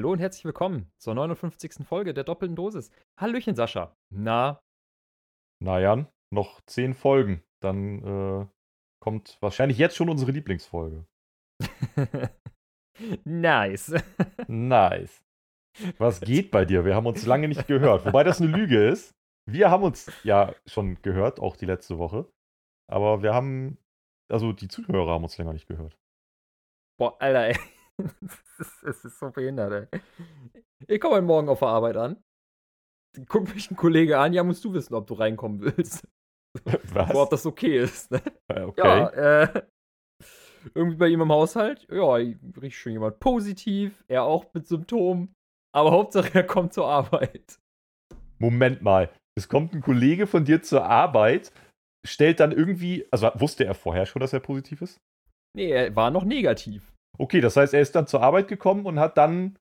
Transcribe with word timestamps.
hallo 0.00 0.12
und 0.12 0.18
herzlich 0.18 0.46
willkommen 0.46 0.90
zur 0.96 1.14
59. 1.14 1.86
Folge 1.86 2.14
der 2.14 2.24
doppelten 2.24 2.56
Dosis. 2.56 2.90
Hallöchen, 3.18 3.54
Sascha. 3.54 3.94
Na? 4.08 4.62
Na 5.62 5.78
Jan, 5.78 6.08
noch 6.32 6.62
zehn 6.62 6.94
Folgen. 6.94 7.42
Dann 7.62 8.02
äh, 8.02 8.46
kommt 8.98 9.36
wahrscheinlich 9.42 9.76
jetzt 9.76 9.96
schon 9.96 10.08
unsere 10.08 10.30
Lieblingsfolge. 10.30 11.04
nice. 13.24 13.92
nice. 14.48 15.22
Was 15.98 16.22
geht 16.22 16.50
bei 16.50 16.64
dir? 16.64 16.86
Wir 16.86 16.94
haben 16.94 17.06
uns 17.06 17.26
lange 17.26 17.48
nicht 17.48 17.66
gehört. 17.66 18.06
Wobei 18.06 18.24
das 18.24 18.40
eine 18.40 18.50
Lüge 18.50 18.82
ist. 18.82 19.14
Wir 19.46 19.70
haben 19.70 19.82
uns 19.84 20.10
ja 20.24 20.54
schon 20.64 20.94
gehört, 21.02 21.40
auch 21.40 21.56
die 21.56 21.66
letzte 21.66 21.98
Woche. 21.98 22.26
Aber 22.90 23.22
wir 23.22 23.34
haben, 23.34 23.76
also 24.30 24.54
die 24.54 24.68
Zuhörer 24.68 25.12
haben 25.12 25.24
uns 25.24 25.36
länger 25.36 25.52
nicht 25.52 25.66
gehört. 25.66 25.98
Boah, 26.98 27.20
Alter, 27.20 27.48
ey. 27.48 27.56
Es 28.82 29.04
ist 29.04 29.18
so 29.18 29.30
behindert, 29.30 29.88
ey. 29.90 30.00
Ich 30.86 31.00
komme 31.00 31.16
heute 31.16 31.26
Morgen 31.26 31.48
auf 31.48 31.60
der 31.60 31.68
Arbeit 31.68 31.96
an. 31.96 32.22
Guck 33.28 33.54
mich 33.54 33.70
ein 33.70 33.76
Kollege 33.76 34.18
an, 34.18 34.32
ja, 34.32 34.44
musst 34.44 34.64
du 34.64 34.72
wissen, 34.72 34.94
ob 34.94 35.06
du 35.06 35.14
reinkommen 35.14 35.60
willst. 35.60 36.06
Was? 36.92 37.10
Oder 37.10 37.22
ob 37.22 37.30
das 37.30 37.46
okay 37.46 37.78
ist. 37.78 38.10
Ne? 38.10 38.20
Okay. 38.48 38.80
Ja, 38.84 39.08
äh, 39.08 39.62
irgendwie 40.74 40.96
bei 40.96 41.08
ihm 41.08 41.20
im 41.20 41.32
Haushalt, 41.32 41.86
ja, 41.90 42.14
riecht 42.14 42.76
schon 42.76 42.92
jemand 42.92 43.18
positiv, 43.20 44.04
er 44.08 44.24
auch 44.24 44.52
mit 44.52 44.66
Symptomen. 44.66 45.34
Aber 45.74 45.92
Hauptsache, 45.92 46.34
er 46.34 46.44
kommt 46.44 46.72
zur 46.72 46.86
Arbeit. 46.86 47.58
Moment 48.38 48.82
mal, 48.82 49.10
es 49.36 49.48
kommt 49.48 49.74
ein 49.74 49.80
Kollege 49.80 50.26
von 50.26 50.44
dir 50.44 50.62
zur 50.62 50.84
Arbeit, 50.84 51.52
stellt 52.06 52.40
dann 52.40 52.52
irgendwie, 52.52 53.06
also 53.10 53.30
wusste 53.34 53.64
er 53.64 53.74
vorher 53.74 54.06
schon, 54.06 54.20
dass 54.20 54.32
er 54.32 54.40
positiv 54.40 54.82
ist? 54.82 55.00
Nee, 55.56 55.70
er 55.70 55.96
war 55.96 56.10
noch 56.10 56.24
negativ. 56.24 56.92
Okay, 57.20 57.42
das 57.42 57.54
heißt, 57.54 57.74
er 57.74 57.82
ist 57.82 57.94
dann 57.94 58.06
zur 58.06 58.22
Arbeit 58.22 58.48
gekommen 58.48 58.86
und 58.86 58.98
hat 58.98 59.18
dann. 59.18 59.58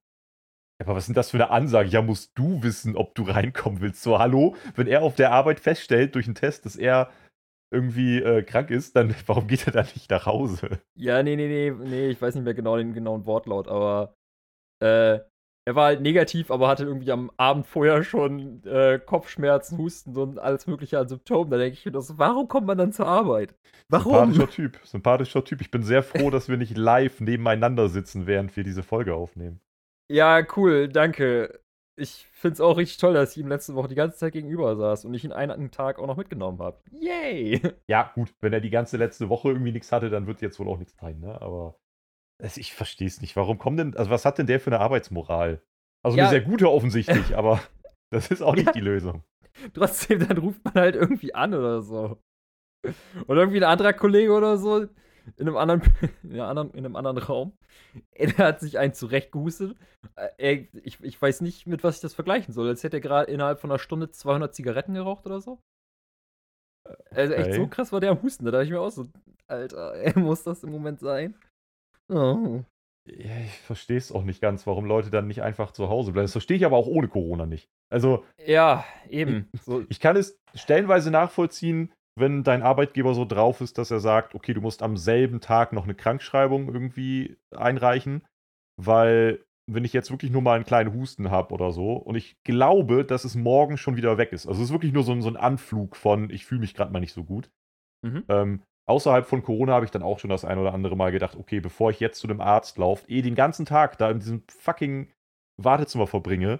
Aber 0.81 0.95
was 0.95 1.03
ist 1.03 1.07
denn 1.07 1.15
das 1.15 1.31
für 1.31 1.37
eine 1.37 1.49
Ansage? 1.49 1.89
Ja, 1.89 2.01
musst 2.01 2.31
du 2.35 2.63
wissen, 2.63 2.95
ob 2.95 3.13
du 3.15 3.23
reinkommen 3.29 3.81
willst. 3.81 4.01
So, 4.01 4.17
hallo, 4.17 4.55
wenn 4.75 4.87
er 4.87 5.01
auf 5.01 5.15
der 5.15 5.33
Arbeit 5.33 5.59
feststellt 5.59 6.15
durch 6.15 6.25
einen 6.25 6.35
Test, 6.35 6.65
dass 6.65 6.77
er 6.77 7.11
irgendwie 7.69 8.19
äh, 8.21 8.43
krank 8.43 8.71
ist, 8.71 8.95
dann 8.95 9.13
warum 9.25 9.47
geht 9.47 9.67
er 9.67 9.73
dann 9.73 9.87
nicht 9.93 10.09
nach 10.09 10.25
Hause? 10.25 10.79
Ja, 10.95 11.21
nee, 11.21 11.35
nee, 11.35 11.47
nee, 11.47 11.71
nee, 11.71 12.07
ich 12.07 12.21
weiß 12.21 12.35
nicht 12.35 12.45
mehr 12.45 12.53
genau 12.53 12.77
den 12.77 12.93
genauen 12.93 13.25
Wortlaut, 13.25 13.67
aber 13.67 14.15
äh, 14.81 15.19
er 15.69 15.75
war 15.75 15.85
halt 15.85 16.01
negativ, 16.01 16.49
aber 16.49 16.67
hatte 16.67 16.83
irgendwie 16.83 17.11
am 17.11 17.29
Abend 17.37 17.67
vorher 17.67 18.03
schon 18.03 18.63
äh, 18.65 18.97
Kopfschmerzen, 18.97 19.77
Husten 19.77 20.17
und 20.17 20.39
alles 20.39 20.65
mögliche 20.65 20.97
an 20.97 21.07
Symptomen. 21.07 21.51
Da 21.51 21.57
denke 21.57 21.77
ich 21.77 21.85
mir, 21.85 21.91
das, 21.91 22.17
warum 22.17 22.47
kommt 22.47 22.65
man 22.65 22.79
dann 22.79 22.91
zur 22.91 23.05
Arbeit? 23.05 23.53
Warum? 23.87 24.33
Sympathischer 24.33 24.49
Typ, 24.49 24.79
sympathischer 24.83 25.43
Typ. 25.43 25.61
Ich 25.61 25.69
bin 25.69 25.83
sehr 25.83 26.01
froh, 26.01 26.31
dass 26.31 26.49
wir 26.49 26.57
nicht 26.57 26.75
live 26.75 27.21
nebeneinander 27.21 27.87
sitzen, 27.87 28.25
während 28.25 28.57
wir 28.57 28.63
diese 28.63 28.81
Folge 28.81 29.13
aufnehmen. 29.13 29.59
Ja, 30.09 30.41
cool, 30.57 30.87
danke. 30.87 31.59
Ich 31.95 32.25
finde 32.31 32.53
es 32.53 32.61
auch 32.61 32.77
richtig 32.77 32.97
toll, 32.97 33.13
dass 33.13 33.37
ich 33.37 33.43
ihm 33.43 33.47
letzte 33.47 33.75
Woche 33.75 33.89
die 33.89 33.95
ganze 33.95 34.17
Zeit 34.17 34.33
gegenüber 34.33 34.75
saß 34.75 35.05
und 35.05 35.13
ich 35.13 35.23
ihn 35.23 35.31
einen 35.31 35.69
Tag 35.69 35.99
auch 35.99 36.07
noch 36.07 36.17
mitgenommen 36.17 36.57
habe. 36.57 36.79
Yay! 36.99 37.61
Ja, 37.87 38.11
gut, 38.15 38.33
wenn 38.41 38.53
er 38.53 38.61
die 38.61 38.71
ganze 38.71 38.97
letzte 38.97 39.29
Woche 39.29 39.49
irgendwie 39.49 39.71
nichts 39.71 39.91
hatte, 39.91 40.09
dann 40.09 40.25
wird 40.25 40.41
jetzt 40.41 40.59
wohl 40.59 40.67
auch 40.67 40.79
nichts 40.79 40.95
sein, 40.99 41.19
ne? 41.19 41.39
Aber 41.39 41.75
also 42.41 42.59
ich 42.59 42.73
verstehe 42.73 43.07
es 43.07 43.21
nicht. 43.21 43.35
Warum 43.35 43.57
kommt 43.57 43.79
denn, 43.79 43.95
also 43.97 44.11
was 44.11 44.25
hat 44.25 44.37
denn 44.37 44.47
der 44.47 44.59
für 44.59 44.71
eine 44.71 44.79
Arbeitsmoral? 44.79 45.61
Also 46.03 46.17
ja. 46.17 46.25
eine 46.25 46.31
sehr 46.31 46.41
gute 46.41 46.69
offensichtlich, 46.69 47.35
aber 47.37 47.61
das 48.11 48.31
ist 48.31 48.41
auch 48.41 48.55
nicht 48.55 48.67
ja. 48.67 48.71
die 48.71 48.81
Lösung. 48.81 49.23
Trotzdem, 49.73 50.25
dann 50.27 50.37
ruft 50.37 50.63
man 50.63 50.75
halt 50.75 50.95
irgendwie 50.95 51.33
an 51.33 51.53
oder 51.53 51.81
so. 51.81 52.21
Oder 53.27 53.41
irgendwie 53.41 53.59
ein 53.59 53.69
anderer 53.69 53.93
Kollege 53.93 54.31
oder 54.31 54.57
so 54.57 54.87
in 55.37 55.47
einem 55.47 55.57
anderen, 55.57 55.81
in 56.23 56.39
einem 56.39 56.95
anderen, 56.95 57.17
Raum. 57.17 57.57
Er 58.11 58.37
hat 58.37 58.59
sich 58.59 58.77
einen 58.77 58.93
zurechtgehustet. 58.93 59.77
Er, 60.37 60.53
ich, 60.73 61.03
ich 61.03 61.21
weiß 61.21 61.41
nicht, 61.41 61.67
mit 61.67 61.83
was 61.83 61.95
ich 61.95 62.01
das 62.01 62.13
vergleichen 62.13 62.53
soll. 62.53 62.67
Als 62.67 62.83
hätte 62.83 62.97
er 62.97 63.01
gerade 63.01 63.31
innerhalb 63.31 63.59
von 63.59 63.71
einer 63.71 63.79
Stunde 63.79 64.11
200 64.11 64.53
Zigaretten 64.53 64.93
geraucht 64.93 65.25
oder 65.25 65.41
so. 65.41 65.59
Also 67.11 67.33
echt 67.33 67.53
so 67.53 67.67
krass 67.67 67.91
war 67.91 67.99
der 67.99 68.11
am 68.11 68.21
Husten. 68.21 68.45
Da 68.45 68.51
dachte 68.51 68.65
ich 68.65 68.71
mir 68.71 68.81
auch 68.81 68.89
so, 68.89 69.07
Alter, 69.47 69.93
ey, 70.01 70.17
muss 70.17 70.43
das 70.43 70.63
im 70.63 70.71
Moment 70.71 70.99
sein? 70.99 71.35
Oh. 72.09 72.63
Ja, 73.07 73.37
ich 73.43 73.57
verstehe 73.59 73.97
es 73.97 74.11
auch 74.11 74.23
nicht 74.23 74.41
ganz, 74.41 74.67
warum 74.67 74.85
Leute 74.85 75.09
dann 75.09 75.27
nicht 75.27 75.41
einfach 75.41 75.71
zu 75.71 75.89
Hause 75.89 76.11
bleiben. 76.11 76.25
Das 76.25 76.33
verstehe 76.33 76.57
ich 76.57 76.65
aber 76.65 76.77
auch 76.77 76.87
ohne 76.87 77.07
Corona 77.07 77.45
nicht. 77.45 77.69
Also. 77.89 78.25
Ja, 78.45 78.85
eben. 79.09 79.49
Ich, 79.53 79.61
so. 79.61 79.83
ich 79.89 79.99
kann 79.99 80.15
es 80.15 80.39
stellenweise 80.53 81.11
nachvollziehen, 81.11 81.91
wenn 82.19 82.43
dein 82.43 82.61
Arbeitgeber 82.61 83.13
so 83.13 83.25
drauf 83.25 83.61
ist, 83.61 83.77
dass 83.77 83.91
er 83.91 83.99
sagt, 83.99 84.35
okay, 84.35 84.53
du 84.53 84.61
musst 84.61 84.83
am 84.83 84.97
selben 84.97 85.39
Tag 85.39 85.73
noch 85.73 85.85
eine 85.85 85.95
Krankschreibung 85.95 86.71
irgendwie 86.71 87.37
einreichen, 87.55 88.25
weil 88.75 89.43
wenn 89.71 89.85
ich 89.85 89.93
jetzt 89.93 90.11
wirklich 90.11 90.31
nur 90.31 90.41
mal 90.41 90.55
einen 90.55 90.65
kleinen 90.65 90.93
Husten 90.93 91.29
habe 91.29 91.53
oder 91.53 91.71
so 91.71 91.93
und 91.93 92.15
ich 92.15 92.37
glaube, 92.43 93.05
dass 93.05 93.23
es 93.23 93.35
morgen 93.35 93.77
schon 93.77 93.95
wieder 93.95 94.17
weg 94.17 94.33
ist. 94.33 94.47
Also 94.47 94.61
es 94.61 94.69
ist 94.69 94.73
wirklich 94.73 94.93
nur 94.93 95.03
so 95.03 95.11
ein, 95.11 95.21
so 95.21 95.29
ein 95.29 95.37
Anflug 95.37 95.95
von, 95.95 96.29
ich 96.29 96.45
fühle 96.45 96.61
mich 96.61 96.73
gerade 96.73 96.91
mal 96.91 96.99
nicht 96.99 97.13
so 97.13 97.23
gut. 97.23 97.49
Mhm. 98.01 98.23
Ähm, 98.29 98.61
außerhalb 98.89 99.25
von 99.25 99.43
Corona 99.43 99.73
habe 99.73 99.85
ich 99.85 99.91
dann 99.91 100.03
auch 100.03 100.19
schon 100.19 100.29
das 100.29 100.43
ein 100.43 100.57
oder 100.57 100.73
andere 100.73 100.97
Mal 100.97 101.11
gedacht, 101.11 101.37
okay, 101.37 101.59
bevor 101.59 101.91
ich 101.91 101.99
jetzt 101.99 102.19
zu 102.19 102.27
einem 102.27 102.41
Arzt 102.41 102.77
laufe, 102.77 103.09
eh 103.09 103.21
den 103.21 103.35
ganzen 103.35 103.65
Tag 103.65 103.97
da 103.97 104.09
in 104.09 104.19
diesem 104.19 104.43
fucking 104.49 105.11
Wartezimmer 105.57 106.07
verbringe. 106.07 106.59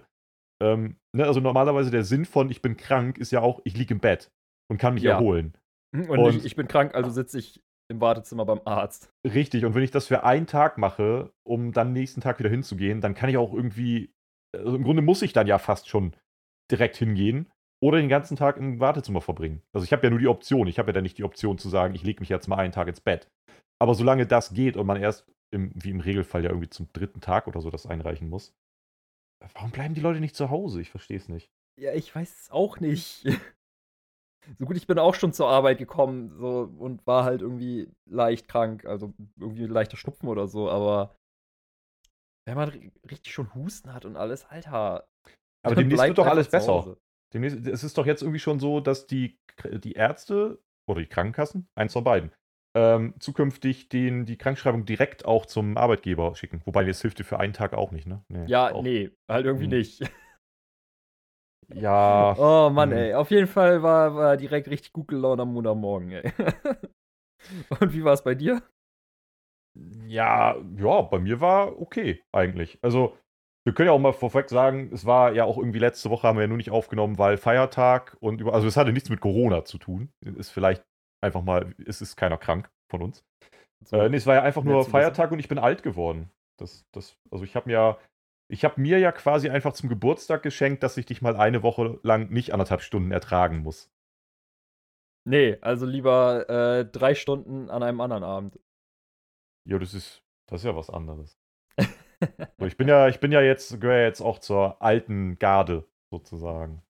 Ähm, 0.61 0.97
ne, 1.15 1.25
also 1.25 1.39
normalerweise 1.39 1.89
der 1.89 2.03
Sinn 2.03 2.25
von 2.25 2.49
ich 2.49 2.61
bin 2.61 2.77
krank 2.77 3.17
ist 3.17 3.31
ja 3.31 3.41
auch, 3.41 3.61
ich 3.63 3.75
liege 3.75 3.93
im 3.93 3.99
Bett 3.99 4.31
und 4.69 4.77
kann 4.77 4.93
mich 4.93 5.03
ja. 5.03 5.13
erholen. 5.13 5.57
Und, 5.91 6.09
und 6.09 6.35
ich, 6.35 6.45
ich, 6.45 6.55
bin 6.55 6.67
krank, 6.67 6.93
also 6.93 7.09
sitze 7.09 7.39
ich 7.39 7.63
im 7.89 7.99
Wartezimmer 7.99 8.45
beim 8.45 8.61
Arzt. 8.65 9.11
Richtig, 9.25 9.65
und 9.65 9.73
wenn 9.73 9.83
ich 9.83 9.91
das 9.91 10.05
für 10.05 10.23
einen 10.23 10.45
Tag 10.45 10.77
mache, 10.77 11.31
um 11.43 11.71
dann 11.71 11.93
nächsten 11.93 12.21
Tag 12.21 12.37
wieder 12.37 12.49
hinzugehen, 12.49 13.01
dann 13.01 13.15
kann 13.15 13.29
ich 13.29 13.37
auch 13.37 13.53
irgendwie, 13.53 14.13
also 14.55 14.75
im 14.75 14.83
Grunde 14.83 15.01
muss 15.01 15.23
ich 15.23 15.33
dann 15.33 15.47
ja 15.47 15.57
fast 15.57 15.89
schon 15.89 16.15
direkt 16.69 16.97
hingehen 16.97 17.51
oder 17.81 17.97
den 17.99 18.09
ganzen 18.09 18.37
Tag 18.37 18.57
im 18.57 18.79
Wartezimmer 18.79 19.21
verbringen. 19.21 19.61
Also 19.73 19.85
ich 19.85 19.93
habe 19.93 20.03
ja 20.03 20.09
nur 20.09 20.19
die 20.19 20.27
Option. 20.27 20.67
Ich 20.67 20.79
habe 20.79 20.89
ja 20.89 20.93
dann 20.93 21.03
nicht 21.03 21.17
die 21.17 21.23
Option 21.23 21.57
zu 21.57 21.69
sagen, 21.69 21.95
ich 21.95 22.03
lege 22.03 22.19
mich 22.19 22.29
jetzt 22.29 22.47
mal 22.47 22.57
einen 22.57 22.73
Tag 22.73 22.87
ins 22.87 23.01
Bett. 23.01 23.27
Aber 23.81 23.95
solange 23.95 24.27
das 24.27 24.53
geht 24.53 24.75
und 24.75 24.85
man 24.85 24.97
erst, 24.97 25.31
im, 25.51 25.71
wie 25.73 25.91
im 25.91 26.01
Regelfall 26.01 26.43
ja 26.43 26.49
irgendwie 26.49 26.69
zum 26.69 26.91
dritten 26.93 27.21
Tag 27.21 27.47
oder 27.47 27.61
so 27.61 27.69
das 27.69 27.85
einreichen 27.85 28.29
muss, 28.29 28.53
warum 29.53 29.71
bleiben 29.71 29.93
die 29.93 30.01
Leute 30.01 30.19
nicht 30.19 30.35
zu 30.35 30.49
Hause? 30.49 30.81
Ich 30.81 30.89
verstehe 30.89 31.17
es 31.17 31.29
nicht. 31.29 31.49
Ja, 31.79 31.93
ich 31.93 32.13
weiß 32.13 32.41
es 32.41 32.51
auch 32.51 32.79
nicht. 32.79 33.23
so 34.59 34.65
gut, 34.65 34.75
ich 34.75 34.85
bin 34.85 34.99
auch 34.99 35.15
schon 35.15 35.31
zur 35.31 35.47
Arbeit 35.47 35.77
gekommen 35.77 36.37
so, 36.37 36.69
und 36.77 37.07
war 37.07 37.23
halt 37.23 37.41
irgendwie 37.41 37.89
leicht 38.05 38.49
krank, 38.49 38.85
also 38.85 39.13
irgendwie 39.39 39.65
leichter 39.65 39.95
Schnupfen 39.95 40.27
oder 40.27 40.47
so, 40.47 40.69
aber 40.69 41.15
wenn 42.45 42.57
man 42.57 42.91
richtig 43.09 43.31
schon 43.31 43.53
Husten 43.53 43.93
hat 43.93 44.05
und 44.05 44.17
alles, 44.17 44.45
Alter. 44.45 45.07
Aber 45.63 45.75
demnächst 45.75 46.03
wird 46.03 46.17
doch 46.17 46.25
alles 46.25 46.49
besser. 46.49 46.97
Es 47.31 47.83
ist 47.83 47.97
doch 47.97 48.05
jetzt 48.05 48.21
irgendwie 48.21 48.39
schon 48.39 48.59
so, 48.59 48.79
dass 48.79 49.07
die, 49.07 49.39
die 49.83 49.93
Ärzte 49.93 50.59
oder 50.87 51.01
die 51.01 51.07
Krankenkassen, 51.07 51.67
eins 51.75 51.93
von 51.93 52.03
beiden, 52.03 52.31
ähm, 52.75 53.13
zukünftig 53.19 53.89
den, 53.89 54.25
die 54.25 54.37
Krankschreibung 54.37 54.85
direkt 54.85 55.25
auch 55.25 55.45
zum 55.45 55.77
Arbeitgeber 55.77 56.35
schicken. 56.35 56.61
Wobei, 56.65 56.83
das 56.83 57.01
hilft 57.01 57.19
dir 57.19 57.23
für 57.23 57.39
einen 57.39 57.53
Tag 57.53 57.73
auch 57.73 57.91
nicht, 57.91 58.07
ne? 58.07 58.23
Nee, 58.29 58.45
ja, 58.47 58.71
auch. 58.73 58.83
nee, 58.83 59.11
halt 59.27 59.45
irgendwie 59.45 59.65
hm. 59.65 59.71
nicht. 59.71 60.01
Ja. 61.71 62.35
Oh 62.39 62.69
Mann, 62.71 62.91
hm. 62.91 62.97
ey. 62.97 63.13
Auf 63.13 63.29
jeden 63.31 63.45
Fall 63.47 63.83
war, 63.83 64.15
war 64.15 64.37
direkt 64.37 64.69
richtig 64.69 64.91
gut 64.91 65.07
gelaunt 65.07 65.39
am 65.39 65.53
Montagmorgen, 65.53 66.11
ey. 66.11 66.23
Und 67.79 67.93
wie 67.93 68.03
war 68.03 68.13
es 68.13 68.23
bei 68.23 68.33
dir? 68.33 68.61
Ja, 70.07 70.57
ja, 70.77 71.01
bei 71.03 71.19
mir 71.19 71.41
war 71.41 71.79
okay, 71.79 72.23
eigentlich. 72.31 72.79
Also, 72.81 73.15
wir 73.65 73.73
können 73.73 73.87
ja 73.87 73.93
auch 73.93 73.99
mal 73.99 74.13
vorweg 74.13 74.49
sagen, 74.49 74.91
es 74.93 75.05
war 75.05 75.33
ja 75.33 75.43
auch 75.43 75.57
irgendwie 75.57 75.79
letzte 75.79 76.09
Woche 76.09 76.27
haben 76.27 76.37
wir 76.37 76.43
ja 76.43 76.47
nur 76.47 76.57
nicht 76.57 76.71
aufgenommen, 76.71 77.17
weil 77.17 77.37
Feiertag 77.37 78.17
und 78.19 78.41
über, 78.41 78.53
also 78.53 78.67
es 78.67 78.77
hatte 78.77 78.93
nichts 78.93 79.09
mit 79.09 79.19
Corona 79.19 79.65
zu 79.65 79.77
tun. 79.77 80.11
Ist 80.21 80.49
vielleicht 80.49 80.83
einfach 81.21 81.43
mal, 81.43 81.75
es 81.85 82.01
ist 82.01 82.15
keiner 82.15 82.37
krank 82.37 82.69
von 82.89 83.01
uns. 83.01 83.23
So, 83.85 83.97
äh, 83.97 84.09
nee, 84.09 84.17
es 84.17 84.25
war 84.25 84.35
ja 84.35 84.43
einfach 84.43 84.63
nur 84.63 84.85
Feiertag 84.85 85.31
und 85.31 85.39
ich 85.39 85.47
bin 85.47 85.59
alt 85.59 85.83
geworden. 85.83 86.31
Das, 86.57 86.85
das, 86.91 87.17
also 87.31 87.43
ich 87.43 87.55
habe 87.55 87.69
mir, 87.69 87.97
ich 88.49 88.65
habe 88.65 88.79
mir 88.81 88.99
ja 88.99 89.11
quasi 89.11 89.49
einfach 89.49 89.73
zum 89.73 89.89
Geburtstag 89.89 90.43
geschenkt, 90.43 90.83
dass 90.83 90.97
ich 90.97 91.05
dich 91.05 91.21
mal 91.21 91.35
eine 91.35 91.63
Woche 91.63 91.99
lang 92.03 92.29
nicht 92.29 92.53
anderthalb 92.53 92.81
Stunden 92.81 93.11
ertragen 93.11 93.59
muss. 93.59 93.89
Nee, 95.25 95.57
also 95.61 95.85
lieber 95.85 96.49
äh, 96.49 96.85
drei 96.85 97.13
Stunden 97.13 97.69
an 97.69 97.83
einem 97.83 98.01
anderen 98.01 98.23
Abend. 98.23 98.59
Ja, 99.65 99.77
das 99.77 99.93
ist, 99.93 100.23
das 100.47 100.61
ist 100.61 100.65
ja 100.65 100.75
was 100.75 100.89
anderes. 100.89 101.37
So, 102.59 102.65
ich 102.65 102.77
bin 102.77 102.87
ja, 102.87 103.07
ich 103.07 103.19
bin 103.19 103.31
ja 103.31 103.41
jetzt, 103.41 103.79
gehöre 103.79 104.03
jetzt 104.03 104.21
auch 104.21 104.39
zur 104.39 104.81
alten 104.81 105.39
Garde, 105.39 105.87
sozusagen. 106.11 106.81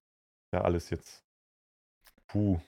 Ja, 0.54 0.62
alles 0.62 0.90
jetzt. 0.90 1.24
Puh. 2.28 2.60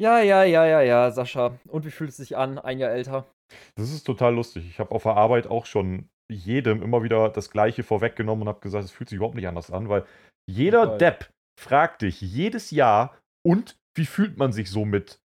Ja, 0.00 0.20
ja, 0.20 0.44
ja, 0.44 0.66
ja, 0.66 0.80
ja, 0.80 1.10
Sascha. 1.10 1.58
Und 1.68 1.84
wie 1.84 1.90
fühlt 1.90 2.10
es 2.10 2.16
sich 2.16 2.36
an, 2.36 2.58
ein 2.58 2.78
Jahr 2.78 2.90
älter? 2.90 3.26
Das 3.74 3.90
ist 3.90 4.04
total 4.04 4.34
lustig. 4.34 4.66
Ich 4.68 4.78
habe 4.78 4.92
auf 4.92 5.02
der 5.02 5.16
Arbeit 5.16 5.46
auch 5.46 5.66
schon 5.66 6.08
jedem 6.30 6.82
immer 6.82 7.02
wieder 7.02 7.28
das 7.28 7.50
Gleiche 7.50 7.82
vorweggenommen 7.82 8.42
und 8.42 8.48
habe 8.48 8.60
gesagt, 8.60 8.84
es 8.84 8.92
fühlt 8.92 9.10
sich 9.10 9.16
überhaupt 9.16 9.34
nicht 9.34 9.48
anders 9.48 9.70
an, 9.70 9.88
weil 9.88 10.06
jeder 10.48 10.84
Total. 10.84 10.98
Depp 10.98 11.30
fragt 11.60 12.02
dich 12.02 12.20
jedes 12.20 12.70
Jahr, 12.70 13.20
und 13.42 13.78
wie 13.94 14.06
fühlt 14.06 14.36
man 14.36 14.52
sich 14.52 14.70
so 14.70 14.84
mit 14.84 15.20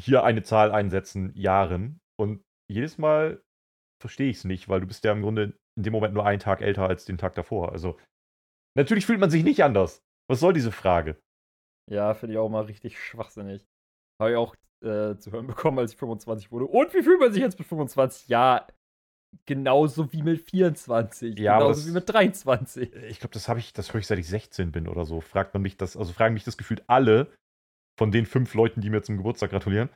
hier 0.00 0.24
eine 0.24 0.42
Zahl 0.42 0.72
einsetzen, 0.72 1.32
Jahren? 1.34 2.00
Und 2.18 2.42
jedes 2.70 2.98
Mal 2.98 3.42
verstehe 4.00 4.30
ich 4.30 4.38
es 4.38 4.44
nicht, 4.44 4.68
weil 4.68 4.80
du 4.80 4.86
bist 4.86 5.04
ja 5.04 5.12
im 5.12 5.22
Grunde 5.22 5.58
in 5.76 5.82
dem 5.84 5.92
Moment 5.92 6.14
nur 6.14 6.26
einen 6.26 6.40
Tag 6.40 6.60
älter 6.60 6.86
als 6.88 7.04
den 7.04 7.18
Tag 7.18 7.34
davor. 7.34 7.72
Also, 7.72 7.98
natürlich 8.76 9.06
fühlt 9.06 9.20
man 9.20 9.30
sich 9.30 9.44
nicht 9.44 9.62
anders. 9.64 10.02
Was 10.30 10.40
soll 10.40 10.52
diese 10.52 10.72
Frage? 10.72 11.16
Ja, 11.90 12.14
finde 12.14 12.34
ich 12.34 12.38
auch 12.38 12.48
mal 12.48 12.64
richtig 12.64 12.98
schwachsinnig. 13.02 13.64
Habe 14.20 14.30
ich 14.32 14.36
auch 14.36 14.54
äh, 14.84 15.16
zu 15.16 15.30
hören 15.32 15.46
bekommen, 15.46 15.78
als 15.78 15.92
ich 15.92 15.98
25 15.98 16.50
wurde. 16.52 16.66
Und 16.66 16.92
wie 16.94 17.02
fühlt 17.02 17.20
man 17.20 17.32
sich 17.32 17.42
jetzt 17.42 17.58
mit 17.58 17.66
25? 17.68 18.28
Ja, 18.28 18.66
genauso 19.46 20.12
wie 20.12 20.22
mit 20.22 20.48
24. 20.48 21.38
Ja, 21.38 21.58
genauso 21.58 21.80
das- 21.80 21.88
wie 21.88 21.92
mit 21.94 22.08
23. 22.08 22.92
Ich 22.94 23.18
glaube, 23.20 23.32
das 23.34 23.48
habe 23.48 23.58
ich, 23.60 23.72
das 23.72 23.92
höre 23.92 24.00
ich 24.00 24.06
seit 24.06 24.18
ich 24.18 24.28
16 24.28 24.72
bin 24.72 24.88
oder 24.88 25.04
so. 25.04 25.20
Fragt 25.20 25.54
man 25.54 25.62
mich 25.62 25.76
das, 25.76 25.96
also 25.96 26.12
fragen 26.12 26.34
mich 26.34 26.44
das 26.44 26.56
gefühlt 26.56 26.82
alle 26.88 27.32
von 27.98 28.10
den 28.12 28.26
fünf 28.26 28.54
Leuten, 28.54 28.80
die 28.80 28.90
mir 28.90 29.02
zum 29.02 29.16
Geburtstag 29.16 29.50
gratulieren, 29.50 29.88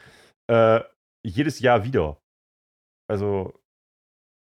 äh, 0.51 0.81
jedes 1.25 1.61
Jahr 1.61 1.85
wieder. 1.85 2.19
Also 3.09 3.59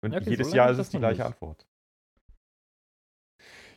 und 0.03 0.11
Ja, 0.11 0.19
okay, 0.19 0.25
so 0.25 0.31
jedes 0.31 0.47
lange 0.47 0.57
Jahr 0.57 0.71
ist 0.71 0.77
es 0.79 0.89
die 0.89 0.97
gleiche 0.99 1.23
nicht. 1.23 1.25
Antwort. 1.25 1.67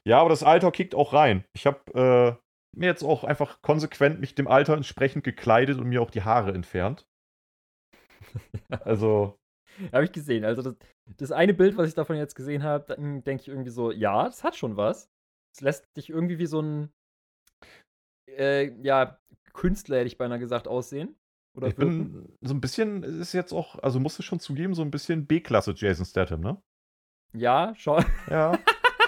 Ja, 0.04 0.20
aber 0.20 0.30
das 0.30 0.42
Alter 0.42 0.70
kickt 0.72 0.94
auch 0.94 1.12
rein. 1.12 1.44
Ich 1.54 1.66
habe 1.66 2.38
äh, 2.74 2.78
mir 2.78 2.86
jetzt 2.86 3.02
auch 3.04 3.24
einfach 3.24 3.62
konsequent 3.62 4.20
mich 4.20 4.34
dem 4.34 4.48
Alter 4.48 4.74
entsprechend 4.76 5.24
gekleidet 5.24 5.78
und 5.78 5.88
mir 5.88 6.02
auch 6.02 6.10
die 6.10 6.22
Haare 6.22 6.52
entfernt. 6.52 7.06
Also, 8.84 9.38
Habe 9.92 10.04
ich 10.04 10.12
gesehen. 10.12 10.44
Also 10.44 10.62
das, 10.62 10.76
das 11.18 11.32
eine 11.32 11.54
Bild, 11.54 11.76
was 11.76 11.88
ich 11.88 11.94
davon 11.94 12.16
jetzt 12.16 12.34
gesehen 12.34 12.62
habe, 12.62 12.84
dann 12.86 13.24
denke 13.24 13.42
ich 13.42 13.48
irgendwie 13.48 13.70
so, 13.70 13.90
ja, 13.90 14.24
das 14.24 14.44
hat 14.44 14.56
schon 14.56 14.76
was. 14.76 15.10
Es 15.54 15.60
lässt 15.60 15.96
dich 15.96 16.10
irgendwie 16.10 16.38
wie 16.38 16.46
so 16.46 16.60
ein, 16.60 16.92
äh, 18.28 18.70
ja, 18.82 19.18
Künstler, 19.52 19.98
hätte 19.98 20.06
ich 20.06 20.18
beinahe 20.18 20.38
gesagt, 20.38 20.68
aussehen. 20.68 21.16
Oder 21.54 21.68
ich 21.68 21.76
bin 21.76 22.28
so 22.40 22.54
ein 22.54 22.60
bisschen, 22.60 23.02
ist 23.02 23.32
jetzt 23.34 23.52
auch, 23.52 23.78
also 23.82 24.00
musst 24.00 24.18
du 24.18 24.22
schon 24.22 24.40
zugeben, 24.40 24.74
so 24.74 24.82
ein 24.82 24.90
bisschen 24.90 25.26
B-Klasse 25.26 25.74
Jason 25.76 26.06
Statham, 26.06 26.40
ne? 26.40 26.62
Ja, 27.34 27.74
schon. 27.76 28.04
Ja. 28.30 28.58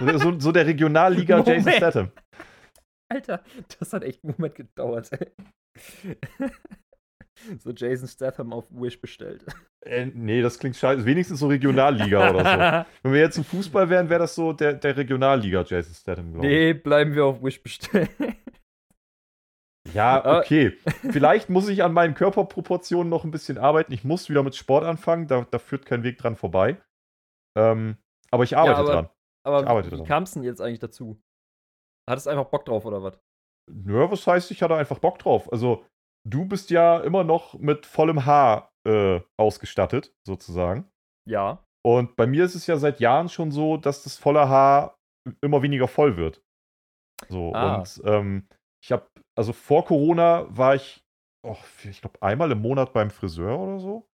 so, 0.00 0.38
so 0.38 0.52
der 0.52 0.66
Regionalliga 0.66 1.38
Jason 1.38 1.56
Moment. 1.58 1.76
Statham. 1.76 2.10
Alter, 3.10 3.42
das 3.78 3.92
hat 3.92 4.02
echt 4.02 4.24
einen 4.24 4.34
Moment 4.36 4.54
gedauert. 4.56 5.10
ey. 5.12 5.32
so 7.58 7.70
Jason 7.70 8.08
Statham 8.08 8.52
auf 8.52 8.66
Wish 8.70 9.00
bestellt. 9.00 9.44
Äh, 9.84 10.06
nee, 10.06 10.40
das 10.42 10.58
klingt 10.58 10.76
scheiße. 10.76 11.04
Wenigstens 11.04 11.40
so 11.40 11.46
Regionalliga 11.48 12.30
oder 12.30 12.38
so. 12.84 12.90
Wenn 13.02 13.12
wir 13.12 13.20
jetzt 13.20 13.36
im 13.38 13.44
Fußball 13.44 13.88
wären, 13.90 14.08
wäre 14.08 14.20
das 14.20 14.34
so 14.34 14.52
der, 14.52 14.74
der 14.74 14.96
Regionalliga 14.96 15.62
Jason 15.62 15.94
Statham, 15.94 16.32
glaube 16.32 16.46
ich. 16.46 16.52
nee, 16.52 16.72
bleiben 16.74 17.14
wir 17.14 17.24
auf 17.26 17.42
Wish 17.42 17.62
bestellt. 17.62 18.10
Ja, 19.94 20.16
Aber- 20.22 20.38
okay. 20.40 20.76
Vielleicht 21.10 21.48
muss 21.48 21.68
ich 21.68 21.82
an 21.82 21.92
meinen 21.92 22.14
Körperproportionen 22.14 23.08
noch 23.08 23.24
ein 23.24 23.30
bisschen 23.30 23.58
arbeiten. 23.58 23.92
Ich 23.92 24.04
muss 24.04 24.28
wieder 24.28 24.42
mit 24.42 24.54
Sport 24.56 24.84
anfangen. 24.84 25.26
Da, 25.26 25.46
da 25.50 25.58
führt 25.58 25.86
kein 25.86 26.02
Weg 26.02 26.18
dran 26.18 26.36
vorbei. 26.36 26.76
Ähm, 27.56 27.96
aber 28.30 28.44
ich 28.44 28.56
arbeite 28.56 28.76
aber- 28.78 28.92
dran. 28.92 29.04
Ich 29.06 29.46
Aber 29.46 29.66
arbeite 29.68 29.90
wie 29.92 29.96
dran. 29.96 30.06
kam 30.06 30.22
es 30.24 30.32
denn 30.32 30.42
jetzt 30.42 30.60
eigentlich 30.60 30.78
dazu? 30.80 31.20
Hattest 32.08 32.26
du 32.26 32.30
einfach 32.30 32.46
Bock 32.46 32.64
drauf 32.64 32.84
oder 32.86 33.02
was? 33.02 33.18
Nö, 33.70 34.10
was 34.10 34.26
heißt, 34.26 34.50
ich 34.50 34.62
hatte 34.62 34.74
einfach 34.74 34.98
Bock 34.98 35.18
drauf. 35.18 35.50
Also, 35.52 35.86
du 36.28 36.46
bist 36.46 36.70
ja 36.70 36.98
immer 37.00 37.24
noch 37.24 37.54
mit 37.54 37.86
vollem 37.86 38.24
Haar 38.26 38.70
äh, 38.86 39.20
ausgestattet, 39.38 40.12
sozusagen. 40.26 40.90
Ja. 41.28 41.62
Und 41.86 42.16
bei 42.16 42.26
mir 42.26 42.44
ist 42.44 42.54
es 42.54 42.66
ja 42.66 42.76
seit 42.78 43.00
Jahren 43.00 43.28
schon 43.28 43.50
so, 43.50 43.76
dass 43.76 44.02
das 44.02 44.16
volle 44.18 44.48
Haar 44.48 44.96
immer 45.42 45.62
weniger 45.62 45.88
voll 45.88 46.16
wird. 46.16 46.42
So, 47.28 47.54
Ah. 47.54 47.76
und 47.76 48.02
ähm, 48.04 48.48
ich 48.82 48.92
habe, 48.92 49.06
also 49.36 49.52
vor 49.52 49.84
Corona 49.84 50.46
war 50.48 50.74
ich, 50.74 51.04
oh, 51.42 51.56
ich 51.84 52.00
glaube, 52.00 52.22
einmal 52.22 52.50
im 52.52 52.60
Monat 52.62 52.92
beim 52.92 53.10
Friseur 53.10 53.58
oder 53.58 53.78
so. 53.78 54.08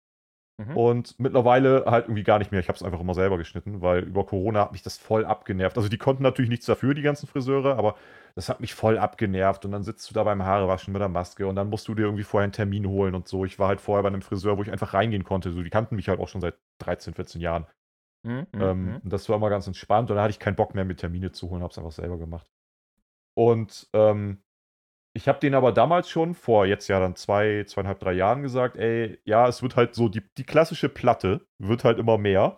Mhm. 0.57 0.77
Und 0.77 1.19
mittlerweile 1.19 1.85
halt 1.87 2.05
irgendwie 2.05 2.23
gar 2.23 2.39
nicht 2.39 2.51
mehr. 2.51 2.59
Ich 2.59 2.67
habe 2.67 2.75
es 2.75 2.83
einfach 2.83 2.99
immer 2.99 3.13
selber 3.13 3.37
geschnitten, 3.37 3.81
weil 3.81 4.03
über 4.03 4.25
Corona 4.25 4.61
hat 4.61 4.71
mich 4.73 4.83
das 4.83 4.97
voll 4.97 5.25
abgenervt. 5.25 5.77
Also 5.77 5.89
die 5.89 5.97
konnten 5.97 6.23
natürlich 6.23 6.49
nichts 6.49 6.65
dafür, 6.65 6.93
die 6.93 7.01
ganzen 7.01 7.27
Friseure, 7.27 7.77
aber 7.77 7.95
das 8.35 8.49
hat 8.49 8.59
mich 8.61 8.73
voll 8.75 8.97
abgenervt. 8.97 9.65
Und 9.65 9.71
dann 9.71 9.83
sitzt 9.83 10.09
du 10.09 10.13
da 10.13 10.23
beim 10.23 10.43
Haarewaschen 10.43 10.93
mit 10.93 11.01
der 11.01 11.09
Maske 11.09 11.47
und 11.47 11.55
dann 11.55 11.69
musst 11.69 11.87
du 11.87 11.95
dir 11.95 12.03
irgendwie 12.03 12.23
vorher 12.23 12.43
einen 12.45 12.53
Termin 12.53 12.87
holen 12.87 13.15
und 13.15 13.27
so. 13.27 13.45
Ich 13.45 13.59
war 13.59 13.69
halt 13.69 13.81
vorher 13.81 14.03
bei 14.03 14.09
einem 14.09 14.21
Friseur, 14.21 14.57
wo 14.57 14.61
ich 14.61 14.71
einfach 14.71 14.93
reingehen 14.93 15.23
konnte. 15.23 15.51
So, 15.51 15.63
die 15.63 15.69
kannten 15.69 15.95
mich 15.95 16.09
halt 16.09 16.19
auch 16.19 16.27
schon 16.27 16.41
seit 16.41 16.55
13, 16.79 17.13
14 17.13 17.41
Jahren. 17.41 17.65
Mhm, 18.23 18.47
mhm, 18.51 18.61
Ähm, 18.61 18.85
mhm. 18.85 18.97
und 19.03 19.13
das 19.13 19.27
war 19.29 19.37
immer 19.37 19.49
ganz 19.49 19.67
entspannt 19.67 20.11
und 20.11 20.17
da 20.17 20.23
hatte 20.23 20.31
ich 20.31 20.39
keinen 20.39 20.55
Bock 20.55 20.75
mehr, 20.75 20.85
mir 20.85 20.95
Termine 20.95 21.31
zu 21.31 21.49
holen, 21.49 21.63
habe 21.63 21.71
es 21.71 21.77
einfach 21.77 21.91
selber 21.91 22.17
gemacht. 22.19 22.47
Und 23.35 23.89
ähm, 23.93 24.43
ich 25.13 25.27
habe 25.27 25.39
denen 25.39 25.55
aber 25.55 25.71
damals 25.71 26.09
schon, 26.09 26.33
vor 26.33 26.65
jetzt 26.65 26.87
ja 26.87 26.99
dann 26.99 27.15
zwei, 27.15 27.63
zweieinhalb, 27.65 27.99
drei 27.99 28.13
Jahren 28.13 28.41
gesagt, 28.41 28.77
ey, 28.77 29.19
ja, 29.25 29.47
es 29.47 29.61
wird 29.61 29.75
halt 29.75 29.93
so, 29.93 30.07
die, 30.09 30.21
die 30.37 30.45
klassische 30.45 30.89
Platte 30.89 31.45
wird 31.59 31.83
halt 31.83 31.99
immer 31.99 32.17
mehr. 32.17 32.57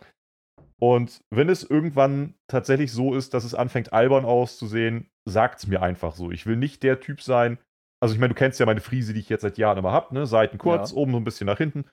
Und 0.79 1.21
wenn 1.33 1.49
es 1.49 1.63
irgendwann 1.63 2.35
tatsächlich 2.47 2.91
so 2.91 3.15
ist, 3.15 3.33
dass 3.33 3.43
es 3.43 3.55
anfängt 3.55 3.93
albern 3.93 4.25
auszusehen, 4.25 5.09
sagt's 5.25 5.65
mir 5.67 5.81
einfach 5.81 6.15
so. 6.15 6.29
Ich 6.29 6.45
will 6.45 6.57
nicht 6.57 6.83
der 6.83 6.99
Typ 6.99 7.21
sein. 7.21 7.57
Also 8.01 8.13
ich 8.13 8.19
meine, 8.19 8.33
du 8.33 8.37
kennst 8.37 8.59
ja 8.59 8.65
meine 8.65 8.81
Frise, 8.81 9.13
die 9.13 9.21
ich 9.21 9.29
jetzt 9.29 9.43
seit 9.43 9.57
Jahren 9.57 9.77
immer 9.77 9.91
habe, 9.93 10.13
ne? 10.13 10.25
Seiten 10.27 10.57
kurz, 10.57 10.91
Ja. 10.91 10.97
oben 10.97 11.13
so 11.13 11.17
ein 11.17 11.23
bisschen 11.23 11.47
nach 11.47 11.57
hinten. 11.57 11.85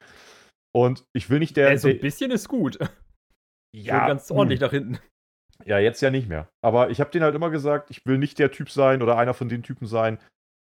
Und 0.72 1.04
ich 1.12 1.30
will 1.30 1.38
nicht 1.38 1.56
der. 1.56 1.70
Äh, 1.70 1.78
so 1.78 1.88
ein 1.88 2.00
bisschen 2.00 2.32
ist 2.32 2.48
gut. 2.48 2.78
ja, 3.74 4.08
ganz 4.08 4.28
mh. 4.28 4.36
ordentlich 4.36 4.60
nach 4.60 4.72
hinten. 4.72 4.98
Ja, 5.64 5.78
jetzt 5.78 6.00
ja 6.00 6.10
nicht 6.10 6.28
mehr. 6.28 6.48
Aber 6.62 6.90
ich 6.90 7.00
habe 7.00 7.10
denen 7.10 7.24
halt 7.24 7.34
immer 7.34 7.50
gesagt, 7.50 7.90
ich 7.90 8.04
will 8.06 8.18
nicht 8.18 8.38
der 8.38 8.50
Typ 8.50 8.70
sein 8.70 9.02
oder 9.02 9.18
einer 9.18 9.34
von 9.34 9.48
den 9.48 9.62
Typen 9.62 9.86
sein, 9.86 10.18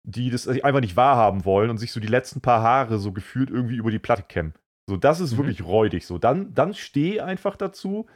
die 0.09 0.29
das 0.29 0.47
einfach 0.47 0.81
nicht 0.81 0.95
wahrhaben 0.95 1.45
wollen 1.45 1.69
und 1.69 1.77
sich 1.77 1.91
so 1.91 1.99
die 1.99 2.07
letzten 2.07 2.41
paar 2.41 2.61
Haare 2.61 2.97
so 2.97 3.11
gefühlt 3.11 3.49
irgendwie 3.49 3.75
über 3.75 3.91
die 3.91 3.99
Platte 3.99 4.23
kämmen. 4.23 4.53
So, 4.89 4.97
das 4.97 5.19
ist 5.19 5.33
Mhm. 5.33 5.37
wirklich 5.37 5.63
räudig. 5.63 6.05
So, 6.07 6.17
dann, 6.17 6.53
dann 6.53 6.73
steh 6.73 7.19
einfach 7.21 7.55
dazu 7.55 8.07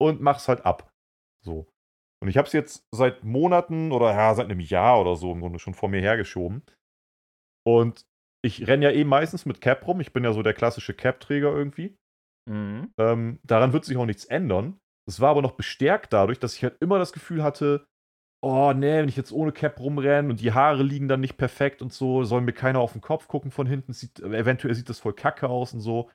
und 0.00 0.20
mach's 0.20 0.48
halt 0.48 0.64
ab. 0.64 0.92
So. 1.44 1.66
Und 2.22 2.28
ich 2.28 2.36
habe 2.36 2.46
es 2.46 2.52
jetzt 2.52 2.86
seit 2.94 3.24
Monaten 3.24 3.92
oder 3.92 4.12
ja, 4.14 4.34
seit 4.34 4.44
einem 4.46 4.60
Jahr 4.60 5.00
oder 5.00 5.16
so 5.16 5.32
im 5.32 5.40
Grunde 5.40 5.58
schon 5.58 5.74
vor 5.74 5.88
mir 5.88 6.00
hergeschoben. 6.00 6.62
Und 7.66 8.06
ich 8.44 8.66
renne 8.66 8.86
ja 8.86 8.90
eh 8.92 9.04
meistens 9.04 9.46
mit 9.46 9.60
Cap 9.60 9.86
rum. 9.86 10.00
Ich 10.00 10.12
bin 10.12 10.24
ja 10.24 10.32
so 10.32 10.42
der 10.42 10.54
klassische 10.54 10.94
Cap-Träger 10.94 11.52
irgendwie. 11.54 11.96
Mhm. 12.48 12.92
Ähm, 12.98 13.38
daran 13.42 13.72
wird 13.72 13.84
sich 13.84 13.96
auch 13.96 14.06
nichts 14.06 14.24
ändern. 14.24 14.78
Es 15.08 15.20
war 15.20 15.30
aber 15.30 15.42
noch 15.42 15.52
bestärkt 15.52 16.12
dadurch, 16.12 16.38
dass 16.38 16.54
ich 16.56 16.62
halt 16.62 16.76
immer 16.80 16.98
das 16.98 17.12
Gefühl 17.12 17.42
hatte, 17.42 17.86
oh 18.42 18.72
nee, 18.72 18.98
wenn 18.98 19.08
ich 19.08 19.16
jetzt 19.16 19.32
ohne 19.32 19.52
Cap 19.52 19.78
rumrenne 19.80 20.30
und 20.30 20.40
die 20.40 20.52
Haare 20.52 20.82
liegen 20.82 21.08
dann 21.08 21.20
nicht 21.20 21.36
perfekt 21.36 21.82
und 21.82 21.92
so, 21.92 22.24
soll 22.24 22.40
mir 22.40 22.52
keiner 22.52 22.80
auf 22.80 22.92
den 22.92 23.00
Kopf 23.00 23.28
gucken 23.28 23.50
von 23.50 23.66
hinten, 23.66 23.92
sieht, 23.92 24.20
eventuell 24.20 24.74
sieht 24.74 24.88
das 24.88 24.98
voll 24.98 25.14
kacke 25.14 25.48
aus 25.48 25.74
und 25.74 25.80
so. 25.80 26.10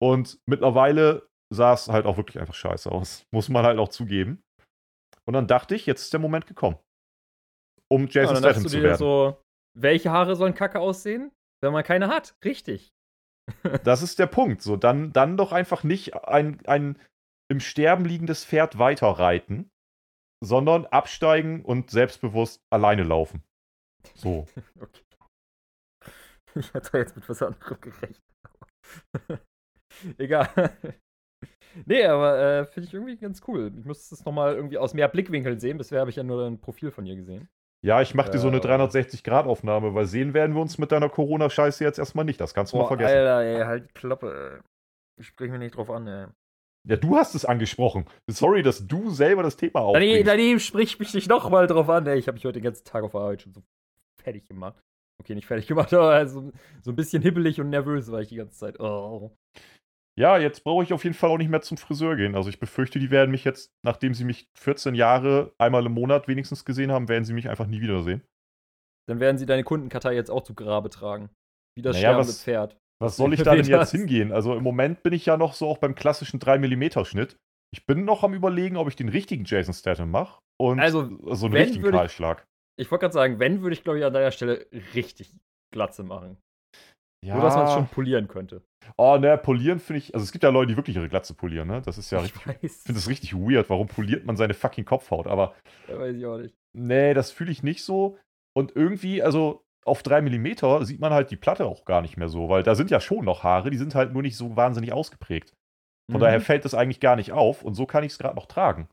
Und 0.00 0.38
mittlerweile 0.46 1.28
sah 1.50 1.72
es 1.72 1.88
halt 1.88 2.06
auch 2.06 2.16
wirklich 2.16 2.38
einfach 2.38 2.54
scheiße 2.54 2.90
aus. 2.90 3.24
Muss 3.32 3.48
man 3.48 3.64
halt 3.64 3.78
auch 3.78 3.88
zugeben. 3.88 4.42
Und 5.24 5.34
dann 5.34 5.46
dachte 5.46 5.74
ich, 5.74 5.86
jetzt 5.86 6.02
ist 6.02 6.12
der 6.12 6.20
Moment 6.20 6.46
gekommen. 6.46 6.78
Um 7.90 8.06
Ja, 8.08 8.22
Jason 8.22 8.42
dachtest 8.42 8.60
Statham 8.60 8.68
zu 8.68 8.82
werden. 8.82 8.98
so, 8.98 9.42
welche 9.76 10.10
Haare 10.10 10.36
sollen 10.36 10.54
kacke 10.54 10.80
aussehen? 10.80 11.32
Wenn 11.62 11.72
man 11.72 11.84
keine 11.84 12.08
hat. 12.08 12.36
Richtig. 12.44 12.90
Das 13.82 14.02
ist 14.02 14.18
der 14.18 14.26
Punkt. 14.26 14.60
So, 14.60 14.76
dann, 14.76 15.10
dann 15.14 15.38
doch 15.38 15.52
einfach 15.52 15.82
nicht 15.82 16.14
ein, 16.14 16.60
ein 16.66 16.98
im 17.50 17.60
Sterben 17.60 18.04
liegendes 18.04 18.44
Pferd 18.44 18.78
weiterreiten, 18.78 19.70
sondern 20.44 20.86
absteigen 20.86 21.64
und 21.64 21.90
selbstbewusst 21.90 22.62
alleine 22.70 23.02
laufen. 23.02 23.42
So. 24.14 24.46
Okay. 24.80 25.02
Ich 26.54 26.72
hatte 26.74 26.98
jetzt 26.98 27.14
mit 27.14 27.28
was 27.28 27.42
anderem 27.42 27.80
gerechnet. 27.80 28.20
Egal. 30.18 30.48
Nee, 31.84 32.04
aber 32.06 32.38
äh, 32.38 32.66
finde 32.66 32.88
ich 32.88 32.94
irgendwie 32.94 33.16
ganz 33.16 33.42
cool. 33.46 33.72
Ich 33.78 33.84
muss 33.84 34.08
das 34.08 34.24
nochmal 34.24 34.54
irgendwie 34.54 34.78
aus 34.78 34.94
mehr 34.94 35.08
Blickwinkeln 35.08 35.60
sehen. 35.60 35.78
Bisher 35.78 36.00
habe 36.00 36.10
ich 36.10 36.16
ja 36.16 36.22
nur 36.22 36.46
ein 36.46 36.60
Profil 36.60 36.90
von 36.90 37.06
ihr 37.06 37.16
gesehen. 37.16 37.48
Ja, 37.84 38.00
ich 38.02 38.14
mache 38.14 38.30
dir 38.30 38.38
so 38.38 38.48
eine 38.48 38.56
Äh. 38.56 38.60
360-Grad-Aufnahme, 38.60 39.94
weil 39.94 40.06
sehen 40.06 40.34
werden 40.34 40.54
wir 40.56 40.62
uns 40.62 40.78
mit 40.78 40.90
deiner 40.90 41.08
Corona-Scheiße 41.08 41.84
jetzt 41.84 41.98
erstmal 41.98 42.24
nicht. 42.24 42.40
Das 42.40 42.54
kannst 42.54 42.72
du 42.72 42.76
mal 42.76 42.84
Boah, 42.84 42.88
vergessen. 42.88 43.16
Alter, 43.18 43.40
ey, 43.42 43.64
halt 43.64 43.88
die 43.88 43.94
Klappe. 43.94 44.62
Ich 45.20 45.28
sprich 45.28 45.50
mich 45.50 45.60
nicht 45.60 45.76
drauf 45.76 45.90
an, 45.90 46.06
ey. 46.08 46.26
Ja, 46.86 46.96
du 46.96 47.16
hast 47.16 47.34
es 47.34 47.44
angesprochen. 47.44 48.06
Sorry, 48.30 48.62
dass 48.62 48.86
du 48.86 49.10
selber 49.10 49.42
das 49.42 49.56
Thema 49.56 49.80
aufbringst. 49.80 50.26
daneben 50.26 50.60
sprich 50.60 50.98
mich 50.98 51.12
nicht 51.14 51.28
nochmal 51.28 51.66
drauf 51.66 51.88
an, 51.88 52.06
ey. 52.06 52.18
Ich 52.18 52.26
habe 52.28 52.36
mich 52.36 52.44
heute 52.44 52.60
den 52.60 52.64
ganzen 52.64 52.84
Tag 52.84 53.04
auf 53.04 53.12
der 53.12 53.20
Arbeit 53.20 53.42
schon 53.42 53.52
so 53.52 53.62
fertig 54.22 54.46
gemacht. 54.48 54.80
Okay, 55.20 55.34
nicht 55.34 55.46
fertig 55.46 55.66
gemacht, 55.68 55.92
aber 55.92 56.10
also, 56.10 56.52
so 56.82 56.90
ein 56.92 56.96
bisschen 56.96 57.22
hibbelig 57.22 57.60
und 57.60 57.70
nervös 57.70 58.10
war 58.10 58.20
ich 58.20 58.28
die 58.28 58.36
ganze 58.36 58.56
Zeit. 58.56 58.80
Oh. 58.80 59.36
Ja, 60.18 60.38
jetzt 60.38 60.64
brauche 60.64 60.82
ich 60.82 60.92
auf 60.92 61.04
jeden 61.04 61.14
Fall 61.14 61.30
auch 61.30 61.38
nicht 61.38 61.50
mehr 61.50 61.60
zum 61.60 61.76
Friseur 61.76 62.16
gehen. 62.16 62.34
Also 62.34 62.48
ich 62.48 62.58
befürchte, 62.58 62.98
die 62.98 63.10
werden 63.10 63.30
mich 63.30 63.44
jetzt, 63.44 63.70
nachdem 63.84 64.14
sie 64.14 64.24
mich 64.24 64.48
14 64.58 64.94
Jahre 64.94 65.52
einmal 65.58 65.86
im 65.86 65.92
Monat 65.92 66.26
wenigstens 66.26 66.64
gesehen 66.64 66.90
haben, 66.90 67.08
werden 67.08 67.24
sie 67.24 67.32
mich 67.34 67.48
einfach 67.48 67.66
nie 67.66 67.80
wiedersehen. 67.80 68.22
Dann 69.08 69.20
werden 69.20 69.38
sie 69.38 69.46
deine 69.46 69.62
Kundenkartei 69.64 70.14
jetzt 70.14 70.30
auch 70.30 70.42
zu 70.42 70.54
Grabe 70.54 70.90
tragen. 70.90 71.30
Wie 71.76 71.82
das 71.82 71.94
Naja, 71.96 72.08
sterbende 72.10 72.28
was- 72.30 72.42
Pferd. 72.42 72.76
Was 73.00 73.16
soll 73.16 73.32
ich 73.34 73.42
da 73.44 73.54
denn 73.54 73.64
jetzt 73.66 73.90
hingehen? 73.92 74.32
Also 74.32 74.54
im 74.54 74.62
Moment 74.62 75.02
bin 75.02 75.12
ich 75.12 75.26
ja 75.26 75.36
noch 75.36 75.54
so 75.54 75.68
auch 75.68 75.78
beim 75.78 75.94
klassischen 75.94 76.40
3mm-Schnitt. 76.40 77.36
Ich 77.74 77.84
bin 77.86 78.04
noch 78.04 78.24
am 78.24 78.34
überlegen, 78.34 78.76
ob 78.76 78.88
ich 78.88 78.96
den 78.96 79.08
richtigen 79.08 79.44
Jason 79.44 79.74
Statham 79.74 80.10
mache. 80.10 80.40
Und 80.60 80.80
Also, 80.80 81.08
so 81.34 81.46
einen 81.46 81.54
richtigen 81.56 81.82
würde 81.84 81.96
ich- 81.96 82.00
Kahlschlag. 82.00 82.44
Ich 82.80 82.90
wollte 82.90 83.02
gerade 83.02 83.12
sagen, 83.14 83.38
wenn, 83.40 83.62
würde 83.62 83.74
ich, 83.74 83.82
glaube 83.84 83.98
ich, 83.98 84.04
an 84.04 84.12
deiner 84.12 84.30
Stelle 84.30 84.66
richtig 84.94 85.34
Glatze 85.74 86.02
machen. 86.04 86.38
Ja. 87.26 87.34
Nur, 87.34 87.42
dass 87.42 87.56
man 87.56 87.66
es 87.66 87.72
schon 87.72 87.88
polieren 87.88 88.28
könnte. 88.28 88.62
Oh, 88.96 89.16
ne, 89.18 89.36
polieren 89.36 89.80
finde 89.80 89.98
ich. 89.98 90.14
Also, 90.14 90.22
es 90.24 90.30
gibt 90.32 90.44
ja 90.44 90.50
Leute, 90.50 90.68
die 90.70 90.76
wirklich 90.76 90.94
ihre 90.96 91.08
Glatze 91.08 91.34
polieren, 91.34 91.66
ne? 91.66 91.82
Das 91.82 91.98
ist 91.98 92.10
ja 92.12 92.22
ich 92.22 92.34
richtig. 92.46 92.56
Ich 92.62 92.72
finde 92.72 93.00
das 93.00 93.08
richtig 93.08 93.34
weird. 93.34 93.68
Warum 93.68 93.88
poliert 93.88 94.24
man 94.24 94.36
seine 94.36 94.54
fucking 94.54 94.84
Kopfhaut? 94.84 95.26
Aber 95.26 95.54
Ja, 95.88 95.98
weiß 95.98 96.16
ich 96.16 96.24
auch 96.24 96.38
nicht. 96.38 96.54
nee, 96.76 97.12
das 97.14 97.32
fühle 97.32 97.50
ich 97.50 97.62
nicht 97.64 97.82
so. 97.82 98.16
Und 98.56 98.74
irgendwie, 98.76 99.22
also 99.22 99.62
auf 99.84 100.02
3 100.02 100.20
mm 100.20 100.84
sieht 100.84 101.00
man 101.00 101.12
halt 101.12 101.30
die 101.30 101.36
Platte 101.36 101.66
auch 101.66 101.84
gar 101.84 102.02
nicht 102.02 102.16
mehr 102.16 102.28
so, 102.28 102.48
weil 102.48 102.62
da 102.62 102.74
sind 102.74 102.90
ja 102.90 103.00
schon 103.00 103.24
noch 103.24 103.42
Haare, 103.42 103.70
die 103.70 103.78
sind 103.78 103.94
halt 103.94 104.12
nur 104.12 104.22
nicht 104.22 104.36
so 104.36 104.56
wahnsinnig 104.56 104.92
ausgeprägt. 104.92 105.54
Von 106.10 106.20
Mhm. 106.20 106.24
daher 106.24 106.40
fällt 106.40 106.64
das 106.64 106.74
eigentlich 106.74 107.00
gar 107.00 107.16
nicht 107.16 107.32
auf 107.32 107.62
und 107.62 107.74
so 107.74 107.86
kann 107.86 108.04
ich 108.04 108.12
es 108.12 108.18
gerade 108.18 108.34
noch 108.36 108.46
tragen. 108.46 108.88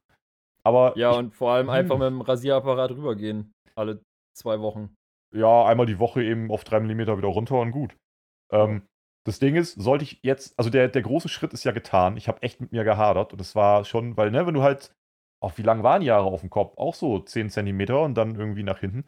Aber 0.64 0.98
Ja, 0.98 1.12
ich, 1.12 1.18
und 1.18 1.36
vor 1.36 1.52
allem 1.52 1.68
Hm. 1.68 1.76
einfach 1.76 1.98
mit 1.98 2.08
dem 2.08 2.22
Rasierapparat 2.22 2.92
rübergehen. 2.92 3.52
Alle 3.76 4.02
zwei 4.38 4.60
Wochen. 4.62 4.96
ja, 5.34 5.66
einmal 5.66 5.86
die 5.86 6.00
Woche 6.00 6.24
eben 6.24 6.50
auf 6.52 6.64
3 6.64 6.80
mm 6.80 7.00
wieder 7.18 7.28
runter 7.28 7.60
und 7.60 7.72
gut. 7.72 7.96
Ähm, 8.52 8.84
das 9.26 9.40
Ding 9.40 9.56
ist, 9.56 9.74
sollte 9.74 10.04
ich 10.04 10.20
jetzt, 10.22 10.58
also 10.58 10.70
der, 10.70 10.88
der 10.88 11.02
große 11.02 11.30
Schritt 11.30 11.52
ist 11.54 11.64
ja 11.66 11.72
getan. 11.72 12.16
Ich 12.16 12.28
habe 12.28 12.42
echt 12.44 12.62
mit 12.62 12.72
mir 12.72 12.84
gehadert 12.84 13.34
und 13.34 13.42
es 13.42 13.56
war 13.56 13.84
schon, 13.86 14.16
weil, 14.18 14.32
ne, 14.32 14.46
wenn 14.48 14.54
du 14.54 14.62
halt, 14.64 14.94
auch 15.44 15.58
wie 15.58 15.62
lang 15.64 15.84
waren 15.84 16.02
die 16.02 16.08
Jahre 16.08 16.26
auf 16.26 16.42
dem 16.42 16.50
Kopf? 16.50 16.78
Auch 16.78 16.94
so 16.96 17.20
10 17.20 17.50
cm 17.50 17.90
und 18.04 18.14
dann 18.16 18.36
irgendwie 18.36 18.64
nach 18.64 18.80
hinten. 18.80 19.06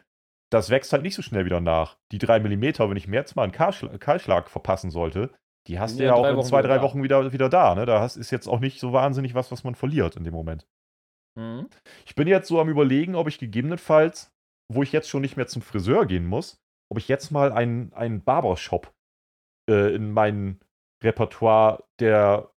Das 0.50 0.70
wächst 0.70 0.94
halt 0.94 1.04
nicht 1.04 1.16
so 1.16 1.22
schnell 1.22 1.46
wieder 1.46 1.60
nach. 1.60 1.98
Die 2.12 2.20
3 2.20 2.39
mm, 2.39 2.62
wenn 2.62 2.98
ich 2.98 3.08
mir 3.08 3.18
jetzt 3.18 3.36
mal 3.36 3.44
einen 3.44 3.51
Kahlschlag, 3.51 4.00
Kahlschlag 4.00 4.50
verpassen 4.50 4.92
sollte, 4.92 5.34
die 5.68 5.80
hast 5.80 6.00
du 6.00 6.04
Ja, 6.04 6.10
ja 6.10 6.13
auch 6.16 6.24
drei 6.24 6.32
in 6.32 6.44
zwei, 6.44 6.62
drei. 6.62 6.82
Wochen 6.82 7.04
wieder, 7.04 7.34
wieder 7.34 7.50
da. 7.50 7.75
Ne? 7.75 7.86
Da 7.86 8.00
hast, 8.00 8.16
ist 8.16 8.32
jetzt 8.32 8.48
auch 8.48 8.60
nicht 8.60 8.80
so 8.80 8.94
wahnsinnig 8.94 9.36
was, 9.36 9.51
was 9.51 9.63
man 9.63 9.75
verliert 9.75 10.16
in 10.16 10.24
dem 10.24 10.34
Moment. 10.34 10.66
Mhm. 11.38 11.68
Ich 12.06 12.16
bin 12.16 12.27
jetzt 12.27 12.48
so 12.48 12.60
am 12.62 12.70
Überlegen, 12.70 13.16
ob 13.16 13.27
ich 13.27 13.39
gegebenenfalls, 13.39 14.34
wo 14.74 14.84
ich 14.84 14.92
jetzt 14.92 15.10
schon 15.10 15.22
nicht 15.22 15.36
mehr 15.36 15.48
zum 15.48 15.62
Friseur 15.62 16.06
gehen 16.06 16.25
muss, 16.25 16.62
ob 16.89 16.98
ich 16.98 17.08
jetzt 17.08 17.32
mal 17.32 17.51
einen, 17.51 17.94
einen 17.94 18.24
Barbershop 18.24 18.94
äh, 19.70 19.94
in 19.94 20.12
mein 20.12 20.60
Repertoire 21.04 21.84
der 22.00 22.51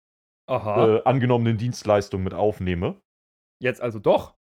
äh, 0.49 1.03
angenommenen 1.05 1.59
Dienstleistungen 1.59 2.25
mit 2.25 2.35
aufnehme. 2.35 3.01
Jetzt 3.61 3.81
also 3.81 3.99
doch. 3.99 4.35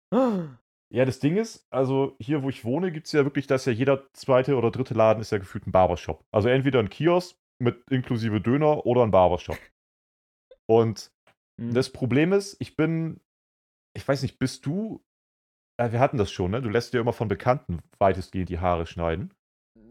Ja, 0.91 1.05
das 1.05 1.19
Ding 1.19 1.37
ist, 1.37 1.67
also 1.71 2.15
hier, 2.19 2.41
wo 2.41 2.49
ich 2.49 2.65
wohne, 2.65 2.91
gibt 2.91 3.05
es 3.05 3.11
ja 3.13 3.23
wirklich, 3.23 3.45
dass 3.45 3.65
ja 3.65 3.71
jeder 3.71 4.11
zweite 4.13 4.55
oder 4.57 4.71
dritte 4.71 4.95
Laden 4.95 5.21
ist 5.21 5.31
ja 5.31 5.37
gefühlt 5.37 5.67
ein 5.67 5.71
Barbershop. 5.71 6.23
Also 6.31 6.49
entweder 6.49 6.79
ein 6.79 6.89
Kiosk 6.89 7.35
mit 7.61 7.83
inklusive 7.91 8.41
Döner 8.41 8.85
oder 8.85 9.03
ein 9.03 9.11
Barbershop. 9.11 9.57
Und 10.67 11.11
Mhm. 11.59 11.73
das 11.73 11.91
Problem 11.91 12.31
ist, 12.33 12.55
ich 12.59 12.75
bin, 12.75 13.19
ich 13.95 14.07
weiß 14.07 14.21
nicht, 14.21 14.39
bist 14.39 14.65
du, 14.65 15.03
äh, 15.77 15.91
wir 15.91 15.99
hatten 15.99 16.17
das 16.17 16.31
schon, 16.31 16.51
ne? 16.51 16.61
Du 16.61 16.69
lässt 16.69 16.93
dir 16.93 17.01
immer 17.01 17.13
von 17.13 17.27
Bekannten 17.27 17.79
weitestgehend 17.99 18.49
die 18.49 18.59
Haare 18.59 18.85
schneiden. 18.85 19.33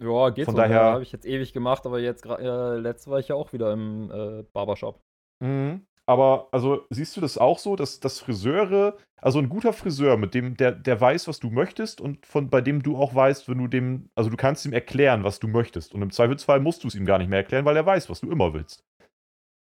Ja, 0.00 0.30
geht 0.30 0.46
Von 0.46 0.54
so. 0.54 0.60
daher- 0.60 0.82
Habe 0.92 1.02
ich 1.02 1.12
jetzt 1.12 1.26
ewig 1.26 1.52
gemacht, 1.52 1.84
aber 1.86 1.98
jetzt 2.00 2.24
äh, 2.24 2.76
letzte 2.76 3.10
war 3.10 3.18
ich 3.18 3.28
ja 3.28 3.34
auch 3.34 3.52
wieder 3.52 3.72
im 3.72 4.10
äh, 4.10 4.42
Barbershop. 4.52 5.00
Mhm. 5.40 5.86
Aber, 6.08 6.48
also, 6.52 6.86
siehst 6.88 7.14
du 7.18 7.20
das 7.20 7.36
auch 7.36 7.58
so, 7.58 7.76
dass, 7.76 8.00
dass 8.00 8.18
Friseure, 8.18 8.96
also 9.20 9.38
ein 9.40 9.50
guter 9.50 9.74
Friseur, 9.74 10.16
mit 10.16 10.32
dem, 10.32 10.56
der, 10.56 10.72
der 10.72 10.98
weiß, 10.98 11.28
was 11.28 11.38
du 11.38 11.50
möchtest 11.50 12.00
und 12.00 12.24
von, 12.24 12.48
bei 12.48 12.62
dem 12.62 12.82
du 12.82 12.96
auch 12.96 13.14
weißt, 13.14 13.46
wenn 13.48 13.58
du 13.58 13.66
dem, 13.66 14.08
also 14.14 14.30
du 14.30 14.36
kannst 14.36 14.64
ihm 14.64 14.72
erklären, 14.72 15.22
was 15.22 15.38
du 15.38 15.48
möchtest. 15.48 15.94
Und 15.94 16.00
im 16.00 16.10
Zweifelsfall 16.10 16.60
musst 16.60 16.82
du 16.82 16.88
es 16.88 16.94
ihm 16.94 17.04
gar 17.04 17.18
nicht 17.18 17.28
mehr 17.28 17.40
erklären, 17.40 17.66
weil 17.66 17.76
er 17.76 17.84
weiß, 17.84 18.08
was 18.08 18.20
du 18.20 18.30
immer 18.30 18.54
willst. 18.54 18.82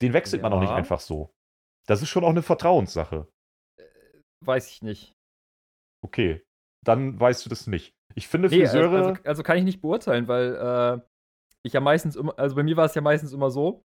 Den 0.01 0.11
wechselt 0.11 0.41
man 0.41 0.51
auch 0.51 0.59
nicht 0.59 0.69
Ja. 0.69 0.75
einfach 0.75 0.99
so. 0.99 1.31
Das 1.87 2.01
ist 2.01 2.09
schon 2.09 2.25
auch 2.25 2.29
eine 2.29 2.41
Vertrauenssache. 2.41 3.25
Weiß 4.45 4.69
ich 4.69 4.81
nicht. 4.81 5.13
Okay, 6.03 6.43
dann 6.85 7.17
weißt 7.17 7.45
du 7.45 7.49
das 7.49 7.67
nicht. 7.67 7.93
Ich 8.15 8.27
finde 8.27 8.49
Nee, 8.49 8.63
also, 8.63 8.79
Friseure. 8.79 9.07
also, 9.07 9.23
also 9.23 9.43
kann 9.43 9.57
ich 9.57 9.63
nicht 9.63 9.79
beurteilen, 9.79 10.27
weil 10.27 10.55
äh, 10.55 11.01
ich 11.65 11.71
ja 11.71 11.79
meistens 11.79 12.17
immer, 12.17 12.37
also 12.37 12.55
bei 12.55 12.63
mir 12.63 12.75
war 12.75 12.85
es 12.85 12.95
ja 12.95 13.01
meistens 13.01 13.31
immer 13.31 13.49
so, 13.49 13.85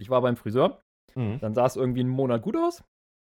ich 0.00 0.08
war 0.08 0.22
beim 0.22 0.36
Friseur, 0.36 0.80
Mhm. 1.16 1.38
dann 1.40 1.54
sah 1.54 1.66
es 1.66 1.76
irgendwie 1.76 2.00
einen 2.00 2.10
Monat 2.10 2.42
gut 2.42 2.56
aus, 2.56 2.82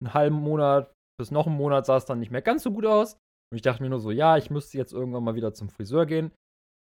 einen 0.00 0.14
halben 0.14 0.36
Monat 0.36 0.92
bis 1.18 1.30
noch 1.30 1.46
einen 1.46 1.56
Monat 1.56 1.86
sah 1.86 1.96
es 1.96 2.04
dann 2.04 2.18
nicht 2.18 2.30
mehr 2.30 2.42
ganz 2.42 2.62
so 2.62 2.70
gut 2.70 2.86
aus. 2.86 3.14
Und 3.50 3.56
ich 3.56 3.62
dachte 3.62 3.82
mir 3.82 3.88
nur 3.88 4.00
so, 4.00 4.10
ja, 4.10 4.36
ich 4.36 4.50
müsste 4.50 4.76
jetzt 4.76 4.92
irgendwann 4.92 5.24
mal 5.24 5.34
wieder 5.34 5.54
zum 5.54 5.68
Friseur 5.68 6.06
gehen. 6.06 6.32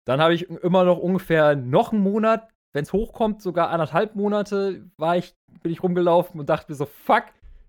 Dann 0.07 0.21
habe 0.21 0.35
ich 0.35 0.49
immer 0.49 0.85
noch 0.85 0.99
ungefähr 0.99 1.55
noch 1.55 1.93
einen 1.93 2.03
Monat, 2.03 2.51
wenn 2.75 2.83
es 2.83 2.93
hochkommt, 2.93 3.43
sogar 3.43 3.71
anderthalb 3.71 4.17
Monate, 4.17 4.91
war 4.97 5.17
ich, 5.17 5.35
bin 5.63 5.73
ich 5.73 5.83
rumgelaufen 5.83 6.41
und 6.41 6.49
dachte 6.49 6.71
mir 6.71 6.77
so, 6.77 6.87
fuck, 6.87 7.25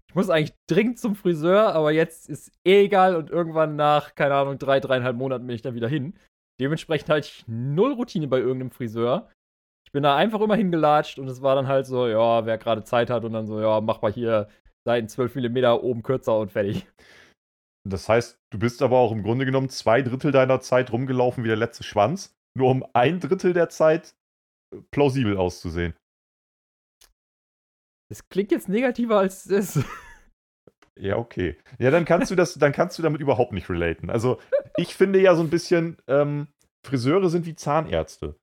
ich 0.07 0.15
muss 0.15 0.29
eigentlich 0.29 0.55
dringend 0.69 0.99
zum 0.99 1.15
Friseur, 1.15 1.73
aber 1.73 1.91
jetzt 1.91 2.29
ist 2.29 2.51
eh 2.65 2.85
egal 2.85 3.15
und 3.15 3.29
irgendwann 3.29 3.75
nach, 3.75 4.15
keine 4.15 4.35
Ahnung, 4.35 4.57
drei, 4.57 4.79
dreieinhalb 4.79 5.15
Monaten 5.15 5.45
bin 5.45 5.55
ich 5.55 5.61
dann 5.61 5.75
wieder 5.75 5.87
hin. 5.87 6.15
Dementsprechend 6.59 7.09
hatte 7.09 7.19
ich 7.27 7.45
null 7.47 7.93
Routine 7.93 8.27
bei 8.27 8.39
irgendeinem 8.39 8.71
Friseur. 8.71 9.29
Ich 9.89 9.91
bin 9.91 10.03
da 10.03 10.15
einfach 10.15 10.39
immer 10.39 10.55
hingelatscht 10.55 11.17
und 11.17 11.27
es 11.27 11.41
war 11.41 11.55
dann 11.55 11.67
halt 11.67 11.87
so, 11.87 12.07
ja, 12.07 12.45
wer 12.45 12.59
gerade 12.59 12.83
Zeit 12.83 13.09
hat 13.09 13.25
und 13.25 13.33
dann 13.33 13.47
so, 13.47 13.59
ja, 13.59 13.81
mach 13.81 14.03
mal 14.03 14.11
hier 14.11 14.47
Seiten 14.85 15.07
12 15.07 15.33
mm 15.33 15.57
oben 15.81 16.03
kürzer 16.03 16.37
und 16.37 16.51
fertig. 16.51 16.85
Das 17.89 18.07
heißt, 18.07 18.37
du 18.51 18.59
bist 18.59 18.83
aber 18.83 18.99
auch 18.99 19.11
im 19.11 19.23
Grunde 19.23 19.45
genommen 19.45 19.69
zwei 19.69 20.03
Drittel 20.03 20.31
deiner 20.31 20.61
Zeit 20.61 20.91
rumgelaufen 20.91 21.43
wie 21.43 21.47
der 21.47 21.57
letzte 21.57 21.83
Schwanz, 21.83 22.35
nur 22.55 22.69
um 22.69 22.85
ein 22.93 23.19
Drittel 23.19 23.53
der 23.53 23.69
Zeit 23.69 24.13
äh, 24.71 24.77
plausibel 24.91 25.37
auszusehen. 25.37 25.95
Das 28.11 28.29
klingt 28.29 28.51
jetzt 28.51 28.69
negativer 28.69 29.17
als 29.17 29.47
es 29.47 29.75
ist. 29.75 29.85
Ja, 31.01 31.15
okay. 31.15 31.57
Ja, 31.77 31.91
dann 31.91 32.03
kannst 32.03 32.29
du 32.29 32.35
das, 32.35 32.55
dann 32.55 32.73
kannst 32.73 32.99
du 32.99 33.01
damit 33.01 33.21
überhaupt 33.21 33.53
nicht 33.53 33.69
relaten. 33.69 34.09
Also, 34.09 34.37
ich 34.75 34.93
finde 34.93 35.21
ja 35.21 35.33
so 35.33 35.41
ein 35.41 35.49
bisschen, 35.49 35.95
ähm, 36.07 36.49
Friseure 36.85 37.29
sind 37.29 37.45
wie 37.45 37.55
Zahnärzte. 37.55 38.35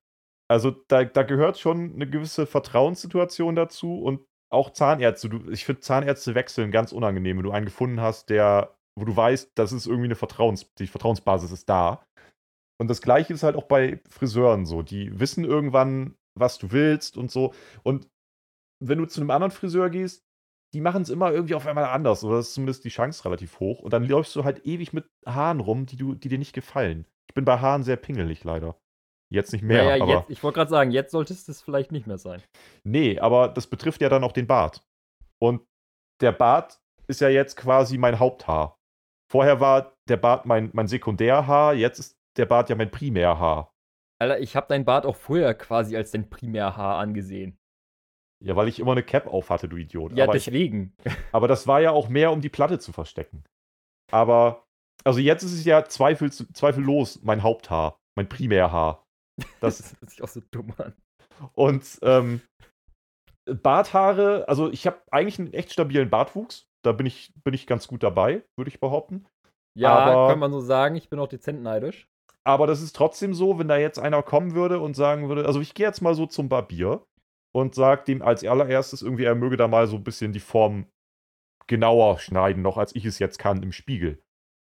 Also, 0.49 0.71
da, 0.71 1.03
da 1.03 1.23
gehört 1.23 1.59
schon 1.59 1.93
eine 1.93 2.09
gewisse 2.09 2.45
Vertrauenssituation 2.45 3.55
dazu 3.55 4.01
und 4.01 4.21
auch 4.49 4.71
Zahnärzte. 4.71 5.29
Du, 5.29 5.51
ich 5.51 5.65
finde 5.65 5.81
Zahnärzte 5.81 6.35
wechseln 6.35 6.71
ganz 6.71 6.91
unangenehm, 6.91 7.37
wenn 7.37 7.43
du 7.43 7.51
einen 7.51 7.65
gefunden 7.65 7.99
hast, 7.99 8.29
der, 8.29 8.77
wo 8.97 9.05
du 9.05 9.15
weißt, 9.15 9.51
das 9.55 9.73
ist 9.73 9.87
irgendwie 9.87 10.05
eine 10.05 10.15
Vertrauens, 10.15 10.73
die 10.75 10.87
Vertrauensbasis 10.87 11.51
ist 11.51 11.69
da. 11.69 12.05
Und 12.79 12.89
das 12.89 13.01
Gleiche 13.01 13.33
ist 13.33 13.43
halt 13.43 13.55
auch 13.55 13.63
bei 13.63 13.99
Friseuren 14.09 14.65
so. 14.65 14.83
Die 14.83 15.19
wissen 15.19 15.43
irgendwann, 15.43 16.15
was 16.35 16.59
du 16.59 16.71
willst 16.71 17.17
und 17.17 17.31
so. 17.31 17.53
Und 17.83 18.07
wenn 18.79 18.99
du 18.99 19.05
zu 19.05 19.19
einem 19.19 19.31
anderen 19.31 19.51
Friseur 19.51 19.89
gehst, 19.89 20.23
die 20.73 20.81
machen 20.81 21.01
es 21.01 21.09
immer 21.09 21.31
irgendwie 21.31 21.55
auf 21.55 21.65
einmal 21.65 21.85
anders. 21.85 22.23
Oder 22.23 22.39
ist 22.39 22.53
zumindest 22.53 22.83
die 22.83 22.89
Chance 22.89 23.25
relativ 23.25 23.59
hoch. 23.59 23.79
Und 23.79 23.93
dann 23.93 24.03
läufst 24.03 24.35
du 24.35 24.43
halt 24.43 24.65
ewig 24.65 24.93
mit 24.93 25.09
Haaren 25.25 25.59
rum, 25.59 25.85
die, 25.85 25.97
du, 25.97 26.13
die 26.13 26.29
dir 26.29 26.37
nicht 26.37 26.53
gefallen. 26.53 27.05
Ich 27.29 27.33
bin 27.33 27.45
bei 27.45 27.59
Haaren 27.59 27.83
sehr 27.83 27.97
pingelig, 27.97 28.43
leider. 28.43 28.79
Jetzt 29.29 29.51
nicht 29.51 29.61
mehr, 29.61 29.83
naja, 29.83 30.03
aber. 30.03 30.13
jetzt, 30.13 30.29
ich 30.29 30.43
wollte 30.43 30.55
gerade 30.55 30.69
sagen, 30.69 30.91
jetzt 30.91 31.11
sollte 31.11 31.33
es 31.33 31.45
das 31.45 31.61
vielleicht 31.61 31.91
nicht 31.91 32.07
mehr 32.07 32.17
sein. 32.17 32.41
Nee, 32.83 33.19
aber 33.19 33.49
das 33.49 33.67
betrifft 33.67 34.01
ja 34.01 34.09
dann 34.09 34.23
auch 34.23 34.31
den 34.31 34.47
Bart. 34.47 34.85
Und 35.39 35.65
der 36.21 36.31
Bart 36.31 36.79
ist 37.07 37.21
ja 37.21 37.29
jetzt 37.29 37.57
quasi 37.57 37.97
mein 37.97 38.19
Haupthaar. 38.19 38.77
Vorher 39.29 39.59
war 39.59 39.93
der 40.07 40.17
Bart 40.17 40.45
mein, 40.45 40.69
mein 40.73 40.87
Sekundärhaar, 40.87 41.73
jetzt 41.73 41.99
ist 41.99 42.17
der 42.37 42.45
Bart 42.45 42.69
ja 42.69 42.75
mein 42.75 42.91
Primärhaar. 42.91 43.73
Alter, 44.19 44.39
ich 44.39 44.55
habe 44.55 44.67
dein 44.69 44.85
Bart 44.85 45.05
auch 45.05 45.15
vorher 45.15 45.53
quasi 45.53 45.95
als 45.95 46.11
dein 46.11 46.29
Primärhaar 46.29 46.97
angesehen. 46.97 47.57
Ja, 48.43 48.55
weil 48.55 48.67
ich 48.67 48.79
immer 48.79 48.91
eine 48.91 49.03
Cap 49.03 49.27
auf 49.27 49.49
hatte, 49.49 49.67
du 49.67 49.77
Idiot. 49.77 50.15
Ja, 50.15 50.25
aber, 50.25 50.35
ich, 50.35 50.45
deswegen. 50.45 50.95
aber 51.31 51.47
das 51.47 51.67
war 51.67 51.81
ja 51.81 51.91
auch 51.91 52.07
mehr, 52.07 52.31
um 52.31 52.41
die 52.41 52.49
Platte 52.49 52.79
zu 52.79 52.91
verstecken. 52.93 53.43
Aber, 54.11 54.65
also 55.03 55.19
jetzt 55.19 55.43
ist 55.43 55.53
es 55.53 55.65
ja 55.65 55.85
zweifel, 55.85 56.31
zweifellos 56.31 57.21
mein 57.23 57.43
Haupthaar, 57.43 57.99
mein 58.15 58.29
Primärhaar. 58.29 59.06
Das, 59.59 59.77
Das 59.77 59.95
hört 59.99 60.09
sich 60.09 60.23
auch 60.23 60.27
so 60.27 60.41
dumm 60.51 60.73
an. 60.77 60.93
Und 61.53 61.99
ähm, 62.01 62.41
Barthaare, 63.45 64.47
also 64.47 64.69
ich 64.71 64.85
habe 64.87 65.01
eigentlich 65.11 65.39
einen 65.39 65.53
echt 65.53 65.71
stabilen 65.71 66.09
Bartwuchs. 66.09 66.67
Da 66.83 66.91
bin 66.91 67.05
ich, 67.05 67.33
bin 67.43 67.53
ich 67.53 67.67
ganz 67.67 67.87
gut 67.87 68.03
dabei, 68.03 68.43
würde 68.57 68.69
ich 68.69 68.79
behaupten. 68.79 69.25
Ja, 69.77 69.95
Aber- 69.97 70.29
kann 70.29 70.39
man 70.39 70.51
so 70.51 70.59
sagen. 70.61 70.95
Ich 70.95 71.09
bin 71.09 71.19
auch 71.19 71.27
dezent 71.27 71.61
neidisch. 71.61 72.07
Aber 72.43 72.65
das 72.65 72.81
ist 72.81 72.95
trotzdem 72.95 73.33
so, 73.33 73.59
wenn 73.59 73.67
da 73.67 73.77
jetzt 73.77 73.99
einer 73.99 74.23
kommen 74.23 74.55
würde 74.55 74.79
und 74.79 74.95
sagen 74.95 75.27
würde, 75.27 75.45
also 75.45 75.59
ich 75.59 75.73
gehe 75.73 75.85
jetzt 75.85 76.01
mal 76.01 76.15
so 76.15 76.25
zum 76.25 76.47
Barbier 76.47 77.05
und 77.53 77.75
sage 77.75 78.05
dem 78.05 78.21
als 78.21 78.43
allererstes 78.45 79.01
irgendwie, 79.01 79.25
er 79.25 79.35
möge 79.35 79.57
da 79.57 79.67
mal 79.67 79.85
so 79.87 79.97
ein 79.97 80.03
bisschen 80.03 80.31
die 80.31 80.39
Form 80.39 80.87
genauer 81.67 82.19
schneiden, 82.19 82.63
noch 82.63 82.77
als 82.77 82.95
ich 82.95 83.03
es 83.03 83.19
jetzt 83.19 83.37
kann 83.37 83.61
im 83.63 83.73
Spiegel. 83.73 84.23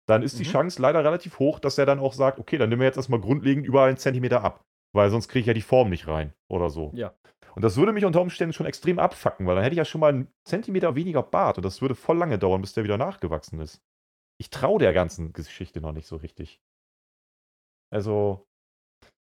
Dann 0.08 0.22
ist 0.22 0.38
die 0.38 0.44
Mhm. 0.44 0.48
Chance 0.52 0.80
leider 0.82 1.04
relativ 1.04 1.38
hoch, 1.38 1.60
dass 1.60 1.76
er 1.78 1.86
dann 1.86 1.98
auch 1.98 2.12
sagt, 2.14 2.38
okay, 2.38 2.56
dann 2.58 2.68
nehmen 2.70 2.80
wir 2.80 2.86
jetzt 2.86 2.96
erstmal 2.96 3.20
grundlegend 3.20 3.66
überall 3.66 3.88
einen 3.88 3.98
Zentimeter 3.98 4.42
ab, 4.42 4.64
weil 4.94 5.10
sonst 5.10 5.28
kriege 5.28 5.40
ich 5.40 5.46
ja 5.46 5.54
die 5.54 5.60
Form 5.62 5.90
nicht 5.90 6.06
rein 6.08 6.32
oder 6.48 6.70
so. 6.70 6.90
Ja. 6.94 7.14
Und 7.54 7.62
das 7.62 7.76
würde 7.76 7.92
mich 7.92 8.04
unter 8.04 8.20
Umständen 8.20 8.52
schon 8.52 8.66
extrem 8.66 8.98
abfacken, 8.98 9.46
weil 9.46 9.54
dann 9.56 9.64
hätte 9.64 9.74
ich 9.74 9.78
ja 9.78 9.84
schon 9.84 10.00
mal 10.00 10.08
einen 10.12 10.28
Zentimeter 10.44 10.94
weniger 10.94 11.22
Bart 11.22 11.58
und 11.58 11.64
das 11.64 11.82
würde 11.82 11.94
voll 11.94 12.16
lange 12.16 12.38
dauern, 12.38 12.60
bis 12.60 12.72
der 12.72 12.84
wieder 12.84 12.96
nachgewachsen 12.98 13.60
ist. 13.60 13.82
Ich 14.40 14.50
traue 14.50 14.78
der 14.78 14.92
ganzen 14.92 15.32
Geschichte 15.32 15.80
noch 15.80 15.92
nicht 15.92 16.06
so 16.06 16.16
richtig. 16.16 16.60
Also, 17.90 18.46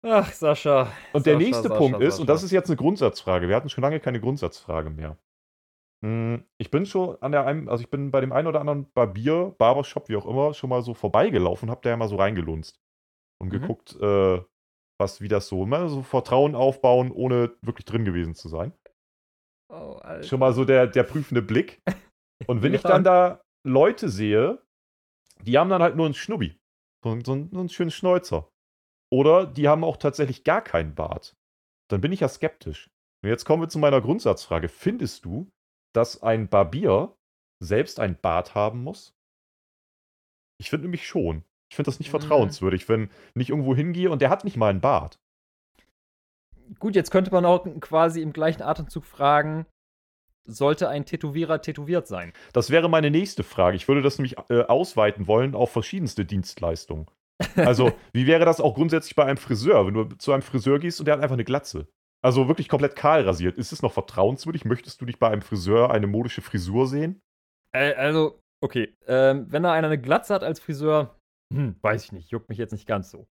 Ach, 0.04 0.32
Sascha. 0.32 0.92
und 1.12 1.24
der 1.26 1.34
Sascha, 1.34 1.44
nächste 1.46 1.68
Sascha, 1.68 1.78
Punkt 1.78 2.00
ist, 2.00 2.18
und 2.18 2.26
Sascha. 2.26 2.32
das 2.32 2.42
ist 2.42 2.50
jetzt 2.50 2.68
eine 2.68 2.76
Grundsatzfrage, 2.76 3.48
wir 3.48 3.56
hatten 3.56 3.68
schon 3.68 3.82
lange 3.82 4.00
keine 4.00 4.20
Grundsatzfrage 4.20 4.90
mehr. 4.90 5.16
Hm, 6.04 6.44
Ich 6.58 6.70
bin 6.70 6.86
schon 6.86 7.20
an 7.22 7.32
der 7.32 7.46
einen, 7.46 7.68
also 7.68 7.82
ich 7.82 7.90
bin 7.90 8.10
bei 8.10 8.20
dem 8.20 8.32
einen 8.32 8.48
oder 8.48 8.60
anderen 8.60 8.90
Barbier, 8.92 9.54
Barbershop, 9.58 10.08
wie 10.08 10.16
auch 10.16 10.26
immer, 10.26 10.54
schon 10.54 10.70
mal 10.70 10.82
so 10.82 10.94
vorbeigelaufen, 10.94 11.70
hab 11.70 11.82
da 11.82 11.90
ja 11.90 11.96
mal 11.96 12.08
so 12.08 12.16
reingelunzt 12.16 12.78
und 13.40 13.48
Mhm. 13.48 13.60
geguckt, 13.60 13.96
äh, 14.00 14.42
was 15.00 15.20
wie 15.20 15.28
das 15.28 15.48
so, 15.48 15.62
immer 15.64 15.88
so 15.88 16.02
Vertrauen 16.02 16.54
aufbauen, 16.54 17.10
ohne 17.12 17.54
wirklich 17.62 17.84
drin 17.84 18.04
gewesen 18.04 18.34
zu 18.34 18.48
sein. 18.48 18.72
Oh. 19.72 20.00
Schon 20.22 20.40
mal 20.40 20.52
so 20.52 20.64
der, 20.64 20.86
der 20.86 21.02
prüfende 21.02 21.42
Blick. 21.42 21.82
Und 22.46 22.62
wenn 22.62 22.74
ich 22.74 22.82
dann 22.82 23.02
da 23.04 23.40
Leute 23.66 24.08
sehe, 24.08 24.62
die 25.42 25.58
haben 25.58 25.70
dann 25.70 25.82
halt 25.82 25.96
nur 25.96 26.06
einen 26.06 26.14
Schnubbi. 26.14 26.56
So, 27.04 27.18
so, 27.24 27.32
einen- 27.32 27.50
so 27.52 27.58
einen 27.60 27.68
schönen 27.68 27.90
Schnäuzer. 27.90 28.48
Oder 29.12 29.46
die 29.46 29.68
haben 29.68 29.84
auch 29.84 29.96
tatsächlich 29.96 30.44
gar 30.44 30.62
keinen 30.62 30.94
Bart. 30.94 31.34
Dann 31.90 32.00
bin 32.00 32.12
ich 32.12 32.20
ja 32.20 32.28
skeptisch. 32.28 32.88
Und 33.22 33.30
jetzt 33.30 33.44
kommen 33.44 33.62
wir 33.62 33.68
zu 33.68 33.78
meiner 33.78 34.00
Grundsatzfrage. 34.00 34.68
Findest 34.68 35.24
du, 35.24 35.48
dass 35.96 36.22
ein 36.22 36.48
Barbier 36.48 37.16
selbst 37.62 38.00
ein 38.00 38.18
Bart 38.20 38.54
haben 38.54 38.82
muss? 38.82 39.14
Ich 40.58 40.70
finde 40.70 40.84
nämlich 40.84 41.06
schon. 41.06 41.44
Ich 41.70 41.76
finde 41.76 41.88
das 41.88 41.98
nicht 41.98 42.08
Mhm. 42.08 42.20
vertrauenswürdig, 42.20 42.88
wenn 42.88 43.10
ich 43.34 43.50
irgendwo 43.50 43.74
hingehe 43.74 44.10
und 44.10 44.22
der 44.22 44.30
hat 44.30 44.44
nicht 44.44 44.56
mal 44.56 44.70
einen 44.70 44.80
Bart. 44.80 45.18
Gut, 46.78 46.94
jetzt 46.96 47.10
könnte 47.10 47.30
man 47.30 47.44
auch 47.44 47.64
quasi 47.80 48.22
im 48.22 48.32
gleichen 48.32 48.62
Atemzug 48.62 49.04
fragen, 49.04 49.66
sollte 50.44 50.88
ein 50.88 51.04
Tätowierer 51.06 51.60
tätowiert 51.60 52.06
sein? 52.06 52.32
Das 52.52 52.70
wäre 52.70 52.88
meine 52.88 53.10
nächste 53.10 53.42
Frage. 53.42 53.76
Ich 53.76 53.88
würde 53.88 54.02
das 54.02 54.18
nämlich 54.18 54.36
äh, 54.48 54.62
ausweiten 54.62 55.26
wollen 55.26 55.54
auf 55.54 55.70
verschiedenste 55.72 56.24
Dienstleistungen. 56.24 57.06
Also, 57.56 57.92
wie 58.12 58.26
wäre 58.26 58.44
das 58.44 58.60
auch 58.60 58.74
grundsätzlich 58.74 59.14
bei 59.16 59.24
einem 59.24 59.36
Friseur, 59.36 59.86
wenn 59.86 59.94
du 59.94 60.04
zu 60.16 60.32
einem 60.32 60.42
Friseur 60.42 60.78
gehst 60.78 61.00
und 61.00 61.06
der 61.06 61.14
hat 61.14 61.22
einfach 61.22 61.34
eine 61.34 61.44
Glatze? 61.44 61.88
Also 62.26 62.48
wirklich 62.48 62.68
komplett 62.68 62.96
kahl 62.96 63.22
rasiert. 63.22 63.56
Ist 63.56 63.70
es 63.70 63.82
noch 63.82 63.92
vertrauenswürdig? 63.92 64.64
Möchtest 64.64 65.00
du 65.00 65.06
dich 65.06 65.20
bei 65.20 65.28
einem 65.28 65.42
Friseur 65.42 65.92
eine 65.92 66.08
modische 66.08 66.42
Frisur 66.42 66.88
sehen? 66.88 67.22
Äh, 67.70 67.94
also, 67.94 68.42
okay, 68.60 68.96
ähm, 69.06 69.46
wenn 69.48 69.62
da 69.62 69.72
einer 69.72 69.86
eine 69.86 70.00
Glatze 70.00 70.34
hat 70.34 70.42
als 70.42 70.58
Friseur, 70.58 71.20
hm, 71.54 71.76
weiß 71.82 72.02
ich 72.02 72.10
nicht, 72.10 72.32
juckt 72.32 72.48
mich 72.48 72.58
jetzt 72.58 72.72
nicht 72.72 72.88
ganz 72.88 73.12
so. 73.12 73.28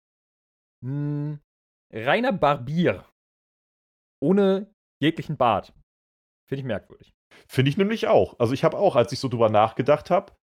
Hm, 0.84 1.40
reiner 1.90 2.34
Barbier. 2.34 3.06
Ohne 4.22 4.70
jeglichen 5.00 5.38
Bart. 5.38 5.72
Finde 6.46 6.60
ich 6.60 6.66
merkwürdig. 6.66 7.14
Finde 7.48 7.70
ich 7.70 7.78
nämlich 7.78 8.08
auch. 8.08 8.38
Also 8.38 8.52
ich 8.52 8.62
habe 8.62 8.76
auch, 8.76 8.94
als 8.94 9.10
ich 9.10 9.20
so 9.20 9.28
drüber 9.28 9.48
nachgedacht 9.48 10.10
habe, 10.10 10.34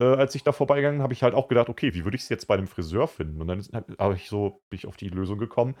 äh, 0.00 0.04
als 0.04 0.32
ich 0.36 0.44
da 0.44 0.52
vorbeigegangen 0.52 1.02
habe 1.02 1.12
ich 1.12 1.24
halt 1.24 1.34
auch 1.34 1.48
gedacht, 1.48 1.68
okay, 1.68 1.92
wie 1.92 2.04
würde 2.04 2.16
ich 2.16 2.22
es 2.22 2.28
jetzt 2.28 2.46
bei 2.46 2.54
einem 2.54 2.68
Friseur 2.68 3.08
finden? 3.08 3.40
Und 3.40 3.48
dann 3.48 3.66
habe 3.98 4.14
ich 4.14 4.28
so, 4.28 4.62
bin 4.70 4.78
ich 4.78 4.86
auf 4.86 4.96
die 4.96 5.08
Lösung 5.08 5.38
gekommen. 5.38 5.74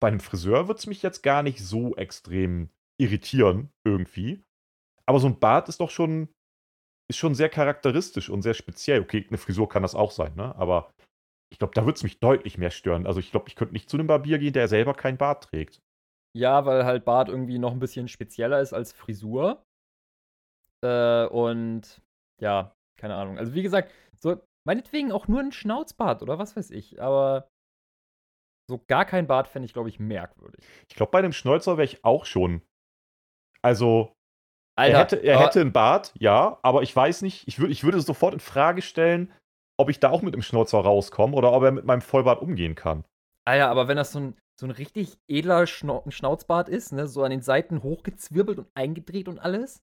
Bei 0.00 0.08
einem 0.08 0.20
Friseur 0.20 0.68
wird 0.68 0.78
es 0.78 0.86
mich 0.86 1.02
jetzt 1.02 1.22
gar 1.22 1.42
nicht 1.42 1.60
so 1.60 1.94
extrem 1.96 2.70
irritieren, 3.00 3.70
irgendwie. 3.84 4.42
Aber 5.06 5.18
so 5.20 5.26
ein 5.26 5.38
Bart 5.38 5.68
ist 5.68 5.80
doch 5.80 5.90
schon, 5.90 6.28
ist 7.10 7.18
schon 7.18 7.34
sehr 7.34 7.48
charakteristisch 7.48 8.30
und 8.30 8.42
sehr 8.42 8.54
speziell. 8.54 9.00
Okay, 9.00 9.26
eine 9.28 9.38
Frisur 9.38 9.68
kann 9.68 9.82
das 9.82 9.94
auch 9.94 10.10
sein, 10.10 10.34
ne? 10.36 10.54
Aber 10.56 10.90
ich 11.52 11.58
glaube, 11.58 11.74
da 11.74 11.84
würde 11.84 11.96
es 11.96 12.02
mich 12.02 12.20
deutlich 12.20 12.58
mehr 12.58 12.70
stören. 12.70 13.06
Also 13.06 13.20
ich 13.20 13.30
glaube, 13.30 13.48
ich 13.48 13.56
könnte 13.56 13.74
nicht 13.74 13.90
zu 13.90 13.96
einem 13.96 14.06
Barbier 14.06 14.38
gehen, 14.38 14.52
der 14.52 14.68
selber 14.68 14.94
keinen 14.94 15.18
Bart 15.18 15.44
trägt. 15.44 15.80
Ja, 16.36 16.64
weil 16.64 16.84
halt 16.84 17.04
Bart 17.04 17.28
irgendwie 17.28 17.58
noch 17.58 17.72
ein 17.72 17.80
bisschen 17.80 18.06
spezieller 18.06 18.60
ist 18.60 18.72
als 18.72 18.92
Frisur. 18.92 19.64
Äh, 20.84 21.26
und 21.26 22.00
ja, 22.40 22.72
keine 22.98 23.16
Ahnung. 23.16 23.38
Also 23.38 23.54
wie 23.54 23.62
gesagt, 23.62 23.92
so 24.16 24.40
meinetwegen 24.64 25.10
auch 25.10 25.26
nur 25.26 25.40
ein 25.40 25.52
Schnauzbart 25.52 26.22
oder 26.22 26.38
was 26.38 26.56
weiß 26.56 26.70
ich, 26.70 27.02
aber 27.02 27.48
so 28.70 28.82
gar 28.88 29.04
kein 29.04 29.26
Bart 29.26 29.48
fände 29.48 29.66
ich, 29.66 29.72
glaube 29.74 29.88
ich, 29.90 30.00
merkwürdig. 30.00 30.64
Ich 30.88 30.96
glaube, 30.96 31.10
bei 31.12 31.18
einem 31.18 31.32
Schnäuzer 31.32 31.76
wäre 31.76 31.84
ich 31.84 32.04
auch 32.04 32.24
schon. 32.24 32.62
Also, 33.62 34.14
Alter, 34.78 34.94
er 34.94 35.00
hätte, 35.00 35.16
er 35.16 35.36
aber- 35.36 35.46
hätte 35.46 35.60
einen 35.60 35.72
Bart, 35.72 36.12
ja, 36.18 36.58
aber 36.62 36.82
ich 36.82 36.96
weiß 36.96 37.20
nicht, 37.22 37.46
ich, 37.46 37.58
würd, 37.58 37.70
ich 37.70 37.84
würde 37.84 38.00
sofort 38.00 38.32
in 38.32 38.40
Frage 38.40 38.80
stellen, 38.80 39.32
ob 39.78 39.90
ich 39.90 40.00
da 40.00 40.10
auch 40.10 40.22
mit 40.22 40.34
dem 40.34 40.42
Schnäuzer 40.42 40.78
rauskomme 40.78 41.36
oder 41.36 41.52
ob 41.52 41.62
er 41.62 41.72
mit 41.72 41.84
meinem 41.84 42.00
Vollbart 42.00 42.40
umgehen 42.40 42.74
kann. 42.74 43.04
Ah 43.46 43.56
ja, 43.56 43.70
aber 43.70 43.88
wenn 43.88 43.96
das 43.96 44.12
so 44.12 44.20
ein, 44.20 44.38
so 44.58 44.66
ein 44.66 44.70
richtig 44.70 45.18
edler 45.28 45.66
Schnau 45.66 46.04
Schnauzbart 46.08 46.68
ist, 46.68 46.92
ne, 46.92 47.06
so 47.06 47.22
an 47.24 47.30
den 47.30 47.42
Seiten 47.42 47.82
hochgezwirbelt 47.82 48.58
und 48.58 48.68
eingedreht 48.74 49.28
und 49.28 49.38
alles. 49.38 49.82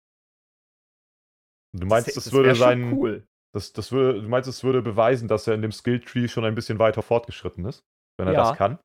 Du 1.75 1.85
meinst, 1.87 2.07
das, 2.07 2.15
das 2.25 2.31
würde 2.33 2.49
wär 2.49 2.55
schon 2.55 2.63
sein, 2.63 2.93
cool. 2.93 3.27
das, 3.53 3.73
das 3.73 3.91
würde, 3.91 4.21
du 4.21 4.29
meinst, 4.29 4.47
es 4.47 4.63
würde 4.63 4.81
beweisen, 4.81 5.27
dass 5.27 5.47
er 5.47 5.53
in 5.55 5.61
dem 5.61 5.71
Skilltree 5.71 6.27
schon 6.27 6.45
ein 6.45 6.55
bisschen 6.55 6.79
weiter 6.79 7.01
fortgeschritten 7.01 7.65
ist, 7.65 7.83
wenn 8.17 8.27
er 8.27 8.33
Ja. 8.33 8.39
das 8.49 8.57
kann? 8.57 8.79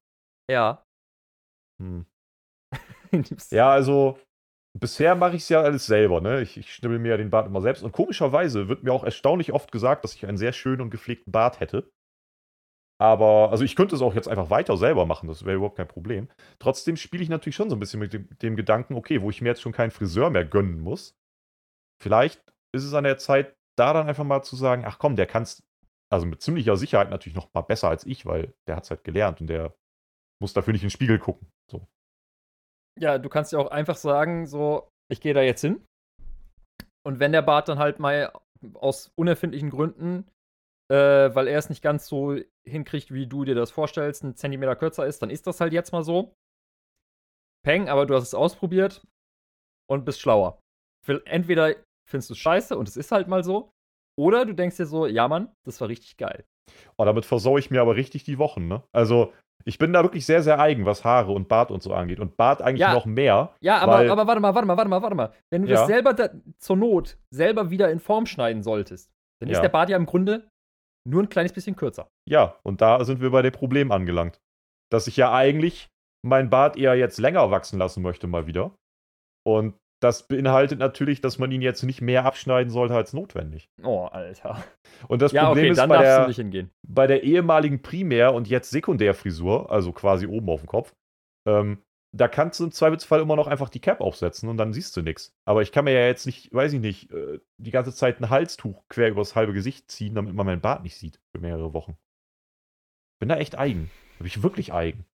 Ja. 0.50 0.84
Hm. 1.80 2.06
Ja, 3.50 3.70
also 3.70 4.18
bisher 4.78 5.14
mache 5.14 5.36
ich 5.36 5.42
es 5.42 5.48
ja 5.48 5.60
alles 5.62 5.86
selber, 5.86 6.20
ne? 6.20 6.40
Ich, 6.42 6.56
ich 6.56 6.74
schnibbel 6.74 6.98
mir 6.98 7.10
ja 7.10 7.16
den 7.16 7.30
Bart 7.30 7.46
immer 7.46 7.60
selbst. 7.60 7.82
Und 7.82 7.92
komischerweise 7.92 8.68
wird 8.68 8.82
mir 8.84 8.92
auch 8.92 9.04
erstaunlich 9.04 9.52
oft 9.52 9.72
gesagt, 9.72 10.04
dass 10.04 10.14
ich 10.14 10.26
einen 10.26 10.38
sehr 10.38 10.52
schönen 10.52 10.80
und 10.80 10.90
gepflegten 10.90 11.32
Bart 11.32 11.60
hätte. 11.60 11.90
Aber, 13.00 13.50
also 13.50 13.64
ich 13.64 13.74
könnte 13.74 13.96
es 13.96 14.02
auch 14.02 14.14
jetzt 14.14 14.28
einfach 14.28 14.48
weiter 14.50 14.76
selber 14.76 15.06
machen, 15.06 15.26
das 15.26 15.44
wäre 15.44 15.56
überhaupt 15.56 15.76
kein 15.76 15.88
Problem. 15.88 16.28
Trotzdem 16.60 16.96
spiele 16.96 17.22
ich 17.22 17.28
natürlich 17.28 17.56
schon 17.56 17.68
so 17.68 17.74
ein 17.76 17.80
bisschen 17.80 17.98
mit 17.98 18.12
dem, 18.12 18.28
dem 18.38 18.54
Gedanken, 18.54 18.94
okay, 18.94 19.22
wo 19.22 19.30
ich 19.30 19.40
mir 19.40 19.48
jetzt 19.48 19.60
schon 19.62 19.72
keinen 19.72 19.90
Friseur 19.90 20.30
mehr 20.30 20.44
gönnen 20.44 20.78
muss. 20.80 21.16
Vielleicht 22.00 22.40
ist 22.72 22.84
es 22.84 22.94
an 22.94 23.04
der 23.04 23.18
Zeit, 23.18 23.56
da 23.76 23.92
dann 23.92 24.08
einfach 24.08 24.24
mal 24.24 24.42
zu 24.42 24.56
sagen, 24.56 24.84
ach 24.86 24.98
komm, 24.98 25.16
der 25.16 25.26
kann 25.26 25.42
es, 25.42 25.62
also 26.12 26.26
mit 26.26 26.42
ziemlicher 26.42 26.76
Sicherheit 26.76 27.10
natürlich 27.10 27.34
noch 27.34 27.52
mal 27.54 27.62
besser 27.62 27.88
als 27.88 28.04
ich, 28.04 28.26
weil 28.26 28.54
der 28.68 28.76
hat 28.76 28.84
es 28.84 28.90
halt 28.90 29.02
gelernt 29.02 29.40
und 29.40 29.46
der 29.46 29.74
muss 30.42 30.52
dafür 30.52 30.72
nicht 30.72 30.82
in 30.82 30.88
den 30.88 30.92
Spiegel 30.92 31.18
gucken. 31.18 31.50
So. 31.70 31.86
Ja, 33.00 33.18
du 33.18 33.30
kannst 33.30 33.52
ja 33.52 33.58
auch 33.58 33.70
einfach 33.70 33.96
sagen, 33.96 34.46
so, 34.46 34.90
ich 35.10 35.22
gehe 35.22 35.32
da 35.32 35.40
jetzt 35.40 35.62
hin. 35.62 35.86
Und 37.04 37.18
wenn 37.18 37.32
der 37.32 37.42
Bart 37.42 37.68
dann 37.68 37.78
halt 37.78 37.98
mal 37.98 38.30
aus 38.74 39.10
unerfindlichen 39.16 39.70
Gründen, 39.70 40.28
äh, 40.90 41.34
weil 41.34 41.48
er 41.48 41.58
es 41.58 41.70
nicht 41.70 41.82
ganz 41.82 42.06
so 42.06 42.36
hinkriegt, 42.68 43.12
wie 43.12 43.26
du 43.26 43.44
dir 43.44 43.54
das 43.54 43.70
vorstellst, 43.70 44.22
einen 44.22 44.36
Zentimeter 44.36 44.76
kürzer 44.76 45.06
ist, 45.06 45.22
dann 45.22 45.30
ist 45.30 45.46
das 45.46 45.60
halt 45.60 45.72
jetzt 45.72 45.92
mal 45.92 46.04
so. 46.04 46.34
Peng, 47.64 47.88
aber 47.88 48.04
du 48.04 48.14
hast 48.14 48.24
es 48.24 48.34
ausprobiert 48.34 49.06
und 49.88 50.04
bist 50.04 50.20
schlauer. 50.20 50.60
Entweder 51.24 51.74
findest 52.06 52.30
du 52.30 52.34
es 52.34 52.38
scheiße 52.38 52.76
und 52.76 52.88
es 52.88 52.96
ist 52.96 53.12
halt 53.12 53.28
mal 53.28 53.42
so, 53.42 53.72
oder 54.18 54.44
du 54.46 54.54
denkst 54.54 54.76
dir 54.76 54.86
so, 54.86 55.06
ja 55.06 55.28
Mann, 55.28 55.48
das 55.64 55.80
war 55.80 55.88
richtig 55.88 56.16
geil. 56.16 56.44
Oh, 56.96 57.04
damit 57.04 57.24
versaue 57.26 57.58
ich 57.58 57.70
mir 57.70 57.80
aber 57.80 57.96
richtig 57.96 58.24
die 58.24 58.38
Wochen, 58.38 58.68
ne? 58.68 58.82
Also, 58.92 59.32
ich 59.64 59.78
bin 59.78 59.92
da 59.92 60.02
wirklich 60.02 60.26
sehr, 60.26 60.42
sehr 60.42 60.58
eigen, 60.58 60.86
was 60.86 61.04
Haare 61.04 61.32
und 61.32 61.48
Bart 61.48 61.70
und 61.70 61.82
so 61.82 61.92
angeht. 61.94 62.18
Und 62.20 62.36
Bart 62.36 62.62
eigentlich 62.62 62.80
Ja. 62.80 62.94
noch 62.94 63.06
mehr. 63.06 63.54
Ja, 63.60 63.78
aber, 63.78 63.92
Weil- 63.92 64.10
aber 64.10 64.26
warte 64.26 64.40
mal, 64.40 64.54
warte 64.54 64.66
mal, 64.66 64.76
warte 64.76 64.88
mal, 64.90 65.02
warte 65.02 65.16
mal. 65.16 65.32
Wenn 65.52 65.62
du 65.62 65.68
Ja. 65.68 65.74
das 65.76 65.86
selber 65.86 66.12
da, 66.14 66.30
zur 66.58 66.76
Not 66.76 67.16
selber 67.32 67.70
wieder 67.70 67.90
in 67.90 68.00
Form 68.00 68.26
schneiden 68.26 68.62
solltest, 68.62 69.10
dann 69.40 69.48
ist 69.50 69.56
Ja. 69.58 69.62
der 69.62 69.68
Bart 69.68 69.88
ja 69.88 69.96
im 69.96 70.06
Grunde 70.06 70.48
nur 71.08 71.22
ein 71.22 71.28
kleines 71.28 71.52
bisschen 71.52 71.76
kürzer. 71.76 72.08
Ja, 72.28 72.56
und 72.64 72.80
da 72.80 73.04
sind 73.04 73.20
wir 73.20 73.30
bei 73.30 73.42
dem 73.42 73.52
Problem 73.52 73.92
angelangt. 73.92 74.38
Dass 74.90 75.06
ich 75.06 75.16
ja 75.16 75.32
eigentlich 75.32 75.88
meinen 76.24 76.50
Bart 76.50 76.76
eher 76.76 76.94
jetzt 76.94 77.18
länger 77.18 77.50
wachsen 77.50 77.78
lassen 77.78 78.02
möchte, 78.02 78.26
mal 78.26 78.46
wieder. 78.46 78.72
Und 79.44 79.74
das 80.02 80.26
beinhaltet 80.26 80.80
natürlich, 80.80 81.20
dass 81.20 81.38
man 81.38 81.52
ihn 81.52 81.62
jetzt 81.62 81.82
nicht 81.84 82.00
mehr 82.00 82.24
abschneiden 82.24 82.70
sollte 82.70 82.94
als 82.94 83.12
notwendig. 83.12 83.70
Oh, 83.84 84.06
Alter. 84.06 84.62
Und 85.06 85.22
das 85.22 85.30
ja, 85.30 85.46
Problem 85.46 85.70
okay, 85.70 85.80
ist 85.80 85.88
bei 85.88 85.98
der, 85.98 86.26
nicht 86.26 86.36
hingehen. 86.36 86.70
bei 86.82 87.06
der 87.06 87.22
ehemaligen 87.22 87.82
Primär- 87.82 88.34
und 88.34 88.48
jetzt 88.48 88.70
Sekundärfrisur, 88.70 89.70
also 89.70 89.92
quasi 89.92 90.26
oben 90.26 90.48
auf 90.50 90.60
dem 90.60 90.66
Kopf, 90.66 90.94
ähm, 91.46 91.82
da 92.14 92.26
kannst 92.28 92.58
du 92.58 92.64
im 92.64 92.72
Zweifelsfall 92.72 93.20
immer 93.20 93.36
noch 93.36 93.46
einfach 93.46 93.68
die 93.68 93.80
Cap 93.80 94.00
aufsetzen 94.00 94.48
und 94.48 94.56
dann 94.56 94.72
siehst 94.72 94.96
du 94.96 95.02
nichts. 95.02 95.34
Aber 95.44 95.62
ich 95.62 95.70
kann 95.70 95.84
mir 95.84 95.94
ja 95.94 96.06
jetzt 96.06 96.26
nicht, 96.26 96.52
weiß 96.52 96.72
ich 96.72 96.80
nicht, 96.80 97.10
äh, 97.12 97.38
die 97.58 97.70
ganze 97.70 97.94
Zeit 97.94 98.20
ein 98.20 98.28
Halstuch 98.28 98.82
quer 98.88 99.08
übers 99.08 99.36
halbe 99.36 99.52
Gesicht 99.52 99.90
ziehen, 99.90 100.16
damit 100.16 100.34
man 100.34 100.44
meinen 100.44 100.60
Bart 100.60 100.82
nicht 100.82 100.96
sieht 100.96 101.20
für 101.30 101.40
mehrere 101.40 101.72
Wochen. 101.72 101.96
Bin 103.20 103.28
da 103.28 103.36
echt 103.36 103.56
eigen. 103.56 103.88
Bin 104.18 104.26
ich 104.26 104.42
wirklich 104.42 104.72
eigen. 104.72 105.06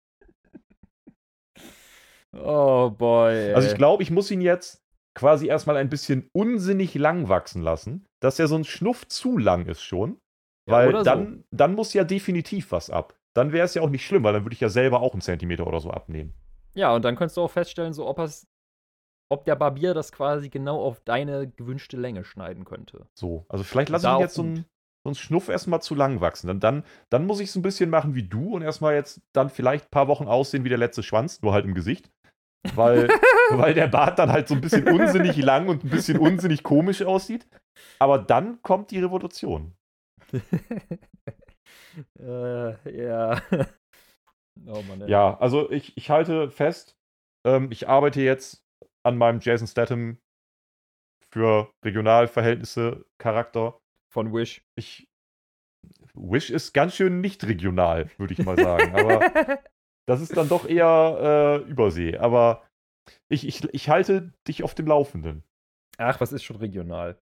Oh, 2.44 2.90
boy. 2.90 3.52
Also 3.54 3.68
ich 3.68 3.74
glaube, 3.74 4.02
ich 4.02 4.10
muss 4.10 4.30
ihn 4.30 4.40
jetzt 4.40 4.82
quasi 5.14 5.46
erstmal 5.46 5.76
ein 5.76 5.88
bisschen 5.88 6.28
unsinnig 6.32 6.94
lang 6.94 7.28
wachsen 7.28 7.62
lassen, 7.62 8.06
dass 8.20 8.38
er 8.38 8.46
so 8.46 8.56
ein 8.56 8.64
Schnuff 8.64 9.06
zu 9.08 9.36
lang 9.36 9.66
ist 9.66 9.82
schon. 9.82 10.20
Ja, 10.68 10.74
Weil 10.74 10.88
oder 10.88 10.98
so. 10.98 11.04
dann, 11.04 11.44
dann 11.50 11.74
muss 11.74 11.92
ja 11.94 12.04
definitiv 12.04 12.72
was 12.72 12.90
ab. 12.90 13.14
Dann 13.34 13.52
wäre 13.52 13.64
es 13.64 13.74
ja 13.74 13.82
auch 13.82 13.90
nicht 13.90 14.06
schlimm, 14.06 14.24
weil 14.24 14.32
dann 14.32 14.44
würde 14.44 14.54
ich 14.54 14.60
ja 14.60 14.68
selber 14.68 15.00
auch 15.00 15.12
einen 15.12 15.20
Zentimeter 15.20 15.66
oder 15.66 15.80
so 15.80 15.90
abnehmen. 15.90 16.34
Ja, 16.74 16.94
und 16.94 17.04
dann 17.04 17.16
könntest 17.16 17.36
du 17.36 17.42
auch 17.42 17.50
feststellen, 17.50 17.92
so 17.92 18.06
ob 18.06 18.18
ob 19.30 19.44
der 19.44 19.56
Barbier 19.56 19.94
das 19.94 20.12
quasi 20.12 20.48
genau 20.48 20.80
auf 20.80 21.00
deine 21.00 21.48
gewünschte 21.48 21.96
Länge 21.96 22.24
schneiden 22.24 22.64
könnte. 22.64 23.06
So. 23.14 23.44
Also 23.48 23.64
vielleicht 23.64 23.90
lasse 23.90 24.06
ich 24.06 24.12
ihn 24.12 24.20
jetzt 24.20 24.34
so 24.34 24.42
einen, 24.42 24.64
so 25.04 25.10
einen 25.10 25.14
Schnuff 25.14 25.48
erstmal 25.48 25.82
zu 25.82 25.94
lang 25.94 26.20
wachsen. 26.20 26.46
Dann, 26.46 26.60
dann, 26.60 26.84
dann 27.10 27.26
muss 27.26 27.40
ich 27.40 27.50
es 27.50 27.56
ein 27.56 27.62
bisschen 27.62 27.90
machen 27.90 28.14
wie 28.14 28.22
du 28.22 28.54
und 28.54 28.62
erstmal 28.62 28.94
jetzt 28.94 29.20
dann 29.32 29.50
vielleicht 29.50 29.86
ein 29.86 29.90
paar 29.90 30.08
Wochen 30.08 30.26
aussehen 30.26 30.64
wie 30.64 30.70
der 30.70 30.78
letzte 30.78 31.02
Schwanz, 31.02 31.42
nur 31.42 31.52
halt 31.52 31.66
im 31.66 31.74
Gesicht. 31.74 32.10
Weil, 32.74 33.08
weil 33.50 33.74
der 33.74 33.88
Bart 33.88 34.18
dann 34.18 34.32
halt 34.32 34.48
so 34.48 34.54
ein 34.54 34.60
bisschen 34.60 34.88
unsinnig 34.88 35.36
lang 35.42 35.68
und 35.68 35.84
ein 35.84 35.90
bisschen 35.90 36.18
unsinnig 36.18 36.62
komisch 36.62 37.02
aussieht. 37.02 37.46
Aber 37.98 38.18
dann 38.18 38.60
kommt 38.62 38.90
die 38.90 39.00
Revolution. 39.00 39.74
äh, 42.18 42.96
ja. 42.96 43.40
oh 44.66 44.82
Mann. 44.82 45.02
ey. 45.02 45.10
Ja, 45.10 45.38
also 45.38 45.70
ich, 45.70 45.96
ich 45.96 46.10
halte 46.10 46.50
fest, 46.50 46.96
ähm, 47.46 47.68
ich 47.70 47.88
arbeite 47.88 48.20
jetzt 48.20 48.64
an 49.04 49.16
meinem 49.16 49.40
Jason 49.40 49.68
Statham 49.68 50.18
für 51.30 51.70
Regionalverhältnisse 51.84 53.04
Charakter. 53.18 53.78
Von 54.10 54.32
Wish. 54.32 54.62
Ich 54.74 55.08
Wish 56.14 56.50
ist 56.50 56.72
ganz 56.72 56.96
schön 56.96 57.20
nicht 57.20 57.44
regional, 57.44 58.10
würde 58.18 58.32
ich 58.32 58.44
mal 58.44 58.58
sagen. 58.58 58.94
Aber 58.94 59.60
Das 60.08 60.22
ist 60.22 60.34
dann 60.36 60.48
doch 60.48 60.66
eher 60.66 61.62
äh, 61.66 61.70
Übersee. 61.70 62.16
Aber 62.16 62.66
ich, 63.28 63.46
ich, 63.46 63.62
ich 63.74 63.88
halte 63.90 64.32
dich 64.46 64.62
auf 64.62 64.74
dem 64.74 64.86
Laufenden. 64.86 65.44
Ach, 65.98 66.20
was 66.20 66.32
ist 66.32 66.44
schon 66.44 66.56
regional? 66.56 67.20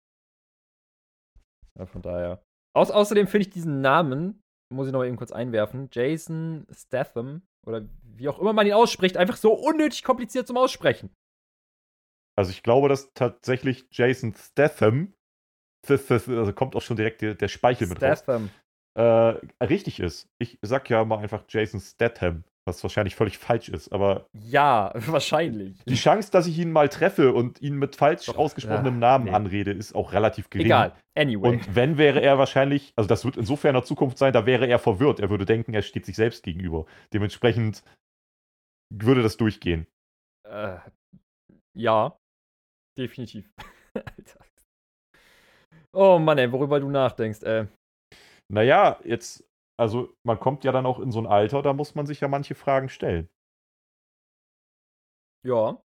Ja, 1.77 1.85
von 1.85 2.01
daher. 2.01 2.41
Au 2.73 2.81
außerdem 2.81 3.27
finde 3.27 3.47
ich 3.47 3.53
diesen 3.53 3.81
Namen, 3.81 4.41
muss 4.71 4.87
ich 4.87 4.93
noch 4.93 5.03
eben 5.03 5.17
kurz 5.17 5.31
einwerfen, 5.33 5.89
Jason 5.91 6.67
Statham 6.71 7.41
oder 7.67 7.85
wie 8.03 8.29
auch 8.29 8.39
immer 8.39 8.53
man 8.53 8.65
ihn 8.65 8.73
ausspricht, 8.73 9.17
einfach 9.17 9.37
so 9.37 9.53
unnötig 9.53 10.03
kompliziert 10.03 10.47
zum 10.47 10.57
Aussprechen. 10.57 11.09
Also 12.37 12.51
ich 12.51 12.63
glaube, 12.63 12.87
dass 12.87 13.11
tatsächlich 13.13 13.87
Jason 13.91 14.33
Statham, 14.33 15.13
also 15.85 16.53
kommt 16.53 16.77
auch 16.77 16.81
schon 16.81 16.95
direkt 16.95 17.21
der, 17.21 17.35
der 17.35 17.49
Speichel 17.49 17.87
mit 17.87 18.01
raus, 18.01 18.19
Statham. 18.19 18.49
äh, 18.97 19.63
richtig 19.65 19.99
ist. 19.99 20.29
Ich 20.37 20.59
sag 20.61 20.89
ja 20.89 21.03
mal 21.03 21.17
einfach 21.19 21.43
Jason 21.49 21.81
Statham, 21.81 22.45
was 22.69 22.83
wahrscheinlich 22.83 23.15
völlig 23.15 23.37
falsch 23.37 23.69
ist, 23.69 23.91
aber 23.91 24.25
Ja, 24.33 24.91
wahrscheinlich. 24.95 25.83
die 25.85 25.95
Chance, 25.95 26.31
dass 26.31 26.47
ich 26.47 26.57
ihn 26.57 26.71
mal 26.71 26.87
treffe 26.89 27.33
und 27.33 27.61
ihn 27.61 27.75
mit 27.75 27.95
falsch 27.95 28.27
Doch, 28.27 28.37
ausgesprochenem 28.37 28.95
ja, 28.95 28.99
Namen 28.99 29.25
nee. 29.25 29.31
anrede, 29.31 29.71
ist 29.71 29.93
auch 29.95 30.13
relativ 30.13 30.49
gering. 30.49 30.67
Egal. 30.67 30.95
Anyway. 31.17 31.49
Und 31.49 31.75
wenn 31.75 31.97
wäre 31.97 32.21
er 32.21 32.37
wahrscheinlich, 32.37 32.93
also 32.95 33.07
das 33.07 33.25
wird 33.25 33.35
insofern 33.35 33.69
in 33.69 33.81
der 33.81 33.83
Zukunft 33.83 34.17
sein, 34.17 34.31
da 34.31 34.45
wäre 34.45 34.67
er 34.67 34.79
verwirrt. 34.79 35.19
Er 35.19 35.29
würde 35.29 35.45
denken, 35.45 35.73
er 35.73 35.81
steht 35.81 36.05
sich 36.05 36.15
selbst 36.15 36.43
gegenüber. 36.43 36.85
Dementsprechend 37.13 37.83
würde 38.93 39.21
das 39.21 39.37
durchgehen. 39.37 39.87
Äh, 40.47 40.77
ja, 41.77 42.17
definitiv. 42.97 43.49
Alter. 43.93 44.39
Oh 45.93 46.19
Mann, 46.19 46.37
ey, 46.37 46.51
worüber 46.51 46.79
du 46.79 46.89
nachdenkst, 46.89 47.43
ey. 47.43 47.67
Naja, 48.51 48.99
jetzt, 49.03 49.43
also 49.79 50.13
man 50.23 50.39
kommt 50.39 50.63
ja 50.63 50.71
dann 50.71 50.85
auch 50.85 50.99
in 50.99 51.11
so 51.11 51.19
ein 51.19 51.25
Alter, 51.25 51.61
da 51.61 51.73
muss 51.73 51.95
man 51.95 52.05
sich 52.05 52.19
ja 52.19 52.27
manche 52.27 52.53
Fragen 52.53 52.89
stellen. 52.89 53.29
Ja. 55.43 55.81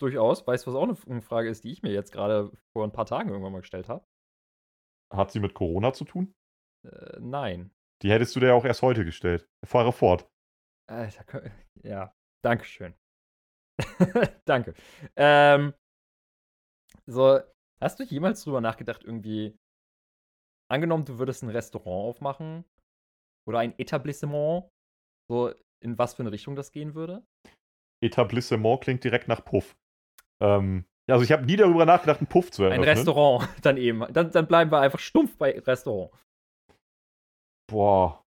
Durchaus. 0.00 0.46
Weißt 0.46 0.66
du, 0.66 0.72
was 0.72 0.76
auch 0.76 1.06
eine 1.08 1.22
Frage 1.22 1.48
ist, 1.48 1.62
die 1.64 1.70
ich 1.70 1.82
mir 1.82 1.92
jetzt 1.92 2.12
gerade 2.12 2.50
vor 2.72 2.84
ein 2.84 2.92
paar 2.92 3.06
Tagen 3.06 3.28
irgendwann 3.30 3.52
mal 3.52 3.60
gestellt 3.60 3.88
habe? 3.88 4.04
Hat 5.12 5.30
sie 5.30 5.40
mit 5.40 5.54
Corona 5.54 5.92
zu 5.92 6.04
tun? 6.04 6.34
Äh, 6.84 7.20
nein. 7.20 7.70
Die 8.02 8.10
hättest 8.10 8.34
du 8.34 8.40
dir 8.40 8.48
ja 8.48 8.54
auch 8.54 8.64
erst 8.64 8.82
heute 8.82 9.04
gestellt. 9.04 9.48
Fahre 9.64 9.92
fort. 9.92 10.28
Alter, 10.90 11.22
kö- 11.22 11.50
ja, 11.84 12.12
Dankeschön. 12.42 12.94
Danke. 14.44 14.74
Ähm, 15.14 15.72
so, 17.06 17.40
hast 17.80 18.00
du 18.00 18.04
jemals 18.04 18.42
drüber 18.42 18.60
nachgedacht, 18.60 19.04
irgendwie, 19.04 19.56
angenommen, 20.72 21.04
du 21.04 21.18
würdest 21.18 21.42
ein 21.42 21.50
Restaurant 21.50 22.16
aufmachen 22.16 22.64
oder 23.48 23.60
ein 23.60 23.78
Etablissement, 23.78 24.68
so 25.30 25.52
in 25.80 25.98
was 25.98 26.14
für 26.14 26.22
eine 26.22 26.32
Richtung 26.32 26.56
das 26.56 26.72
gehen 26.72 26.94
würde? 26.94 27.24
Etablissement 28.02 28.80
klingt 28.80 29.04
direkt 29.04 29.28
nach 29.28 29.44
Puff. 29.44 29.76
Ähm, 30.42 30.84
also 31.10 31.24
ich 31.24 31.32
habe 31.32 31.44
nie 31.44 31.56
darüber 31.56 31.84
nachgedacht, 31.84 32.20
einen 32.20 32.28
Puff 32.28 32.50
zu 32.50 32.64
Ein 32.64 32.72
eröffnen. 32.72 32.88
Restaurant, 32.88 33.48
dann 33.62 33.76
eben. 33.76 34.00
Dann, 34.12 34.30
dann 34.30 34.46
bleiben 34.46 34.70
wir 34.70 34.80
einfach 34.80 34.98
stumpf 34.98 35.36
bei 35.36 35.58
Restaurant. 35.58 36.12
Boah. 37.70 38.22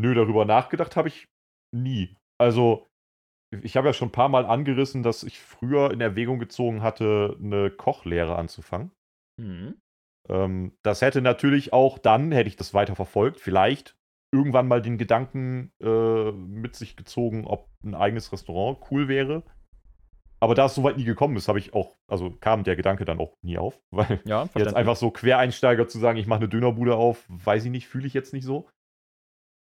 Nö, 0.00 0.14
darüber 0.14 0.44
nachgedacht 0.44 0.96
habe 0.96 1.08
ich 1.08 1.26
nie. 1.74 2.16
Also, 2.40 2.86
ich 3.62 3.76
habe 3.76 3.88
ja 3.88 3.92
schon 3.92 4.08
ein 4.08 4.12
paar 4.12 4.28
Mal 4.28 4.46
angerissen, 4.46 5.02
dass 5.02 5.24
ich 5.24 5.40
früher 5.40 5.90
in 5.90 6.00
Erwägung 6.00 6.38
gezogen 6.38 6.82
hatte, 6.82 7.36
eine 7.42 7.70
Kochlehre 7.70 8.36
anzufangen. 8.36 8.92
Hm. 9.40 9.80
Ähm, 10.28 10.72
das 10.82 11.02
hätte 11.02 11.22
natürlich 11.22 11.72
auch 11.72 11.98
dann, 11.98 12.32
hätte 12.32 12.48
ich 12.48 12.56
das 12.56 12.74
weiter 12.74 12.96
verfolgt, 12.96 13.40
vielleicht 13.40 13.96
irgendwann 14.32 14.68
mal 14.68 14.82
den 14.82 14.98
Gedanken 14.98 15.72
äh, 15.82 16.32
mit 16.32 16.76
sich 16.76 16.96
gezogen, 16.96 17.46
ob 17.46 17.68
ein 17.82 17.94
eigenes 17.94 18.32
Restaurant 18.32 18.78
cool 18.90 19.08
wäre. 19.08 19.42
Aber 20.40 20.54
da 20.54 20.66
es 20.66 20.74
soweit 20.74 20.96
nie 20.96 21.04
gekommen 21.04 21.36
ist, 21.36 21.48
habe 21.48 21.58
ich 21.58 21.74
auch, 21.74 21.96
also 22.08 22.30
kam 22.30 22.62
der 22.62 22.76
Gedanke 22.76 23.04
dann 23.04 23.18
auch 23.18 23.34
nie 23.42 23.58
auf, 23.58 23.80
weil 23.90 24.24
Ja, 24.24 24.48
jetzt 24.54 24.74
einfach 24.74 24.96
so 24.96 25.10
Quereinsteiger 25.10 25.88
zu 25.88 25.98
sagen, 25.98 26.18
ich 26.18 26.26
mache 26.26 26.40
eine 26.40 26.48
Dönerbude 26.48 26.94
auf, 26.96 27.24
weiß 27.28 27.64
ich 27.64 27.70
nicht, 27.70 27.88
fühle 27.88 28.06
ich 28.06 28.14
jetzt 28.14 28.32
nicht 28.32 28.44
so. 28.44 28.68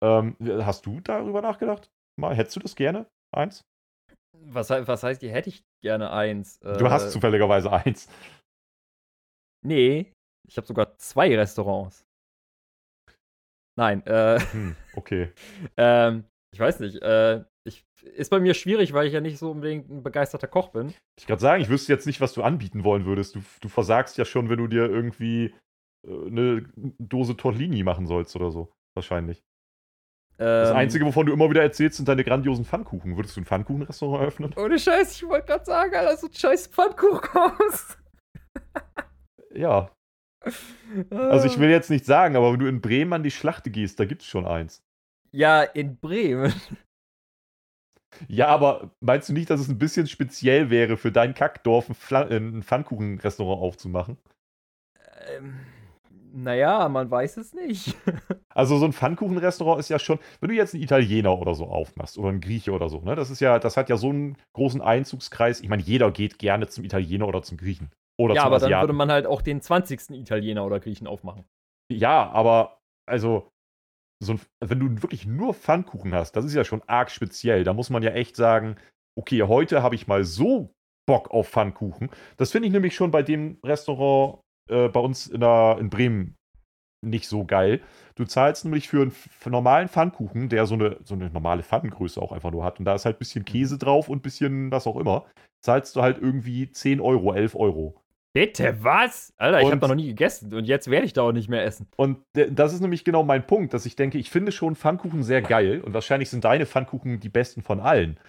Ähm, 0.03 0.35
hast 0.65 0.85
du 0.85 0.99
darüber 0.99 1.41
nachgedacht? 1.41 1.89
Mal, 2.19 2.35
hättest 2.35 2.55
du 2.57 2.59
das 2.59 2.75
gerne? 2.75 3.07
Eins? 3.33 3.63
Was, 4.33 4.69
was 4.69 5.03
heißt, 5.03 5.21
hier 5.21 5.31
hätte 5.31 5.49
ich 5.49 5.63
gerne 5.81 6.11
eins? 6.11 6.59
Du 6.77 6.85
Äh, 6.85 6.89
hast 6.89 7.11
zufälligerweise 7.11 7.71
eins. 7.71 8.07
Nee, 9.65 10.11
ich 10.47 10.57
habe 10.57 10.67
sogar 10.67 10.97
zwei 10.97 11.35
Restaurants. 11.35 12.05
Nein, 13.75 14.05
äh, 14.05 14.39
Hm, 14.39 14.75
okay. 14.95 15.31
ähm, 15.77 16.25
ich 16.53 16.59
weiß 16.59 16.79
nicht. 16.81 17.01
Äh, 17.01 17.43
ich, 17.65 17.85
ist 18.03 18.29
bei 18.29 18.39
mir 18.39 18.53
schwierig, 18.53 18.93
weil 18.93 19.07
ich 19.07 19.13
ja 19.13 19.21
nicht 19.21 19.37
so 19.39 19.51
unbedingt 19.51 19.89
ein 19.89 20.03
begeisterter 20.03 20.47
Koch 20.47 20.69
bin. 20.69 20.93
Ich 21.17 21.25
gerade 21.25 21.41
sagen, 21.41 21.61
ich 21.61 21.69
wüsste 21.69 21.91
jetzt 21.93 22.05
nicht, 22.05 22.21
was 22.21 22.33
du 22.33 22.43
anbieten 22.43 22.83
wollen 22.83 23.05
würdest. 23.05 23.35
Du, 23.35 23.41
du 23.61 23.69
versagst 23.69 24.17
ja 24.17 24.25
schon, 24.25 24.49
wenn 24.49 24.57
du 24.59 24.67
dir 24.67 24.89
irgendwie 24.89 25.55
äh, 26.05 26.27
eine 26.27 26.69
Dose 26.99 27.35
Tortellini 27.37 27.83
machen 27.83 28.05
sollst 28.05 28.35
oder 28.35 28.51
so. 28.51 28.71
Wahrscheinlich. 28.95 29.43
Das 30.37 30.71
Ähm, 30.71 30.75
Einzige, 30.75 31.05
wovon 31.05 31.25
du 31.25 31.33
immer 31.33 31.49
wieder 31.49 31.61
erzählst, 31.61 31.97
sind 31.97 32.07
deine 32.09 32.23
grandiosen 32.23 32.65
Pfannkuchen. 32.65 33.15
Würdest 33.15 33.37
du 33.37 33.41
ein 33.41 33.45
Pfannkuchenrestaurant 33.45 34.21
eröffnen? 34.21 34.53
Ohne 34.57 34.77
Scheiß, 34.77 35.15
ich 35.15 35.27
wollte 35.27 35.47
gerade 35.47 35.65
sagen, 35.65 35.95
Alter, 35.95 36.17
so 36.17 36.27
ein 36.27 36.33
scheiß 36.33 36.67
Pfannkuchenhaus. 36.67 37.97
Ja. 39.53 39.91
Also 41.09 41.47
ich 41.47 41.59
will 41.59 41.69
jetzt 41.69 41.89
nicht 41.89 42.05
sagen, 42.05 42.35
aber 42.35 42.51
wenn 42.51 42.59
du 42.59 42.67
in 42.67 42.81
Bremen 42.81 43.13
an 43.13 43.23
die 43.23 43.31
Schlachte 43.31 43.71
gehst, 43.71 43.99
da 43.99 44.05
gibt's 44.05 44.25
schon 44.25 44.45
eins. 44.45 44.83
Ja, 45.31 45.63
in 45.63 45.97
Bremen. 45.97 46.53
Ja, 48.27 48.47
aber 48.49 48.91
meinst 48.99 49.29
du 49.29 49.33
nicht, 49.33 49.49
dass 49.49 49.59
es 49.59 49.69
ein 49.69 49.79
bisschen 49.79 50.05
speziell 50.05 50.69
wäre, 50.69 50.97
für 50.97 51.11
dein 51.11 51.33
Kackdorf 51.33 51.89
ein, 51.89 51.95
Fla 51.95 52.21
ein 52.21 52.61
Pfannkuchenrestaurant 52.61 53.59
aufzumachen? 53.59 54.17
Ähm, 55.27 55.55
naja, 56.33 56.89
man 56.89 57.09
weiß 57.09 57.37
es 57.37 57.53
nicht. 57.53 57.95
Also 58.55 58.77
so 58.77 58.85
ein 58.85 58.93
Pfannkuchenrestaurant 58.93 59.79
ist 59.79 59.89
ja 59.89 59.97
schon, 59.97 60.19
wenn 60.39 60.49
du 60.49 60.55
jetzt 60.55 60.75
einen 60.75 60.83
Italiener 60.83 61.39
oder 61.39 61.55
so 61.55 61.65
aufmachst 61.65 62.19
oder 62.19 62.29
einen 62.29 62.39
Grieche 62.39 62.71
oder 62.71 62.87
so, 62.87 63.01
ne, 63.01 63.15
das 63.15 63.31
ist 63.31 63.39
ja, 63.39 63.57
das 63.57 63.77
hat 63.77 63.89
ja 63.89 63.97
so 63.97 64.09
einen 64.09 64.37
großen 64.53 64.79
Einzugskreis. 64.79 65.61
Ich 65.61 65.69
meine, 65.69 65.81
jeder 65.81 66.11
geht 66.11 66.37
gerne 66.37 66.67
zum 66.67 66.83
Italiener 66.83 67.27
oder 67.27 67.41
zum 67.41 67.57
Griechen. 67.57 67.89
Oder 68.19 68.35
ja, 68.35 68.43
aber 68.43 68.57
dann 68.57 68.65
Asiaten. 68.67 68.83
würde 68.83 68.93
man 68.93 69.11
halt 69.11 69.25
auch 69.25 69.41
den 69.41 69.61
20. 69.61 70.11
Italiener 70.11 70.65
oder 70.65 70.79
Griechen 70.79 71.07
aufmachen. 71.07 71.45
Ja, 71.91 72.29
aber 72.31 72.79
also, 73.09 73.49
so 74.23 74.33
ein, 74.33 74.41
wenn 74.63 74.79
du 74.79 75.01
wirklich 75.01 75.25
nur 75.25 75.53
Pfannkuchen 75.53 76.13
hast, 76.13 76.33
das 76.33 76.45
ist 76.45 76.53
ja 76.53 76.63
schon 76.63 76.81
arg 76.87 77.11
speziell. 77.11 77.63
Da 77.63 77.73
muss 77.73 77.89
man 77.89 78.03
ja 78.03 78.11
echt 78.11 78.35
sagen, 78.35 78.77
okay, 79.19 79.43
heute 79.43 79.83
habe 79.83 79.95
ich 79.95 80.07
mal 80.07 80.23
so 80.23 80.73
Bock 81.05 81.31
auf 81.31 81.49
Pfannkuchen. 81.49 82.09
Das 82.37 82.51
finde 82.51 82.67
ich 82.67 82.73
nämlich 82.73 82.95
schon 82.95 83.11
bei 83.11 83.23
dem 83.23 83.57
Restaurant 83.65 84.39
äh, 84.69 84.87
bei 84.87 84.99
uns 84.99 85.27
in, 85.27 85.41
der, 85.41 85.77
in 85.79 85.89
Bremen 85.89 86.35
nicht 87.05 87.27
so 87.27 87.43
geil. 87.43 87.81
Du 88.15 88.23
zahlst 88.23 88.63
nämlich 88.63 88.87
für 88.87 89.01
einen 89.01 89.11
f- 89.11 89.45
normalen 89.45 89.89
Pfannkuchen, 89.89 90.47
der 90.47 90.65
so 90.65 90.75
eine, 90.75 90.97
so 91.03 91.15
eine 91.15 91.29
normale 91.29 91.61
Pfannengröße 91.63 92.21
auch 92.21 92.31
einfach 92.31 92.51
nur 92.51 92.63
hat, 92.63 92.79
und 92.79 92.85
da 92.85 92.95
ist 92.95 93.03
halt 93.03 93.17
ein 93.17 93.19
bisschen 93.19 93.43
Käse 93.43 93.77
drauf 93.77 94.07
und 94.07 94.19
ein 94.19 94.21
bisschen 94.21 94.71
was 94.71 94.87
auch 94.87 94.95
immer, 94.95 95.25
zahlst 95.61 95.97
du 95.97 96.01
halt 96.01 96.17
irgendwie 96.19 96.71
10 96.71 97.01
Euro, 97.01 97.33
11 97.33 97.55
Euro. 97.55 97.99
Bitte, 98.35 98.83
was? 98.83 99.31
Alter, 99.37 99.61
ich 99.61 99.67
habe 99.67 99.77
da 99.77 99.87
noch 99.87 99.95
nie 99.95 100.07
gegessen 100.07 100.53
und 100.55 100.65
jetzt 100.65 100.89
werde 100.89 101.05
ich 101.05 101.13
da 101.13 101.21
auch 101.21 101.31
nicht 101.31 101.49
mehr 101.49 101.63
essen. 101.63 101.87
Und 101.97 102.17
das 102.33 102.73
ist 102.73 102.81
nämlich 102.81 103.03
genau 103.03 103.23
mein 103.23 103.45
Punkt, 103.45 103.73
dass 103.75 103.85
ich 103.85 103.95
denke, 103.95 104.17
ich 104.17 104.31
finde 104.31 104.51
schon 104.51 104.75
Pfannkuchen 104.75 105.21
sehr 105.21 105.43
geil 105.43 105.81
und 105.81 105.93
wahrscheinlich 105.93 106.31
sind 106.31 106.43
deine 106.43 106.65
Pfannkuchen 106.65 107.19
die 107.19 107.29
besten 107.29 107.61
von 107.61 107.79
allen. 107.79 108.19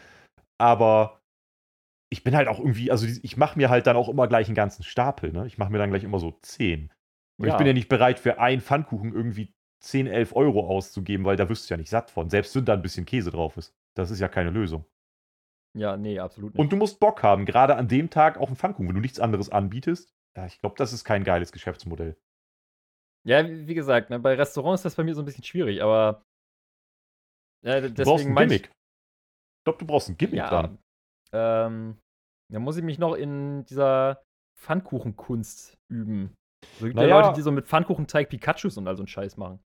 Aber 0.58 1.20
ich 2.12 2.22
bin 2.22 2.36
halt 2.36 2.48
auch 2.48 2.58
irgendwie, 2.58 2.90
also 2.90 3.06
ich 3.06 3.36
mache 3.38 3.58
mir 3.58 3.70
halt 3.70 3.86
dann 3.86 3.96
auch 3.96 4.10
immer 4.10 4.28
gleich 4.28 4.46
einen 4.48 4.54
ganzen 4.54 4.82
Stapel, 4.82 5.32
ne? 5.32 5.46
Ich 5.46 5.56
mache 5.56 5.72
mir 5.72 5.78
dann 5.78 5.90
gleich 5.90 6.04
immer 6.04 6.18
so 6.18 6.32
10. 6.42 6.92
Und 7.40 7.48
ich 7.48 7.56
bin 7.56 7.66
ja 7.66 7.72
nicht 7.72 7.88
bereit, 7.88 8.18
für 8.20 8.38
einen 8.38 8.60
Pfannkuchen 8.60 9.12
irgendwie 9.12 9.52
10, 9.82 10.06
11 10.06 10.36
Euro 10.36 10.68
auszugeben, 10.68 11.24
weil 11.24 11.36
da 11.36 11.48
wirst 11.48 11.68
du 11.68 11.74
ja 11.74 11.78
nicht 11.78 11.90
satt 11.90 12.10
von. 12.10 12.30
Selbst 12.30 12.54
wenn 12.54 12.64
da 12.64 12.74
ein 12.74 12.82
bisschen 12.82 13.06
Käse 13.06 13.30
drauf 13.30 13.56
ist. 13.56 13.74
Das 13.96 14.10
ist 14.10 14.20
ja 14.20 14.28
keine 14.28 14.50
Lösung. 14.50 14.84
Ja, 15.76 15.96
nee, 15.96 16.18
absolut 16.20 16.54
nicht. 16.54 16.60
Und 16.60 16.70
du 16.72 16.76
musst 16.76 17.00
Bock 17.00 17.22
haben, 17.22 17.46
gerade 17.46 17.76
an 17.76 17.88
dem 17.88 18.10
Tag 18.10 18.38
auf 18.38 18.48
einen 18.48 18.56
Pfannkuchen. 18.56 18.88
Wenn 18.88 18.94
du 18.94 19.00
nichts 19.00 19.18
anderes 19.20 19.50
anbietest, 19.50 20.14
ja, 20.36 20.46
ich 20.46 20.60
glaube, 20.60 20.76
das 20.78 20.92
ist 20.92 21.04
kein 21.04 21.24
geiles 21.24 21.52
Geschäftsmodell. 21.52 22.16
Ja, 23.26 23.48
wie 23.48 23.74
gesagt, 23.74 24.10
ne, 24.10 24.18
bei 24.18 24.34
Restaurants 24.34 24.80
ist 24.80 24.84
das 24.84 24.94
bei 24.96 25.04
mir 25.04 25.14
so 25.14 25.22
ein 25.22 25.24
bisschen 25.24 25.44
schwierig, 25.44 25.82
aber 25.82 26.22
äh, 27.64 27.80
d- 27.80 27.88
Du 27.88 28.04
brauchst 28.04 28.24
deswegen 28.24 28.38
ein 28.38 28.48
Gimmick. 28.48 28.66
Ich 28.66 29.64
glaube, 29.64 29.78
du 29.78 29.86
brauchst 29.86 30.08
ein 30.10 30.16
Gimmick 30.18 30.38
Ja, 30.38 30.50
dann. 30.50 30.78
ähm, 31.32 31.98
da 32.52 32.58
muss 32.58 32.76
ich 32.76 32.84
mich 32.84 32.98
noch 32.98 33.14
in 33.14 33.64
dieser 33.64 34.22
Pfannkuchenkunst 34.60 35.74
üben. 35.90 36.34
So 36.78 36.86
gibt 36.86 36.96
ja 36.98 37.02
Naja. 37.06 37.20
Leute, 37.20 37.32
die 37.34 37.42
so 37.42 37.50
mit 37.50 37.66
Pfannkuchenteig 37.66 38.28
Pikachus 38.28 38.76
und 38.76 38.86
all 38.86 38.96
so 38.96 39.02
einen 39.02 39.08
Scheiß 39.08 39.36
machen. 39.36 39.58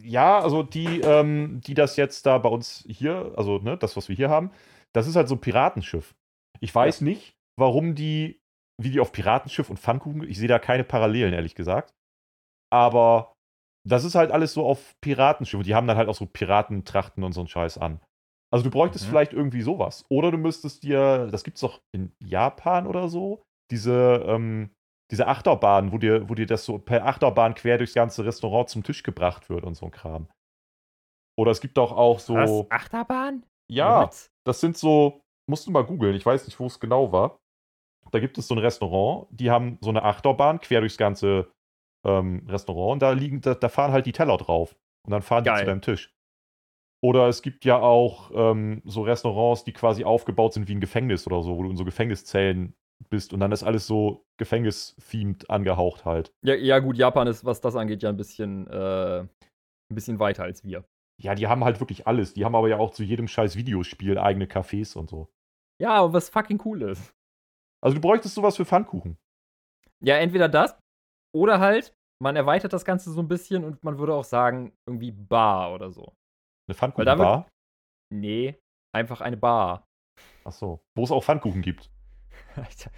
Ja, 0.00 0.38
also 0.38 0.62
die, 0.62 1.00
ähm, 1.00 1.60
die 1.60 1.74
das 1.74 1.96
jetzt 1.96 2.24
da 2.26 2.38
bei 2.38 2.48
uns 2.48 2.84
hier, 2.88 3.34
also 3.36 3.58
ne, 3.58 3.76
das, 3.76 3.96
was 3.96 4.08
wir 4.08 4.16
hier 4.16 4.30
haben, 4.30 4.50
das 4.94 5.06
ist 5.06 5.16
halt 5.16 5.28
so 5.28 5.36
ein 5.36 5.40
Piratenschiff. 5.40 6.14
Ich 6.60 6.74
weiß 6.74 7.00
nicht, 7.00 7.34
warum 7.58 7.94
die, 7.94 8.40
wie 8.80 8.90
die 8.90 9.00
auf 9.00 9.12
Piratenschiff 9.12 9.70
und 9.70 9.78
Pfannkuchen, 9.78 10.22
ich 10.28 10.38
sehe 10.38 10.48
da 10.48 10.58
keine 10.58 10.84
Parallelen, 10.84 11.32
ehrlich 11.34 11.54
gesagt. 11.54 11.92
Aber 12.72 13.32
das 13.86 14.04
ist 14.04 14.14
halt 14.14 14.30
alles 14.30 14.52
so 14.52 14.66
auf 14.66 14.94
Piratenschiff. 15.00 15.58
Und 15.58 15.66
die 15.66 15.74
haben 15.74 15.86
dann 15.86 15.96
halt 15.96 16.08
auch 16.08 16.14
so 16.14 16.26
Piratentrachten 16.26 17.24
und 17.24 17.32
so 17.32 17.40
einen 17.40 17.48
Scheiß 17.48 17.78
an. 17.78 18.00
Also 18.52 18.64
du 18.64 18.70
bräuchtest 18.70 19.06
Mhm. 19.06 19.10
vielleicht 19.10 19.32
irgendwie 19.32 19.62
sowas. 19.62 20.04
Oder 20.10 20.30
du 20.30 20.38
müsstest 20.38 20.82
dir, 20.82 21.28
das 21.30 21.44
gibt's 21.44 21.60
doch 21.60 21.80
in 21.92 22.12
Japan 22.20 22.86
oder 22.86 23.08
so, 23.08 23.42
diese, 23.70 24.24
ähm, 24.26 24.70
diese 25.10 25.26
Achterbahn, 25.28 25.92
wo 25.92 25.98
dir, 25.98 26.28
wo 26.28 26.34
dir 26.34 26.46
das 26.46 26.64
so 26.64 26.78
per 26.78 27.06
Achterbahn 27.06 27.54
quer 27.54 27.78
durchs 27.78 27.94
ganze 27.94 28.24
Restaurant 28.24 28.68
zum 28.68 28.82
Tisch 28.82 29.02
gebracht 29.02 29.48
wird 29.48 29.64
und 29.64 29.74
so 29.74 29.86
ein 29.86 29.92
Kram. 29.92 30.28
Oder 31.38 31.52
es 31.52 31.60
gibt 31.60 31.76
doch 31.76 31.92
auch 31.92 32.18
so. 32.18 32.34
Was? 32.34 32.70
Achterbahn? 32.70 33.44
Ja, 33.70 34.02
What? 34.02 34.30
das 34.44 34.60
sind 34.60 34.76
so, 34.76 35.22
musst 35.48 35.66
du 35.66 35.70
mal 35.70 35.84
googeln, 35.84 36.14
ich 36.14 36.26
weiß 36.26 36.46
nicht, 36.46 36.58
wo 36.58 36.66
es 36.66 36.80
genau 36.80 37.12
war. 37.12 37.38
Da 38.10 38.18
gibt 38.18 38.38
es 38.38 38.48
so 38.48 38.54
ein 38.54 38.58
Restaurant, 38.58 39.28
die 39.30 39.50
haben 39.50 39.78
so 39.80 39.90
eine 39.90 40.02
Achterbahn 40.02 40.60
quer 40.60 40.80
durchs 40.80 40.96
ganze 40.96 41.52
ähm, 42.04 42.44
Restaurant 42.48 42.94
und 42.94 43.02
da 43.02 43.12
liegen, 43.12 43.40
da, 43.40 43.54
da 43.54 43.68
fahren 43.68 43.92
halt 43.92 44.06
die 44.06 44.12
Teller 44.12 44.36
drauf. 44.36 44.76
Und 45.06 45.12
dann 45.12 45.22
fahren 45.22 45.44
die 45.44 45.50
Geil. 45.50 45.60
zu 45.60 45.66
deinem 45.66 45.82
Tisch. 45.82 46.12
Oder 47.02 47.28
es 47.28 47.40
gibt 47.40 47.64
ja 47.64 47.78
auch 47.78 48.30
ähm, 48.34 48.82
so 48.84 49.02
Restaurants, 49.02 49.64
die 49.64 49.72
quasi 49.72 50.04
aufgebaut 50.04 50.52
sind 50.52 50.68
wie 50.68 50.74
ein 50.74 50.80
Gefängnis 50.80 51.26
oder 51.26 51.42
so, 51.42 51.56
wo 51.56 51.62
du 51.62 51.70
in 51.70 51.76
so 51.76 51.84
Gefängniszellen 51.84 52.74
bist 53.08 53.32
und 53.32 53.40
dann 53.40 53.52
ist 53.52 53.62
alles 53.62 53.86
so 53.86 54.26
Gefängnis-themed 54.38 55.48
angehaucht 55.48 56.04
halt. 56.04 56.32
Ja, 56.44 56.54
ja, 56.54 56.78
gut, 56.80 56.98
Japan 56.98 57.26
ist, 57.26 57.44
was 57.46 57.62
das 57.62 57.76
angeht, 57.76 58.02
ja 58.02 58.10
ein 58.10 58.18
bisschen, 58.18 58.66
äh, 58.66 59.20
ein 59.20 59.94
bisschen 59.94 60.18
weiter 60.18 60.42
als 60.42 60.64
wir. 60.64 60.84
Ja, 61.20 61.34
die 61.34 61.46
haben 61.46 61.64
halt 61.64 61.80
wirklich 61.80 62.06
alles. 62.06 62.32
Die 62.34 62.44
haben 62.44 62.54
aber 62.54 62.68
ja 62.68 62.78
auch 62.78 62.92
zu 62.92 63.02
jedem 63.02 63.28
scheiß 63.28 63.56
Videospiel 63.56 64.18
eigene 64.18 64.46
Cafés 64.46 64.96
und 64.96 65.10
so. 65.10 65.28
Ja, 65.80 65.90
aber 65.90 66.14
was 66.14 66.30
fucking 66.30 66.60
cool 66.64 66.82
ist. 66.82 67.14
Also 67.82 67.96
du 67.96 68.00
bräuchtest 68.00 68.34
sowas 68.34 68.56
für 68.56 68.64
Pfannkuchen. 68.64 69.18
Ja, 70.02 70.16
entweder 70.16 70.48
das 70.48 70.78
oder 71.34 71.60
halt, 71.60 71.94
man 72.22 72.36
erweitert 72.36 72.72
das 72.72 72.84
Ganze 72.84 73.12
so 73.12 73.20
ein 73.20 73.28
bisschen 73.28 73.64
und 73.64 73.82
man 73.84 73.98
würde 73.98 74.14
auch 74.14 74.24
sagen, 74.24 74.72
irgendwie 74.86 75.12
Bar 75.12 75.74
oder 75.74 75.90
so. 75.90 76.14
Eine 76.68 76.74
Pfannkuchenbar. 76.74 77.48
Nee, 78.12 78.58
einfach 78.94 79.20
eine 79.20 79.36
Bar. 79.36 79.86
Ach 80.44 80.52
so. 80.52 80.80
Wo 80.96 81.04
es 81.04 81.10
auch 81.10 81.22
Pfannkuchen 81.22 81.62
gibt. 81.62 81.90
Alter. 82.56 82.90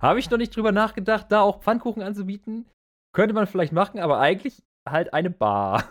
Habe 0.00 0.18
ich 0.18 0.30
noch 0.30 0.38
nicht 0.38 0.54
drüber 0.54 0.72
nachgedacht, 0.72 1.32
da 1.32 1.40
auch 1.40 1.62
Pfannkuchen 1.62 2.02
anzubieten? 2.02 2.68
Könnte 3.14 3.34
man 3.34 3.46
vielleicht 3.46 3.72
machen, 3.72 3.98
aber 3.98 4.20
eigentlich 4.20 4.62
halt 4.88 5.14
eine 5.14 5.30
Bar. 5.30 5.84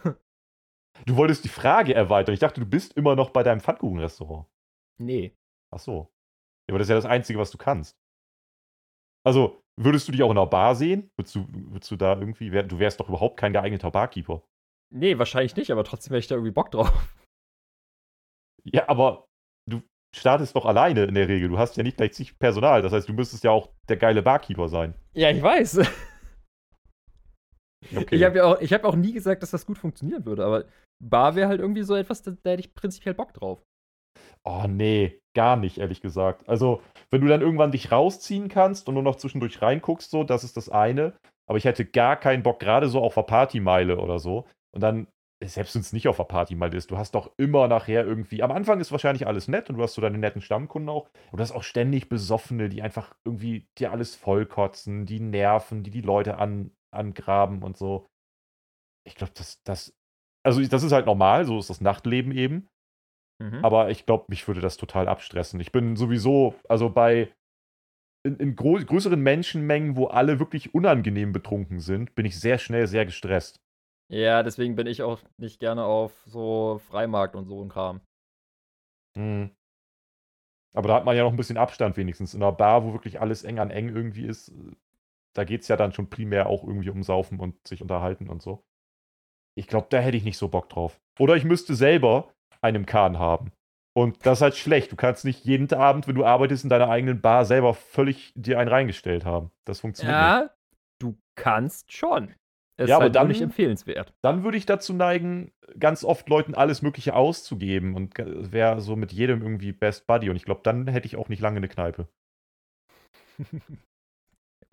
Du 1.06 1.18
wolltest 1.18 1.44
die 1.44 1.50
Frage 1.50 1.94
erweitern. 1.94 2.34
Ich 2.34 2.40
dachte, 2.40 2.62
du 2.62 2.66
bist 2.66 2.96
immer 2.98 3.16
noch 3.16 3.32
bei 3.32 3.44
deinem 3.44 3.60
Pfannkuchenrestaurant. 3.60 4.48
Nee. 4.98 5.36
Ach 5.74 5.80
so. 5.80 6.12
Ja, 6.68 6.74
aber 6.74 6.80
das 6.80 6.88
ist 6.88 6.90
ja 6.90 6.96
das 6.96 7.06
Einzige, 7.06 7.38
was 7.38 7.52
du 7.52 7.58
kannst. 7.58 7.98
Also, 9.26 9.62
würdest 9.80 10.08
du 10.08 10.12
dich 10.12 10.24
auch 10.24 10.32
in 10.32 10.38
einer 10.38 10.48
Bar 10.48 10.76
sehen? 10.76 11.12
Würdest 11.18 11.36
du, 11.36 11.46
würdest 11.50 11.92
du 11.92 11.96
da 11.96 12.18
irgendwie, 12.18 12.52
wär, 12.52 12.64
du 12.64 12.80
wärst 12.80 13.00
doch 13.00 13.10
überhaupt 13.10 13.38
kein 13.38 13.54
geeigneter 13.54 13.92
Barkeeper. 13.92 14.44
Nee, 14.92 15.18
wahrscheinlich 15.18 15.56
nicht, 15.56 15.72
aber 15.72 15.84
trotzdem 15.84 16.12
hätte 16.12 16.20
ich 16.20 16.28
da 16.28 16.36
irgendwie 16.36 16.54
Bock 16.54 16.72
drauf. 16.72 16.92
Ja, 18.64 18.88
aber 18.88 19.28
du 19.70 19.82
startest 20.16 20.56
doch 20.56 20.66
alleine 20.66 21.04
in 21.06 21.16
der 21.16 21.28
Regel. 21.28 21.50
Du 21.50 21.58
hast 21.58 21.76
ja 21.78 21.84
nicht 21.84 21.98
gleich 21.98 22.14
zig 22.14 22.40
Personal. 22.40 22.82
Das 22.82 22.94
heißt, 22.94 23.10
du 23.10 23.14
müsstest 23.14 23.44
ja 23.44 23.52
auch 23.52 23.70
der 23.90 23.98
geile 23.98 24.22
Barkeeper 24.24 24.70
sein. 24.70 24.96
Ja, 25.14 25.30
ich 25.30 25.42
weiß. 25.42 25.82
Okay. 27.96 28.16
Ich 28.16 28.24
habe 28.24 28.38
ja 28.38 28.44
auch, 28.46 28.62
ich 28.62 28.74
hab 28.74 28.84
auch 28.84 28.96
nie 28.96 29.14
gesagt, 29.14 29.44
dass 29.44 29.52
das 29.52 29.66
gut 29.66 29.78
funktionieren 29.78 30.26
würde, 30.26 30.46
aber 30.46 30.66
Bar 31.04 31.36
wäre 31.36 31.50
halt 31.50 31.60
irgendwie 31.60 31.84
so 31.84 31.96
etwas, 31.96 32.22
da, 32.22 32.32
da 32.44 32.52
hätte 32.52 32.62
ich 32.62 32.74
prinzipiell 32.74 33.14
Bock 33.14 33.34
drauf. 33.34 33.62
Oh 34.44 34.66
nee, 34.68 35.20
gar 35.36 35.56
nicht, 35.56 35.80
ehrlich 35.80 36.02
gesagt. 36.02 36.48
Also, 36.48 36.82
wenn 37.10 37.22
du 37.22 37.28
dann 37.28 37.42
irgendwann 37.42 37.72
dich 37.72 37.92
rausziehen 37.92 38.48
kannst 38.48 38.88
und 38.88 38.94
nur 38.94 39.04
noch 39.04 39.16
zwischendurch 39.16 39.62
reinguckst, 39.62 40.10
so, 40.10 40.24
das 40.24 40.44
ist 40.44 40.56
das 40.56 40.70
eine. 40.70 41.14
Aber 41.48 41.58
ich 41.58 41.66
hätte 41.66 41.86
gar 41.86 42.16
keinen 42.16 42.44
Bock, 42.44 42.60
gerade 42.60 42.88
so 42.88 43.02
auf 43.02 43.16
der 43.16 43.24
Partymeile 43.24 44.00
oder 44.00 44.20
so. 44.20 44.46
Und 44.72 44.82
dann, 44.82 45.08
selbst 45.44 45.76
wenn 45.76 45.82
es 45.82 45.94
nicht 45.94 46.08
auf 46.08 46.18
der 46.18 46.24
Partymeile 46.24 46.78
ist, 46.78 46.92
du 46.92 46.98
hast 46.98 47.14
doch 47.14 47.32
immer 47.38 47.68
nachher 47.68 48.06
irgendwie. 48.06 48.42
Am 48.42 48.52
Anfang 48.52 48.80
ist 48.80 48.92
wahrscheinlich 48.92 49.28
alles 49.28 49.48
nett 49.48 49.70
und 49.70 49.78
du 49.78 49.84
hast 49.84 49.94
so 49.94 50.02
deine 50.02 50.18
netten 50.18 50.42
Stammkunden 50.42 50.90
auch. 50.90 51.10
Und 51.32 51.40
du 51.40 51.42
hast 51.42 51.52
auch 51.52 51.64
ständig 51.64 52.10
Besoffene, 52.10 52.70
die 52.70 52.82
einfach 52.82 53.16
irgendwie 53.26 53.68
dir 53.78 53.92
alles 53.92 54.16
vollkotzen, 54.16 55.06
die 55.06 55.20
nerven, 55.20 55.84
die 55.84 55.92
die 55.92 56.02
Leute 56.02 56.38
an, 56.38 56.72
angraben 56.96 57.64
und 57.64 57.78
so. 57.78 58.08
Ich 59.06 59.16
glaube, 59.16 59.34
das, 59.36 59.62
das. 59.64 59.94
Also, 60.44 60.62
das 60.62 60.84
ist 60.84 60.92
halt 60.92 61.06
normal, 61.06 61.46
so 61.46 61.58
ist 61.60 61.70
das 61.70 61.82
Nachtleben 61.82 62.32
eben. 62.32 62.68
Mhm. 63.42 63.66
Aber 63.66 63.90
ich 63.90 64.06
glaube, 64.06 64.26
mich 64.30 64.48
würde 64.48 64.62
das 64.62 64.78
total 64.78 65.08
abstressen. 65.08 65.60
Ich 65.60 65.72
bin 65.72 65.96
sowieso, 65.96 66.56
also 66.70 66.90
bei 66.90 67.34
in, 68.26 68.38
in 68.38 68.56
größeren 68.56 69.22
Menschenmengen, 69.22 69.96
wo 69.96 70.08
alle 70.08 70.40
wirklich 70.40 70.74
unangenehm 70.74 71.32
betrunken 71.32 71.80
sind, 71.80 72.16
bin 72.16 72.26
ich 72.26 72.40
sehr 72.40 72.58
schnell 72.58 72.88
sehr 72.88 73.06
gestresst. 73.06 73.60
Ja, 74.12 74.44
deswegen 74.44 74.76
bin 74.76 74.88
ich 74.88 75.02
auch 75.02 75.20
nicht 75.38 75.60
gerne 75.60 75.84
auf 75.84 76.12
so 76.26 76.80
Freimarkt 76.88 77.36
und 77.36 77.46
so 77.46 77.64
ein 77.64 77.70
Kram. 77.70 78.02
Mhm. 79.16 79.52
Aber 80.76 80.90
da 80.90 80.96
hat 80.96 81.06
man 81.06 81.16
ja 81.16 81.24
noch 81.24 81.32
ein 81.32 81.38
bisschen 81.38 81.58
Abstand 81.58 81.98
wenigstens. 81.98 82.34
In 82.34 82.44
einer 82.44 82.52
Bar, 82.52 82.84
wo 82.84 82.94
wirklich 82.94 83.22
alles 83.22 83.44
eng 83.44 83.60
an 83.60 83.72
eng 83.72 83.90
irgendwie 83.90 84.26
ist, 84.26 84.52
da 85.36 85.44
geht 85.44 85.62
es 85.62 85.68
ja 85.68 85.78
dann 85.78 85.94
schon 85.94 86.10
primär 86.10 86.48
auch 86.48 86.64
irgendwie 86.64 86.90
um 86.90 87.04
Saufen 87.04 87.40
und 87.40 87.56
sich 87.68 87.82
unterhalten 87.82 88.30
und 88.30 88.42
so. 88.42 88.64
Ich 89.58 89.68
glaube, 89.68 89.88
da 89.90 90.00
hätte 90.00 90.18
ich 90.18 90.24
nicht 90.24 90.38
so 90.38 90.48
Bock 90.50 90.70
drauf. 90.70 91.00
Oder 91.20 91.36
ich 91.36 91.44
müsste 91.46 91.76
selber 91.76 92.34
einen 92.62 92.86
Kahn 92.86 93.20
haben. 93.20 93.52
Und 93.98 94.26
das 94.26 94.40
ist 94.40 94.42
halt 94.42 94.56
schlecht. 94.58 94.92
Du 94.92 94.98
kannst 94.98 95.24
nicht 95.24 95.46
jeden 95.46 95.72
Abend, 95.74 96.08
wenn 96.08 96.16
du 96.16 96.26
arbeitest, 96.26 96.66
in 96.66 96.70
deiner 96.70 96.90
eigenen 96.90 97.22
Bar 97.22 97.46
selber 97.46 97.74
völlig 97.74 98.34
dir 98.36 98.60
einen 98.60 98.70
reingestellt 98.70 99.24
haben. 99.24 99.52
Das 99.66 99.80
funktioniert 99.80 100.18
nicht. 100.18 100.26
Ja, 100.26 100.50
du 101.00 101.18
kannst 101.36 101.94
schon. 101.94 102.34
Es 102.78 102.90
Ja, 102.90 102.96
ist 102.96 102.98
aber 102.98 103.04
halt 103.04 103.16
dann- 103.16 103.28
nicht 103.30 103.42
empfehlenswert. 103.42 104.14
Dann 104.22 104.44
würde 104.44 104.58
ich 104.58 104.66
dazu 104.66 104.94
neigen, 104.94 105.54
ganz 105.80 106.04
oft 106.04 106.28
Leuten 106.28 106.56
alles 106.56 106.82
Mögliche 106.82 107.16
auszugeben 107.16 107.96
und 107.96 108.16
wäre 108.18 108.82
so 108.82 108.98
mit 108.98 109.14
jedem 109.14 109.42
irgendwie 109.42 109.72
Best 109.72 110.08
Buddy. 110.08 110.30
Und 110.30 110.36
ich 110.36 110.44
glaube, 110.44 110.60
dann 110.64 110.88
hätte 110.88 111.08
ich 111.08 111.16
auch 111.16 111.30
nicht 111.30 111.40
lange 111.42 111.58
eine 111.58 111.70
Kneipe. 111.70 112.10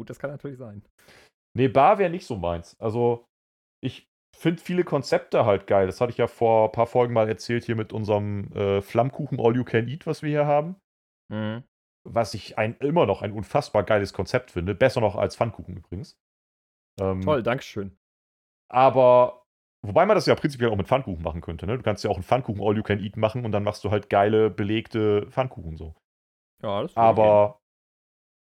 Gut, 0.02 0.10
das 0.10 0.18
kann 0.18 0.32
natürlich 0.32 0.58
sein. 0.58 0.82
Nee, 1.56 1.68
Bar 1.68 1.98
wäre 1.98 2.10
nicht 2.10 2.26
so 2.26 2.36
meins. 2.36 2.74
Also, 2.80 3.24
ich 3.84 4.08
finde 4.36 4.60
viele 4.60 4.82
Konzepte 4.82 5.46
halt 5.46 5.68
geil. 5.68 5.86
Das 5.86 6.00
hatte 6.00 6.10
ich 6.10 6.18
ja 6.18 6.26
vor 6.26 6.64
ein 6.68 6.72
paar 6.72 6.88
Folgen 6.88 7.14
mal 7.14 7.28
erzählt 7.28 7.62
hier 7.62 7.76
mit 7.76 7.92
unserem 7.92 8.50
äh, 8.52 8.82
Flammkuchen 8.82 9.38
All 9.38 9.54
You 9.54 9.62
Can 9.62 9.86
Eat, 9.86 10.04
was 10.04 10.22
wir 10.22 10.30
hier 10.30 10.46
haben. 10.46 10.74
Mhm. 11.32 11.62
Was 12.02 12.34
ich 12.34 12.58
ein, 12.58 12.74
immer 12.80 13.06
noch 13.06 13.22
ein 13.22 13.30
unfassbar 13.30 13.84
geiles 13.84 14.12
Konzept 14.12 14.50
finde. 14.50 14.74
Besser 14.74 15.00
noch 15.00 15.14
als 15.14 15.36
Pfannkuchen 15.36 15.76
übrigens. 15.76 16.16
Ähm, 17.00 17.20
Toll, 17.20 17.44
Dankeschön. 17.44 17.96
Aber, 18.68 19.44
wobei 19.86 20.04
man 20.04 20.16
das 20.16 20.26
ja 20.26 20.34
prinzipiell 20.34 20.70
auch 20.70 20.76
mit 20.76 20.88
Pfannkuchen 20.88 21.22
machen 21.22 21.42
könnte. 21.42 21.64
Ne? 21.66 21.76
Du 21.76 21.84
kannst 21.84 22.02
ja 22.02 22.10
auch 22.10 22.16
einen 22.16 22.24
Pfannkuchen 22.24 22.60
All 22.60 22.76
You 22.76 22.82
Can 22.82 22.98
Eat 22.98 23.16
machen 23.16 23.44
und 23.44 23.52
dann 23.52 23.62
machst 23.62 23.84
du 23.84 23.92
halt 23.92 24.10
geile, 24.10 24.50
belegte 24.50 25.28
Pfannkuchen 25.30 25.76
so. 25.76 25.94
Ja, 26.60 26.82
das. 26.82 26.96
Aber, 26.96 27.62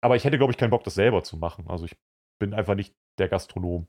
aber 0.01 0.15
ich 0.15 0.23
hätte, 0.23 0.37
glaube 0.37 0.51
ich, 0.51 0.57
keinen 0.57 0.69
Bock, 0.71 0.83
das 0.83 0.95
selber 0.95 1.23
zu 1.23 1.37
machen. 1.37 1.67
Also, 1.69 1.85
ich 1.85 1.95
bin 2.39 2.53
einfach 2.53 2.75
nicht 2.75 2.93
der 3.19 3.29
Gastronom. 3.29 3.87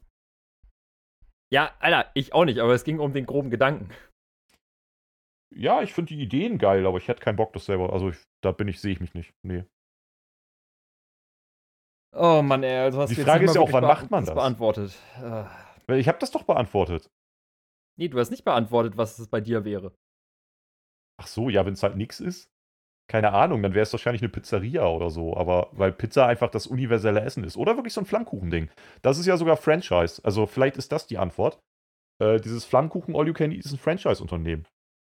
Ja, 1.52 1.74
Alter, 1.80 2.10
ich 2.14 2.32
auch 2.32 2.44
nicht, 2.44 2.58
aber 2.60 2.72
es 2.74 2.84
ging 2.84 3.00
um 3.00 3.12
den 3.12 3.26
groben 3.26 3.50
Gedanken. 3.50 3.90
Ja, 5.52 5.82
ich 5.82 5.92
finde 5.92 6.14
die 6.14 6.22
Ideen 6.22 6.58
geil, 6.58 6.86
aber 6.86 6.98
ich 6.98 7.08
hätte 7.08 7.20
keinen 7.22 7.36
Bock, 7.36 7.52
das 7.52 7.64
selber. 7.66 7.92
Also, 7.92 8.10
ich, 8.10 8.22
da 8.42 8.52
bin 8.52 8.68
ich, 8.68 8.80
sehe 8.80 8.92
ich 8.92 9.00
mich 9.00 9.14
nicht. 9.14 9.34
Nee. 9.42 9.64
Oh 12.12 12.42
Mann, 12.42 12.62
ey, 12.62 12.76
also 12.78 13.00
hast 13.00 13.10
Die 13.10 13.14
du 13.16 13.20
jetzt 13.20 13.28
Frage 13.28 13.44
ist 13.44 13.54
ja 13.54 13.60
auch, 13.60 13.72
wann 13.72 13.84
macht 13.84 14.10
man 14.10 14.24
das? 14.24 14.34
beantwortet. 14.34 14.90
Ich 15.88 16.08
habe 16.08 16.18
das 16.18 16.30
doch 16.30 16.42
beantwortet. 16.44 17.08
nee, 17.96 18.08
du 18.08 18.18
hast 18.18 18.30
nicht 18.30 18.44
beantwortet, 18.44 18.96
was 18.96 19.18
es 19.18 19.28
bei 19.28 19.40
dir 19.40 19.64
wäre. 19.64 19.94
Ach 21.20 21.26
so, 21.26 21.48
ja, 21.50 21.66
wenn 21.66 21.74
es 21.74 21.82
halt 21.82 21.96
nichts 21.96 22.18
ist. 22.20 22.48
Keine 23.10 23.32
Ahnung, 23.32 23.60
dann 23.60 23.74
wäre 23.74 23.82
es 23.82 23.92
wahrscheinlich 23.92 24.22
eine 24.22 24.28
Pizzeria 24.28 24.86
oder 24.86 25.10
so. 25.10 25.36
Aber 25.36 25.70
weil 25.72 25.90
Pizza 25.90 26.28
einfach 26.28 26.48
das 26.48 26.68
universelle 26.68 27.22
Essen 27.22 27.42
ist. 27.42 27.56
Oder 27.56 27.74
wirklich 27.74 27.92
so 27.92 28.00
ein 28.00 28.06
Flammkuchending. 28.06 28.70
Das 29.02 29.18
ist 29.18 29.26
ja 29.26 29.36
sogar 29.36 29.56
Franchise. 29.56 30.20
Also 30.22 30.46
vielleicht 30.46 30.76
ist 30.76 30.92
das 30.92 31.08
die 31.08 31.18
Antwort. 31.18 31.58
Äh, 32.22 32.38
dieses 32.40 32.64
Flammkuchen 32.64 33.16
All 33.16 33.26
You 33.26 33.32
Can 33.32 33.50
Eat 33.50 33.64
ist 33.64 33.72
ein 33.72 33.78
Franchise-Unternehmen. 33.78 34.64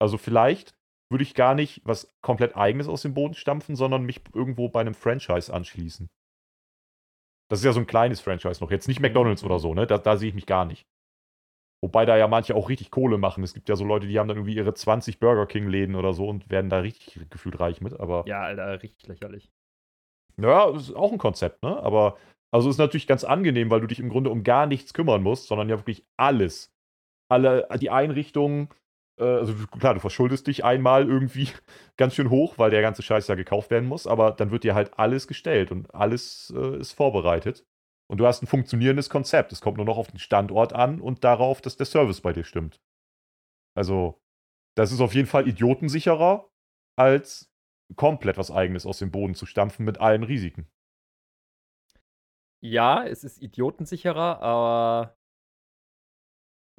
Also 0.01 0.19
vielleicht 0.19 0.73
würde 1.11 1.25
ich 1.25 1.35
gar 1.35 1.57
nicht 1.57 1.81
was 1.83 2.15
komplett 2.23 2.57
eigenes 2.57 2.87
aus 2.87 3.03
dem 3.03 3.13
Boden 3.13 3.35
stampfen, 3.35 3.75
sondern 3.75 4.05
mich 4.05 4.21
irgendwo 4.33 4.69
bei 4.69 4.83
einem 4.83 4.95
Franchise 4.95 5.53
anschließen. 5.53 6.09
Das 7.51 7.59
ist 7.59 7.65
ja 7.65 7.73
so 7.73 7.81
ein 7.81 7.89
kleines 7.89 8.21
Franchise 8.21 8.63
noch. 8.63 8.71
Jetzt 8.71 8.87
nicht 8.87 9.01
McDonalds 9.01 9.43
oder 9.43 9.59
so, 9.59 9.75
ne? 9.75 9.89
Da, 9.89 9.99
da 9.99 10.17
sehe 10.17 10.29
ich 10.29 10.35
mich 10.37 10.47
gar 10.47 10.65
nicht. 10.65 10.87
Wobei 11.83 12.05
da 12.05 12.17
ja 12.17 12.29
manche 12.29 12.55
auch 12.55 12.69
richtig 12.69 12.91
Kohle 12.91 13.17
machen. 13.17 13.43
Es 13.43 13.55
gibt 13.55 13.69
ja 13.69 13.77
so 13.77 13.85
Leute, 13.85 14.07
die 14.07 14.19
haben 14.19 14.29
dann 14.29 14.37
irgendwie 14.37 14.55
ihre 14.55 14.75
20 14.75 15.19
Burger 15.19 15.47
King-Läden 15.47 15.95
oder 15.97 16.13
so 16.13 16.29
und 16.29 16.51
werden 16.51 16.69
da 16.69 16.81
richtig 16.81 17.19
gefühlt 17.31 17.59
reich 17.59 17.81
mit. 17.81 17.99
Aber 17.99 18.27
Ja, 18.27 18.43
Alter, 18.43 18.83
richtig 18.83 19.07
lächerlich. 19.09 19.51
ja, 20.39 20.71
das 20.71 20.91
ist 20.91 20.97
auch 20.97 21.13
ein 21.13 21.19
Konzept, 21.19 21.63
ne? 21.63 21.83
Aber 21.83 22.17
also 22.53 22.69
ist 22.69 22.79
natürlich 22.79 23.07
ganz 23.07 23.25
angenehm, 23.25 23.71
weil 23.71 23.81
du 23.81 23.87
dich 23.87 24.01
im 24.01 24.09
Grunde 24.09 24.31
um 24.31 24.43
gar 24.43 24.67
nichts 24.67 24.93
kümmern 24.93 25.23
musst, 25.23 25.47
sondern 25.47 25.69
ja 25.69 25.79
wirklich 25.79 26.05
alles. 26.17 26.73
Alle, 27.31 27.69
die 27.81 27.91
Einrichtungen, 27.91 28.69
äh, 29.19 29.25
also 29.25 29.55
klar, 29.79 29.95
du 29.95 30.01
verschuldest 30.01 30.47
dich 30.49 30.65
einmal 30.65 31.09
irgendwie 31.09 31.49
ganz 31.97 32.15
schön 32.15 32.31
hoch, 32.31 32.59
weil 32.59 32.71
der 32.71 32.83
ganze 32.83 33.03
Scheiß 33.03 33.29
ja 33.29 33.37
gekauft 33.37 33.71
werden 33.71 33.89
muss, 33.89 34.07
aber 34.07 34.33
dann 34.33 34.51
wird 34.51 34.65
dir 34.65 34.75
halt 34.75 34.99
alles 34.99 35.29
gestellt 35.29 35.71
und 35.71 35.95
alles 35.95 36.53
äh, 36.57 36.79
ist 36.79 36.93
vorbereitet. 36.93 37.65
Und 38.11 38.19
du 38.19 38.27
hast 38.27 38.43
ein 38.43 38.49
funktionierendes 38.49 39.09
Konzept. 39.09 39.53
Es 39.53 39.61
kommt 39.61 39.77
nur 39.77 39.87
noch 39.87 39.97
auf 39.97 40.09
den 40.09 40.19
Standort 40.19 40.73
an 40.73 41.01
und 41.01 41.23
darauf, 41.23 41.61
dass 41.61 41.77
der 41.77 41.87
Service 41.87 42.21
bei 42.21 42.33
dir 42.33 42.43
stimmt. 42.43 42.83
Also, 43.77 44.21
das 44.77 44.91
ist 44.91 45.01
auf 45.01 45.15
jeden 45.15 45.29
Fall 45.29 45.47
idiotensicherer, 45.47 46.51
als 46.99 47.55
komplett 47.95 48.37
was 48.37 48.51
Eigenes 48.51 48.85
aus 48.85 48.99
dem 48.99 49.13
Boden 49.13 49.37
zu 49.37 49.47
stampfen 49.47 49.85
mit 49.85 50.01
allen 50.01 50.25
Risiken. 50.25 50.69
Ja, 52.61 53.07
es 53.07 53.23
ist 53.23 53.41
idiotensicherer, 53.41 54.43
aber 54.43 55.17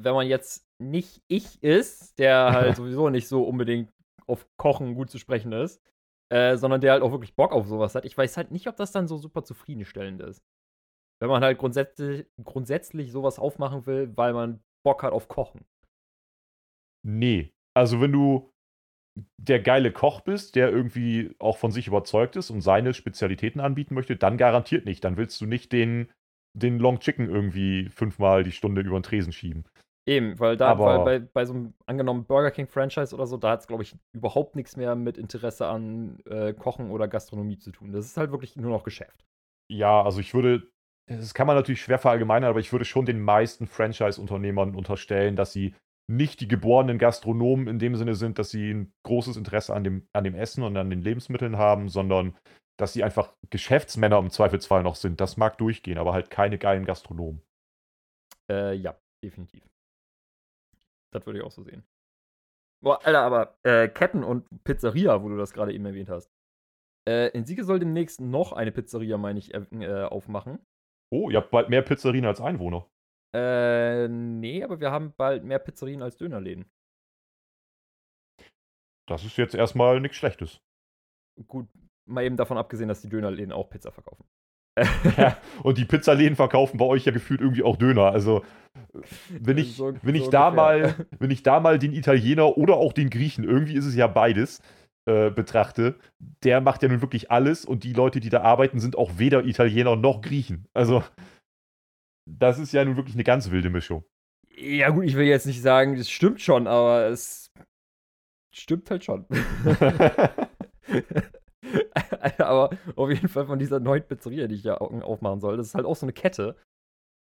wenn 0.01 0.13
man 0.13 0.27
jetzt 0.27 0.67
nicht 0.79 1.23
ich 1.29 1.63
ist, 1.63 2.19
der 2.19 2.51
halt 2.51 2.75
sowieso 2.75 3.09
nicht 3.09 3.29
so 3.29 3.45
unbedingt 3.45 3.89
auf 4.27 4.45
Kochen 4.57 4.95
gut 4.95 5.09
zu 5.09 5.17
sprechen 5.17 5.53
ist, 5.53 5.81
äh, 6.29 6.57
sondern 6.57 6.81
der 6.81 6.91
halt 6.91 7.03
auch 7.03 7.11
wirklich 7.11 7.35
Bock 7.37 7.53
auf 7.53 7.67
sowas 7.67 7.95
hat, 7.95 8.03
ich 8.03 8.17
weiß 8.17 8.35
halt 8.35 8.51
nicht, 8.51 8.67
ob 8.67 8.75
das 8.75 8.91
dann 8.91 9.07
so 9.07 9.17
super 9.17 9.45
zufriedenstellend 9.45 10.21
ist. 10.21 10.43
Wenn 11.21 11.29
man 11.29 11.43
halt 11.43 11.59
grundsätzlich, 11.59 12.25
grundsätzlich 12.43 13.11
sowas 13.11 13.37
aufmachen 13.37 13.85
will, 13.85 14.11
weil 14.17 14.33
man 14.33 14.61
Bock 14.83 15.03
hat 15.03 15.13
auf 15.13 15.27
Kochen. 15.27 15.65
Nee. 17.05 17.53
Also 17.77 18.01
wenn 18.01 18.11
du 18.11 18.51
der 19.37 19.59
geile 19.59 19.91
Koch 19.91 20.21
bist, 20.21 20.55
der 20.55 20.71
irgendwie 20.71 21.35
auch 21.39 21.57
von 21.57 21.71
sich 21.71 21.87
überzeugt 21.87 22.35
ist 22.35 22.49
und 22.49 22.61
seine 22.61 22.93
Spezialitäten 22.93 23.61
anbieten 23.61 23.93
möchte, 23.93 24.15
dann 24.15 24.37
garantiert 24.37 24.85
nicht. 24.85 25.03
Dann 25.03 25.17
willst 25.17 25.39
du 25.41 25.45
nicht 25.45 25.71
den, 25.71 26.11
den 26.57 26.79
Long 26.79 26.99
Chicken 26.99 27.29
irgendwie 27.29 27.89
fünfmal 27.89 28.43
die 28.43 28.51
Stunde 28.51 28.81
über 28.81 28.99
den 28.99 29.03
Tresen 29.03 29.31
schieben. 29.31 29.65
Eben, 30.07 30.39
weil 30.39 30.57
da, 30.57 30.79
weil 30.79 30.99
bei, 31.03 31.19
bei 31.19 31.45
so 31.45 31.53
einem 31.53 31.73
angenommen 31.85 32.25
Burger 32.25 32.49
King 32.49 32.65
Franchise 32.65 33.13
oder 33.13 33.27
so, 33.27 33.37
da 33.37 33.51
hat 33.51 33.61
es, 33.61 33.67
glaube 33.67 33.83
ich, 33.83 33.95
überhaupt 34.13 34.55
nichts 34.55 34.75
mehr 34.75 34.95
mit 34.95 35.19
Interesse 35.19 35.67
an 35.67 36.19
äh, 36.25 36.53
Kochen 36.53 36.89
oder 36.89 37.07
Gastronomie 37.07 37.59
zu 37.59 37.71
tun. 37.71 37.91
Das 37.91 38.05
ist 38.05 38.17
halt 38.17 38.31
wirklich 38.31 38.55
nur 38.55 38.71
noch 38.71 38.83
Geschäft. 38.83 39.23
Ja, 39.71 40.01
also 40.01 40.19
ich 40.19 40.33
würde, 40.33 40.70
das 41.07 41.33
kann 41.33 41.47
man 41.47 41.55
natürlich 41.55 41.81
schwer 41.81 41.99
verallgemeinern, 41.99 42.49
aber 42.49 42.59
ich 42.59 42.71
würde 42.71 42.85
schon 42.85 43.05
den 43.05 43.21
meisten 43.21 43.67
Franchise-Unternehmern 43.67 44.75
unterstellen, 44.75 45.35
dass 45.35 45.51
sie 45.51 45.75
nicht 46.09 46.41
die 46.41 46.47
geborenen 46.47 46.97
Gastronomen 46.97 47.67
in 47.67 47.79
dem 47.79 47.95
Sinne 47.95 48.15
sind, 48.15 48.37
dass 48.37 48.49
sie 48.49 48.71
ein 48.71 48.93
großes 49.03 49.37
Interesse 49.37 49.73
an 49.73 49.83
dem, 49.83 50.07
an 50.13 50.23
dem 50.23 50.35
Essen 50.35 50.63
und 50.63 50.75
an 50.77 50.89
den 50.89 51.01
Lebensmitteln 51.01 51.57
haben, 51.57 51.89
sondern 51.89 52.37
dass 52.77 52.93
sie 52.93 53.03
einfach 53.03 53.33
Geschäftsmänner 53.49 54.17
im 54.17 54.29
Zweifelsfall 54.29 54.83
noch 54.83 54.95
sind. 54.95 55.21
Das 55.21 55.37
mag 55.37 55.57
durchgehen, 55.57 55.97
aber 55.97 56.13
halt 56.13 56.29
keine 56.29 56.57
geilen 56.57 56.85
Gastronomen. 56.85 57.41
Äh, 58.51 58.73
ja, 58.75 58.97
definitiv. 59.23 59.63
Das 61.13 61.25
würde 61.25 61.39
ich 61.39 61.45
auch 61.45 61.51
so 61.51 61.63
sehen. 61.63 61.83
Boah, 62.83 63.05
Alter, 63.05 63.21
aber 63.21 63.57
äh, 63.63 63.87
Ketten 63.87 64.23
und 64.23 64.47
Pizzeria, 64.63 65.21
wo 65.21 65.29
du 65.29 65.37
das 65.37 65.53
gerade 65.53 65.73
eben 65.73 65.85
erwähnt 65.85 66.09
hast. 66.09 66.31
Äh, 67.07 67.29
in 67.29 67.45
Siege 67.45 67.63
soll 67.63 67.79
demnächst 67.79 68.19
noch 68.19 68.51
eine 68.53 68.71
Pizzeria, 68.71 69.17
meine 69.17 69.39
ich, 69.39 69.53
äh, 69.53 70.03
aufmachen. 70.03 70.59
Oh, 71.11 71.29
ihr 71.29 71.37
habt 71.37 71.51
bald 71.51 71.69
mehr 71.69 71.81
Pizzerien 71.81 72.25
als 72.25 72.39
Einwohner. 72.39 72.87
Äh, 73.35 74.07
nee, 74.07 74.63
aber 74.63 74.79
wir 74.79 74.91
haben 74.91 75.13
bald 75.15 75.43
mehr 75.43 75.59
Pizzerien 75.59 76.01
als 76.01 76.17
Dönerläden. 76.17 76.65
Das 79.07 79.25
ist 79.25 79.37
jetzt 79.37 79.55
erstmal 79.55 79.99
nichts 79.99 80.17
Schlechtes. 80.17 80.61
Gut, 81.47 81.67
mal 82.05 82.23
eben 82.23 82.37
davon 82.37 82.57
abgesehen, 82.57 82.87
dass 82.87 83.01
die 83.01 83.09
Dönerläden 83.09 83.51
auch 83.51 83.69
Pizza 83.69 83.91
verkaufen. 83.91 84.25
ja, 85.17 85.37
und 85.63 85.77
die 85.77 85.85
Pizzaläden 85.85 86.35
verkaufen 86.35 86.77
bei 86.77 86.85
euch 86.85 87.05
ja 87.05 87.11
gefühlt 87.11 87.41
irgendwie 87.41 87.63
auch 87.63 87.75
Döner. 87.75 88.11
Also, 88.11 88.45
wenn 89.29 89.57
ich, 89.57 89.75
so, 89.75 89.93
wenn 90.01 90.15
ich 90.15 90.25
so 90.25 90.31
da 90.31 90.51
mal, 90.51 90.95
wenn 91.19 91.31
ich 91.31 91.43
da 91.43 91.59
mal 91.59 91.77
den 91.77 91.93
Italiener 91.93 92.57
oder 92.57 92.75
auch 92.77 92.93
den 92.93 93.09
Griechen, 93.09 93.43
irgendwie 93.43 93.75
ist 93.75 93.85
es 93.85 93.95
ja 93.95 94.07
beides, 94.07 94.61
äh, 95.11 95.29
betrachte, 95.29 95.99
der 96.43 96.61
macht 96.61 96.83
ja 96.83 96.89
nun 96.89 97.01
wirklich 97.01 97.31
alles 97.31 97.65
und 97.65 97.83
die 97.83 97.93
Leute, 97.93 98.19
die 98.19 98.29
da 98.29 98.41
arbeiten, 98.41 98.79
sind 98.79 98.97
auch 98.97 99.17
weder 99.17 99.45
Italiener 99.45 99.95
noch 99.95 100.21
Griechen. 100.21 100.67
Also, 100.73 101.03
das 102.29 102.59
ist 102.59 102.71
ja 102.71 102.85
nun 102.85 102.95
wirklich 102.95 103.15
eine 103.15 103.23
ganz 103.23 103.51
wilde 103.51 103.69
Mischung. 103.69 104.05
Ja, 104.55 104.89
gut, 104.89 105.05
ich 105.05 105.15
will 105.15 105.25
jetzt 105.25 105.45
nicht 105.45 105.61
sagen, 105.61 105.97
das 105.97 106.09
stimmt 106.09 106.41
schon, 106.41 106.67
aber 106.67 107.07
es 107.07 107.51
stimmt 108.53 108.89
halt 108.89 109.03
schon. 109.03 109.25
aber 112.37 112.69
auf 112.95 113.09
jeden 113.09 113.27
Fall 113.27 113.45
von 113.45 113.59
dieser 113.59 113.79
neuen 113.79 114.07
Pizzeria, 114.07 114.47
die 114.47 114.55
ich 114.55 114.63
ja 114.63 114.77
aufmachen 114.77 115.41
soll, 115.41 115.57
das 115.57 115.67
ist 115.67 115.75
halt 115.75 115.85
auch 115.85 115.95
so 115.95 116.05
eine 116.05 116.13
Kette. 116.13 116.55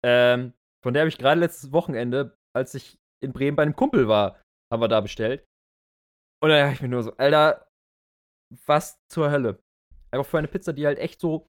Ähm, 0.05 0.53
von 0.83 0.93
der 0.93 1.01
habe 1.01 1.09
ich 1.09 1.17
gerade 1.17 1.39
letztes 1.39 1.71
Wochenende, 1.71 2.37
als 2.55 2.75
ich 2.75 2.97
in 3.23 3.33
Bremen 3.33 3.55
bei 3.55 3.63
einem 3.63 3.75
Kumpel 3.75 4.07
war, 4.07 4.39
haben 4.71 4.81
wir 4.81 4.87
da 4.87 5.01
bestellt. 5.01 5.45
Und 6.41 6.49
dann 6.49 6.59
dachte 6.59 6.75
ich 6.75 6.81
mir 6.81 6.87
nur 6.87 7.03
so, 7.03 7.15
Alter, 7.17 7.68
was 8.65 8.99
zur 9.11 9.31
Hölle? 9.31 9.59
Einfach 10.11 10.25
für 10.25 10.37
eine 10.37 10.47
Pizza, 10.47 10.73
die 10.73 10.85
halt 10.85 10.99
echt 10.99 11.19
so 11.19 11.47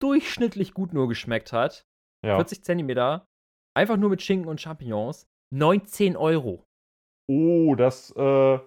durchschnittlich 0.00 0.74
gut 0.74 0.92
nur 0.92 1.08
geschmeckt 1.08 1.52
hat. 1.52 1.84
Ja. 2.24 2.36
40 2.36 2.64
Zentimeter, 2.64 3.26
einfach 3.76 3.96
nur 3.96 4.10
mit 4.10 4.22
Schinken 4.22 4.48
und 4.48 4.60
Champignons. 4.60 5.26
19 5.54 6.16
Euro. 6.16 6.64
Oh, 7.30 7.74
das 7.74 8.10
äh, 8.16 8.58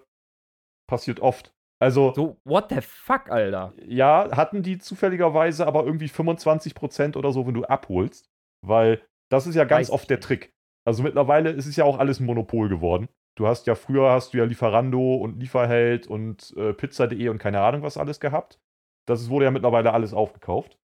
passiert 0.88 1.20
oft. 1.20 1.52
Also. 1.80 2.12
So, 2.14 2.36
what 2.44 2.70
the 2.70 2.80
fuck, 2.80 3.30
Alter? 3.30 3.74
Ja, 3.84 4.34
hatten 4.36 4.62
die 4.62 4.78
zufälligerweise 4.78 5.66
aber 5.66 5.84
irgendwie 5.84 6.06
25% 6.06 7.16
oder 7.16 7.32
so, 7.32 7.46
wenn 7.46 7.54
du 7.54 7.64
abholst. 7.64 8.28
Weil 8.64 9.04
das 9.30 9.46
ist 9.46 9.54
ja 9.54 9.64
ganz 9.64 9.88
Weiß 9.88 9.94
oft 9.94 10.10
der 10.10 10.20
Trick. 10.20 10.52
Also 10.86 11.02
mittlerweile 11.02 11.50
ist 11.50 11.66
es 11.66 11.76
ja 11.76 11.84
auch 11.84 11.98
alles 11.98 12.20
ein 12.20 12.26
Monopol 12.26 12.68
geworden. 12.68 13.08
Du 13.38 13.46
hast 13.46 13.66
ja 13.66 13.74
früher 13.74 14.10
hast 14.10 14.34
du 14.34 14.38
ja 14.38 14.44
Lieferando 14.44 15.14
und 15.16 15.38
Lieferheld 15.38 16.06
und 16.06 16.54
äh, 16.56 16.74
Pizza.de 16.74 17.28
und 17.28 17.38
keine 17.38 17.60
Ahnung 17.60 17.82
was 17.82 17.96
alles 17.96 18.20
gehabt. 18.20 18.60
Das 19.06 19.30
wurde 19.30 19.46
ja 19.46 19.50
mittlerweile 19.50 19.92
alles 19.92 20.12
aufgekauft. 20.12 20.78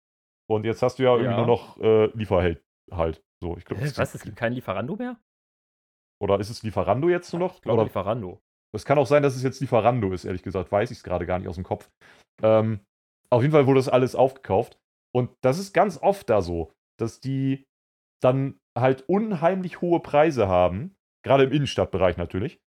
Und 0.48 0.64
jetzt 0.64 0.82
hast 0.82 0.98
du 0.98 1.02
ja 1.02 1.10
irgendwie 1.10 1.32
ja. 1.32 1.36
nur 1.38 1.46
noch 1.46 1.78
äh, 1.78 2.06
Lieferheld 2.16 2.62
halt. 2.90 3.22
So, 3.42 3.56
ich 3.56 3.64
glaub, 3.64 3.80
was? 3.80 4.14
Es 4.14 4.22
gibt 4.22 4.36
kein 4.36 4.52
Lieferando 4.52 4.96
mehr? 4.96 5.18
Oder 6.20 6.40
ist 6.40 6.50
es 6.50 6.62
Lieferando 6.62 7.08
jetzt 7.08 7.32
nur 7.32 7.40
noch? 7.40 7.56
Ich 7.56 7.62
glaube 7.62 7.78
Oder, 7.78 7.84
Lieferando. 7.84 8.40
Es 8.72 8.84
kann 8.84 8.98
auch 8.98 9.06
sein, 9.06 9.22
dass 9.22 9.36
es 9.36 9.42
jetzt 9.42 9.60
Lieferando 9.60 10.12
ist, 10.12 10.24
ehrlich 10.24 10.42
gesagt. 10.42 10.72
Weiß 10.72 10.90
ich 10.90 10.98
es 10.98 11.04
gerade 11.04 11.26
gar 11.26 11.38
nicht 11.38 11.48
aus 11.48 11.56
dem 11.56 11.64
Kopf. 11.64 11.90
Ähm, 12.42 12.80
auf 13.30 13.42
jeden 13.42 13.52
Fall 13.52 13.66
wurde 13.66 13.80
das 13.80 13.88
alles 13.88 14.14
aufgekauft. 14.14 14.78
Und 15.14 15.30
das 15.42 15.58
ist 15.58 15.72
ganz 15.72 15.98
oft 16.00 16.30
da 16.30 16.42
so, 16.42 16.72
dass 16.98 17.20
die 17.20 17.66
dann 18.22 18.58
halt 18.76 19.02
unheimlich 19.08 19.80
hohe 19.80 20.00
Preise 20.00 20.48
haben. 20.48 20.95
Gerade 21.26 21.42
im 21.42 21.50
Innenstadtbereich 21.50 22.16
natürlich. 22.18 22.60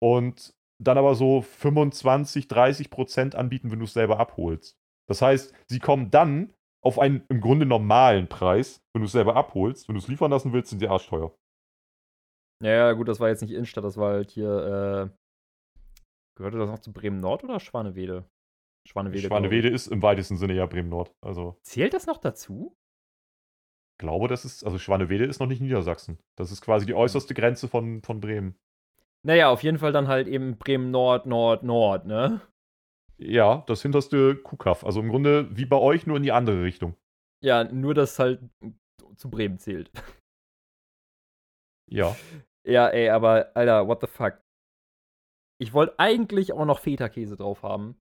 Und 0.00 0.54
dann 0.80 0.98
aber 0.98 1.16
so 1.16 1.40
25, 1.42 2.46
30 2.46 2.88
Prozent 2.88 3.34
anbieten, 3.34 3.72
wenn 3.72 3.80
du 3.80 3.86
es 3.86 3.92
selber 3.92 4.20
abholst. 4.20 4.78
Das 5.08 5.20
heißt, 5.20 5.52
sie 5.66 5.80
kommen 5.80 6.12
dann 6.12 6.54
auf 6.80 7.00
einen 7.00 7.24
im 7.28 7.40
Grunde 7.40 7.66
normalen 7.66 8.28
Preis, 8.28 8.80
wenn 8.92 9.00
du 9.00 9.06
es 9.06 9.12
selber 9.12 9.34
abholst. 9.34 9.88
Wenn 9.88 9.96
du 9.96 10.00
es 10.00 10.06
liefern 10.06 10.30
lassen 10.30 10.52
willst, 10.52 10.70
sind 10.70 10.78
sie 10.78 10.86
arschteuer. 10.86 11.36
Ja, 12.62 12.92
gut, 12.92 13.08
das 13.08 13.18
war 13.18 13.30
jetzt 13.30 13.42
nicht 13.42 13.50
Innenstadt, 13.50 13.82
das 13.82 13.96
war 13.96 14.12
halt 14.12 14.30
hier, 14.30 14.46
äh, 14.48 15.76
gehörte 16.36 16.58
das 16.58 16.70
noch 16.70 16.78
zu 16.78 16.92
Bremen 16.92 17.18
Nord 17.18 17.42
oder 17.42 17.58
Schwanewede? 17.58 18.30
Schwanewede. 18.86 19.26
Schwanewede 19.26 19.68
ist 19.70 19.88
im 19.88 20.02
weitesten 20.02 20.36
Sinne 20.36 20.54
ja 20.54 20.66
Bremen 20.66 20.88
Nord. 20.88 21.12
Also. 21.20 21.58
Zählt 21.62 21.94
das 21.94 22.06
noch 22.06 22.18
dazu? 22.18 22.76
Glaube, 23.98 24.28
das 24.28 24.44
ist, 24.44 24.64
also 24.64 24.78
Schwanewede 24.78 25.24
ist 25.24 25.40
noch 25.40 25.46
nicht 25.46 25.60
Niedersachsen. 25.60 26.18
Das 26.36 26.50
ist 26.50 26.62
quasi 26.62 26.84
die 26.86 26.94
äußerste 26.94 27.34
Grenze 27.34 27.68
von, 27.68 28.02
von 28.02 28.20
Bremen. 28.20 28.56
Naja, 29.24 29.48
auf 29.50 29.62
jeden 29.62 29.78
Fall 29.78 29.92
dann 29.92 30.08
halt 30.08 30.26
eben 30.26 30.58
Bremen 30.58 30.90
Nord, 30.90 31.26
Nord, 31.26 31.62
Nord, 31.62 32.06
ne? 32.06 32.40
Ja, 33.16 33.64
das 33.66 33.82
hinterste 33.82 34.36
Kuhkaff. 34.36 34.84
Also 34.84 35.00
im 35.00 35.08
Grunde 35.08 35.48
wie 35.56 35.64
bei 35.64 35.76
euch, 35.76 36.06
nur 36.06 36.16
in 36.16 36.24
die 36.24 36.32
andere 36.32 36.62
Richtung. 36.62 36.96
Ja, 37.42 37.64
nur 37.64 37.94
dass 37.94 38.18
halt 38.18 38.40
zu 39.16 39.30
Bremen 39.30 39.58
zählt. 39.58 39.90
Ja. 41.90 42.16
Ja, 42.66 42.88
ey, 42.88 43.10
aber 43.10 43.54
Alter, 43.54 43.86
what 43.86 44.00
the 44.00 44.06
fuck. 44.06 44.40
Ich 45.60 45.72
wollte 45.72 45.98
eigentlich 45.98 46.52
auch 46.52 46.64
noch 46.64 46.80
Feta-Käse 46.80 47.36
drauf 47.36 47.62
haben. 47.62 48.00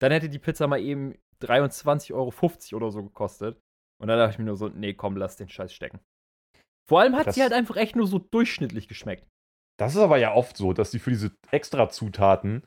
Dann 0.00 0.12
hätte 0.12 0.28
die 0.28 0.38
Pizza 0.38 0.66
mal 0.66 0.80
eben 0.80 1.14
23,50 1.42 2.14
Euro 2.14 2.76
oder 2.76 2.90
so 2.90 3.02
gekostet. 3.02 3.60
Und 4.00 4.08
dann 4.08 4.18
dachte 4.18 4.32
ich 4.32 4.38
mir 4.38 4.44
nur 4.44 4.56
so, 4.56 4.68
nee, 4.68 4.94
komm, 4.94 5.16
lass 5.16 5.36
den 5.36 5.48
Scheiß 5.48 5.72
stecken. 5.72 6.00
Vor 6.88 7.00
allem 7.00 7.16
hat 7.16 7.26
das, 7.26 7.34
sie 7.34 7.42
halt 7.42 7.52
einfach 7.52 7.76
echt 7.76 7.96
nur 7.96 8.06
so 8.06 8.18
durchschnittlich 8.18 8.88
geschmeckt. 8.88 9.26
Das 9.78 9.94
ist 9.94 10.00
aber 10.00 10.18
ja 10.18 10.34
oft 10.34 10.56
so, 10.56 10.72
dass 10.72 10.90
die 10.90 10.98
für 10.98 11.10
diese 11.10 11.32
extra 11.50 11.88
Zutaten 11.88 12.62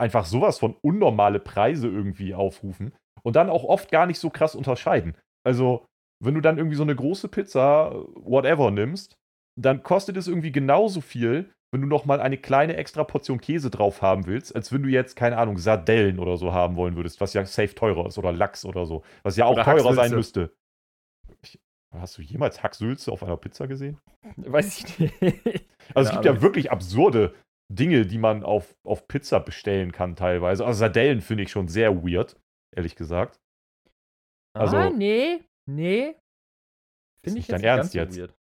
einfach 0.00 0.24
sowas 0.24 0.58
von 0.58 0.76
unnormale 0.82 1.38
Preise 1.40 1.88
irgendwie 1.88 2.34
aufrufen 2.34 2.94
und 3.22 3.36
dann 3.36 3.50
auch 3.50 3.64
oft 3.64 3.90
gar 3.90 4.06
nicht 4.06 4.18
so 4.18 4.30
krass 4.30 4.54
unterscheiden. 4.54 5.16
Also, 5.46 5.86
wenn 6.22 6.34
du 6.34 6.40
dann 6.40 6.58
irgendwie 6.58 6.76
so 6.76 6.82
eine 6.82 6.96
große 6.96 7.28
Pizza, 7.28 7.92
whatever, 8.14 8.70
nimmst, 8.70 9.16
dann 9.60 9.82
kostet 9.82 10.16
es 10.16 10.26
irgendwie 10.26 10.52
genauso 10.52 11.00
viel, 11.00 11.52
wenn 11.72 11.82
du 11.82 11.86
noch 11.86 12.04
mal 12.04 12.20
eine 12.20 12.38
kleine 12.38 12.76
extra 12.76 13.04
Portion 13.04 13.40
Käse 13.40 13.70
drauf 13.70 14.02
haben 14.02 14.26
willst, 14.26 14.56
als 14.56 14.72
wenn 14.72 14.82
du 14.82 14.88
jetzt, 14.88 15.16
keine 15.16 15.38
Ahnung, 15.38 15.58
Sardellen 15.58 16.18
oder 16.18 16.36
so 16.36 16.52
haben 16.52 16.76
wollen 16.76 16.96
würdest, 16.96 17.20
was 17.20 17.34
ja 17.34 17.44
safe 17.44 17.74
teurer 17.74 18.06
ist, 18.06 18.18
oder 18.18 18.32
Lachs 18.32 18.64
oder 18.64 18.86
so, 18.86 19.02
was 19.22 19.36
ja 19.36 19.44
auch 19.44 19.52
oder 19.52 19.64
teurer 19.64 19.94
sein 19.94 20.12
müsste. 20.12 20.52
Hast 21.92 22.18
du 22.18 22.22
jemals 22.22 22.62
Hacksülze 22.62 23.10
auf 23.10 23.22
einer 23.22 23.36
Pizza 23.36 23.66
gesehen? 23.66 23.98
Weiß 24.36 24.78
ich 24.78 24.98
nicht. 24.98 25.14
Also 25.94 26.08
es 26.08 26.12
gibt 26.12 26.24
ja 26.24 26.40
wirklich 26.40 26.70
absurde 26.70 27.34
Dinge, 27.72 28.06
die 28.06 28.18
man 28.18 28.44
auf, 28.44 28.76
auf 28.84 29.08
Pizza 29.08 29.40
bestellen 29.40 29.92
kann 29.92 30.16
teilweise. 30.16 30.64
Also 30.64 30.78
Sardellen 30.78 31.20
finde 31.20 31.44
ich 31.44 31.50
schon 31.50 31.68
sehr 31.68 32.04
weird, 32.04 32.40
ehrlich 32.76 32.94
gesagt. 32.96 33.40
Also, 34.56 34.76
ah, 34.76 34.90
nee, 34.90 35.44
nee. 35.66 36.16
Finde 37.22 37.40
ich 37.40 37.48
nicht 37.48 37.52
dein 37.52 37.62
Ernst 37.62 37.94
jetzt. 37.94 38.16
Weird. 38.16 38.34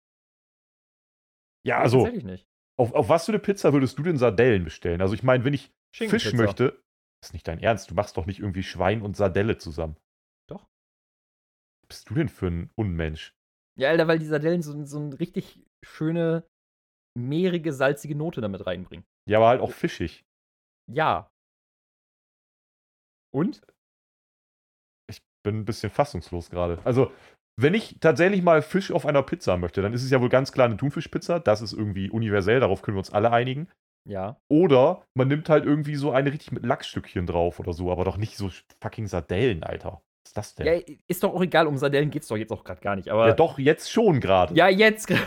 Ja, 1.65 1.79
also. 1.79 1.99
Tatsächlich 1.99 2.25
nicht. 2.25 2.47
Auf, 2.79 2.93
auf 2.93 3.09
was 3.09 3.25
für 3.25 3.31
eine 3.31 3.39
Pizza 3.39 3.73
würdest 3.73 3.97
du 3.97 4.03
denn 4.03 4.17
Sardellen 4.17 4.63
bestellen? 4.63 5.01
Also 5.01 5.13
ich 5.13 5.23
meine, 5.23 5.43
wenn 5.43 5.53
ich 5.53 5.71
Fisch 5.93 6.33
möchte, 6.33 6.81
ist 7.21 7.33
nicht 7.33 7.47
dein 7.47 7.59
Ernst, 7.59 7.91
du 7.91 7.95
machst 7.95 8.15
doch 8.15 8.25
nicht 8.25 8.39
irgendwie 8.39 8.63
Schwein 8.63 9.01
und 9.01 9.17
Sardelle 9.17 9.57
zusammen. 9.57 9.97
Doch. 10.47 10.61
Was 11.81 11.87
bist 11.89 12.09
du 12.09 12.13
denn 12.13 12.29
für 12.29 12.47
ein 12.47 12.69
Unmensch? 12.75 13.35
Ja, 13.79 13.89
Alter, 13.89 14.09
weil 14.09 14.19
die 14.19 14.25
Sardellen 14.25 14.61
so, 14.61 14.85
so 14.85 14.99
eine 14.99 15.19
richtig 15.19 15.63
schöne, 15.85 16.43
mehrige, 17.17 17.71
salzige 17.71 18.13
Note 18.13 18.41
damit 18.41 18.67
reinbringen. 18.67 19.05
Ja, 19.27 19.37
aber 19.37 19.47
halt 19.47 19.61
auch 19.61 19.71
fischig. 19.71 20.25
Ja. 20.91 21.29
Und? 23.33 23.61
Ich 25.09 25.21
bin 25.45 25.59
ein 25.59 25.65
bisschen 25.65 25.89
fassungslos 25.89 26.49
gerade. 26.49 26.81
Also, 26.83 27.11
wenn 27.57 27.73
ich 27.73 27.99
tatsächlich 28.01 28.41
mal 28.41 28.61
Fisch 28.61 28.91
auf 28.91 29.05
einer 29.05 29.23
Pizza 29.23 29.55
möchte, 29.55 29.81
dann 29.81 29.93
ist 29.93 30.03
es 30.03 30.11
ja 30.11 30.19
wohl 30.19 30.29
ganz 30.29 30.51
klar 30.51 30.65
eine 30.65 30.75
Thunfischpizza. 30.75 31.39
Das 31.39 31.61
ist 31.61 31.71
irgendwie 31.71 32.09
universell, 32.09 32.59
darauf 32.59 32.81
können 32.81 32.95
wir 32.95 32.99
uns 32.99 33.13
alle 33.13 33.31
einigen. 33.31 33.69
Ja. 34.05 34.41
Oder 34.49 35.05
man 35.17 35.29
nimmt 35.29 35.47
halt 35.47 35.65
irgendwie 35.65 35.95
so 35.95 36.11
eine 36.11 36.33
richtig 36.33 36.51
mit 36.51 36.65
Lachsstückchen 36.65 37.27
drauf 37.27 37.59
oder 37.59 37.71
so, 37.71 37.91
aber 37.91 38.03
doch 38.03 38.17
nicht 38.17 38.35
so 38.35 38.49
fucking 38.81 39.07
Sardellen, 39.07 39.63
Alter. 39.63 40.01
Ist 40.29 40.37
das 40.37 40.53
denn? 40.53 40.67
Ja, 40.67 40.79
ist 41.07 41.23
doch 41.23 41.33
auch 41.33 41.41
egal, 41.41 41.65
um 41.65 41.75
Sardellen 41.75 42.11
geht's 42.11 42.27
doch 42.27 42.37
jetzt 42.37 42.51
auch 42.51 42.63
gerade 42.63 42.81
gar 42.81 42.95
nicht. 42.95 43.09
Aber 43.09 43.29
Ja, 43.29 43.33
doch, 43.33 43.57
jetzt 43.57 43.91
schon 43.91 44.19
gerade. 44.19 44.53
Ja, 44.53 44.67
jetzt. 44.67 45.09
gra- 45.09 45.17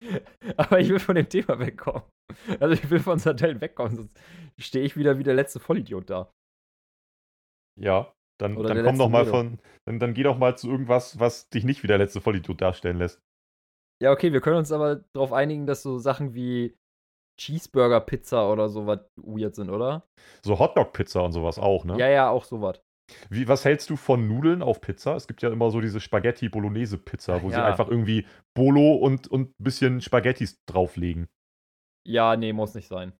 aber 0.56 0.80
ich 0.80 0.88
will 0.88 0.98
von 0.98 1.16
dem 1.16 1.28
Thema 1.28 1.58
wegkommen. 1.58 2.04
Also 2.60 2.72
ich 2.72 2.88
will 2.88 3.00
von 3.00 3.18
Sardellen 3.18 3.60
wegkommen, 3.60 3.96
sonst 3.96 4.18
stehe 4.56 4.86
ich 4.86 4.96
wieder 4.96 5.18
wie 5.18 5.22
der 5.22 5.34
letzte 5.34 5.60
Vollidiot 5.60 6.08
da. 6.08 6.32
Ja, 7.78 8.14
dann, 8.40 8.56
Oder 8.56 8.72
dann 8.74 8.86
komm 8.86 8.96
doch 8.96 9.10
mal 9.10 9.26
Weirdo. 9.26 9.30
von. 9.32 9.58
Dann, 9.84 9.98
dann 10.00 10.14
geh 10.14 10.22
doch 10.22 10.38
mal 10.38 10.56
zu 10.56 10.70
irgendwas, 10.70 11.20
was 11.20 11.50
dich 11.50 11.64
nicht 11.64 11.82
wie 11.82 11.86
der 11.86 11.98
letzte 11.98 12.22
Vollidiot 12.22 12.58
darstellen 12.62 12.96
lässt. 12.96 13.20
Ja, 14.02 14.12
okay, 14.12 14.32
wir 14.32 14.40
können 14.40 14.56
uns 14.56 14.72
aber 14.72 15.04
darauf 15.14 15.34
einigen, 15.34 15.66
dass 15.66 15.82
so 15.82 15.98
Sachen 15.98 16.32
wie 16.32 16.74
Cheeseburger, 17.38 18.00
Pizza 18.00 18.50
oder 18.50 18.70
sowas 18.70 19.00
weird 19.16 19.56
sind, 19.56 19.68
oder? 19.68 20.08
So 20.42 20.58
Hotdog-Pizza 20.58 21.22
und 21.22 21.32
sowas 21.32 21.58
auch, 21.58 21.84
ne? 21.84 21.98
Ja, 21.98 22.08
ja, 22.08 22.30
auch 22.30 22.44
sowas. 22.44 22.80
Wie, 23.28 23.48
was 23.48 23.64
hältst 23.64 23.90
du 23.90 23.96
von 23.96 24.26
Nudeln 24.28 24.62
auf 24.62 24.80
Pizza? 24.80 25.16
Es 25.16 25.26
gibt 25.26 25.42
ja 25.42 25.50
immer 25.50 25.70
so 25.70 25.80
diese 25.80 26.00
Spaghetti-Bolognese-Pizza, 26.00 27.42
wo 27.42 27.50
sie 27.50 27.56
Ja. 27.56 27.64
einfach 27.66 27.88
irgendwie 27.88 28.26
Bolo 28.56 28.94
und, 28.94 29.28
und 29.28 29.50
ein 29.50 29.64
bisschen 29.64 30.00
Spaghettis 30.00 30.58
drauflegen. 30.66 31.28
Ja, 32.06 32.36
nee, 32.36 32.52
muss 32.52 32.74
nicht 32.74 32.88
sein. 32.88 33.12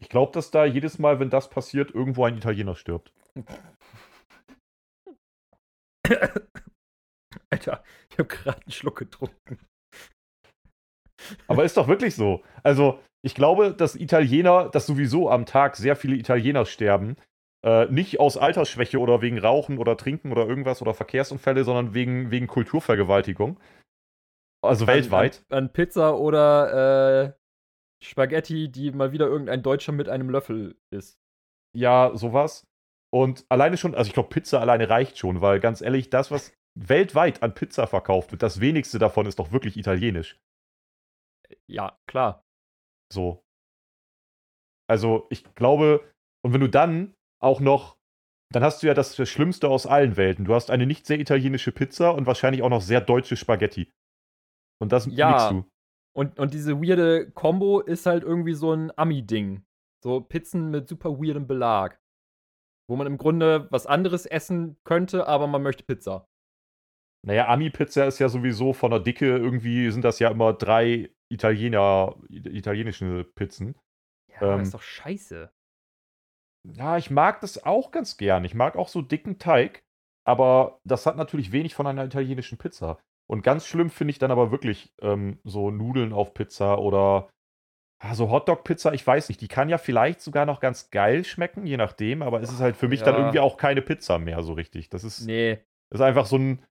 Ich 0.00 0.08
glaube, 0.08 0.32
dass 0.32 0.50
da 0.50 0.64
jedes 0.64 0.98
Mal, 0.98 1.20
wenn 1.20 1.30
das 1.30 1.50
passiert, 1.50 1.90
irgendwo 1.94 2.24
ein 2.24 2.36
Italiener 2.36 2.74
stirbt. 2.76 3.12
Alter, 7.50 7.82
ich 8.10 8.18
habe 8.18 8.28
gerade 8.28 8.60
einen 8.62 8.70
Schluck 8.72 8.98
getrunken. 8.98 9.58
Aber 11.48 11.64
ist 11.64 11.76
doch 11.76 11.88
wirklich 11.88 12.14
so. 12.14 12.42
Also, 12.62 13.00
ich 13.24 13.34
glaube, 13.34 13.74
dass 13.74 13.96
Italiener, 13.96 14.68
dass 14.68 14.86
sowieso 14.86 15.30
am 15.30 15.46
Tag 15.46 15.76
sehr 15.76 15.96
viele 15.96 16.16
Italiener 16.16 16.66
sterben. 16.66 17.16
Äh, 17.66 17.86
nicht 17.86 18.20
aus 18.20 18.36
Altersschwäche 18.36 19.00
oder 19.00 19.22
wegen 19.22 19.38
Rauchen 19.38 19.78
oder 19.78 19.96
Trinken 19.96 20.30
oder 20.30 20.46
irgendwas 20.46 20.80
oder 20.82 20.94
Verkehrsunfälle, 20.94 21.64
sondern 21.64 21.94
wegen, 21.94 22.30
wegen 22.30 22.46
Kulturvergewaltigung. 22.46 23.58
Also 24.64 24.86
weltweit. 24.86 25.44
An, 25.48 25.64
an 25.64 25.72
Pizza 25.72 26.16
oder 26.16 27.24
äh, 27.24 27.32
Spaghetti, 28.04 28.70
die 28.70 28.92
mal 28.92 29.10
wieder 29.10 29.26
irgendein 29.26 29.64
Deutscher 29.64 29.90
mit 29.90 30.08
einem 30.08 30.30
Löffel 30.30 30.78
isst. 30.90 31.18
Ja, 31.76 32.12
sowas. 32.14 32.68
Und 33.12 33.44
alleine 33.48 33.76
schon, 33.76 33.96
also 33.96 34.06
ich 34.06 34.14
glaube, 34.14 34.28
Pizza 34.28 34.60
alleine 34.60 34.88
reicht 34.88 35.18
schon, 35.18 35.40
weil 35.40 35.58
ganz 35.58 35.80
ehrlich, 35.80 36.08
das, 36.08 36.30
was 36.30 36.54
weltweit 36.78 37.42
an 37.42 37.54
Pizza 37.54 37.88
verkauft 37.88 38.30
wird, 38.30 38.44
das 38.44 38.60
wenigste 38.60 39.00
davon 39.00 39.26
ist 39.26 39.40
doch 39.40 39.50
wirklich 39.50 39.76
italienisch. 39.76 40.38
Ja, 41.66 41.98
klar. 42.06 42.44
So. 43.12 43.42
Also, 44.88 45.26
ich 45.30 45.42
glaube, 45.56 46.08
und 46.44 46.52
wenn 46.52 46.60
du 46.60 46.68
dann 46.68 47.15
auch 47.46 47.60
noch, 47.60 47.96
dann 48.52 48.62
hast 48.62 48.82
du 48.82 48.86
ja 48.86 48.94
das, 48.94 49.16
das 49.16 49.28
Schlimmste 49.28 49.68
aus 49.68 49.86
allen 49.86 50.16
Welten. 50.16 50.44
Du 50.44 50.54
hast 50.54 50.70
eine 50.70 50.86
nicht 50.86 51.06
sehr 51.06 51.18
italienische 51.18 51.72
Pizza 51.72 52.14
und 52.14 52.26
wahrscheinlich 52.26 52.62
auch 52.62 52.68
noch 52.68 52.82
sehr 52.82 53.00
deutsche 53.00 53.36
Spaghetti. 53.36 53.90
Und 54.80 54.92
das 54.92 55.06
Ja. 55.06 55.50
du. 55.50 55.64
Und, 56.14 56.38
und 56.38 56.54
diese 56.54 56.80
weirde 56.80 57.30
Combo 57.32 57.80
ist 57.80 58.06
halt 58.06 58.22
irgendwie 58.22 58.54
so 58.54 58.72
ein 58.72 58.90
Ami-Ding. 58.96 59.64
So 60.02 60.20
Pizzen 60.20 60.70
mit 60.70 60.88
super 60.88 61.18
weirdem 61.18 61.46
Belag. 61.46 62.00
Wo 62.88 62.96
man 62.96 63.06
im 63.06 63.18
Grunde 63.18 63.68
was 63.70 63.86
anderes 63.86 64.26
essen 64.26 64.78
könnte, 64.84 65.26
aber 65.26 65.46
man 65.46 65.62
möchte 65.62 65.84
Pizza. 65.84 66.28
Naja, 67.26 67.48
Ami-Pizza 67.48 68.06
ist 68.06 68.20
ja 68.20 68.28
sowieso 68.28 68.72
von 68.72 68.92
der 68.92 69.00
Dicke 69.00 69.26
irgendwie, 69.26 69.90
sind 69.90 70.04
das 70.04 70.20
ja 70.20 70.30
immer 70.30 70.52
drei 70.52 71.10
Italiener, 71.28 72.14
italienische 72.30 73.24
Pizzen. 73.34 73.74
Ja, 74.30 74.54
Ähm, 74.54 74.60
ist 74.60 74.74
doch 74.74 74.82
scheiße. 74.82 75.50
Ja, 76.74 76.96
ich 76.96 77.10
mag 77.10 77.40
das 77.40 77.64
auch 77.64 77.90
ganz 77.90 78.16
gern. 78.16 78.44
Ich 78.44 78.54
mag 78.54 78.76
auch 78.76 78.88
so 78.88 79.02
dicken 79.02 79.38
Teig, 79.38 79.82
aber 80.24 80.80
das 80.84 81.06
hat 81.06 81.16
natürlich 81.16 81.52
wenig 81.52 81.74
von 81.74 81.86
einer 81.86 82.04
italienischen 82.04 82.58
Pizza. 82.58 82.98
Und 83.28 83.42
ganz 83.42 83.66
schlimm 83.66 83.90
finde 83.90 84.10
ich 84.12 84.18
dann 84.18 84.30
aber 84.30 84.50
wirklich 84.50 84.92
ähm, 85.00 85.38
so 85.44 85.70
Nudeln 85.70 86.12
auf 86.12 86.32
Pizza 86.34 86.78
oder 86.78 87.28
ah, 88.02 88.14
so 88.14 88.30
Hotdog-Pizza, 88.30 88.92
ich 88.94 89.06
weiß 89.06 89.28
nicht, 89.28 89.40
die 89.40 89.48
kann 89.48 89.68
ja 89.68 89.78
vielleicht 89.78 90.20
sogar 90.20 90.46
noch 90.46 90.60
ganz 90.60 90.90
geil 90.90 91.24
schmecken, 91.24 91.66
je 91.66 91.76
nachdem, 91.76 92.22
aber 92.22 92.40
es 92.40 92.52
ist 92.52 92.60
halt 92.60 92.76
für 92.76 92.88
mich 92.88 93.02
dann 93.02 93.14
Ja. 93.14 93.20
irgendwie 93.20 93.40
auch 93.40 93.56
keine 93.56 93.82
Pizza 93.82 94.18
mehr 94.18 94.42
so 94.42 94.52
richtig. 94.52 94.90
Das 94.90 95.02
ist, 95.02 95.26
Nee. 95.26 95.56
das 95.90 96.00
ist 96.00 96.06
einfach 96.06 96.26
so 96.26 96.36
ein, 96.36 96.64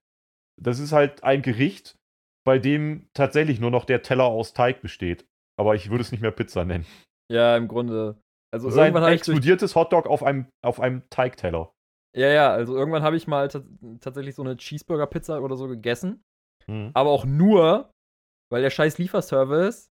das 0.60 0.78
ist 0.78 0.92
halt 0.92 1.24
ein 1.24 1.42
Gericht, 1.42 1.98
bei 2.44 2.58
dem 2.58 3.08
tatsächlich 3.12 3.60
nur 3.60 3.70
noch 3.70 3.84
der 3.84 4.02
Teller 4.02 4.24
aus 4.24 4.52
Teig 4.54 4.80
besteht. 4.80 5.26
Aber 5.58 5.74
ich 5.74 5.90
würde 5.90 6.02
es 6.02 6.12
nicht 6.12 6.20
mehr 6.20 6.30
Pizza 6.30 6.64
nennen. 6.64 6.86
Ja, 7.30 7.56
im 7.56 7.66
Grunde. 7.66 8.22
Also 8.52 8.68
Das 8.68 8.74
ist 8.74 8.78
ein 8.78 8.86
irgendwann 8.86 9.04
habe 9.04 9.14
ich 9.14 9.22
durch, 9.22 9.36
explodiertes 9.36 9.74
Hotdog 9.74 10.06
auf 10.06 10.22
einem, 10.22 10.48
auf 10.64 10.80
einem 10.80 11.02
Teigteller. 11.10 11.72
Ja, 12.16 12.28
ja, 12.28 12.50
also 12.50 12.74
irgendwann 12.76 13.02
habe 13.02 13.16
ich 13.16 13.26
mal 13.26 13.48
tats- 13.48 13.68
tatsächlich 14.00 14.34
so 14.34 14.42
eine 14.42 14.56
Cheeseburger-Pizza 14.56 15.42
oder 15.42 15.56
so 15.56 15.68
gegessen. 15.68 16.22
Mhm. 16.66 16.90
Aber 16.94 17.10
auch 17.10 17.24
nur, 17.26 17.90
weil 18.50 18.62
der 18.62 18.70
scheiß 18.70 18.98
Lieferservice 18.98 19.88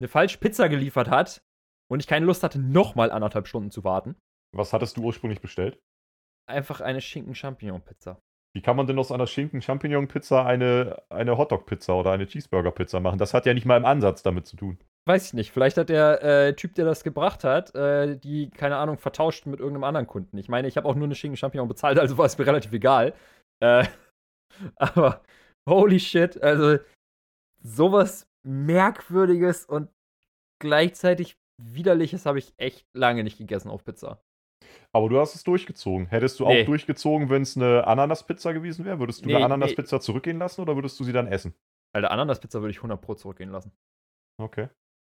eine 0.00 0.08
falsche 0.08 0.38
Pizza 0.38 0.68
geliefert 0.68 1.10
hat 1.10 1.40
und 1.90 2.00
ich 2.00 2.06
keine 2.06 2.26
Lust 2.26 2.42
hatte, 2.42 2.58
nochmal 2.60 3.10
anderthalb 3.10 3.48
Stunden 3.48 3.70
zu 3.70 3.82
warten. 3.84 4.16
Was 4.56 4.72
hattest 4.72 4.96
du 4.96 5.02
ursprünglich 5.02 5.40
bestellt? 5.40 5.78
Einfach 6.48 6.80
eine 6.80 7.00
Schinken-Champignon-Pizza. 7.00 8.20
Wie 8.54 8.62
kann 8.62 8.76
man 8.76 8.86
denn 8.86 8.98
aus 8.98 9.12
einer 9.12 9.26
Schinken-Champignon-Pizza 9.26 10.44
eine, 10.44 11.02
eine 11.08 11.36
Hotdog-Pizza 11.38 11.94
oder 11.94 12.12
eine 12.12 12.26
Cheeseburger-Pizza 12.26 13.00
machen? 13.00 13.18
Das 13.18 13.34
hat 13.34 13.46
ja 13.46 13.54
nicht 13.54 13.66
mal 13.66 13.76
im 13.76 13.84
Ansatz 13.84 14.22
damit 14.22 14.46
zu 14.46 14.56
tun. 14.56 14.78
Weiß 15.08 15.26
ich 15.28 15.32
nicht. 15.34 15.50
Vielleicht 15.50 15.76
hat 15.76 15.88
der 15.88 16.22
äh, 16.22 16.54
Typ, 16.54 16.74
der 16.74 16.84
das 16.84 17.02
gebracht 17.04 17.42
hat, 17.42 17.74
äh, 17.74 18.16
die, 18.18 18.50
keine 18.50 18.76
Ahnung, 18.76 18.98
vertauscht 18.98 19.46
mit 19.46 19.58
irgendeinem 19.58 19.84
anderen 19.84 20.06
Kunden. 20.06 20.36
Ich 20.38 20.48
meine, 20.48 20.68
ich 20.68 20.76
habe 20.76 20.86
auch 20.88 20.94
nur 20.94 21.04
eine 21.04 21.14
Schinken-Champignon 21.14 21.68
bezahlt, 21.68 21.98
also 21.98 22.18
war 22.18 22.26
es 22.26 22.36
mir 22.38 22.46
relativ 22.46 22.72
egal. 22.72 23.14
Äh, 23.60 23.86
aber 24.76 25.22
holy 25.68 25.98
shit, 26.00 26.40
also 26.42 26.78
sowas 27.62 28.26
Merkwürdiges 28.46 29.64
und 29.66 29.90
gleichzeitig 30.60 31.36
Widerliches 31.62 32.24
habe 32.24 32.38
ich 32.38 32.54
echt 32.56 32.86
lange 32.94 33.22
nicht 33.22 33.36
gegessen 33.38 33.68
auf 33.70 33.84
Pizza. 33.84 34.22
Aber 34.92 35.08
du 35.08 35.18
hast 35.20 35.34
es 35.34 35.44
durchgezogen. 35.44 36.06
Hättest 36.06 36.40
du 36.40 36.46
Nee. 36.46 36.62
auch 36.62 36.66
durchgezogen, 36.66 37.28
wenn 37.28 37.42
es 37.42 37.56
eine 37.56 37.86
Ananas-Pizza 37.86 38.52
gewesen 38.54 38.84
wäre? 38.84 38.98
Würdest 38.98 39.22
du 39.22 39.26
Nee, 39.26 39.34
eine 39.34 39.40
nee. 39.40 39.44
Ananas-Pizza 39.54 40.00
zurückgehen 40.00 40.38
lassen 40.38 40.60
oder 40.62 40.74
würdest 40.74 40.98
du 41.00 41.04
sie 41.04 41.12
dann 41.12 41.26
essen? 41.26 41.54
Alter, 41.94 42.10
Ananas-Pizza 42.10 42.60
würde 42.60 42.70
ich 42.70 42.78
100 42.78 43.00
Pro 43.00 43.14
zurückgehen 43.14 43.50
lassen. 43.50 43.72
Okay. 44.40 44.68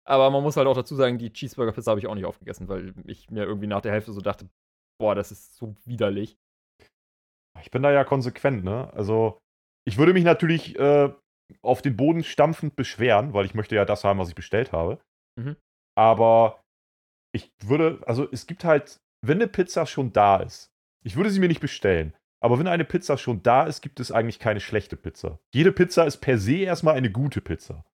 Aber 0.09 0.30
man 0.30 0.42
muss 0.42 0.57
halt 0.57 0.68
auch 0.68 0.76
dazu 0.76 0.94
sagen, 0.94 1.18
die 1.18 1.32
Cheeseburger-Pizza 1.32 1.90
habe 1.90 2.00
ich 2.00 2.07
auch 2.07 2.14
nicht 2.14 2.26
aufgegessen, 2.26 2.68
weil 2.68 2.94
ich 3.07 3.30
mir 3.30 3.44
irgendwie 3.44 3.66
nach 3.66 3.80
der 3.80 3.92
Hälfte 3.92 4.12
so 4.12 4.20
dachte, 4.20 4.48
boah, 4.98 5.14
das 5.14 5.32
ist 5.32 5.57
so 5.57 5.74
widerlich. 5.84 6.36
Ich 7.61 7.70
bin 7.70 7.82
da 7.82 7.90
ja 7.90 8.04
konsequent, 8.04 8.64
ne? 8.64 8.92
Also, 8.94 9.38
ich 9.84 9.98
würde 9.98 10.12
mich 10.12 10.24
natürlich 10.24 10.78
äh, 10.78 11.12
auf 11.62 11.82
den 11.82 11.96
Boden 11.96 12.22
stampfend 12.22 12.76
beschweren, 12.76 13.32
weil 13.32 13.46
ich 13.46 13.54
möchte 13.54 13.74
ja 13.74 13.84
das 13.84 14.04
haben, 14.04 14.18
was 14.18 14.28
ich 14.28 14.34
bestellt 14.34 14.72
habe. 14.72 15.00
Mhm. 15.36 15.57
Aber 15.96 16.62
ich 17.34 17.50
würde, 17.64 18.00
also 18.07 18.30
es 18.30 18.46
gibt 18.46 18.64
halt, 18.64 19.00
wenn 19.24 19.38
eine 19.38 19.48
Pizza 19.48 19.86
schon 19.86 20.12
da 20.12 20.36
ist, 20.36 20.70
ich 21.04 21.16
würde 21.16 21.30
sie 21.30 21.40
mir 21.40 21.48
nicht 21.48 21.61
bestellen. 21.61 22.14
Aber 22.42 22.59
wenn 22.59 22.66
eine 22.66 22.84
Pizza 22.84 23.16
schon 23.16 23.42
da 23.42 23.64
ist, 23.64 23.80
gibt 23.80 23.98
es 23.98 24.12
eigentlich 24.12 24.38
keine 24.38 24.61
schlechte 24.61 24.96
Pizza. 24.96 25.38
Jede 25.54 25.72
Pizza 25.72 26.04
ist 26.04 26.18
per 26.18 26.38
se 26.38 26.59
erstmal 26.59 26.94
eine 26.94 27.11
gute 27.11 27.40
Pizza. 27.40 27.84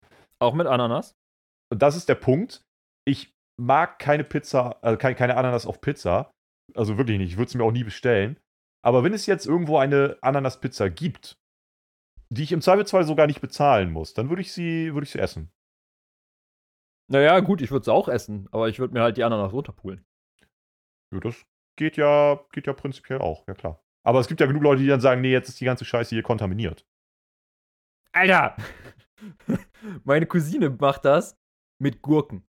Auch 0.40 0.54
mit 0.54 0.66
Ananas? 0.66 1.14
Und 1.72 1.80
das 1.80 1.96
ist 1.96 2.10
der 2.10 2.16
Punkt. 2.16 2.66
Ich 3.06 3.34
mag 3.58 3.98
keine 3.98 4.24
Pizza, 4.24 4.76
also 4.84 4.98
keine, 4.98 5.14
keine 5.14 5.38
Ananas 5.38 5.64
auf 5.64 5.80
Pizza. 5.80 6.30
Also 6.74 6.98
wirklich 6.98 7.16
nicht. 7.16 7.30
Ich 7.30 7.38
würde 7.38 7.48
es 7.48 7.54
mir 7.54 7.64
auch 7.64 7.72
nie 7.72 7.82
bestellen. 7.82 8.38
Aber 8.84 9.04
wenn 9.04 9.14
es 9.14 9.24
jetzt 9.24 9.46
irgendwo 9.46 9.78
eine 9.78 10.18
Ananas-Pizza 10.20 10.90
gibt, 10.90 11.40
die 12.28 12.42
ich 12.42 12.52
im 12.52 12.60
Zweifelsfall 12.60 13.04
sogar 13.04 13.26
nicht 13.26 13.40
bezahlen 13.40 13.90
muss, 13.90 14.12
dann 14.12 14.28
würde 14.28 14.42
ich 14.42 14.52
sie, 14.52 14.92
würde 14.92 15.04
ich 15.04 15.12
sie 15.12 15.18
essen. 15.18 15.50
Naja, 17.10 17.40
gut, 17.40 17.62
ich 17.62 17.70
würde 17.70 17.82
es 17.82 17.88
auch 17.88 18.08
essen, 18.08 18.48
aber 18.52 18.68
ich 18.68 18.78
würde 18.78 18.92
mir 18.92 19.00
halt 19.00 19.16
die 19.16 19.24
Ananas 19.24 19.54
runterpulen. 19.54 20.04
Ja, 21.10 21.20
das 21.20 21.42
geht 21.78 21.96
ja, 21.96 22.44
geht 22.52 22.66
ja 22.66 22.74
prinzipiell 22.74 23.20
auch, 23.22 23.48
ja 23.48 23.54
klar. 23.54 23.82
Aber 24.04 24.20
es 24.20 24.28
gibt 24.28 24.42
ja 24.42 24.46
genug 24.46 24.62
Leute, 24.62 24.82
die 24.82 24.88
dann 24.88 25.00
sagen, 25.00 25.22
nee, 25.22 25.32
jetzt 25.32 25.48
ist 25.48 25.60
die 25.60 25.64
ganze 25.64 25.86
Scheiße 25.86 26.14
hier 26.14 26.22
kontaminiert. 26.22 26.86
Alter! 28.12 28.56
Meine 30.04 30.26
Cousine 30.26 30.68
macht 30.68 31.06
das 31.06 31.41
mit 31.82 32.00
Gurken. 32.00 32.44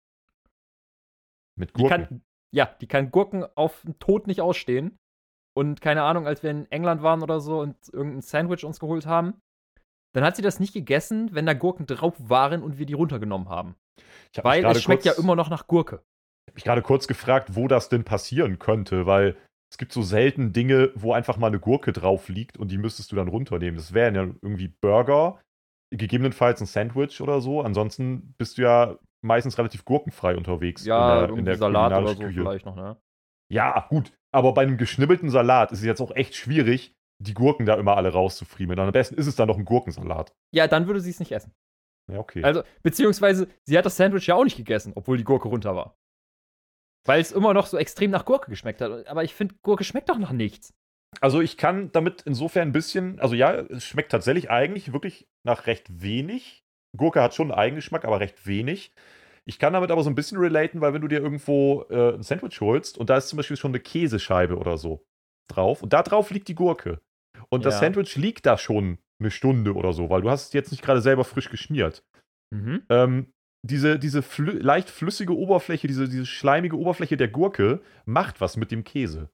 Mit 1.57 1.71
Die 1.71 1.83
Gurken. 1.83 2.07
kann, 2.09 2.23
ja, 2.53 2.67
die 2.81 2.87
kann 2.87 3.11
Gurken 3.11 3.45
auf 3.55 3.83
den 3.83 3.99
Tod 3.99 4.27
nicht 4.27 4.41
ausstehen. 4.41 4.99
Und 5.57 5.81
keine 5.81 6.03
Ahnung, 6.03 6.27
als 6.27 6.43
wir 6.43 6.51
in 6.51 6.71
England 6.71 7.03
waren 7.03 7.23
oder 7.23 7.41
so 7.41 7.61
und 7.61 7.77
irgendein 7.93 8.23
Sandwich 8.23 8.65
uns 8.65 8.81
geholt 8.81 9.07
haben, 9.07 9.41
dann 10.13 10.25
hat 10.25 10.37
sie 10.37 10.43
das 10.43 10.61
nicht 10.61 10.73
gegessen, 10.73 11.31
wenn 11.33 11.47
da 11.47 11.55
Gurken 11.55 11.87
drauf 11.87 12.15
waren 12.19 12.63
und 12.63 12.79
wir 12.79 12.87
die 12.87 12.95
runtergenommen 12.95 13.49
haben. 13.49 13.77
Hab 14.37 14.45
Weil 14.45 14.65
es 14.65 14.83
schmeckt 14.83 15.05
kurz, 15.05 15.17
ja 15.17 15.23
immer 15.23 15.37
noch 15.37 15.51
nach 15.51 15.67
Gurke. 15.67 16.03
Ich 16.47 16.51
habe 16.51 16.55
mich 16.55 16.65
gerade 16.65 16.83
kurz 16.83 17.07
gefragt, 17.07 17.55
wo 17.55 17.69
das 17.69 17.89
denn 17.89 18.05
passieren 18.05 18.59
könnte, 18.59 19.07
weil 19.07 19.37
es 19.73 19.79
gibt 19.79 19.93
so 19.93 20.03
selten 20.03 20.53
Dinge, 20.53 20.91
wo 20.97 21.13
einfach 21.13 21.37
mal 21.37 21.47
eine 21.49 21.61
Gurke 21.61 21.93
drauf 21.93 22.29
liegt 22.29 22.59
und 22.59 22.73
die 22.73 22.79
müsstest 22.79 23.13
du 23.13 23.17
dann 23.17 23.29
runternehmen. 23.29 23.77
Das 23.77 23.93
wären 23.93 24.15
ja 24.15 24.23
irgendwie 24.43 24.69
Burger, 24.81 25.41
gegebenenfalls 25.93 26.61
ein 26.61 26.67
Sandwich 26.67 27.21
oder 27.21 27.41
so. 27.41 27.61
Ansonsten 27.61 28.35
bist 28.39 28.59
du 28.59 28.63
ja 28.63 28.99
meistens 29.23 29.59
relativ 29.59 29.85
gurkenfrei 29.85 30.37
unterwegs 30.37 30.85
Ja, 30.85 31.25
in 31.25 31.29
der, 31.29 31.39
in 31.39 31.45
der 31.45 31.57
Salat 31.57 31.93
oder 31.93 32.15
so 32.15 32.23
Küche. 32.23 32.41
vielleicht 32.41 32.67
noch, 32.67 32.77
ne? 32.77 32.97
Ja, 33.53 33.87
gut. 33.89 34.13
Aber 34.33 34.55
bei 34.55 34.63
einem 34.63 34.77
geschnibbelten 34.79 35.29
Salat 35.31 35.73
ist 35.73 35.81
es 35.81 35.85
jetzt 35.85 36.01
auch 36.01 36.13
echt 36.15 36.35
schwierig, 36.37 36.95
die 37.21 37.35
Gurken 37.35 37.67
da 37.67 37.75
immer 37.75 37.97
alle 37.97 38.11
rauszufriemeln. 38.13 38.79
Am 38.79 38.93
besten 38.93 39.17
ist 39.17 39.27
es 39.27 39.37
dann 39.37 39.49
noch 39.49 39.59
ein 39.59 39.65
Gurkensalat. 39.65 40.33
Ja, 40.55 40.69
dann 40.69 40.87
würde 40.87 41.01
sie 41.01 41.11
es 41.11 41.21
nicht 41.21 41.33
essen. 41.33 41.53
Ja, 42.11 42.19
okay. 42.19 42.43
Also, 42.43 42.63
beziehungsweise, 42.83 43.49
sie 43.65 43.77
hat 43.77 43.85
das 43.85 43.97
Sandwich 43.97 44.27
ja 44.27 44.37
auch 44.37 44.45
nicht 44.45 44.57
gegessen, 44.57 44.93
obwohl 44.95 45.17
die 45.19 45.25
Gurke 45.25 45.49
runter 45.49 45.77
war. 45.77 45.99
Weil 47.07 47.21
es 47.21 47.33
immer 47.33 47.55
noch 47.55 47.67
so 47.67 47.77
extrem 47.77 48.11
nach 48.11 48.25
Gurke 48.25 48.51
geschmeckt 48.51 48.81
hat. 48.81 49.07
Aber 49.07 49.25
ich 49.25 49.35
finde, 49.35 49.55
Gurke 49.63 49.85
schmeckt 49.85 50.09
doch 50.09 50.19
nach 50.19 50.33
nichts. 50.33 50.73
Also 51.21 51.41
ich 51.41 51.57
kann 51.57 51.91
damit 51.93 52.23
insofern 52.23 52.69
ein 52.69 52.73
bisschen, 52.73 53.19
also 53.21 53.35
ja, 53.35 53.53
es 53.53 53.85
schmeckt 53.85 54.13
tatsächlich 54.13 54.49
eigentlich 54.51 54.93
wirklich 54.93 55.29
nach 55.45 55.67
recht 55.67 56.03
wenig. 56.03 56.60
Gurke 56.97 57.23
hat 57.23 57.35
schon 57.35 57.51
einen 57.51 57.59
Eigengeschmack, 57.59 58.05
aber 58.05 58.21
recht 58.21 58.47
wenig. 58.47 58.93
Ich 59.47 59.59
kann 59.59 59.73
damit 59.73 59.91
aber 59.91 60.03
so 60.03 60.11
ein 60.11 60.15
bisschen 60.15 60.39
relaten, 60.39 60.81
weil 60.81 60.93
wenn 60.93 61.01
du 61.01 61.09
dir 61.09 61.21
irgendwo 61.21 61.87
äh, 61.91 62.15
ein 62.15 62.23
Sandwich 62.23 62.61
holst 62.61 62.99
und 62.99 63.11
da 63.11 63.17
ist 63.17 63.29
zum 63.29 63.37
Beispiel 63.37 63.57
schon 63.57 63.71
eine 63.71 63.81
Käsescheibe 63.81 64.57
oder 64.57 64.77
so 64.77 65.05
drauf 65.51 65.83
und 65.83 65.93
da 65.93 66.03
drauf 66.03 66.31
liegt 66.31 66.49
die 66.49 66.55
Gurke 66.55 67.01
und 67.49 67.65
das 67.65 67.75
Ja. 67.75 67.81
Sandwich 67.81 68.17
liegt 68.17 68.47
da 68.47 68.59
schon 68.59 68.99
eine 69.19 69.31
Stunde 69.31 69.75
oder 69.75 69.93
so, 69.93 70.11
weil 70.11 70.23
du 70.23 70.31
hast 70.31 70.49
es 70.49 70.53
jetzt 70.53 70.71
nicht 70.71 70.83
gerade 70.83 71.01
selber 71.01 71.25
frisch 71.25 71.51
geschmiert. 71.51 72.05
Mhm. 72.55 72.85
Ähm, 72.89 73.33
diese 73.67 73.99
diese 73.99 74.23
flü 74.23 74.59
leicht 74.59 74.89
flüssige 74.89 75.37
Oberfläche, 75.37 75.87
diese, 75.87 76.09
diese 76.09 76.27
schleimige 76.27 76.79
Oberfläche 76.79 77.17
der 77.17 77.29
Gurke 77.29 77.83
macht 78.05 78.41
was 78.41 78.57
mit 78.57 78.71
dem 78.71 78.85
Käse. 78.85 79.31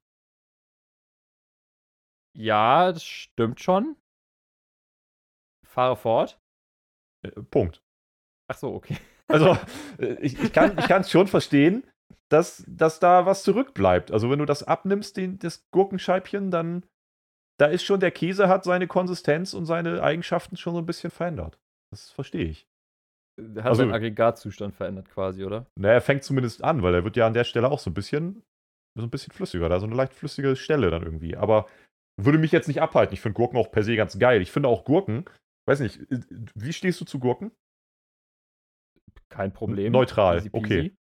Ja, 2.36 2.92
das 2.92 3.04
stimmt 3.04 3.60
schon. 3.60 3.96
Fahre 5.66 5.96
fort. 5.96 6.38
Äh, 7.36 7.42
Punkt. 7.50 7.82
Ach 8.48 8.56
so, 8.58 8.74
okay. 8.74 8.96
Also, 9.28 9.56
äh, 9.98 10.14
ich, 10.20 10.40
ich 10.40 10.52
kann 10.52 10.76
es 10.78 11.10
schon 11.10 11.26
verstehen, 11.26 11.84
dass, 12.30 12.64
dass 12.68 13.00
da 13.00 13.26
was 13.26 13.42
zurückbleibt. 13.42 14.10
Also, 14.12 14.30
wenn 14.30 14.38
du 14.38 14.44
das 14.46 14.62
abnimmst, 14.62 15.16
den, 15.16 15.38
das 15.38 15.64
Gurkenscheibchen, 15.72 16.50
dann 16.50 16.84
da 17.58 17.66
ist 17.66 17.84
schon, 17.84 18.00
der 18.00 18.10
Käse 18.10 18.48
hat 18.48 18.64
seine 18.64 18.86
Konsistenz 18.86 19.54
und 19.54 19.64
seine 19.64 20.02
Eigenschaften 20.02 20.56
schon 20.56 20.74
so 20.74 20.80
ein 20.80 20.86
bisschen 20.86 21.10
verändert. 21.10 21.58
Das 21.90 22.10
verstehe 22.10 22.44
ich. 22.44 22.66
Der 23.40 23.64
hat 23.64 23.70
Also- 23.70 23.82
seinen 23.82 23.94
Aggregatzustand 23.94 24.74
verändert 24.74 25.08
quasi, 25.08 25.44
oder? 25.44 25.66
Na, 25.78 25.88
er 25.88 26.00
fängt 26.02 26.22
zumindest 26.24 26.62
an, 26.62 26.82
weil 26.82 26.94
er 26.94 27.04
wird 27.04 27.16
ja 27.16 27.26
an 27.26 27.34
der 27.34 27.44
Stelle 27.44 27.70
auch 27.70 27.78
so 27.78 27.90
ein 27.90 27.94
bisschen, 27.94 28.42
so 28.98 29.04
ein 29.04 29.10
bisschen 29.10 29.32
flüssiger. 29.32 29.68
Da 29.68 29.80
so 29.80 29.86
eine 29.86 29.94
leicht 29.94 30.12
flüssige 30.14 30.54
Stelle 30.56 30.90
dann 30.90 31.02
irgendwie. 31.02 31.36
Aber 31.36 31.66
würde 32.20 32.38
mich 32.38 32.52
jetzt 32.52 32.68
nicht 32.68 32.82
abhalten. 32.82 33.14
Ich 33.14 33.20
finde 33.20 33.34
Gurken 33.36 33.58
auch 33.58 33.70
per 33.70 33.82
se 33.82 33.96
ganz 33.96 34.18
geil. 34.18 34.40
Ich 34.42 34.52
finde 34.52 34.68
auch 34.68 34.84
Gurken, 34.84 35.24
weiß 35.66 35.80
nicht, 35.80 36.00
äh, 36.10 36.20
wie 36.54 36.72
stehst 36.72 37.00
du 37.00 37.04
zu 37.04 37.18
Gurken? 37.18 37.52
Kein 39.28 39.52
Problem. 39.52 39.92
Neutral, 39.92 40.38
Easy 40.38 40.50
okay. 40.52 40.96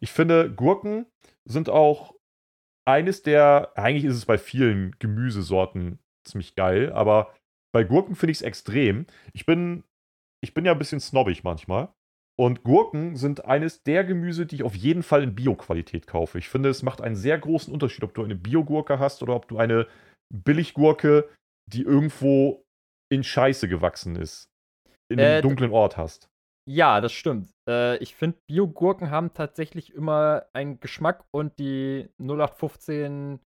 Ich 0.00 0.12
finde, 0.12 0.52
Gurken 0.52 1.06
sind 1.48 1.68
auch 1.68 2.14
eines 2.86 3.22
der, 3.22 3.72
eigentlich 3.76 4.04
ist 4.04 4.16
es 4.16 4.26
bei 4.26 4.38
vielen 4.38 4.94
Gemüsesorten 4.98 5.98
ziemlich 6.26 6.54
geil, 6.54 6.92
aber 6.92 7.34
bei 7.72 7.84
Gurken 7.84 8.14
finde 8.14 8.32
ich 8.32 8.38
es 8.38 8.42
extrem. 8.42 9.06
Ich 9.32 9.46
bin, 9.46 9.84
ich 10.42 10.54
bin 10.54 10.64
ja 10.64 10.72
ein 10.72 10.78
bisschen 10.78 11.00
snobbig 11.00 11.42
manchmal. 11.44 11.92
Und 12.36 12.64
Gurken 12.64 13.16
sind 13.16 13.44
eines 13.44 13.82
der 13.84 14.04
Gemüse, 14.04 14.44
die 14.44 14.56
ich 14.56 14.62
auf 14.64 14.74
jeden 14.74 15.04
Fall 15.04 15.22
in 15.22 15.34
Bio-Qualität 15.36 16.06
kaufe. 16.06 16.38
Ich 16.38 16.48
finde, 16.48 16.68
es 16.68 16.82
macht 16.82 17.00
einen 17.00 17.14
sehr 17.14 17.38
großen 17.38 17.72
Unterschied, 17.72 18.02
ob 18.02 18.12
du 18.14 18.24
eine 18.24 18.34
Bio-Gurke 18.34 18.98
hast 18.98 19.22
oder 19.22 19.36
ob 19.36 19.46
du 19.46 19.58
eine 19.58 19.86
Billiggurke, 20.32 21.28
die 21.72 21.82
irgendwo 21.82 22.63
in 23.10 23.22
Scheiße 23.24 23.68
gewachsen 23.68 24.16
ist, 24.16 24.48
in 25.08 25.20
einem 25.20 25.38
Äh, 25.38 25.42
dunklen 25.42 25.70
Ort 25.72 25.96
hast. 25.96 26.28
Ja, 26.66 27.00
das 27.00 27.12
stimmt. 27.12 27.50
Äh, 27.68 27.98
ich 27.98 28.14
finde, 28.14 28.38
Bio-Gurken 28.48 29.10
haben 29.10 29.34
tatsächlich 29.34 29.92
immer 29.92 30.46
einen 30.54 30.80
Geschmack 30.80 31.24
und 31.30 31.58
die 31.58 32.08
0815 32.18 33.40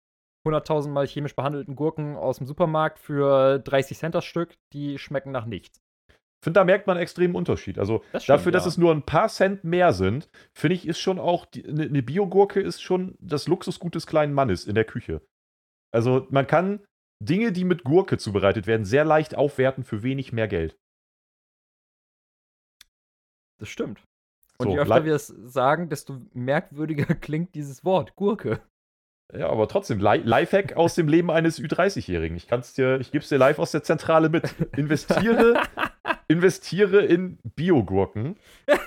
100.000 0.46 0.88
Mal 0.90 1.06
chemisch 1.06 1.34
behandelten 1.34 1.74
Gurken 1.76 2.16
aus 2.16 2.38
dem 2.38 2.46
Supermarkt 2.46 2.98
für 2.98 3.58
30 3.58 3.98
Cent 3.98 4.14
das 4.14 4.24
Stück, 4.24 4.54
die 4.72 4.98
schmecken 4.98 5.32
nach 5.32 5.46
nichts. 5.46 5.80
Ich 6.10 6.44
finde, 6.44 6.60
da 6.60 6.64
merkt 6.64 6.86
man 6.86 6.96
einen 6.96 7.02
extremen 7.02 7.34
Unterschied. 7.34 7.78
Also 7.78 8.04
Das 8.12 8.22
stimmt, 8.22 8.38
dafür, 8.38 8.52
dass 8.52 8.64
ja. 8.64 8.68
es 8.68 8.78
nur 8.78 8.92
ein 8.92 9.02
paar 9.02 9.28
Cent 9.28 9.64
mehr 9.64 9.92
sind, 9.92 10.30
finde 10.54 10.76
ich, 10.76 10.86
ist 10.86 11.00
schon 11.00 11.18
auch, 11.18 11.46
eine 11.52 11.82
eine 11.86 12.02
Biogurke 12.02 12.60
ist 12.60 12.80
schon 12.80 13.16
das 13.18 13.48
Luxusgut 13.48 13.96
des 13.96 14.06
kleinen 14.06 14.32
Mannes 14.32 14.64
in 14.64 14.76
der 14.76 14.84
Küche. 14.84 15.20
Also 15.92 16.28
man 16.30 16.46
kann 16.46 16.84
Dinge, 17.20 17.52
die 17.52 17.64
mit 17.64 17.84
Gurke 17.84 18.18
zubereitet 18.18 18.66
werden, 18.66 18.84
sehr 18.84 19.04
leicht 19.04 19.34
aufwerten 19.34 19.84
für 19.84 20.02
wenig 20.02 20.32
mehr 20.32 20.48
Geld. 20.48 20.78
Das 23.58 23.68
stimmt. 23.68 24.00
Und 24.58 24.68
So, 24.68 24.72
je 24.72 24.78
öfter 24.80 25.04
wir 25.04 25.14
es 25.14 25.26
sagen, 25.26 25.88
desto 25.88 26.20
merkwürdiger 26.32 27.14
klingt 27.14 27.54
dieses 27.54 27.84
Wort, 27.84 28.16
Gurke. 28.16 28.60
Ja, 29.32 29.50
aber 29.50 29.68
trotzdem, 29.68 29.98
Li 29.98 30.22
Lifehack 30.24 30.74
aus 30.76 30.94
dem 30.94 31.06
Leben 31.06 31.30
eines 31.30 31.60
Ü30-Jährigen. 31.60 32.36
Ich 32.36 32.46
kann's 32.46 32.72
dir, 32.72 32.98
ich 32.98 33.10
gebe 33.10 33.22
es 33.22 33.28
dir 33.28 33.36
live 33.36 33.58
aus 33.58 33.72
der 33.72 33.82
Zentrale 33.82 34.30
mit. 34.30 34.54
Investiere, 34.76 35.62
investiere 36.28 37.04
in 37.04 37.38
Biogurken 37.42 38.38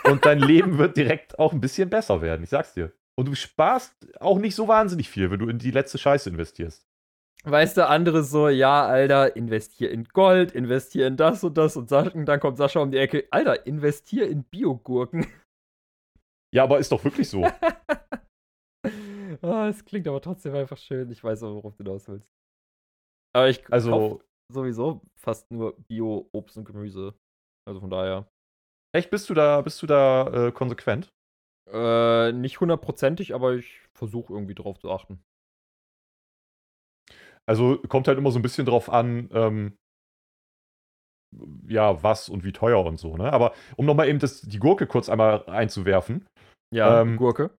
und 0.05 0.25
dein 0.25 0.39
Leben 0.39 0.79
wird 0.79 0.97
direkt 0.97 1.37
auch 1.37 1.53
ein 1.53 1.61
bisschen 1.61 1.91
besser 1.91 2.21
werden. 2.21 2.43
Ich 2.43 2.49
sag's 2.49 2.73
dir. 2.73 2.91
Und 3.15 3.27
du 3.27 3.35
sparst 3.35 3.93
auch 4.19 4.39
nicht 4.39 4.55
so 4.55 4.67
wahnsinnig 4.67 5.09
viel, 5.09 5.29
wenn 5.29 5.39
du 5.39 5.47
in 5.47 5.59
die 5.59 5.69
letzte 5.69 5.99
Scheiße 5.99 6.29
investierst. 6.29 6.87
Weißt 7.43 7.77
du, 7.77 7.87
andere 7.87 8.23
so, 8.23 8.49
ja, 8.49 8.85
Alter, 8.85 9.35
investier 9.35 9.89
in 9.91 10.03
Gold, 10.05 10.51
investier 10.51 11.07
in 11.07 11.17
das 11.17 11.43
und 11.43 11.57
das 11.57 11.75
und 11.75 11.89
Sascha, 11.89 12.11
und 12.13 12.25
dann 12.25 12.39
kommt 12.39 12.57
Sascha 12.57 12.79
um 12.79 12.91
die 12.91 12.97
Ecke, 12.97 13.27
Alter, 13.31 13.65
investier 13.65 14.29
in 14.29 14.43
Biogurken. 14.43 15.25
Ja, 16.53 16.63
aber 16.63 16.79
ist 16.79 16.91
doch 16.91 17.03
wirklich 17.03 17.29
so. 17.29 17.45
Ah, 19.43 19.69
Es 19.69 19.85
klingt 19.85 20.07
aber 20.07 20.21
trotzdem 20.21 20.53
einfach 20.53 20.77
schön. 20.77 21.09
Ich 21.09 21.23
weiß 21.23 21.43
auch, 21.43 21.55
worauf 21.55 21.75
du 21.75 21.83
hinaus 21.83 22.07
willst. 22.07 22.29
Aber 23.33 23.49
ich 23.49 23.65
Also, 23.71 24.21
sowieso 24.51 25.01
fast 25.17 25.49
nur 25.51 25.77
Bio-Obst 25.87 26.57
und 26.57 26.65
Gemüse. 26.65 27.15
Also 27.67 27.79
von 27.79 27.89
daher. 27.89 28.27
echt, 28.93 29.09
bist 29.09 29.29
du 29.29 29.33
da, 29.33 29.61
bist 29.61 29.81
du 29.81 29.87
da 29.87 30.47
äh, 30.47 30.51
konsequent? 30.51 31.09
Äh, 31.71 32.33
nicht 32.33 32.59
hundertprozentig, 32.59 33.33
aber 33.33 33.55
ich 33.55 33.87
versuche 33.97 34.33
irgendwie 34.33 34.55
drauf 34.55 34.77
zu 34.79 34.91
achten. 34.91 35.23
Also 37.51 37.79
kommt 37.89 38.07
halt 38.07 38.17
immer 38.17 38.31
so 38.31 38.39
ein 38.39 38.41
bisschen 38.41 38.65
drauf 38.65 38.89
an, 38.89 39.29
ähm, 39.33 39.77
ja, 41.67 42.01
was 42.01 42.29
und 42.29 42.45
wie 42.45 42.53
teuer 42.53 42.85
und 42.85 42.95
so, 42.95 43.17
ne? 43.17 43.33
Aber 43.33 43.53
um 43.75 43.85
nochmal 43.85 44.07
eben 44.07 44.19
das, 44.19 44.39
die 44.39 44.57
Gurke 44.57 44.87
kurz 44.87 45.09
einmal 45.09 45.45
einzuwerfen. 45.47 46.25
Ja, 46.73 47.01
Ähm, 47.01 47.17
Gurke. 47.17 47.53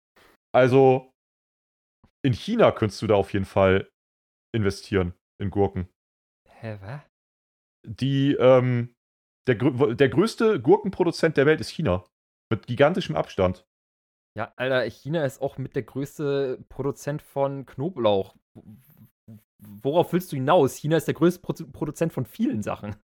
Also 0.55 1.13
in 2.25 2.33
China 2.33 2.73
könntest 2.73 3.03
du 3.03 3.07
da 3.07 3.17
auf 3.17 3.35
jeden 3.35 3.45
Fall 3.45 3.91
investieren 4.55 5.13
in 5.39 5.51
Gurken. 5.51 5.91
Hä, 6.49 6.79
was? 6.81 7.03
Die, 7.87 8.33
ähm, 8.33 8.95
der, 9.47 9.57
der 9.57 10.09
größte 10.09 10.59
Gurkenproduzent 10.59 11.37
der 11.37 11.45
Welt 11.45 11.61
ist 11.61 11.69
China. 11.69 12.07
Mit 12.51 12.67
gigantischem 12.67 13.15
Abstand. 13.15 13.67
Ja, 14.39 14.55
Alter, 14.57 14.89
China 14.89 15.27
ist 15.27 15.43
auch 15.43 15.59
mit 15.59 15.77
der 15.77 15.83
größte 15.83 16.65
Produzent 16.71 17.21
von 17.21 17.67
Knoblauch. 17.67 18.35
Worauf 19.59 20.13
willst 20.13 20.33
du 20.33 20.37
hinaus? 20.37 20.77
China 20.77 20.97
ist 20.97 21.07
der 21.07 21.15
größte 21.15 21.41
Produ 21.41 21.67
Produzent 21.71 22.13
von 22.13 22.25
vielen 22.27 22.63
Sachen. 22.63 22.97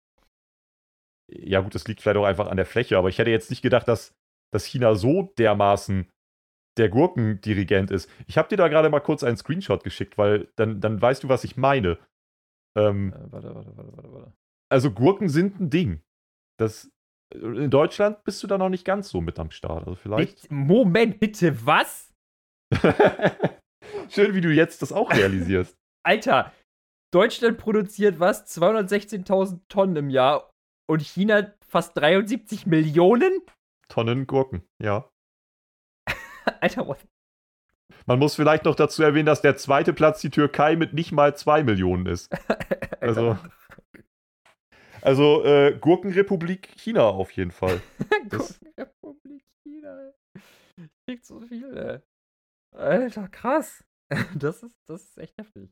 Ja, 1.29 1.59
gut, 1.61 1.75
das 1.75 1.87
liegt 1.87 2.01
vielleicht 2.01 2.17
auch 2.17 2.25
einfach 2.25 2.47
an 2.47 2.57
der 2.57 2.65
Fläche, 2.65 2.97
aber 2.97 3.09
ich 3.09 3.19
hätte 3.19 3.31
jetzt 3.31 3.49
nicht 3.49 3.61
gedacht, 3.61 3.87
dass, 3.87 4.15
dass 4.53 4.65
China 4.65 4.95
so 4.95 5.33
dermaßen 5.37 6.09
der 6.77 6.89
Gurkendirigent 6.89 7.91
ist. 7.91 8.09
Ich 8.27 8.37
habe 8.37 8.47
dir 8.47 8.55
da 8.57 8.67
gerade 8.67 8.89
mal 8.89 8.99
kurz 9.01 9.23
einen 9.23 9.37
Screenshot 9.37 9.83
geschickt, 9.83 10.17
weil 10.17 10.51
dann, 10.55 10.79
dann 10.79 11.01
weißt 11.01 11.23
du, 11.23 11.29
was 11.29 11.43
ich 11.43 11.57
meine. 11.57 11.97
Ähm, 12.77 13.13
Äh, 13.13 13.31
warte, 13.31 13.55
warte, 13.55 13.75
warte, 13.75 13.97
warte, 13.97 14.13
warte. 14.13 14.33
also 14.69 14.91
Gurken 14.91 15.27
sind 15.29 15.59
ein 15.59 15.69
Ding. 15.69 16.01
Das, 16.59 16.89
in 17.33 17.69
Deutschland 17.69 18.23
bist 18.23 18.41
du 18.41 18.47
da 18.47 18.57
noch 18.57 18.69
nicht 18.69 18.85
ganz 18.85 19.09
so 19.09 19.19
mit 19.21 19.37
am 19.39 19.51
Start. 19.51 19.85
Also 19.85 19.95
vielleicht. 19.95 20.43
Bitte, 20.43 20.53
Moment, 20.53 21.19
bitte, 21.19 21.65
was? 21.65 22.13
Schön, 24.09 24.33
wie 24.33 24.41
du 24.41 24.51
jetzt 24.53 24.81
das 24.81 24.93
auch 24.93 25.11
realisierst. 25.11 25.77
Alter, 26.07 26.53
Deutschland 27.11 27.57
produziert 27.57 28.21
was? 28.21 28.45
216.000 28.57 29.59
Tonnen 29.67 29.97
im 29.97 30.09
Jahr 30.09 30.49
und 30.89 31.01
China 31.01 31.53
fast 31.67 31.97
73 31.97 32.65
Millionen? 32.65 33.41
Tonnen 33.89 34.25
Gurken, 34.25 34.63
ja. 34.81 35.09
Alter, 36.61 36.87
what? 36.87 37.05
Man 38.05 38.19
muss 38.19 38.35
vielleicht 38.35 38.63
noch 38.63 38.75
dazu 38.75 39.03
erwähnen, 39.03 39.25
dass 39.25 39.41
der 39.41 39.57
zweite 39.57 39.91
Platz 39.91 40.21
die 40.21 40.29
Türkei 40.29 40.77
mit 40.77 40.93
nicht 40.93 41.11
mal 41.11 41.35
zwei 41.35 41.63
Millionen 41.63 42.05
ist. 42.05 42.33
Also, 42.99 43.37
also 45.01 45.45
äh, 45.45 45.77
Gurkenrepublik 45.79 46.67
China 46.77 47.03
auf 47.03 47.31
jeden 47.31 47.51
Fall. 47.51 47.79
Gurkenrepublik 48.29 49.43
China. 49.61 50.13
Kriegt 51.05 51.25
so 51.25 51.39
viel, 51.41 51.77
ey. 51.77 51.99
Alter, 52.75 53.27
krass. 53.29 53.85
Das 54.33 54.63
ist, 54.63 54.75
das 54.87 55.03
ist 55.03 55.17
echt 55.19 55.37
heftig. 55.37 55.69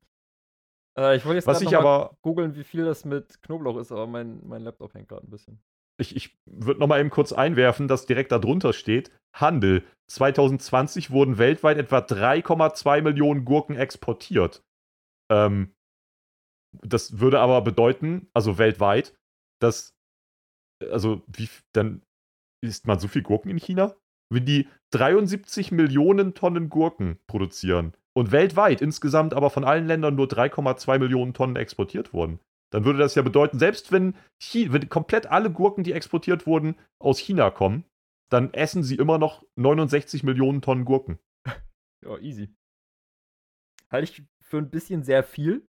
Äh, 0.98 1.18
ich 1.18 1.26
wollte 1.26 1.38
jetzt 1.38 1.48
Was 1.48 1.62
ich 1.62 1.76
aber, 1.76 2.18
googeln, 2.22 2.56
wie 2.56 2.64
viel 2.64 2.86
das 2.86 3.06
mit 3.06 3.42
Knoblauch 3.44 3.78
ist, 3.78 3.92
aber 3.92 4.08
mein, 4.08 4.42
mein 4.48 4.62
Laptop 4.62 4.94
hängt 4.94 5.10
gerade 5.10 5.28
ein 5.28 5.30
bisschen. 5.30 5.62
ich, 5.98 6.16
ich 6.16 6.38
würde 6.46 6.80
noch 6.80 6.88
mal 6.88 7.00
eben 7.00 7.10
kurz 7.10 7.34
einwerfen, 7.34 7.88
dass 7.88 8.06
direkt 8.06 8.32
darunter 8.32 8.74
steht, 8.74 9.12
Handel. 9.34 9.84
2020 10.08 11.12
wurden 11.12 11.38
weltweit 11.38 11.78
etwa 11.78 12.00
3,2 12.00 13.02
Millionen 13.02 13.44
Gurken 13.44 13.76
exportiert. 13.76 14.64
Ähm, 15.32 15.74
das 16.82 17.20
würde 17.20 17.40
aber 17.40 17.62
bedeuten, 17.62 18.28
also 18.34 18.58
weltweit, 18.58 19.16
dass, 19.62 19.96
also 20.82 21.24
wie, 21.28 21.50
dann 21.74 22.02
isst 22.62 22.86
man 22.86 23.00
so 23.00 23.08
viel 23.08 23.24
Gurken 23.24 23.50
in 23.50 23.58
China? 23.58 23.96
Wenn 24.32 24.46
die 24.46 24.68
73 24.92 25.72
Millionen 25.72 26.34
Tonnen 26.34 26.70
Gurken 26.70 27.20
produzieren 27.28 27.94
und 28.16 28.32
weltweit 28.32 28.82
insgesamt 28.82 29.34
aber 29.34 29.50
von 29.50 29.64
allen 29.64 29.88
Ländern 29.88 30.16
nur 30.16 30.28
3,2 30.28 31.00
Millionen 31.00 31.34
Tonnen 31.34 31.56
exportiert 31.56 32.14
wurden, 32.14 32.40
dann 32.72 32.86
würde 32.86 33.00
das 33.00 33.16
ja 33.16 33.22
bedeuten, 33.22 33.60
selbst 33.60 33.92
wenn, 33.92 34.16
Chi 34.40 34.72
wenn 34.72 34.90
komplett 34.90 35.28
alle 35.28 35.52
Gurken, 35.52 35.84
die 35.84 35.94
exportiert 35.94 36.48
wurden, 36.48 36.76
aus 37.00 37.20
China 37.20 37.52
kommen, 37.52 37.86
dann 38.30 38.54
essen 38.54 38.84
sie 38.84 38.96
immer 38.96 39.18
noch 39.18 39.46
69 39.56 40.24
Millionen 40.24 40.62
Tonnen 40.62 40.86
Gurken. 40.86 41.20
Ja, 42.04 42.20
easy. 42.20 42.54
Halte 43.90 44.12
ich 44.12 44.24
für 44.40 44.58
ein 44.58 44.70
bisschen 44.70 45.04
sehr 45.04 45.24
viel. 45.24 45.66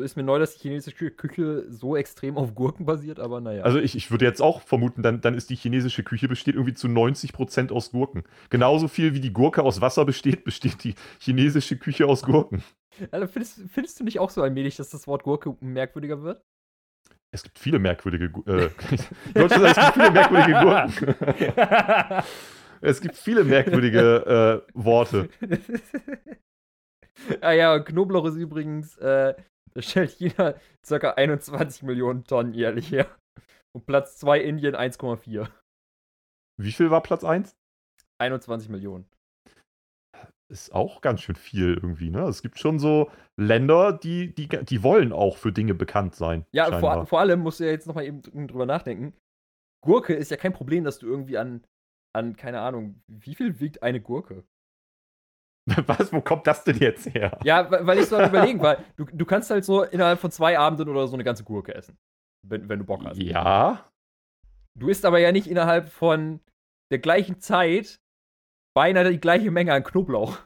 So 0.00 0.04
ist 0.04 0.16
mir 0.16 0.22
neu, 0.22 0.38
dass 0.38 0.56
die 0.56 0.60
chinesische 0.60 1.10
Küche 1.10 1.66
so 1.68 1.94
extrem 1.94 2.38
auf 2.38 2.54
Gurken 2.54 2.86
basiert, 2.86 3.20
aber 3.20 3.42
naja. 3.42 3.64
Also 3.64 3.78
ich, 3.78 3.94
ich 3.94 4.10
würde 4.10 4.24
jetzt 4.24 4.40
auch 4.40 4.62
vermuten, 4.62 5.02
dann, 5.02 5.20
dann 5.20 5.34
ist 5.34 5.50
die 5.50 5.56
chinesische 5.56 6.02
Küche 6.02 6.26
besteht 6.26 6.54
irgendwie 6.54 6.72
zu 6.72 6.86
90% 6.86 7.70
aus 7.70 7.90
Gurken. 7.90 8.22
Genauso 8.48 8.88
viel 8.88 9.12
wie 9.12 9.20
die 9.20 9.34
Gurke 9.34 9.62
aus 9.62 9.82
Wasser 9.82 10.06
besteht, 10.06 10.42
besteht 10.44 10.82
die 10.84 10.94
chinesische 11.18 11.76
Küche 11.76 12.06
aus 12.06 12.22
Gurken. 12.22 12.62
Alter, 13.10 13.28
findest, 13.28 13.60
findest 13.70 14.00
du 14.00 14.04
nicht 14.04 14.20
auch 14.20 14.30
so 14.30 14.40
allmählich, 14.40 14.76
dass 14.76 14.88
das 14.88 15.06
Wort 15.06 15.24
Gurke 15.24 15.54
merkwürdiger 15.60 16.22
wird? 16.22 16.42
Es 17.30 17.42
gibt 17.42 17.58
viele 17.58 17.78
merkwürdige 17.78 18.32
äh, 18.46 18.70
ich 18.94 19.02
wollte 19.34 19.56
schon 19.56 19.64
sagen, 19.64 19.68
es 19.68 19.76
gibt 19.76 19.94
viele 19.94 20.10
merkwürdige 20.10 20.60
Gurken. 20.62 22.24
Es 22.82 23.02
gibt 23.02 23.16
viele 23.16 23.44
merkwürdige 23.44 24.64
äh, 24.66 24.72
Worte. 24.72 25.28
ah 27.40 27.52
ja, 27.52 27.78
Knoblauch 27.78 28.26
ist 28.26 28.36
übrigens, 28.36 28.96
äh, 28.98 29.34
das 29.74 29.90
stellt 29.90 30.10
China 30.10 30.54
ca. 30.86 31.10
21 31.10 31.82
Millionen 31.82 32.24
Tonnen 32.24 32.54
jährlich 32.54 32.90
her. 32.90 33.06
Und 33.72 33.86
Platz 33.86 34.18
2 34.18 34.40
Indien 34.40 34.74
1,4. 34.74 35.48
Wie 36.60 36.72
viel 36.72 36.90
war 36.90 37.02
Platz 37.02 37.24
1? 37.24 37.56
21 38.20 38.68
Millionen. 38.68 39.08
Ist 40.50 40.74
auch 40.74 41.00
ganz 41.00 41.20
schön 41.22 41.36
viel 41.36 41.74
irgendwie, 41.74 42.10
ne? 42.10 42.22
Es 42.24 42.42
gibt 42.42 42.58
schon 42.58 42.80
so 42.80 43.10
Länder, 43.38 43.92
die, 43.92 44.34
die, 44.34 44.48
die 44.48 44.82
wollen 44.82 45.12
auch 45.12 45.36
für 45.36 45.52
Dinge 45.52 45.74
bekannt 45.74 46.16
sein. 46.16 46.44
Ja, 46.52 46.80
vor, 46.80 47.06
vor 47.06 47.20
allem 47.20 47.40
musst 47.40 47.60
du 47.60 47.64
ja 47.64 47.70
jetzt 47.70 47.86
nochmal 47.86 48.04
eben 48.04 48.20
drüber 48.48 48.66
nachdenken. 48.66 49.14
Gurke 49.82 50.12
ist 50.14 50.32
ja 50.32 50.36
kein 50.36 50.52
Problem, 50.52 50.82
dass 50.82 50.98
du 50.98 51.06
irgendwie 51.06 51.38
an, 51.38 51.64
an, 52.14 52.36
keine 52.36 52.60
Ahnung, 52.60 53.00
wie 53.06 53.36
viel 53.36 53.60
wiegt 53.60 53.84
eine 53.84 54.00
Gurke? 54.00 54.44
Was, 55.86 56.12
wo 56.12 56.20
kommt 56.20 56.46
das 56.46 56.64
denn 56.64 56.78
jetzt 56.78 57.14
her? 57.14 57.38
Ja, 57.44 57.70
weil 57.70 57.98
ich 57.98 58.06
so 58.06 58.16
am 58.16 58.28
überlegen 58.28 58.60
war, 58.60 58.78
du, 58.96 59.04
du 59.04 59.24
kannst 59.24 59.50
halt 59.50 59.64
so 59.64 59.82
innerhalb 59.82 60.18
von 60.18 60.30
zwei 60.30 60.58
Abenden 60.58 60.88
oder 60.88 61.06
so 61.06 61.14
eine 61.14 61.24
ganze 61.24 61.44
Gurke 61.44 61.74
essen. 61.74 61.96
Wenn, 62.46 62.68
wenn 62.68 62.78
du 62.78 62.84
Bock 62.84 63.04
hast. 63.04 63.18
Ja, 63.22 63.90
Du 64.78 64.88
isst 64.88 65.04
aber 65.04 65.18
ja 65.18 65.32
nicht 65.32 65.46
innerhalb 65.46 65.88
von 65.88 66.40
der 66.90 66.98
gleichen 66.98 67.40
Zeit 67.40 68.00
beinahe 68.74 69.10
die 69.10 69.20
gleiche 69.20 69.50
Menge 69.50 69.72
an 69.72 69.84
Knoblauch. 69.84 70.38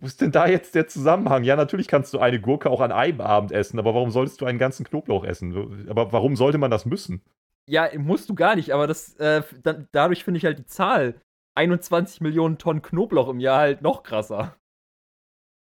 wo 0.00 0.06
ist 0.06 0.20
denn 0.20 0.32
da 0.32 0.46
jetzt 0.46 0.74
der 0.74 0.86
Zusammenhang? 0.88 1.44
Ja, 1.44 1.56
natürlich 1.56 1.88
kannst 1.88 2.14
du 2.14 2.18
eine 2.18 2.40
Gurke 2.40 2.70
auch 2.70 2.80
an 2.80 2.92
einem 2.92 3.20
Abend 3.20 3.52
essen, 3.52 3.78
aber 3.78 3.94
warum 3.94 4.10
solltest 4.10 4.40
du 4.40 4.46
einen 4.46 4.58
ganzen 4.58 4.84
Knoblauch 4.84 5.24
essen? 5.24 5.88
Aber 5.88 6.12
warum 6.12 6.36
sollte 6.36 6.58
man 6.58 6.70
das 6.70 6.86
müssen? 6.86 7.22
Ja, 7.68 7.88
musst 7.96 8.28
du 8.28 8.34
gar 8.34 8.56
nicht, 8.56 8.72
aber 8.72 8.86
das, 8.86 9.14
äh, 9.16 9.42
dann, 9.62 9.88
dadurch 9.92 10.22
finde 10.24 10.38
ich 10.38 10.44
halt 10.44 10.58
die 10.58 10.66
Zahl 10.66 11.20
21 11.54 12.20
Millionen 12.20 12.58
Tonnen 12.58 12.82
Knoblauch 12.82 13.28
im 13.28 13.40
Jahr 13.40 13.58
halt 13.58 13.82
noch 13.82 14.02
krasser. 14.02 14.56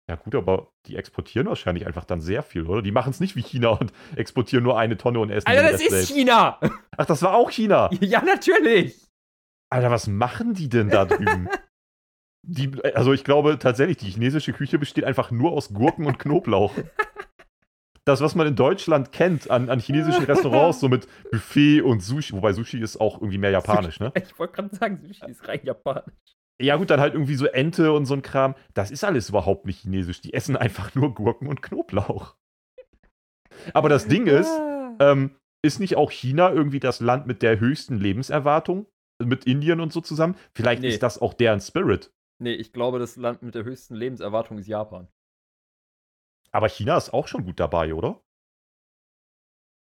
Ja, 0.10 0.16
gut, 0.16 0.34
aber 0.34 0.72
die 0.88 0.96
exportieren 0.96 1.48
wahrscheinlich 1.48 1.86
einfach 1.86 2.04
dann 2.04 2.20
sehr 2.20 2.42
viel, 2.42 2.66
oder? 2.66 2.82
Die 2.82 2.92
machen 2.92 3.12
es 3.12 3.20
nicht 3.20 3.36
wie 3.36 3.44
China 3.44 3.70
und 3.70 3.94
exportieren 4.16 4.64
nur 4.64 4.80
eine 4.80 4.98
Tonne 4.98 5.20
und 5.20 5.30
essen 5.30 5.48
Alter, 5.48 5.72
das 5.72 5.82
ist 5.82 5.92
selbst. 5.92 6.12
China! 6.12 6.60
Ach, 6.98 7.06
das 7.06 7.22
war 7.22 7.36
auch 7.36 7.52
China. 7.52 7.92
ja, 8.02 8.24
natürlich! 8.24 9.08
Alter, 9.72 9.92
was 9.92 10.08
machen 10.08 10.56
die 10.56 10.68
denn 10.68 10.90
da 10.90 11.06
drüben? 11.06 11.48
Die, 12.42 12.72
also 12.96 13.14
ich 13.14 13.24
glaube 13.24 13.60
tatsächlich, 13.60 13.98
die 13.98 14.10
chinesische 14.10 14.54
Küche 14.54 14.80
besteht 14.80 15.04
einfach 15.04 15.30
nur 15.30 15.52
aus 15.52 15.74
Gurken 15.74 16.08
und 16.08 16.18
Knoblauch. 16.18 16.74
Das, 18.06 18.22
was 18.22 18.34
man 18.36 18.48
in 18.48 18.56
Deutschland 18.56 19.12
kennt 19.12 19.50
an, 19.52 19.70
an 19.70 19.80
chinesischen 19.80 20.24
Restaurants, 20.26 20.80
so 20.80 20.90
mit 20.90 21.08
Buffet 21.32 21.82
und 21.82 22.02
Sushi, 22.02 22.34
wobei 22.34 22.54
Sushi 22.54 22.80
ist 22.82 23.00
auch 23.00 23.18
irgendwie 23.20 23.38
mehr 23.38 23.52
japanisch, 23.52 24.00
ne? 24.00 24.12
Ich 24.16 24.38
wollte 24.40 24.54
gerade 24.54 24.76
sagen, 24.76 25.00
Sushi 25.02 25.30
ist 25.30 25.48
rein 25.48 25.60
japanisch. 25.64 26.14
Ja 26.62 26.76
gut, 26.76 26.90
dann 26.90 27.00
halt 27.00 27.14
irgendwie 27.14 27.36
so 27.36 27.46
Ente 27.46 27.94
und 27.94 28.06
so 28.06 28.14
ein 28.14 28.22
Kram. 28.22 28.54
Das 28.74 28.92
ist 28.92 29.04
alles 29.06 29.30
überhaupt 29.30 29.66
nicht 29.66 29.80
chinesisch. 29.82 30.20
Die 30.22 30.34
essen 30.34 30.58
einfach 30.58 30.94
nur 30.94 31.14
Gurken 31.14 31.48
und 31.48 31.62
Knoblauch. 31.62 32.36
Aber 33.74 33.90
das 33.90 34.08
Ding 34.08 34.28
ist, 34.28 34.50
Ah. 34.50 34.96
ähm, 35.00 35.36
ist 35.62 35.80
nicht 35.80 35.96
auch 35.96 36.12
China 36.12 36.52
irgendwie 36.52 36.80
das 36.80 37.00
Land 37.00 37.28
mit 37.28 37.42
der 37.42 37.60
höchsten 37.60 37.98
Lebenserwartung? 37.98 38.88
Mit 39.22 39.46
Indien 39.46 39.82
und 39.82 39.92
so 39.92 40.00
zusammen? 40.02 40.36
Vielleicht 40.54 40.82
Nee. 40.82 40.90
ist 40.90 41.04
das 41.04 41.22
auch 41.22 41.34
deren 41.34 41.60
Spirit. 41.60 42.12
Nee, 42.42 42.54
ich 42.54 42.72
glaube, 42.72 43.00
das 43.00 43.18
Land 43.18 43.42
mit 43.42 43.56
der 43.56 43.66
höchsten 43.66 43.96
Lebenserwartung 43.96 44.58
ist 44.58 44.68
Japan. 44.68 45.10
Aber 46.52 46.68
China 46.70 46.98
ist 46.98 47.14
auch 47.14 47.28
schon 47.28 47.46
gut 47.46 47.60
dabei, 47.60 47.94
oder? 47.94 48.22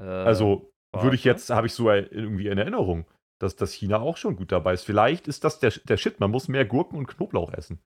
Äh, 0.00 0.04
Also 0.04 0.72
würde 0.92 1.16
ich 1.16 1.24
jetzt, 1.24 1.50
habe 1.50 1.66
ich 1.66 1.74
so 1.74 1.90
irgendwie 1.90 2.46
in 2.48 2.58
Erinnerung, 2.58 3.06
dass, 3.40 3.56
dass 3.56 3.72
China 3.72 4.00
auch 4.00 4.16
schon 4.16 4.36
gut 4.36 4.52
dabei 4.52 4.74
ist. 4.74 4.84
Vielleicht 4.84 5.26
ist 5.28 5.44
das 5.44 5.58
der, 5.58 5.70
der 5.70 5.96
Shit. 5.96 6.20
Man 6.20 6.30
muss 6.30 6.48
mehr 6.48 6.64
Gurken 6.64 6.96
und 6.98 7.06
Knoblauch 7.08 7.52
essen. 7.52 7.80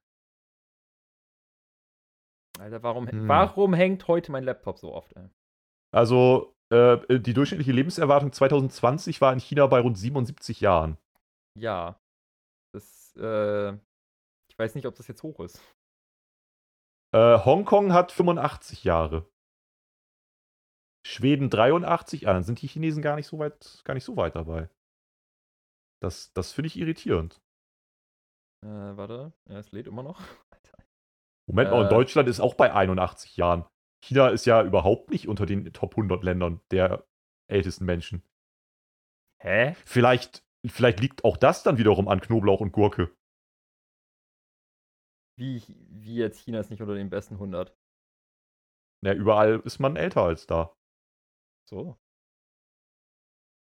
Alter, 2.59 2.83
warum, 2.83 3.09
Hm. 3.09 3.29
warum 3.29 3.73
hängt 3.75 4.09
heute 4.09 4.33
mein 4.33 4.45
Laptop 4.45 4.79
so 4.79 4.93
oft? 4.93 5.15
Ey? 5.17 5.29
Also 5.95 6.55
äh, 6.71 7.19
die 7.21 7.33
durchschnittliche 7.33 7.73
Lebenserwartung 7.73 8.33
2020 8.33 9.21
war 9.21 9.33
in 9.33 9.39
China 9.39 9.67
bei 9.67 9.81
rund 9.81 9.97
77 9.97 10.61
Jahren. 10.61 10.99
Ja. 11.59 11.99
Das, 12.75 13.17
äh, 13.17 13.73
ich 14.51 14.59
weiß 14.59 14.75
nicht, 14.75 14.87
ob 14.87 14.95
das 14.97 15.09
jetzt 15.09 15.23
hoch 15.23 15.41
ist. 15.41 15.61
Äh, 17.15 17.39
Hongkong 17.45 17.93
hat 17.93 18.13
85 18.13 18.85
Jahre. 18.85 19.31
Schweden 21.07 21.49
83, 21.49 22.29
ah, 22.29 22.35
dann 22.35 22.43
sind 22.43 22.61
die 22.61 22.67
Chinesen 22.67 23.03
gar 23.03 23.17
nicht 23.17 23.27
so 23.27 23.39
weit, 23.39 23.81
gar 23.85 23.95
nicht 23.95 24.05
so 24.05 24.17
weit 24.17 24.35
dabei. 24.37 24.69
Das, 26.03 26.33
das 26.35 26.53
finde 26.53 26.67
ich 26.67 26.77
irritierend. 26.77 27.41
Äh, 28.65 28.97
warte. 28.97 29.33
Ja, 29.49 29.59
es 29.59 29.73
lädt 29.73 29.87
immer 29.87 30.03
noch. 30.03 30.21
Moment 31.49 31.71
mal, 31.71 31.81
und 31.81 31.87
Äh. 31.87 31.91
Deutschland 31.91 32.29
ist 32.29 32.41
auch 32.41 32.55
bei 32.55 32.75
81 32.75 33.37
Jahren. 33.37 33.65
China 34.05 34.29
ist 34.29 34.45
ja 34.45 34.63
überhaupt 34.63 35.11
nicht 35.11 35.29
unter 35.29 35.47
den 35.47 35.73
Top 35.73 35.93
100 35.93 36.23
Ländern 36.23 36.61
der 36.71 37.07
ältesten 37.51 37.87
Menschen. 37.87 38.23
Hä? 39.41 39.75
Vielleicht, 39.87 40.45
vielleicht 40.67 41.01
liegt 41.01 41.25
auch 41.25 41.37
das 41.37 41.63
dann 41.63 41.79
wiederum 41.79 42.07
an 42.09 42.21
Knoblauch 42.21 42.61
und 42.61 42.73
Gurke. 42.73 43.17
Wie, 45.39 45.63
wie 45.69 46.17
jetzt 46.17 46.41
China 46.41 46.59
ist 46.59 46.71
nicht 46.71 46.83
unter 46.83 46.95
den 46.95 47.11
besten 47.11 47.35
100. 47.35 47.73
Ja, 49.05 49.15
überall 49.15 49.61
ist 49.65 49.79
man 49.79 49.95
älter 49.95 50.23
als 50.23 50.47
da. 50.47 50.75
So. 51.65 51.97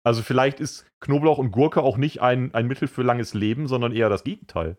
Also 0.05 0.23
vielleicht 0.23 0.61
ist 0.61 0.89
Knoblauch 1.01 1.37
und 1.37 1.51
Gurke 1.51 1.81
auch 1.81 1.97
nicht 1.97 2.21
ein, 2.21 2.53
ein 2.53 2.67
Mittel 2.67 2.87
für 2.87 3.03
langes 3.03 3.33
Leben, 3.33 3.67
sondern 3.67 3.91
eher 3.91 4.07
das 4.07 4.23
Gegenteil. 4.23 4.77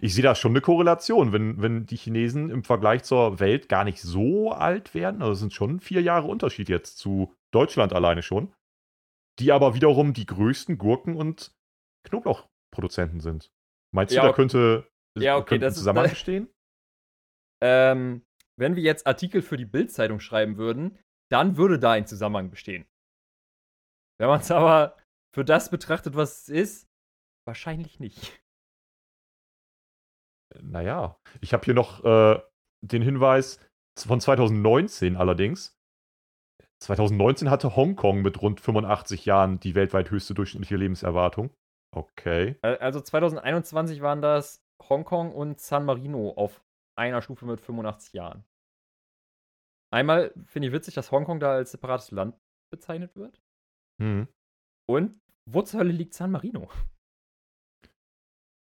Ich 0.00 0.14
sehe 0.14 0.22
da 0.22 0.34
schon 0.34 0.52
eine 0.52 0.62
Korrelation, 0.62 1.32
wenn, 1.32 1.60
wenn 1.60 1.84
die 1.84 1.96
Chinesen 1.96 2.48
im 2.48 2.64
Vergleich 2.64 3.02
zur 3.02 3.38
Welt 3.38 3.68
gar 3.68 3.84
nicht 3.84 4.00
so 4.00 4.52
alt 4.52 4.94
werden, 4.94 5.20
also 5.20 5.32
es 5.32 5.40
sind 5.40 5.52
schon 5.52 5.80
vier 5.80 6.00
Jahre 6.00 6.28
Unterschied 6.28 6.70
jetzt 6.70 6.96
zu 6.96 7.34
Deutschland 7.52 7.92
alleine 7.92 8.22
schon, 8.22 8.54
die 9.38 9.52
aber 9.52 9.74
wiederum 9.74 10.14
die 10.14 10.26
größten 10.26 10.78
Gurken- 10.78 11.16
und 11.16 11.54
Knoblauchproduzenten 12.06 13.20
sind. 13.20 13.52
Meinst 13.92 14.14
Ja, 14.14 14.22
du, 14.22 14.28
da 14.28 14.34
könnte, 14.34 14.90
Ja, 15.18 15.36
okay, 15.36 15.58
das 15.58 15.72
ist- 15.74 15.78
Zusammenhang 15.80 16.10
bestehen? 16.10 16.48
Ähm, 17.62 18.24
wenn 18.58 18.76
wir 18.76 18.82
jetzt 18.82 19.06
Artikel 19.06 19.42
für 19.42 19.56
die 19.56 19.64
Bild-Zeitung 19.66 20.20
schreiben 20.20 20.56
würden, 20.56 20.98
dann 21.30 21.56
würde 21.56 21.78
da 21.78 21.92
ein 21.92 22.06
Zusammenhang 22.06 22.50
bestehen. 22.50 22.86
Wenn 24.18 24.28
man 24.28 24.40
es 24.40 24.50
aber 24.50 24.96
für 25.34 25.44
das 25.44 25.70
betrachtet, 25.70 26.14
was 26.16 26.42
es 26.42 26.48
ist, 26.48 26.88
wahrscheinlich 27.46 28.00
nicht. 28.00 28.40
Naja, 30.60 31.18
ich 31.40 31.52
habe 31.52 31.64
hier 31.64 31.74
noch 31.74 32.04
äh, 32.04 32.40
den 32.82 33.02
Hinweis 33.02 33.60
von 33.96 34.20
2019 34.20 35.16
allerdings. 35.16 35.76
2019 36.82 37.50
hatte 37.50 37.76
Hongkong 37.76 38.22
mit 38.22 38.40
rund 38.40 38.60
85 38.60 39.26
Jahren 39.26 39.60
die 39.60 39.74
weltweit 39.74 40.10
höchste 40.10 40.34
durchschnittliche 40.34 40.76
Lebenserwartung. 40.76 41.54
Okay. 41.92 42.56
Also 42.62 43.00
2021 43.00 44.00
waren 44.00 44.22
das 44.22 44.64
Hongkong 44.88 45.32
und 45.32 45.60
San 45.60 45.84
Marino 45.84 46.30
auf 46.30 46.62
einer 46.96 47.22
Stufe 47.22 47.46
mit 47.46 47.60
85 47.60 48.12
Jahren. 48.12 48.44
Einmal 49.92 50.32
finde 50.46 50.68
ich 50.68 50.74
witzig, 50.74 50.94
dass 50.94 51.10
Hongkong 51.10 51.40
da 51.40 51.52
als 51.52 51.72
separates 51.72 52.12
Land 52.12 52.38
bezeichnet 52.70 53.16
wird. 53.16 53.42
Hm. 54.00 54.28
Und 54.88 55.20
wo 55.46 55.62
zur 55.62 55.80
Hölle 55.80 55.92
liegt 55.92 56.14
San 56.14 56.30
Marino? 56.30 56.70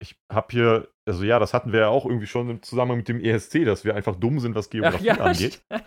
Ich 0.02 0.20
habe 0.30 0.48
hier, 0.50 0.92
also 1.08 1.24
ja, 1.24 1.38
das 1.38 1.54
hatten 1.54 1.72
wir 1.72 1.80
ja 1.80 1.88
auch 1.88 2.04
irgendwie 2.04 2.26
schon 2.26 2.50
im 2.50 2.62
Zusammenhang 2.62 2.98
mit 2.98 3.08
dem 3.08 3.20
ESC, 3.20 3.64
dass 3.64 3.86
wir 3.86 3.94
einfach 3.94 4.16
dumm 4.16 4.38
sind, 4.38 4.54
was 4.54 4.68
Geografie 4.68 5.06
ja, 5.06 5.14
angeht. 5.16 5.64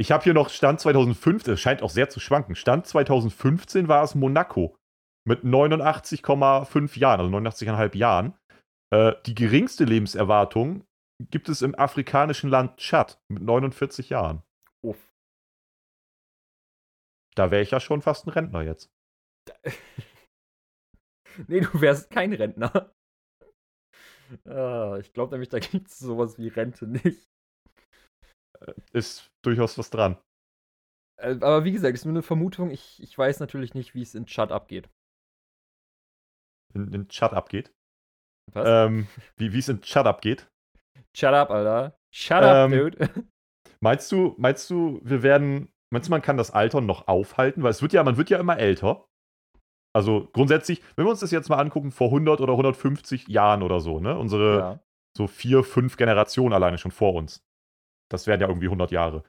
Ich 0.00 0.10
habe 0.10 0.24
hier 0.24 0.32
noch 0.32 0.48
Stand 0.48 0.80
2015, 0.80 1.52
es 1.52 1.60
scheint 1.60 1.82
auch 1.82 1.90
sehr 1.90 2.08
zu 2.08 2.20
schwanken. 2.20 2.54
Stand 2.54 2.86
2015 2.86 3.86
war 3.86 4.02
es 4.02 4.14
Monaco 4.14 4.79
mit 5.30 5.44
89,5 5.44 6.98
Jahren, 6.98 7.20
also 7.20 7.32
89,5 7.32 7.96
Jahren. 7.96 8.36
Äh, 8.92 9.14
die 9.26 9.36
geringste 9.36 9.84
Lebenserwartung 9.84 10.84
gibt 11.30 11.48
es 11.48 11.62
im 11.62 11.78
afrikanischen 11.78 12.50
Land 12.50 12.78
Tschad 12.78 13.22
mit 13.28 13.44
49 13.44 14.10
Jahren. 14.10 14.42
Uff. 14.84 14.98
Da 17.36 17.52
wäre 17.52 17.62
ich 17.62 17.70
ja 17.70 17.78
schon 17.78 18.02
fast 18.02 18.26
ein 18.26 18.30
Rentner 18.30 18.62
jetzt. 18.62 18.90
nee, 21.46 21.60
du 21.60 21.80
wärst 21.80 22.10
kein 22.10 22.32
Rentner. 22.32 22.92
Ah, 24.46 24.96
ich 24.98 25.12
glaube 25.12 25.32
nämlich, 25.32 25.48
da 25.48 25.60
gibt 25.60 25.88
es 25.88 25.98
sowas 26.00 26.38
wie 26.38 26.48
Rente 26.48 26.88
nicht. 26.88 27.28
Ist 28.92 29.30
durchaus 29.44 29.78
was 29.78 29.90
dran. 29.90 30.18
Äh, 31.18 31.36
aber 31.40 31.64
wie 31.64 31.72
gesagt, 31.72 31.94
ist 31.94 32.04
nur 32.04 32.14
eine 32.14 32.22
Vermutung. 32.22 32.70
Ich, 32.70 33.00
ich 33.00 33.16
weiß 33.16 33.38
natürlich 33.38 33.74
nicht, 33.74 33.94
wie 33.94 34.02
es 34.02 34.16
in 34.16 34.26
Chat 34.26 34.50
abgeht. 34.50 34.90
In, 36.74 36.92
in 36.92 37.08
Chat 37.08 37.32
abgeht? 37.32 37.72
Was? 38.52 38.66
Ähm, 38.66 39.06
wie 39.36 39.56
es 39.56 39.68
in 39.68 39.80
Chat 39.80 40.06
abgeht? 40.06 40.48
Shut 41.16 41.34
up, 41.34 41.50
Alter. 41.50 41.98
Shut 42.12 42.42
up, 42.42 42.70
Ähm, 42.70 42.78
dude. 42.78 43.08
Meinst 43.82 44.12
du, 44.12 44.34
meinst 44.36 44.68
du, 44.68 45.00
wir 45.02 45.22
werden, 45.22 45.72
meinst 45.90 46.08
du, 46.08 46.10
man 46.10 46.20
kann 46.20 46.36
das 46.36 46.50
Altern 46.50 46.84
noch 46.84 47.08
aufhalten? 47.08 47.62
Weil 47.62 47.70
es 47.70 47.80
wird 47.80 47.94
ja, 47.94 48.04
man 48.04 48.18
wird 48.18 48.28
ja 48.28 48.38
immer 48.38 48.58
älter. 48.58 49.06
Also 49.96 50.28
grundsätzlich, 50.32 50.82
wenn 50.96 51.06
wir 51.06 51.10
uns 51.10 51.20
das 51.20 51.30
jetzt 51.30 51.48
mal 51.48 51.58
angucken, 51.58 51.90
vor 51.90 52.08
100 52.08 52.40
oder 52.42 52.52
150 52.52 53.28
Jahren 53.28 53.62
oder 53.62 53.80
so, 53.80 53.98
ne? 53.98 54.18
Unsere 54.18 54.58
ja. 54.58 54.80
so 55.16 55.26
vier, 55.26 55.64
fünf 55.64 55.96
Generationen 55.96 56.52
alleine 56.52 56.76
schon 56.76 56.90
vor 56.90 57.14
uns. 57.14 57.42
Das 58.10 58.26
wären 58.26 58.40
ja 58.40 58.48
irgendwie 58.48 58.66
100 58.66 58.90
Jahre. 58.90 59.24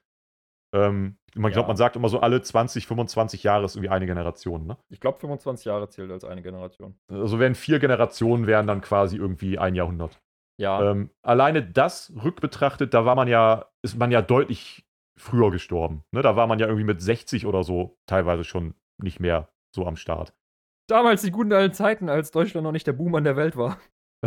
Ähm, 0.75 1.17
man 1.35 1.51
glaubt, 1.51 1.65
Ja. 1.65 1.69
man 1.69 1.77
sagt 1.77 1.95
immer 1.95 2.09
so, 2.09 2.19
alle 2.19 2.41
20, 2.41 2.87
25 2.87 3.43
Jahre 3.43 3.65
ist 3.65 3.75
irgendwie 3.75 3.89
eine 3.89 4.05
Generation, 4.05 4.65
ne? 4.67 4.77
Ich 4.89 4.99
glaube, 4.99 5.19
25 5.19 5.65
Jahre 5.65 5.89
zählt 5.89 6.11
als 6.11 6.23
eine 6.23 6.41
Generation. 6.41 6.95
Also 7.09 7.39
wären 7.39 7.55
vier 7.55 7.79
Generationen, 7.79 8.47
wären 8.47 8.67
dann 8.67 8.81
quasi 8.81 9.17
irgendwie 9.17 9.57
ein 9.57 9.75
Jahrhundert. 9.75 10.19
Ja. 10.59 10.91
Ähm, 10.91 11.09
alleine 11.23 11.63
das 11.63 12.11
rückbetrachtet, 12.23 12.93
da 12.93 13.05
war 13.05 13.15
man 13.15 13.27
ja, 13.27 13.65
ist 13.81 13.97
man 13.97 14.11
ja 14.11 14.21
deutlich 14.21 14.85
früher 15.17 15.51
gestorben. 15.51 16.03
Ne? 16.11 16.21
Da 16.21 16.35
war 16.35 16.47
man 16.47 16.59
ja 16.59 16.67
irgendwie 16.67 16.85
mit 16.85 17.01
60 17.01 17.45
oder 17.45 17.63
so 17.63 17.97
teilweise 18.07 18.43
schon 18.43 18.75
nicht 19.01 19.19
mehr 19.19 19.49
so 19.75 19.85
am 19.87 19.95
Start. 19.95 20.33
Damals 20.87 21.21
die 21.21 21.31
guten 21.31 21.53
alten 21.53 21.73
Zeiten, 21.73 22.09
als 22.09 22.31
Deutschland 22.31 22.63
noch 22.65 22.71
nicht 22.71 22.85
der 22.87 22.93
Boom 22.93 23.15
an 23.15 23.23
der 23.23 23.37
Welt 23.37 23.55
war. 23.55 23.77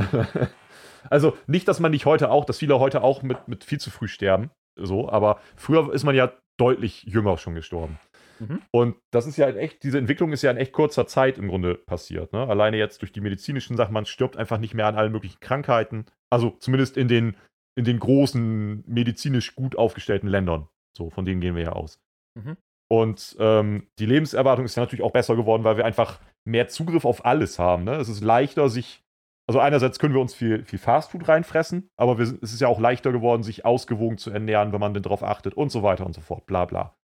also 1.10 1.36
nicht, 1.46 1.68
dass 1.68 1.80
man 1.80 1.90
nicht 1.90 2.06
heute 2.06 2.30
auch, 2.30 2.44
dass 2.44 2.58
viele 2.58 2.78
heute 2.80 3.02
auch 3.02 3.22
mit, 3.22 3.48
mit 3.48 3.64
viel 3.64 3.78
zu 3.78 3.90
früh 3.90 4.08
sterben, 4.08 4.50
so, 4.76 5.08
aber 5.08 5.38
früher 5.56 5.92
ist 5.92 6.04
man 6.04 6.14
ja 6.14 6.32
deutlich 6.58 7.02
jünger 7.04 7.36
schon 7.38 7.54
gestorben. 7.54 7.98
Mhm. 8.40 8.60
Und 8.70 8.96
das 9.12 9.26
ist 9.26 9.36
ja 9.36 9.48
in 9.48 9.56
echt, 9.56 9.82
diese 9.82 9.98
Entwicklung 9.98 10.32
ist 10.32 10.42
ja 10.42 10.50
in 10.50 10.56
echt 10.56 10.72
kurzer 10.72 11.06
Zeit 11.06 11.38
im 11.38 11.48
Grunde 11.48 11.74
passiert. 11.74 12.32
Ne? 12.32 12.46
Alleine 12.46 12.76
jetzt 12.76 13.02
durch 13.02 13.12
die 13.12 13.20
medizinischen 13.20 13.76
Sachen, 13.76 13.92
man 13.92 14.06
stirbt 14.06 14.36
einfach 14.36 14.58
nicht 14.58 14.74
mehr 14.74 14.86
an 14.86 14.96
allen 14.96 15.12
möglichen 15.12 15.40
Krankheiten. 15.40 16.06
Also 16.30 16.56
zumindest 16.58 16.96
in 16.96 17.08
den, 17.08 17.36
in 17.76 17.84
den 17.84 17.98
großen, 17.98 18.84
medizinisch 18.86 19.54
gut 19.54 19.76
aufgestellten 19.76 20.28
Ländern. 20.28 20.68
So, 20.96 21.10
von 21.10 21.24
denen 21.24 21.40
gehen 21.40 21.56
wir 21.56 21.62
ja 21.62 21.72
aus. 21.72 22.00
Mhm. 22.38 22.56
Und 22.90 23.36
ähm, 23.38 23.88
die 23.98 24.06
Lebenserwartung 24.06 24.64
ist 24.64 24.76
ja 24.76 24.82
natürlich 24.82 25.04
auch 25.04 25.12
besser 25.12 25.36
geworden, 25.36 25.64
weil 25.64 25.76
wir 25.76 25.84
einfach 25.84 26.20
mehr 26.44 26.68
Zugriff 26.68 27.04
auf 27.04 27.24
alles 27.24 27.58
haben. 27.58 27.84
Ne? 27.84 27.96
Es 27.96 28.08
ist 28.08 28.22
leichter, 28.22 28.68
sich. 28.68 29.02
Also 29.46 29.60
einerseits 29.60 29.98
können 29.98 30.14
wir 30.14 30.20
uns 30.20 30.34
viel, 30.34 30.64
viel 30.64 30.78
Fastfood 30.78 31.28
reinfressen, 31.28 31.90
aber 31.98 32.18
wir, 32.18 32.24
es 32.24 32.52
ist 32.54 32.60
ja 32.60 32.68
auch 32.68 32.80
leichter 32.80 33.12
geworden, 33.12 33.42
sich 33.42 33.64
ausgewogen 33.64 34.16
zu 34.16 34.30
ernähren, 34.30 34.72
wenn 34.72 34.80
man 34.80 34.94
denn 34.94 35.02
darauf 35.02 35.22
achtet 35.22 35.54
und 35.54 35.70
so 35.70 35.82
weiter 35.82 36.06
und 36.06 36.14
so 36.14 36.22
fort. 36.22 36.46
Bla 36.46 36.64
bla. 36.64 36.96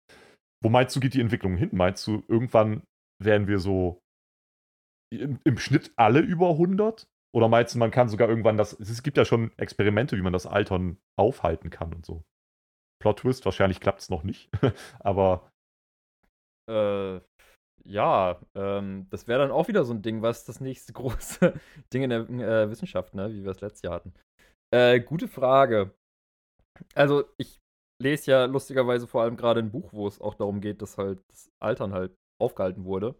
Wo 0.63 0.69
meinst 0.69 0.95
du, 0.95 1.01
geht 1.01 1.15
die 1.15 1.21
Entwicklung 1.21 1.57
hin? 1.57 1.71
Meinst 1.73 2.07
du, 2.07 2.23
irgendwann 2.29 2.83
werden 3.23 3.49
wir 3.49 3.59
so 3.59 4.01
im, 5.13 5.41
im 5.45 5.59
Schnitt 5.59 5.93
alle 5.97 6.21
über 6.21 6.51
100? 6.51 7.09
Oder 7.35 7.49
meinst 7.49 7.75
du, 7.75 7.79
man 7.79 7.91
kann 7.91 8.09
sogar 8.09 8.29
irgendwann 8.29 8.57
das. 8.57 8.79
Es 8.79 9.03
gibt 9.03 9.17
ja 9.17 9.25
schon 9.25 9.53
Experimente, 9.59 10.17
wie 10.17 10.23
man 10.23 10.33
das 10.33 10.47
Altern 10.47 10.99
aufhalten 11.19 11.71
kann 11.71 11.93
und 11.93 12.07
so. 12.07 12.23
Plot 13.01 13.21
Twist, 13.21 13.45
wahrscheinlich 13.45 13.81
klappt 13.81 14.01
es 14.01 14.11
noch 14.11 14.23
nicht. 14.23 14.51
aber 15.01 15.51
Äh, 16.69 17.21
ja, 17.85 18.41
ähm, 18.55 19.07
das 19.11 19.29
wäre 19.29 19.41
dann 19.41 19.51
auch 19.51 19.69
wieder 19.69 19.85
so 19.85 19.93
ein 19.93 20.03
Ding, 20.03 20.23
was 20.23 20.45
das 20.45 20.61
nächste 20.61 20.93
große 20.95 21.55
Ding 21.93 22.03
in 22.03 22.11
der 22.11 22.29
äh, 22.29 22.71
Wissenschaft, 22.71 23.15
ne, 23.15 23.33
wie 23.33 23.45
wir 23.45 23.51
es 23.53 23.61
letztes 23.61 23.83
Jahr 23.83 23.95
hatten. 23.95 24.15
Äh, 24.71 25.01
gute 25.01 25.29
Frage. 25.29 25.95
Also, 26.95 27.25
ich 27.39 27.59
lese 28.01 28.31
ja 28.31 28.45
lustigerweise 28.45 29.07
vor 29.07 29.23
allem 29.23 29.37
gerade 29.37 29.61
ein 29.61 29.71
Buch, 29.71 29.93
wo 29.93 30.07
es 30.07 30.21
auch 30.21 30.35
darum 30.35 30.61
geht, 30.61 30.83
dass 30.83 30.99
halt 30.99 31.21
das 31.29 31.51
Altern 31.61 31.93
halt 31.93 32.15
aufgehalten 32.41 32.85
wurde. 32.85 33.17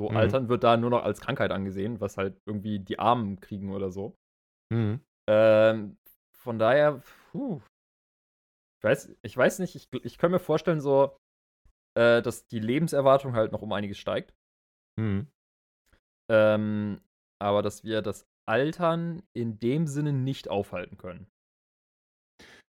So, 0.00 0.10
Mhm. 0.10 0.16
Altern 0.16 0.48
wird 0.48 0.64
da 0.64 0.76
nur 0.76 0.90
noch 0.90 1.02
als 1.04 1.20
Krankheit 1.20 1.50
angesehen, 1.50 2.00
was 2.00 2.16
halt 2.16 2.38
irgendwie 2.46 2.78
die 2.78 2.98
Armen 2.98 3.40
kriegen 3.40 3.72
oder 3.72 3.90
so. 3.90 4.14
hm. 4.72 5.00
Ähm, 5.28 5.96
von 6.34 6.58
daher, 6.58 7.02
puh. 7.30 7.60
Ich 8.78 8.84
weiß, 8.84 9.14
ich 9.22 9.36
weiß 9.36 9.58
nicht, 9.60 9.76
ich, 9.76 9.88
ich 10.04 10.18
kann 10.18 10.30
mir 10.32 10.40
vorstellen, 10.40 10.80
so, 10.80 11.16
äh, 11.94 12.22
dass 12.22 12.46
die 12.46 12.60
Lebenserwartung 12.60 13.34
halt 13.34 13.52
noch 13.52 13.62
um 13.62 13.72
einiges 13.72 13.98
steigt. 13.98 14.34
Hm. 14.98 15.26
Ähm, 16.30 17.00
aber 17.40 17.62
dass 17.62 17.84
wir 17.84 18.02
das 18.02 18.26
Altern 18.48 19.22
in 19.34 19.58
dem 19.60 19.86
Sinne 19.86 20.12
nicht 20.12 20.48
aufhalten 20.48 20.96
können. 20.96 21.26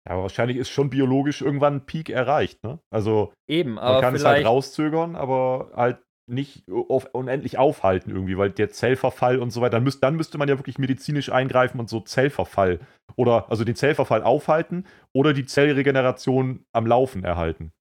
Ja, 0.05 0.16
aber 0.16 0.24
wahrscheinlich 0.24 0.57
ist 0.57 0.70
schon 0.70 0.89
biologisch 0.89 1.41
irgendwann 1.41 1.76
ein 1.76 1.86
Peak 1.86 2.09
erreicht, 2.09 2.61
ne? 2.64 2.80
Also 2.93 3.34
Eben, 3.49 3.76
man 3.76 3.84
aber 3.84 4.01
kann 4.01 4.16
es 4.16 4.26
halt 4.26 4.45
rauszögern, 4.45 5.16
aber 5.16 5.72
halt 5.76 6.03
nicht 6.30 6.70
auf, 6.70 7.09
unendlich 7.14 7.57
aufhalten 7.57 8.11
irgendwie, 8.11 8.38
weil 8.38 8.49
der 8.49 8.70
Zellverfall 8.70 9.39
und 9.39 9.51
so 9.51 9.61
weiter, 9.61 9.72
dann, 9.72 9.84
müsst, 9.84 10.03
dann 10.03 10.16
müsste 10.16 10.38
man 10.38 10.47
ja 10.47 10.57
wirklich 10.57 10.78
medizinisch 10.78 11.30
eingreifen 11.30 11.80
und 11.80 11.89
so 11.89 11.99
Zellverfall 11.99 12.80
oder 13.16 13.49
also 13.49 13.64
den 13.64 13.76
Zellverfall 13.76 14.24
aufhalten 14.24 14.86
oder 15.14 15.34
die 15.34 15.45
Zellregeneration 15.45 16.66
am 16.74 16.88
Laufen 16.88 17.24
erhalten. 17.24 17.72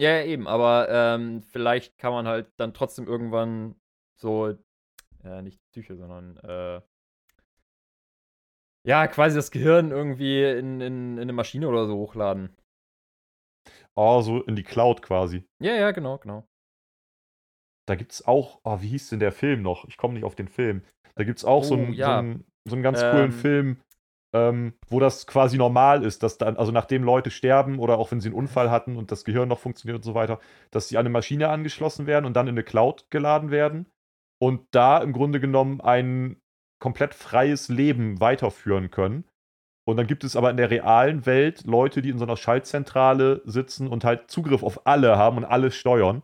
Ja, 0.00 0.16
ja, 0.18 0.24
eben, 0.24 0.46
aber 0.48 0.88
ähm, 0.90 1.42
vielleicht 1.42 1.98
kann 1.98 2.12
man 2.12 2.26
halt 2.26 2.50
dann 2.56 2.74
trotzdem 2.74 3.06
irgendwann 3.06 3.74
so, 4.20 4.56
äh, 5.24 5.42
nicht 5.42 5.60
Psyche, 5.70 5.96
sondern, 5.96 6.36
äh, 6.38 6.80
ja, 8.86 9.06
quasi 9.08 9.36
das 9.36 9.50
Gehirn 9.50 9.90
irgendwie 9.90 10.42
in, 10.42 10.80
in, 10.80 11.12
in 11.14 11.20
eine 11.20 11.32
Maschine 11.34 11.68
oder 11.68 11.86
so 11.86 11.96
hochladen. 11.96 12.56
Oh, 13.94 14.22
so 14.22 14.42
in 14.42 14.56
die 14.56 14.62
Cloud 14.62 15.02
quasi. 15.02 15.44
Ja, 15.60 15.74
ja, 15.74 15.90
genau, 15.90 16.18
genau. 16.18 16.46
Da 17.86 17.96
gibt 17.96 18.12
es 18.12 18.26
auch, 18.26 18.60
oh, 18.64 18.80
wie 18.80 18.88
hieß 18.88 19.10
denn 19.10 19.20
der 19.20 19.32
Film 19.32 19.62
noch? 19.62 19.84
Ich 19.86 19.96
komme 19.96 20.14
nicht 20.14 20.24
auf 20.24 20.36
den 20.36 20.48
Film. 20.48 20.82
Da 21.16 21.24
gibt 21.24 21.38
es 21.38 21.44
auch 21.44 21.64
so, 21.64 21.74
Oh, 21.74 21.78
einen, 21.78 21.92
ja. 21.92 22.06
so, 22.06 22.12
einen, 22.12 22.44
so 22.64 22.74
einen 22.76 22.82
ganz 22.82 23.00
coolen 23.00 23.32
Ähm. 23.32 23.32
Film, 23.32 23.82
ähm, 24.32 24.74
wo 24.88 25.00
das 25.00 25.26
quasi 25.26 25.58
normal 25.58 26.04
ist, 26.04 26.22
dass 26.22 26.38
dann, 26.38 26.56
also 26.56 26.72
nachdem 26.72 27.02
Leute 27.02 27.30
sterben 27.30 27.78
oder 27.78 27.98
auch 27.98 28.10
wenn 28.12 28.20
sie 28.20 28.28
einen 28.28 28.36
Unfall 28.36 28.70
hatten 28.70 28.96
und 28.96 29.10
das 29.10 29.24
Gehirn 29.24 29.48
noch 29.48 29.58
funktioniert 29.58 29.96
und 29.96 30.02
so 30.04 30.14
weiter, 30.14 30.38
dass 30.70 30.88
sie 30.88 30.96
an 30.96 31.00
eine 31.00 31.10
Maschine 31.10 31.48
angeschlossen 31.48 32.06
werden 32.06 32.26
und 32.26 32.34
dann 32.34 32.46
in 32.46 32.54
eine 32.54 32.62
Cloud 32.64 33.06
geladen 33.10 33.50
werden 33.50 33.86
und 34.40 34.66
da 34.70 34.98
im 34.98 35.12
Grunde 35.12 35.40
genommen 35.40 35.80
ein 35.80 36.40
komplett 36.80 37.14
freies 37.14 37.68
Leben 37.68 38.20
weiterführen 38.20 38.90
können. 38.90 39.24
Und 39.86 39.96
dann 39.96 40.06
gibt 40.06 40.24
es 40.24 40.36
aber 40.36 40.50
in 40.50 40.56
der 40.56 40.70
realen 40.70 41.26
Welt 41.26 41.64
Leute, 41.64 42.00
die 42.02 42.10
in 42.10 42.18
so 42.18 42.24
einer 42.24 42.36
Schaltzentrale 42.36 43.42
sitzen 43.44 43.88
und 43.88 44.04
halt 44.04 44.30
Zugriff 44.30 44.62
auf 44.62 44.86
alle 44.86 45.16
haben 45.18 45.38
und 45.38 45.44
alles 45.44 45.74
steuern 45.74 46.22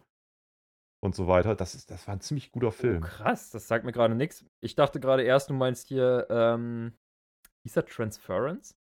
und 1.03 1.15
so 1.15 1.27
weiter. 1.27 1.55
Das, 1.57 1.75
ist, 1.75 1.91
das 1.91 2.07
war 2.07 2.15
ein 2.15 2.21
ziemlich 2.21 2.53
guter 2.53 2.69
Oh, 2.69 2.71
Film. 2.71 3.01
krass, 3.01 3.51
das 3.51 3.69
sagt 3.69 3.85
mir 3.85 3.93
gerade 3.93 4.15
nichts. 4.15 4.45
Ich 4.61 4.75
dachte 4.77 5.01
gerade 5.01 5.23
erst, 5.23 5.51
du 5.51 5.55
meinst 5.55 5.89
hier, 5.89 6.27
ähm, 6.31 6.93
hieß 7.67 7.73
das 7.73 7.87
Transference? 7.87 8.77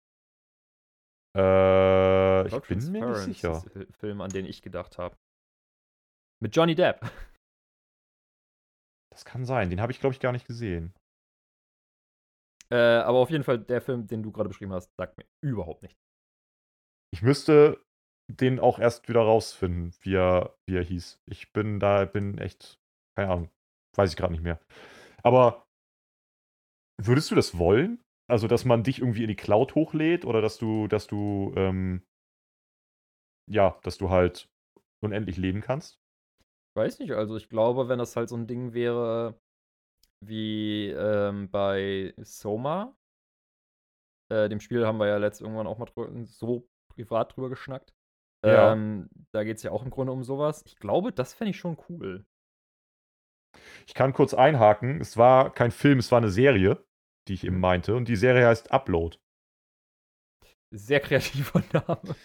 Äh, 1.37 2.43
ich 2.43 2.49
glaub, 2.49 2.67
bin 2.67 2.91
mir 2.91 3.05
nicht 3.11 3.41
sicher. 3.41 3.63
ist 3.63 3.75
der 3.75 3.87
Film, 3.93 4.21
an 4.21 4.31
den 4.31 4.45
ich 4.45 4.61
gedacht 4.61 4.97
habe. 4.97 5.15
Mit 6.41 6.55
Johnny 6.55 6.75
Depp. 6.75 7.01
Das 9.13 9.25
kann 9.25 9.43
sein. 9.43 9.69
Den 9.69 9.81
habe 9.81 9.91
ich, 9.91 9.99
glaube 9.99 10.13
ich, 10.13 10.21
gar 10.21 10.31
nicht 10.31 10.47
gesehen. 10.47 10.93
Äh, 12.71 12.77
aber 12.77 13.17
auf 13.17 13.29
jeden 13.29 13.43
Fall, 13.43 13.59
der 13.59 13.81
Film, 13.81 14.07
den 14.07 14.23
du 14.23 14.31
gerade 14.31 14.47
beschrieben 14.47 14.71
hast, 14.71 14.89
sagt 14.95 15.17
mir 15.17 15.25
überhaupt 15.41 15.81
nichts. 15.81 15.99
Ich 17.13 17.21
müsste 17.21 17.85
den 18.29 18.61
auch 18.61 18.79
erst 18.79 19.09
wieder 19.09 19.19
rausfinden, 19.19 19.93
wie 19.99 20.15
er, 20.15 20.55
wie 20.65 20.77
er 20.77 20.83
hieß. 20.83 21.19
Ich 21.25 21.51
bin 21.51 21.81
da, 21.81 22.05
bin 22.05 22.37
echt, 22.37 22.79
keine 23.17 23.33
Ahnung, 23.33 23.49
weiß 23.97 24.11
ich 24.11 24.15
gerade 24.15 24.31
nicht 24.31 24.43
mehr. 24.43 24.61
Aber 25.23 25.67
würdest 26.97 27.29
du 27.31 27.35
das 27.35 27.57
wollen? 27.57 28.01
Also, 28.31 28.47
dass 28.47 28.63
man 28.63 28.81
dich 28.81 28.99
irgendwie 28.99 29.23
in 29.23 29.27
die 29.27 29.35
Cloud 29.35 29.75
hochlädt 29.75 30.23
oder 30.23 30.41
dass 30.41 30.57
du, 30.57 30.87
dass 30.87 31.05
du, 31.05 31.51
ähm, 31.57 32.01
ja, 33.51 33.77
dass 33.83 33.97
du 33.97 34.09
halt 34.09 34.47
unendlich 35.03 35.35
leben 35.35 35.59
kannst? 35.59 35.99
Weiß 36.77 36.99
nicht, 36.99 37.11
also 37.11 37.35
ich 37.35 37.49
glaube, 37.49 37.89
wenn 37.89 37.99
das 37.99 38.15
halt 38.15 38.29
so 38.29 38.37
ein 38.37 38.47
Ding 38.47 38.71
wäre 38.71 39.37
wie 40.25 40.91
ähm, 40.91 41.51
bei 41.51 42.13
Soma, 42.21 42.95
äh, 44.31 44.47
dem 44.47 44.61
Spiel 44.61 44.87
haben 44.87 44.99
wir 44.99 45.07
ja 45.07 45.17
letzt 45.17 45.41
irgendwann 45.41 45.67
auch 45.67 45.77
mal 45.77 45.89
so 46.23 46.69
privat 46.93 47.35
drüber 47.35 47.49
geschnackt. 47.49 47.93
Ja. 48.45 48.71
Ähm, 48.71 49.09
da 49.33 49.43
geht 49.43 49.57
es 49.57 49.63
ja 49.63 49.71
auch 49.71 49.83
im 49.83 49.89
Grunde 49.89 50.13
um 50.13 50.23
sowas. 50.23 50.63
Ich 50.65 50.77
glaube, 50.77 51.11
das 51.11 51.33
fände 51.33 51.51
ich 51.51 51.57
schon 51.57 51.77
cool. 51.89 52.25
Ich 53.87 53.93
kann 53.93 54.13
kurz 54.13 54.33
einhaken. 54.33 55.01
Es 55.01 55.17
war 55.17 55.53
kein 55.53 55.71
Film, 55.71 55.99
es 55.99 56.13
war 56.13 56.19
eine 56.19 56.29
Serie, 56.29 56.81
die 57.27 57.33
ich 57.33 57.43
eben 57.43 57.59
meinte. 57.59 57.95
Und 57.95 58.07
die 58.07 58.15
Serie 58.15 58.47
heißt 58.47 58.71
Upload. 58.71 59.17
Sehr 60.71 60.99
kreativer 60.99 61.63
Name. 61.73 62.15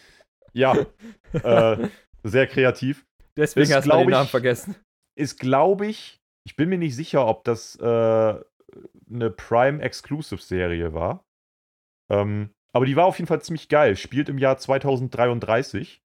Ja, 0.53 0.87
äh, 1.33 1.89
sehr 2.23 2.47
kreativ. 2.47 3.05
Deswegen 3.37 3.71
ist, 3.71 3.77
hast 3.77 3.87
du 3.87 3.91
den 3.91 4.09
Namen 4.09 4.25
ich, 4.25 4.31
vergessen. 4.31 4.77
Ist, 5.19 5.39
glaube 5.39 5.87
ich, 5.87 6.21
ich 6.47 6.57
bin 6.57 6.69
mir 6.69 6.79
nicht 6.79 6.97
sicher, 6.97 7.27
ob 7.27 7.45
das 7.45 7.77
äh, 7.77 7.85
eine 7.85 9.31
Prime 9.31 9.83
Exclusive 9.83 10.41
Serie 10.41 10.95
war. 10.95 11.25
Ähm, 12.11 12.51
aber 12.73 12.87
die 12.87 12.97
war 12.97 13.07
auf 13.07 13.19
jeden 13.19 13.27
Fall 13.27 13.43
ziemlich 13.43 13.69
geil. 13.69 13.97
Spielt 13.97 14.29
im 14.29 14.39
Jahr 14.39 14.59
2033. 14.59 16.03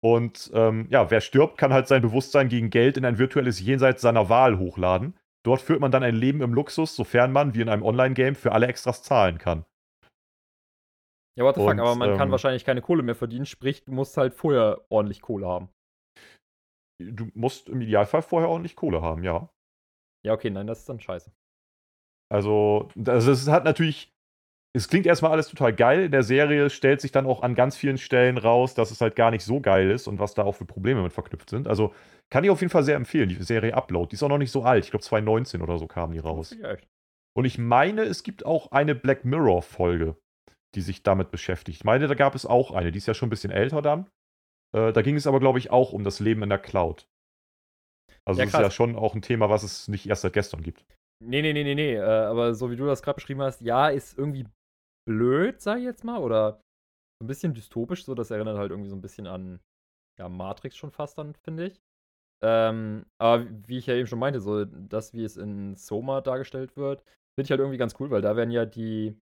Und 0.00 0.50
ähm, 0.54 0.86
ja, 0.90 1.10
wer 1.10 1.20
stirbt, 1.20 1.58
kann 1.58 1.72
halt 1.72 1.88
sein 1.88 2.02
Bewusstsein 2.02 2.48
gegen 2.48 2.70
Geld 2.70 2.96
in 2.96 3.04
ein 3.04 3.18
virtuelles 3.18 3.60
Jenseits 3.60 4.00
seiner 4.00 4.28
Wahl 4.28 4.58
hochladen. 4.58 5.18
Dort 5.44 5.60
führt 5.60 5.80
man 5.80 5.90
dann 5.90 6.02
ein 6.02 6.14
Leben 6.14 6.42
im 6.42 6.52
Luxus, 6.52 6.96
sofern 6.96 7.32
man, 7.32 7.54
wie 7.54 7.60
in 7.60 7.68
einem 7.68 7.82
Online-Game, 7.82 8.34
für 8.34 8.52
alle 8.52 8.66
Extras 8.66 9.02
zahlen 9.02 9.38
kann. 9.38 9.64
Ja, 11.38 11.44
what 11.44 11.54
the 11.54 11.60
fuck, 11.60 11.78
aber 11.78 11.94
man 11.94 12.16
kann 12.16 12.28
ähm, 12.28 12.32
wahrscheinlich 12.32 12.64
keine 12.64 12.82
Kohle 12.82 13.04
mehr 13.04 13.14
verdienen, 13.14 13.46
sprich, 13.46 13.84
du 13.84 13.92
musst 13.92 14.16
halt 14.16 14.34
vorher 14.34 14.84
ordentlich 14.88 15.22
Kohle 15.22 15.46
haben. 15.46 15.68
Du 17.00 17.30
musst 17.34 17.68
im 17.68 17.80
Idealfall 17.80 18.22
vorher 18.22 18.48
ordentlich 18.48 18.74
Kohle 18.74 19.02
haben, 19.02 19.22
ja. 19.22 19.48
Ja, 20.26 20.32
okay, 20.32 20.50
nein, 20.50 20.66
das 20.66 20.80
ist 20.80 20.88
dann 20.88 20.98
scheiße. 20.98 21.30
Also, 22.28 22.88
das, 22.96 23.26
das 23.26 23.46
hat 23.48 23.64
natürlich. 23.64 24.12
Es 24.74 24.88
klingt 24.88 25.06
erstmal 25.06 25.32
alles 25.32 25.48
total 25.48 25.72
geil. 25.72 26.04
In 26.04 26.12
der 26.12 26.22
Serie 26.22 26.68
stellt 26.70 27.00
sich 27.00 27.10
dann 27.10 27.26
auch 27.26 27.42
an 27.42 27.54
ganz 27.54 27.76
vielen 27.76 27.98
Stellen 27.98 28.36
raus, 28.36 28.74
dass 28.74 28.90
es 28.90 29.00
halt 29.00 29.16
gar 29.16 29.30
nicht 29.30 29.44
so 29.44 29.60
geil 29.60 29.90
ist 29.90 30.06
und 30.06 30.18
was 30.18 30.34
da 30.34 30.44
auch 30.44 30.52
für 30.52 30.66
Probleme 30.66 31.02
mit 31.02 31.12
verknüpft 31.12 31.50
sind. 31.50 31.66
Also 31.66 31.94
kann 32.30 32.44
ich 32.44 32.50
auf 32.50 32.60
jeden 32.60 32.70
Fall 32.70 32.84
sehr 32.84 32.96
empfehlen, 32.96 33.28
die 33.28 33.42
Serie 33.42 33.74
Upload. 33.74 34.10
Die 34.10 34.14
ist 34.14 34.22
auch 34.22 34.28
noch 34.28 34.38
nicht 34.38 34.52
so 34.52 34.62
alt. 34.62 34.84
Ich 34.84 34.90
glaube, 34.90 35.04
2019 35.04 35.62
oder 35.62 35.78
so 35.78 35.86
kam 35.86 36.12
die 36.12 36.18
raus. 36.18 36.54
Und 37.34 37.44
ich 37.44 37.56
meine, 37.56 38.02
es 38.02 38.22
gibt 38.22 38.44
auch 38.44 38.70
eine 38.70 38.94
Black 38.94 39.24
Mirror-Folge, 39.24 40.16
die 40.74 40.80
sich 40.80 41.02
damit 41.02 41.30
beschäftigt. 41.30 41.78
Ich 41.78 41.84
meine, 41.84 42.06
da 42.06 42.14
gab 42.14 42.34
es 42.34 42.44
auch 42.44 42.72
eine. 42.72 42.92
Die 42.92 42.98
ist 42.98 43.06
ja 43.06 43.14
schon 43.14 43.28
ein 43.28 43.30
bisschen 43.30 43.50
älter 43.50 43.80
dann. 43.80 44.10
Äh, 44.76 44.92
da 44.92 45.02
ging 45.02 45.16
es 45.16 45.26
aber, 45.26 45.40
glaube 45.40 45.58
ich, 45.58 45.70
auch 45.70 45.92
um 45.92 46.04
das 46.04 46.20
Leben 46.20 46.42
in 46.42 46.50
der 46.50 46.58
Cloud. 46.58 47.08
Also, 48.26 48.40
Ja, 48.40 48.44
das 48.44 48.54
ist 48.54 48.60
ja 48.60 48.70
schon 48.70 48.96
auch 48.96 49.14
ein 49.14 49.22
Thema, 49.22 49.48
was 49.48 49.62
es 49.62 49.88
nicht 49.88 50.06
erst 50.06 50.22
seit 50.22 50.34
gestern 50.34 50.62
gibt. 50.62 50.84
Nee, 51.24 51.42
nee, 51.42 51.52
nee, 51.52 51.64
nee, 51.64 51.74
nee. 51.74 51.94
Äh, 51.94 52.02
aber 52.02 52.54
so 52.54 52.70
wie 52.70 52.76
du 52.76 52.86
das 52.86 53.02
gerade 53.02 53.16
beschrieben 53.16 53.40
hast, 53.40 53.62
ja, 53.62 53.88
ist 53.88 54.18
irgendwie 54.18 54.46
blöd, 55.08 55.60
sag 55.60 55.78
ich 55.78 55.84
jetzt 55.84 56.04
mal. 56.04 56.18
Oder 56.18 56.60
so 57.20 57.24
ein 57.24 57.26
bisschen 57.26 57.54
dystopisch, 57.54 58.04
so. 58.04 58.14
Das 58.14 58.30
erinnert 58.30 58.58
halt 58.58 58.70
irgendwie 58.70 58.90
so 58.90 58.96
ein 58.96 59.00
bisschen 59.02 59.26
an 59.26 59.60
ja, 60.18 60.28
Matrix 60.28 60.76
schon 60.76 60.90
fast 60.90 61.18
dann, 61.18 61.34
finde 61.34 61.66
ich. 61.66 61.80
Ähm, 62.44 63.04
aber 63.20 63.46
wie 63.66 63.78
ich 63.78 63.86
ja 63.86 63.94
eben 63.94 64.06
schon 64.06 64.18
meinte, 64.18 64.40
so 64.40 64.64
das, 64.64 65.12
wie 65.12 65.24
es 65.24 65.36
in 65.36 65.74
Soma 65.76 66.20
dargestellt 66.20 66.76
wird, 66.76 67.00
finde 67.34 67.46
ich 67.46 67.50
halt 67.50 67.60
irgendwie 67.60 67.78
ganz 67.78 67.96
cool, 67.98 68.10
weil 68.10 68.22
da 68.22 68.36
werden 68.36 68.50
ja 68.50 68.64
die, 68.64 69.18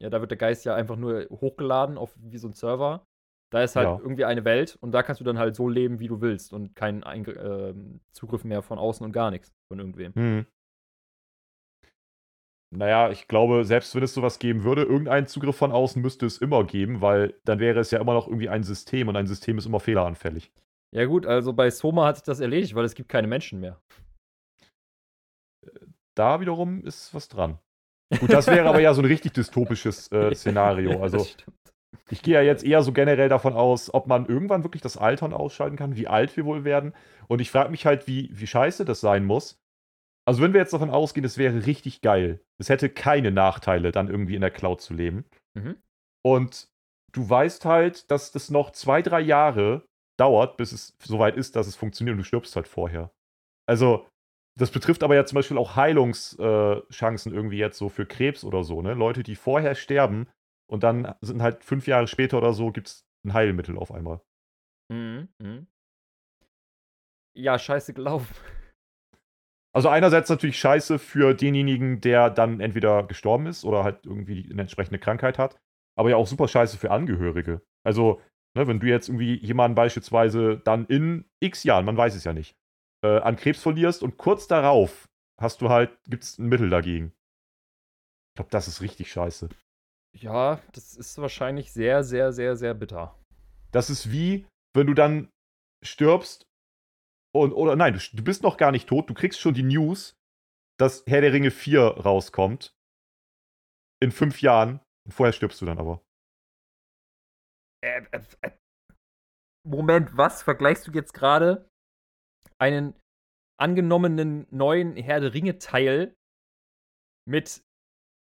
ja, 0.00 0.10
da 0.10 0.20
wird 0.20 0.30
der 0.30 0.38
Geist 0.38 0.64
ja 0.64 0.74
einfach 0.74 0.96
nur 0.96 1.26
hochgeladen 1.30 1.96
auf 1.96 2.14
wie 2.16 2.38
so 2.38 2.48
ein 2.48 2.52
Server. 2.52 3.04
Da 3.50 3.62
ist 3.62 3.76
halt 3.76 3.88
Ja. 3.88 3.98
irgendwie 3.98 4.26
eine 4.26 4.44
Welt 4.44 4.76
und 4.82 4.92
da 4.92 5.02
kannst 5.02 5.20
du 5.20 5.24
dann 5.24 5.38
halt 5.38 5.56
so 5.56 5.68
leben, 5.68 6.00
wie 6.00 6.08
du 6.08 6.20
willst 6.20 6.52
und 6.52 6.76
keinen 6.76 7.02
Eingr 7.04 7.36
ähm, 7.70 8.00
Zugriff 8.12 8.44
mehr 8.44 8.60
von 8.60 8.78
außen 8.78 9.04
und 9.04 9.12
gar 9.12 9.30
nichts 9.30 9.54
von 9.72 9.78
irgendwem. 9.78 10.14
Hm. 10.14 10.46
Naja, 12.70 13.10
ich 13.10 13.28
glaube, 13.28 13.64
selbst 13.64 13.94
wenn 13.94 14.02
es 14.02 14.12
sowas 14.12 14.38
geben 14.38 14.62
würde, 14.62 14.82
irgendeinen 14.82 15.26
Zugriff 15.26 15.56
von 15.56 15.72
außen 15.72 16.02
müsste 16.02 16.26
es 16.26 16.38
immer 16.38 16.64
geben, 16.64 17.00
weil 17.00 17.34
dann 17.44 17.60
wäre 17.60 17.80
es 17.80 17.90
ja 17.90 18.00
immer 18.00 18.12
noch 18.12 18.26
irgendwie 18.26 18.50
ein 18.50 18.62
System 18.62 19.08
und 19.08 19.16
ein 19.16 19.26
System 19.26 19.56
ist 19.56 19.66
immer 19.66 19.80
fehleranfällig. 19.80 20.52
Ja, 20.94 21.06
gut, 21.06 21.26
also 21.26 21.52
bei 21.52 21.70
Soma 21.70 22.06
hat 22.06 22.16
sich 22.16 22.24
das 22.24 22.40
erledigt, 22.40 22.74
weil 22.74 22.84
es 22.84 22.94
gibt 22.94 23.08
keine 23.08 23.26
Menschen 23.26 23.60
mehr. 23.60 23.80
Da 26.14 26.40
wiederum 26.40 26.82
ist 26.84 27.14
was 27.14 27.28
dran. 27.28 27.58
Gut, 28.20 28.32
das 28.32 28.46
wäre 28.46 28.68
aber 28.68 28.80
ja 28.80 28.94
so 28.94 29.02
ein 29.02 29.06
richtig 29.06 29.32
dystopisches 29.32 30.10
äh, 30.12 30.34
Szenario. 30.34 31.02
Also 31.02 31.26
ich 32.10 32.22
gehe 32.22 32.34
ja 32.34 32.42
jetzt 32.42 32.64
eher 32.64 32.82
so 32.82 32.92
generell 32.92 33.28
davon 33.28 33.52
aus, 33.52 33.92
ob 33.92 34.06
man 34.06 34.26
irgendwann 34.26 34.64
wirklich 34.64 34.82
das 34.82 34.96
Altern 34.96 35.32
ausschalten 35.32 35.76
kann, 35.76 35.96
wie 35.96 36.08
alt 36.08 36.36
wir 36.36 36.44
wohl 36.44 36.64
werden. 36.64 36.94
Und 37.28 37.40
ich 37.40 37.50
frage 37.50 37.70
mich 37.70 37.86
halt, 37.86 38.06
wie, 38.06 38.30
wie 38.32 38.46
scheiße 38.46 38.84
das 38.84 39.00
sein 39.00 39.24
muss. 39.24 39.58
Also 40.28 40.42
wenn 40.42 40.52
wir 40.52 40.60
jetzt 40.60 40.74
davon 40.74 40.90
ausgehen, 40.90 41.24
es 41.24 41.38
wäre 41.38 41.64
richtig 41.64 42.02
geil. 42.02 42.44
Es 42.58 42.68
hätte 42.68 42.90
keine 42.90 43.30
Nachteile, 43.30 43.92
dann 43.92 44.10
irgendwie 44.10 44.34
in 44.34 44.42
der 44.42 44.50
Cloud 44.50 44.82
zu 44.82 44.92
leben. 44.92 45.24
Mhm. 45.54 45.78
Und 46.22 46.68
du 47.12 47.30
weißt 47.30 47.64
halt, 47.64 48.10
dass 48.10 48.30
das 48.30 48.50
noch 48.50 48.72
zwei, 48.72 49.00
drei 49.00 49.22
Jahre 49.22 49.86
dauert, 50.18 50.58
bis 50.58 50.72
es 50.72 50.94
soweit 51.02 51.34
ist, 51.38 51.56
dass 51.56 51.66
es 51.66 51.76
funktioniert 51.76 52.12
und 52.12 52.18
du 52.18 52.24
stirbst 52.24 52.54
halt 52.56 52.68
vorher. 52.68 53.10
Also, 53.66 54.06
das 54.58 54.70
betrifft 54.70 55.02
aber 55.02 55.14
ja 55.14 55.24
zum 55.24 55.36
Beispiel 55.36 55.56
auch 55.56 55.76
Heilungschancen 55.76 57.32
irgendwie 57.32 57.56
jetzt 57.56 57.78
so 57.78 57.88
für 57.88 58.04
Krebs 58.04 58.44
oder 58.44 58.64
so, 58.64 58.82
ne? 58.82 58.92
Leute, 58.92 59.22
die 59.22 59.34
vorher 59.34 59.74
sterben 59.74 60.28
und 60.70 60.82
dann 60.82 61.14
sind 61.22 61.40
halt 61.40 61.64
fünf 61.64 61.86
Jahre 61.86 62.06
später 62.06 62.36
oder 62.36 62.52
so, 62.52 62.70
gibt 62.70 62.88
es 62.88 63.06
ein 63.24 63.32
Heilmittel 63.32 63.78
auf 63.78 63.90
einmal. 63.90 64.20
Mhm. 64.92 65.28
Mhm. 65.38 65.68
Ja, 67.34 67.58
scheiße 67.58 67.94
gelaufen. 67.94 68.34
Also 69.78 69.90
einerseits 69.90 70.28
natürlich 70.28 70.58
scheiße 70.58 70.98
für 70.98 71.34
denjenigen, 71.34 72.00
der 72.00 72.30
dann 72.30 72.58
entweder 72.58 73.04
gestorben 73.04 73.46
ist 73.46 73.64
oder 73.64 73.84
halt 73.84 74.06
irgendwie 74.06 74.48
eine 74.50 74.62
entsprechende 74.62 74.98
Krankheit 74.98 75.38
hat, 75.38 75.56
aber 75.96 76.10
ja 76.10 76.16
auch 76.16 76.26
super 76.26 76.48
scheiße 76.48 76.78
für 76.78 76.90
Angehörige. 76.90 77.62
Also, 77.86 78.20
ne, 78.56 78.66
wenn 78.66 78.80
du 78.80 78.88
jetzt 78.88 79.08
irgendwie 79.08 79.36
jemanden 79.36 79.76
beispielsweise 79.76 80.58
dann 80.64 80.84
in 80.86 81.26
x 81.38 81.62
Jahren, 81.62 81.84
man 81.84 81.96
weiß 81.96 82.16
es 82.16 82.24
ja 82.24 82.32
nicht, 82.32 82.56
äh, 83.04 83.20
an 83.20 83.36
Krebs 83.36 83.62
verlierst 83.62 84.02
und 84.02 84.16
kurz 84.16 84.48
darauf 84.48 85.08
hast 85.40 85.60
du 85.60 85.68
halt, 85.68 85.96
gibt 86.08 86.24
es 86.24 86.38
ein 86.38 86.48
Mittel 86.48 86.70
dagegen. 86.70 87.12
Ich 88.32 88.38
glaube, 88.38 88.50
das 88.50 88.66
ist 88.66 88.80
richtig 88.80 89.12
scheiße. 89.12 89.48
Ja, 90.12 90.60
das 90.72 90.96
ist 90.96 91.18
wahrscheinlich 91.18 91.72
sehr, 91.72 92.02
sehr, 92.02 92.32
sehr, 92.32 92.56
sehr 92.56 92.74
bitter. 92.74 93.16
Das 93.70 93.90
ist 93.90 94.10
wie, 94.10 94.44
wenn 94.74 94.88
du 94.88 94.94
dann 94.94 95.28
stirbst 95.84 96.47
und, 97.34 97.52
oder 97.52 97.76
nein, 97.76 97.94
du, 97.94 98.00
du 98.16 98.24
bist 98.24 98.42
noch 98.42 98.56
gar 98.56 98.72
nicht 98.72 98.88
tot, 98.88 99.08
du 99.10 99.14
kriegst 99.14 99.40
schon 99.40 99.54
die 99.54 99.62
News, 99.62 100.18
dass 100.78 101.04
Herr 101.06 101.20
der 101.20 101.32
Ringe 101.32 101.50
4 101.50 101.82
rauskommt. 101.82 102.74
In 104.00 104.12
fünf 104.12 104.42
Jahren. 104.42 104.80
Und 105.04 105.12
vorher 105.12 105.32
stirbst 105.32 105.60
du 105.60 105.66
dann 105.66 105.78
aber. 105.78 106.04
Äh, 107.82 108.02
äh, 108.12 108.22
äh. 108.42 108.50
Moment, 109.66 110.16
was? 110.16 110.42
Vergleichst 110.42 110.86
du 110.86 110.92
jetzt 110.92 111.12
gerade 111.12 111.68
einen 112.58 112.94
angenommenen 113.58 114.46
neuen 114.50 114.96
Herr 114.96 115.20
der 115.20 115.34
Ringe-Teil 115.34 116.16
mit 117.26 117.64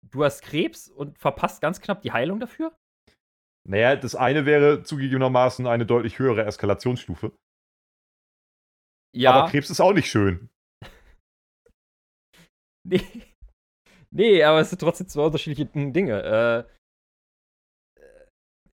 du 0.01 0.23
hast 0.23 0.41
Krebs 0.41 0.89
und 0.89 1.19
verpasst 1.19 1.61
ganz 1.61 1.81
knapp 1.81 2.01
die 2.01 2.11
Heilung 2.11 2.39
dafür? 2.39 2.75
Naja, 3.67 3.95
das 3.95 4.15
eine 4.15 4.45
wäre 4.45 4.83
zugegebenermaßen 4.83 5.67
eine 5.67 5.85
deutlich 5.85 6.17
höhere 6.17 6.45
Eskalationsstufe. 6.45 7.31
Ja. 9.15 9.33
Aber 9.33 9.49
Krebs 9.49 9.69
ist 9.69 9.81
auch 9.81 9.93
nicht 9.93 10.09
schön. 10.09 10.49
Nee. 12.87 13.01
Nee, 14.09 14.43
aber 14.43 14.61
es 14.61 14.69
sind 14.69 14.79
trotzdem 14.79 15.07
zwei 15.07 15.23
unterschiedliche 15.23 15.65
Dinge. 15.65 16.65
Äh, 17.97 18.01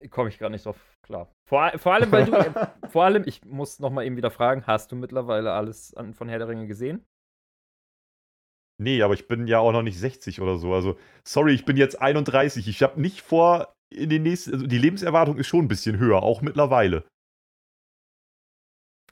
äh, 0.04 0.08
Komme 0.10 0.30
ich 0.30 0.40
gar 0.40 0.50
nicht 0.50 0.66
drauf 0.66 0.98
klar. 1.02 1.32
Vor, 1.48 1.72
vor 1.78 1.94
allem, 1.94 2.12
weil 2.12 2.26
du. 2.26 2.34
äh, 2.34 2.52
vor 2.90 3.06
allem, 3.06 3.24
ich 3.26 3.46
muss 3.46 3.80
noch 3.80 3.92
mal 3.92 4.06
eben 4.06 4.18
wieder 4.18 4.32
fragen: 4.32 4.66
Hast 4.68 4.92
du 4.92 4.96
mittlerweile 4.96 5.54
alles 5.54 5.94
an, 5.94 6.14
von 6.14 6.28
Herr 6.28 6.40
der 6.40 6.50
Ringe 6.50 6.68
gesehen? 6.68 7.06
Nee, 8.82 9.04
aber 9.04 9.14
ich 9.14 9.28
bin 9.28 9.48
ja 9.48 9.60
auch 9.60 9.72
noch 9.72 9.84
nicht 9.84 10.00
60 10.00 10.42
oder 10.42 10.58
so. 10.58 10.74
Also, 10.74 10.98
sorry, 11.24 11.54
ich 11.54 11.66
bin 11.66 11.78
jetzt 11.78 12.02
31. 12.02 12.68
Ich 12.68 12.82
habe 12.82 13.00
nicht 13.00 13.22
vor, 13.22 13.74
in 13.94 14.10
den 14.10 14.24
nächsten. 14.24 14.54
Also 14.54 14.66
die 14.66 14.80
Lebenserwartung 14.80 15.38
ist 15.38 15.48
schon 15.48 15.66
ein 15.66 15.68
bisschen 15.68 16.00
höher, 16.00 16.24
auch 16.24 16.42
mittlerweile. 16.42 17.06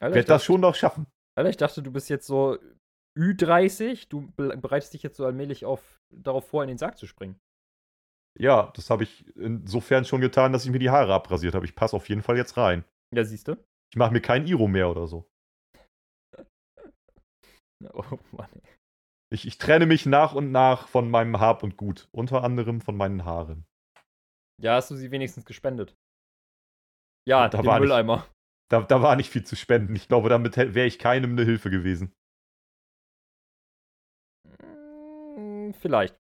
Alter, 0.02 0.16
werde 0.16 0.28
das 0.28 0.44
schon 0.44 0.62
noch 0.62 0.76
schaffen. 0.76 1.08
Alter, 1.38 1.50
ich 1.50 1.58
dachte, 1.58 1.82
du 1.84 1.92
bist 1.92 2.10
jetzt 2.10 2.28
so 2.28 2.58
Ü30. 3.18 4.08
Du 4.10 4.32
be- 4.38 4.56
bereitest 4.58 4.94
dich 4.94 5.04
jetzt 5.04 5.18
so 5.18 5.26
allmählich 5.26 5.66
auf, 5.66 6.00
darauf 6.14 6.48
vor, 6.48 6.64
in 6.64 6.70
den 6.70 6.78
Sarg 6.78 6.98
zu 6.98 7.08
springen. 7.08 7.40
Ja, 8.40 8.72
das 8.76 8.90
habe 8.90 9.04
ich 9.04 9.26
insofern 9.36 10.06
schon 10.06 10.22
getan, 10.22 10.54
dass 10.54 10.64
ich 10.66 10.72
mir 10.72 10.80
die 10.80 10.90
Haare 10.92 11.14
abrasiert 11.14 11.56
habe. 11.56 11.66
Ich 11.66 11.76
passe 11.76 11.96
auf 11.96 12.08
jeden 12.08 12.22
Fall 12.22 12.38
jetzt 12.38 12.56
rein. 12.58 12.86
Ja, 13.14 13.24
siehst 13.24 13.48
du? 13.48 13.58
Ich 13.92 13.98
mache 13.98 14.14
mir 14.14 14.22
kein 14.22 14.46
Iro 14.48 14.68
mehr 14.68 14.90
oder 14.90 15.08
so. 15.08 15.28
Oh 17.94 18.20
Mann. 18.32 18.50
ey. 18.54 18.62
Ich, 19.32 19.48
ich 19.48 19.58
trenne 19.58 19.86
mich 19.86 20.06
nach 20.06 20.34
und 20.34 20.52
nach 20.52 20.88
von 20.88 21.10
meinem 21.10 21.40
Hab 21.40 21.64
und 21.64 21.78
Gut. 21.78 22.10
Unter 22.12 22.44
anderem 22.44 22.82
von 22.82 22.98
meinen 22.98 23.24
Haaren. 23.26 23.66
Ja, 24.62 24.76
hast 24.76 24.92
du 24.92 24.96
sie 24.96 25.12
wenigstens 25.12 25.46
gespendet? 25.46 25.96
Ja, 27.28 27.48
Da 27.48 27.62
den 27.62 27.80
Mülleimer. 27.80 28.28
Da, 28.72 28.82
da 28.82 29.02
war 29.02 29.16
nicht 29.16 29.30
viel 29.30 29.44
zu 29.44 29.56
spenden. 29.56 29.96
Ich 29.96 30.08
glaube, 30.08 30.30
damit 30.30 30.56
wäre 30.58 30.86
ich 30.86 31.00
keinem 31.00 31.32
eine 31.32 31.44
Hilfe 31.44 31.70
gewesen. 31.70 32.14
Vielleicht. 35.80 36.16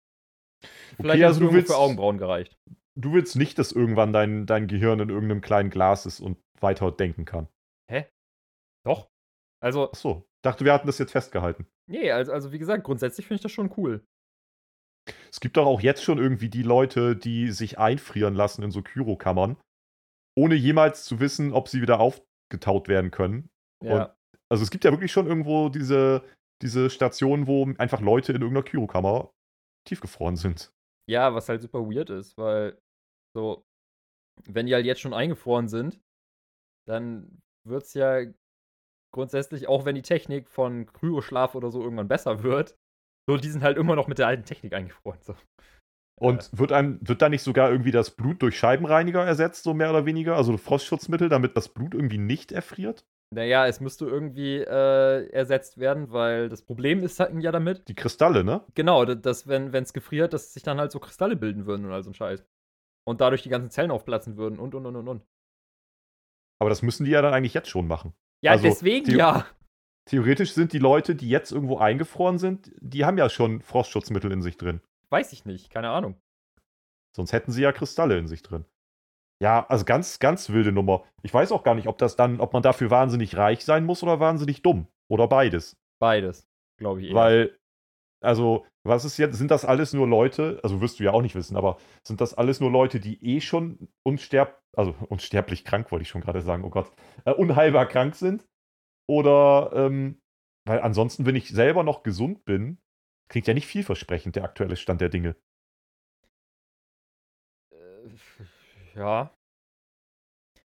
Vielleicht 0.96 1.16
Okay, 1.16 1.24
also 1.24 1.40
du 1.40 1.52
willst, 1.52 1.68
für 1.72 1.76
Augenbrauen 1.78 2.18
gereicht. 2.18 2.56
du 2.98 3.12
willst 3.12 3.36
nicht, 3.36 3.58
dass 3.58 3.72
irgendwann 3.72 4.12
dein, 4.12 4.46
dein 4.46 4.66
Gehirn 4.66 5.00
in 5.00 5.08
irgendeinem 5.10 5.40
kleinen 5.40 5.70
Glas 5.70 6.06
ist 6.06 6.20
und 6.20 6.38
weiter 6.60 6.90
denken 6.92 7.24
kann. 7.24 7.48
Doch. 8.86 9.08
Also, 9.62 9.88
Ach 9.90 9.96
so, 9.96 10.26
dachte, 10.44 10.66
wir 10.66 10.74
hatten 10.74 10.86
das 10.86 10.98
jetzt 10.98 11.12
festgehalten. 11.12 11.66
nee, 11.88 12.10
also, 12.10 12.32
also 12.32 12.52
wie 12.52 12.58
gesagt, 12.58 12.84
grundsätzlich 12.84 13.26
finde 13.26 13.36
ich 13.36 13.42
das 13.42 13.52
schon 13.52 13.72
cool. 13.78 14.04
Es 15.30 15.40
gibt 15.40 15.56
doch 15.56 15.64
auch 15.64 15.80
jetzt 15.80 16.04
schon 16.04 16.18
irgendwie 16.18 16.50
die 16.50 16.62
Leute, 16.62 17.16
die 17.16 17.50
sich 17.50 17.78
einfrieren 17.78 18.34
lassen 18.34 18.62
in 18.62 18.70
so 18.70 18.82
Kyrokammern, 18.82 19.56
ohne 20.36 20.54
jemals 20.54 21.04
zu 21.06 21.18
wissen, 21.18 21.54
ob 21.54 21.68
sie 21.68 21.80
wieder 21.80 21.98
aufgetaut 22.44 22.88
werden 22.88 23.10
können. 23.10 23.50
Ja. 23.82 24.16
Also 24.50 24.62
es 24.62 24.70
gibt 24.70 24.84
ja 24.84 24.90
wirklich 24.92 25.12
schon 25.12 25.26
irgendwo 25.26 25.68
diese, 25.68 26.24
diese 26.62 26.90
Stationen, 26.90 27.46
wo 27.46 27.66
einfach 27.78 28.00
Leute 28.00 28.32
in 28.32 28.40
irgendeiner 28.42 28.64
Kyrokammer 28.64 29.30
tiefgefroren 29.88 30.36
sind. 30.36 30.72
Ja, 31.10 31.34
was 31.34 31.48
halt 31.48 31.62
super 31.62 31.80
weird 31.80 32.10
ist, 32.10 32.38
weil 32.38 32.78
so, 33.36 33.64
wenn 34.46 34.66
die 34.66 34.74
halt 34.74 34.86
jetzt 34.86 35.00
schon 35.00 35.14
eingefroren 35.14 35.68
sind, 35.68 36.00
dann 36.88 37.40
wird 37.66 37.84
es 37.84 37.94
ja 37.94 38.24
grundsätzlich, 39.14 39.68
auch 39.68 39.84
wenn 39.84 39.94
die 39.94 40.02
Technik 40.02 40.48
von 40.48 40.86
Kryoschlaf 40.86 41.54
oder 41.54 41.70
so 41.70 41.82
irgendwann 41.82 42.08
besser 42.08 42.42
wird, 42.42 42.76
so, 43.28 43.38
die 43.38 43.48
sind 43.48 43.62
halt 43.62 43.78
immer 43.78 43.96
noch 43.96 44.06
mit 44.06 44.18
der 44.18 44.26
alten 44.26 44.44
Technik 44.44 44.74
eingefroren. 44.74 45.18
So. 45.22 45.34
Und 46.16 46.48
wird 46.56 46.72
einem, 46.72 46.98
wird 47.02 47.22
da 47.22 47.28
nicht 47.28 47.42
sogar 47.42 47.70
irgendwie 47.70 47.90
das 47.90 48.10
Blut 48.10 48.40
durch 48.40 48.56
Scheibenreiniger 48.58 49.24
ersetzt, 49.24 49.64
so 49.64 49.74
mehr 49.74 49.90
oder 49.90 50.06
weniger? 50.06 50.36
Also 50.36 50.56
Frostschutzmittel, 50.56 51.28
damit 51.28 51.56
das 51.56 51.68
Blut 51.68 51.94
irgendwie 51.94 52.18
nicht 52.18 52.52
erfriert? 52.52 53.04
Naja, 53.30 53.66
es 53.66 53.80
müsste 53.80 54.06
irgendwie 54.06 54.58
äh, 54.58 55.28
ersetzt 55.30 55.78
werden, 55.78 56.12
weil 56.12 56.48
das 56.48 56.62
Problem 56.62 57.02
ist 57.02 57.18
halt 57.18 57.34
ja 57.42 57.50
damit, 57.50 57.88
Die 57.88 57.94
Kristalle, 57.94 58.44
ne? 58.44 58.62
genau, 58.76 59.04
da- 59.04 59.16
dass 59.16 59.48
wenn 59.48 59.74
es 59.74 59.92
gefriert, 59.92 60.32
dass 60.32 60.52
sich 60.54 60.62
dann 60.62 60.78
halt 60.78 60.92
so 60.92 61.00
Kristalle 61.00 61.34
bilden 61.34 61.66
würden 61.66 61.84
und 61.84 61.92
all 61.92 62.04
so 62.04 62.10
ein 62.10 62.14
Scheiß. 62.14 62.44
Und 63.06 63.20
dadurch 63.20 63.42
die 63.42 63.48
ganzen 63.48 63.70
Zellen 63.70 63.90
aufplatzen 63.90 64.36
würden 64.36 64.58
und 64.60 64.74
und 64.74 64.86
und 64.86 64.96
und 64.96 65.08
und. 65.08 65.22
Aber 66.60 66.70
das 66.70 66.82
müssen 66.82 67.04
die 67.04 67.10
ja 67.10 67.22
dann 67.22 67.34
eigentlich 67.34 67.54
jetzt 67.54 67.68
schon 67.68 67.86
machen. 67.88 68.14
Ja, 68.40 68.52
Also, 68.52 68.68
deswegen 68.68 69.10
ja. 69.10 69.46
Theoretisch 70.06 70.52
sind 70.52 70.72
die 70.74 70.78
Leute, 70.78 71.14
die 71.14 71.28
jetzt 71.30 71.50
irgendwo 71.50 71.78
eingefroren 71.78 72.38
sind, 72.38 72.70
die 72.80 73.04
haben 73.06 73.16
ja 73.16 73.30
schon 73.30 73.62
Frostschutzmittel 73.62 74.30
in 74.32 74.42
sich 74.42 74.58
drin. 74.58 74.80
Weiß 75.14 75.32
ich 75.32 75.44
nicht, 75.44 75.70
keine 75.70 75.90
Ahnung. 75.90 76.16
Sonst 77.14 77.32
hätten 77.32 77.52
sie 77.52 77.62
ja 77.62 77.70
Kristalle 77.70 78.18
in 78.18 78.26
sich 78.26 78.42
drin. 78.42 78.64
Ja, 79.40 79.64
also 79.68 79.84
ganz, 79.84 80.18
ganz 80.18 80.50
wilde 80.50 80.72
Nummer. 80.72 81.04
Ich 81.22 81.32
weiß 81.32 81.52
auch 81.52 81.62
gar 81.62 81.76
nicht, 81.76 81.86
ob 81.86 81.98
das 81.98 82.16
dann, 82.16 82.40
ob 82.40 82.52
man 82.52 82.64
dafür 82.64 82.90
wahnsinnig 82.90 83.36
reich 83.36 83.64
sein 83.64 83.84
muss 83.84 84.02
oder 84.02 84.18
wahnsinnig 84.18 84.62
dumm. 84.62 84.88
Oder 85.08 85.28
beides. 85.28 85.76
Beides, 86.00 86.48
glaube 86.80 87.02
ich. 87.02 87.10
eher. 87.10 87.14
Weil, 87.14 87.58
also, 88.24 88.66
was 88.82 89.04
ist 89.04 89.16
jetzt, 89.18 89.36
sind 89.36 89.52
das 89.52 89.64
alles 89.64 89.92
nur 89.92 90.08
Leute, 90.08 90.58
also 90.64 90.80
wirst 90.80 90.98
du 90.98 91.04
ja 91.04 91.12
auch 91.12 91.22
nicht 91.22 91.36
wissen, 91.36 91.56
aber 91.56 91.78
sind 92.04 92.20
das 92.20 92.34
alles 92.34 92.58
nur 92.58 92.72
Leute, 92.72 92.98
die 92.98 93.24
eh 93.24 93.40
schon 93.40 93.88
unsterb, 94.02 94.60
also 94.76 94.96
unsterblich 95.08 95.64
krank, 95.64 95.92
wollte 95.92 96.02
ich 96.02 96.08
schon 96.08 96.22
gerade 96.22 96.42
sagen, 96.42 96.64
oh 96.64 96.70
Gott, 96.70 96.90
äh, 97.24 97.30
unheilbar 97.30 97.86
krank 97.86 98.16
sind? 98.16 98.48
Oder, 99.08 99.70
ähm, 99.74 100.20
weil 100.66 100.80
ansonsten, 100.80 101.24
wenn 101.24 101.36
ich 101.36 101.50
selber 101.50 101.84
noch 101.84 102.02
gesund 102.02 102.44
bin, 102.44 102.78
klingt 103.28 103.46
ja 103.46 103.54
nicht 103.54 103.66
vielversprechend 103.66 104.36
der 104.36 104.44
aktuelle 104.44 104.76
Stand 104.76 105.00
der 105.00 105.08
Dinge. 105.08 105.36
Äh, 107.72 108.08
ja. 108.94 109.34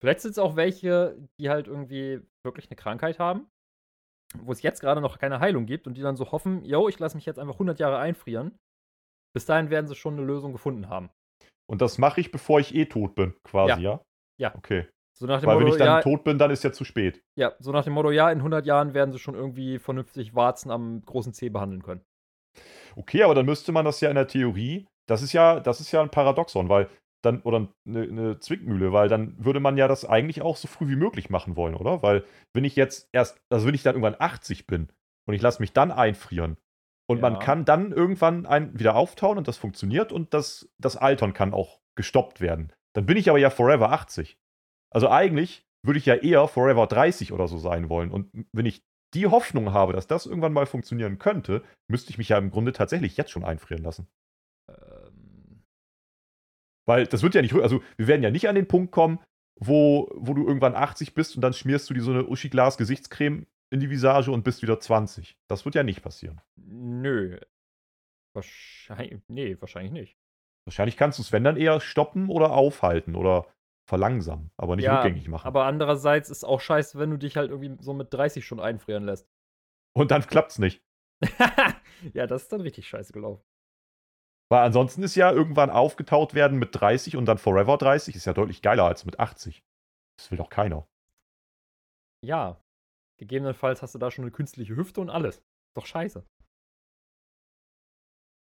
Vielleicht 0.01 0.21
sind 0.21 0.33
es 0.33 0.39
auch 0.39 0.57
welche, 0.57 1.19
die 1.41 1.51
halt 1.51 1.67
irgendwie 1.67 2.21
wirklich 2.45 2.71
eine 2.71 2.77
Krankheit 2.77 3.19
haben, 3.19 3.51
wo 4.37 4.53
es 4.53 4.63
jetzt 4.63 4.81
gerade 4.81 5.01
noch 5.01 5.19
keine 5.19 5.41
Heilung 5.41 5.67
gibt 5.67 5.87
und 5.87 5.95
die 5.95 6.03
dann 6.03 6.17
so 6.17 6.31
hoffen, 6.31 6.65
yo, 6.65 6.89
ich 6.89 6.99
lasse 6.99 7.17
mich 7.17 7.27
jetzt 7.27 7.39
einfach 7.39 7.55
100 7.55 7.81
Jahre 7.81 7.99
einfrieren. 7.99 8.59
Bis 9.35 9.45
dahin 9.45 9.71
werden 9.71 9.89
sie 9.89 9.95
schon 9.95 10.15
eine 10.15 10.25
Lösung 10.25 10.53
gefunden 10.53 10.89
haben. 10.89 11.11
Und 11.67 11.83
das 11.83 11.99
mache 11.99 12.21
ich, 12.21 12.31
bevor 12.31 12.61
ich 12.61 12.75
eh 12.75 12.87
tot 12.87 13.15
bin, 13.15 13.35
quasi, 13.43 13.83
ja? 13.83 14.03
Ja. 14.41 14.55
Okay. 14.55 14.89
So 15.19 15.27
Weil 15.27 15.43
wenn 15.43 15.49
Motto, 15.49 15.67
ich 15.67 15.77
dann 15.77 15.87
ja, 15.87 16.01
tot 16.01 16.23
bin, 16.23 16.39
dann 16.39 16.53
ist 16.53 16.63
ja 16.63 16.73
zu 16.73 16.85
spät. 16.85 17.25
ja, 17.37 17.53
so 17.59 17.73
nach 17.73 17.83
dem 17.83 17.93
Motto, 17.93 18.13
ja, 18.13 18.31
in 18.31 18.39
100 18.39 18.65
Jahren 18.67 18.95
werden 18.95 19.11
sie 19.11 19.19
schon 19.19 19.35
irgendwie 19.35 19.81
vernünftig 19.81 20.37
Warzen 20.37 20.71
am 20.71 21.03
großen 21.05 21.35
Zeh 21.35 21.49
behandeln 21.49 21.83
können. 21.83 22.05
Okay, 22.97 23.23
aber 23.23 23.35
dann 23.35 23.47
müsste 23.47 23.73
man 23.73 23.85
das 23.85 24.01
ja 24.01 24.09
in 24.09 24.17
der 24.17 24.29
Theorie, 24.29 24.87
das 25.07 25.23
ist 25.23 25.33
ja, 25.33 25.61
das 25.61 25.81
ist 25.81 25.93
ja 25.93 26.03
ein 26.03 26.11
Paradoxon, 26.11 26.69
weil 26.69 26.89
dann, 27.23 27.41
oder 27.43 27.69
eine, 27.87 28.03
eine 28.03 28.39
Zwickmühle, 28.39 28.93
weil 28.93 29.09
dann 29.09 29.35
würde 29.45 29.61
man 29.61 29.77
ja 29.77 29.89
das 29.89 30.05
eigentlich 30.05 30.43
auch 30.43 30.57
so 30.57 30.69
früh 30.69 30.89
wie 30.89 30.97
möglich 30.97 31.31
machen 31.31 31.57
wollen, 31.57 31.75
oder? 31.75 32.03
Weil 32.03 32.25
wenn 32.55 32.65
ich 32.65 32.77
jetzt 32.77 33.09
erst, 33.13 33.41
also 33.51 33.67
wenn 33.67 33.75
ich 33.75 33.83
dann 33.83 33.95
irgendwann 33.95 34.21
80 34.21 34.67
bin 34.67 34.89
und 35.27 35.35
ich 35.35 35.43
lasse 35.43 35.61
mich 35.61 35.73
dann 35.73 35.91
einfrieren 35.91 36.57
und 37.09 37.21
man 37.21 37.35
Ja. 37.35 37.39
kann 37.41 37.65
dann 37.65 37.93
irgendwann 37.93 38.47
ein, 38.47 38.79
wieder 38.79 38.95
auftauen 38.95 39.39
und 39.39 39.49
das 39.49 39.57
funktioniert 39.57 40.13
und 40.13 40.33
das, 40.33 40.69
das 40.79 40.97
Altern 40.97 41.33
kann 41.33 41.55
auch 41.55 41.81
gestoppt 41.97 42.41
werden. 42.41 42.73
Dann 42.95 43.07
bin 43.07 43.17
ich 43.17 43.29
aber 43.29 43.39
ja 43.39 43.51
forever 43.51 43.91
80. 43.91 44.39
Also 44.91 45.09
eigentlich 45.09 45.65
würde 45.85 45.99
ich 45.99 46.07
ja 46.07 46.15
eher 46.15 46.47
forever 46.49 46.87
30 46.87 47.33
oder 47.33 47.49
so 47.49 47.59
sein 47.59 47.89
wollen. 47.89 48.11
Und 48.11 48.31
wenn 48.53 48.67
ich 48.67 48.83
die 49.15 49.27
Hoffnung 49.27 49.73
habe, 49.73 49.93
dass 49.93 50.07
das 50.07 50.27
irgendwann 50.27 50.53
mal 50.53 50.67
funktionieren 50.67 51.19
könnte, 51.19 51.63
müsste 51.89 52.11
ich 52.11 52.19
mich 52.19 52.29
ja 52.29 52.39
im 52.39 52.51
Grunde 52.51 52.73
tatsächlich 52.73 53.17
jetzt 53.17 53.31
schon 53.31 53.45
einfrieren 53.45 53.83
lassen. 53.83 54.09
Ähm, 54.69 55.63
Weil 56.87 57.07
das 57.07 57.23
wird 57.23 57.35
ja 57.35 57.43
nicht, 57.43 57.55
also 57.55 57.83
wir 57.97 58.07
werden 58.07 58.23
ja 58.23 58.31
nicht 58.31 58.49
an 58.49 58.55
den 58.55 58.69
Punkt 58.69 58.93
kommen, 58.93 59.21
wo, 59.61 60.09
wo 60.15 60.35
du 60.35 60.47
irgendwann 60.47 60.75
80 60.75 61.15
bist 61.15 61.37
und 61.37 61.43
dann 61.43 61.53
schmierst 61.53 61.89
du 61.91 61.95
dir 61.95 62.03
so 62.03 62.13
eine 62.13 62.27
Uschi 62.27 62.49
Glas 62.49 62.77
Gesichtscreme 62.77 63.47
in 63.71 63.81
die 63.81 63.91
Visage 63.91 64.31
und 64.31 64.45
bist 64.45 64.63
wieder 64.63 64.79
20. 64.79 65.37
Das 65.49 65.65
wird 65.65 65.75
ja 65.75 65.83
nicht 65.83 66.03
passieren. 66.03 66.41
nö. 66.57 67.39
Wahrscheinlich, 68.35 69.21
nee, 69.29 69.57
wahrscheinlich 69.59 69.93
nicht. 69.93 70.17
Wahrscheinlich 70.67 70.97
kannst 70.97 71.19
du 71.19 71.23
es, 71.23 71.33
wenn 71.33 71.45
dann 71.45 71.57
eher 71.57 71.81
stoppen 71.81 72.29
oder 72.29 72.53
aufhalten 72.53 73.17
oder 73.17 73.47
verlangsamen, 73.89 74.51
aber 74.57 74.77
nicht 74.77 74.85
Ja, 74.85 75.03
rückgängig 75.03 75.29
machen. 75.29 75.47
Aber 75.47 75.65
andererseits 75.65 76.29
ist 76.31 76.45
auch 76.45 76.61
scheiße, 76.61 76.99
wenn 76.99 77.11
du 77.11 77.17
dich 77.17 77.37
halt 77.37 77.51
irgendwie 77.51 77.83
so 77.83 77.95
mit 77.95 78.13
30 78.13 78.45
schon 78.47 78.61
einfrieren 78.61 79.05
lässt. 79.05 79.27
und 79.97 80.11
dann 80.11 80.23
klappt's 80.27 80.59
nicht. 80.59 80.83
ja, 82.13 82.27
das 82.27 82.43
ist 82.43 82.53
dann 82.53 82.61
richtig 82.61 82.87
scheiße 82.89 83.13
gelaufen. 83.13 83.43
Weil 84.51 84.63
ansonsten 84.65 85.03
ist 85.03 85.15
ja 85.17 85.33
irgendwann 85.33 85.71
aufgetaut 85.71 86.35
werden 86.35 86.59
mit 86.59 86.71
30 86.79 87.17
und 87.17 87.27
dann 87.27 87.39
Forever 87.39 87.77
30 87.77 88.15
ist 88.15 88.25
ja 88.25 88.33
deutlich 88.33 88.63
geiler 88.63 88.85
als 88.85 89.05
mit 89.05 89.19
80. 89.19 89.63
Das 90.19 90.31
will 90.31 90.39
doch 90.39 90.49
keiner. 90.51 90.87
Ja. 92.25 92.61
Gegebenenfalls 93.19 93.83
hast 93.83 93.95
du 93.95 93.99
da 93.99 94.11
schon 94.11 94.25
eine 94.25 94.31
künstliche 94.33 94.77
Hüfte 94.77 95.01
und 95.01 95.11
alles. 95.11 95.43
Doch 95.77 95.87
scheiße. 95.87 96.25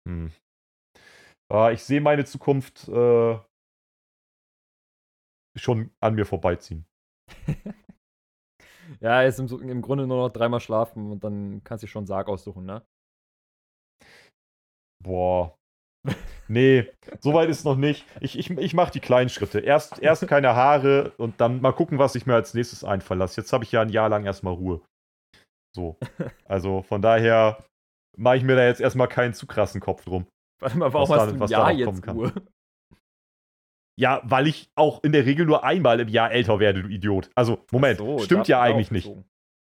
Hm. 0.08 0.32
Ah, 1.52 1.72
ich 1.72 1.84
sehe 1.84 2.02
meine 2.02 2.26
Zukunft 2.26 2.88
äh, 2.90 3.40
schon 5.56 5.92
an 6.00 6.16
mir 6.16 6.26
vorbeiziehen. 6.26 6.86
Ja, 9.00 9.22
ist 9.24 9.40
im, 9.40 9.48
im 9.70 9.82
Grunde 9.82 10.06
nur 10.06 10.18
noch 10.28 10.30
dreimal 10.30 10.60
schlafen 10.60 11.10
und 11.14 11.24
dann 11.24 11.64
kannst 11.64 11.84
du 11.84 11.88
schon 11.88 12.02
einen 12.02 12.08
Sarg 12.08 12.28
aussuchen, 12.28 12.66
ne? 12.66 12.86
Boah. 15.04 15.56
Nee, 16.50 16.92
soweit 17.22 17.50
ist 17.50 17.64
noch 17.64 17.78
nicht. 17.78 18.06
Ich, 18.20 18.38
ich, 18.38 18.50
ich 18.50 18.74
mache 18.74 18.92
die 18.92 19.00
kleinen 19.00 19.30
Schritte. 19.30 19.60
Erst, 19.62 20.00
erst 20.00 20.28
keine 20.28 20.56
Haare 20.56 21.12
und 21.18 21.40
dann 21.40 21.62
mal 21.62 21.72
gucken, 21.72 21.98
was 21.98 22.16
ich 22.16 22.26
mir 22.26 22.36
als 22.36 22.54
nächstes 22.54 22.84
einfallen 22.84 23.20
lasse. 23.20 23.40
Jetzt 23.40 23.54
habe 23.54 23.64
ich 23.64 23.72
ja 23.72 23.82
ein 23.82 23.90
Jahr 23.90 24.10
lang 24.10 24.26
erstmal 24.26 24.54
Ruhe. 24.54 24.82
So. 25.76 25.98
Also 26.46 26.82
von 26.84 27.02
daher 27.02 27.64
mache 28.18 28.38
ich 28.38 28.44
mir 28.44 28.56
da 28.58 28.66
jetzt 28.66 28.82
erstmal 28.82 29.08
keinen 29.08 29.34
zu 29.34 29.48
krassen 29.48 29.80
Kopf 29.80 30.04
drum. 30.04 30.28
Warte 30.62 30.78
mal, 30.78 30.94
warum 30.94 31.10
Was 31.10 31.20
hast 31.22 31.28
da- 31.28 31.32
du 31.34 31.40
was 31.40 31.52
ein 31.52 31.58
da 31.60 31.72
Jahr 31.72 31.94
jetzt. 31.94 32.08
Ruhe? 32.10 32.34
Ja, 34.00 34.22
weil 34.24 34.48
ich 34.48 34.70
auch 34.76 35.04
in 35.04 35.12
der 35.12 35.26
Regel 35.26 35.46
nur 35.46 35.64
einmal 35.64 36.00
im 36.00 36.08
Jahr 36.08 36.32
älter 36.32 36.60
werde, 36.60 36.82
du 36.84 36.90
Idiot. 36.90 37.30
Also, 37.36 37.64
Moment, 37.72 38.00
so, 38.00 38.18
stimmt 38.20 38.48
ja 38.48 38.60
eigentlich 38.62 38.90
nicht. 38.92 39.08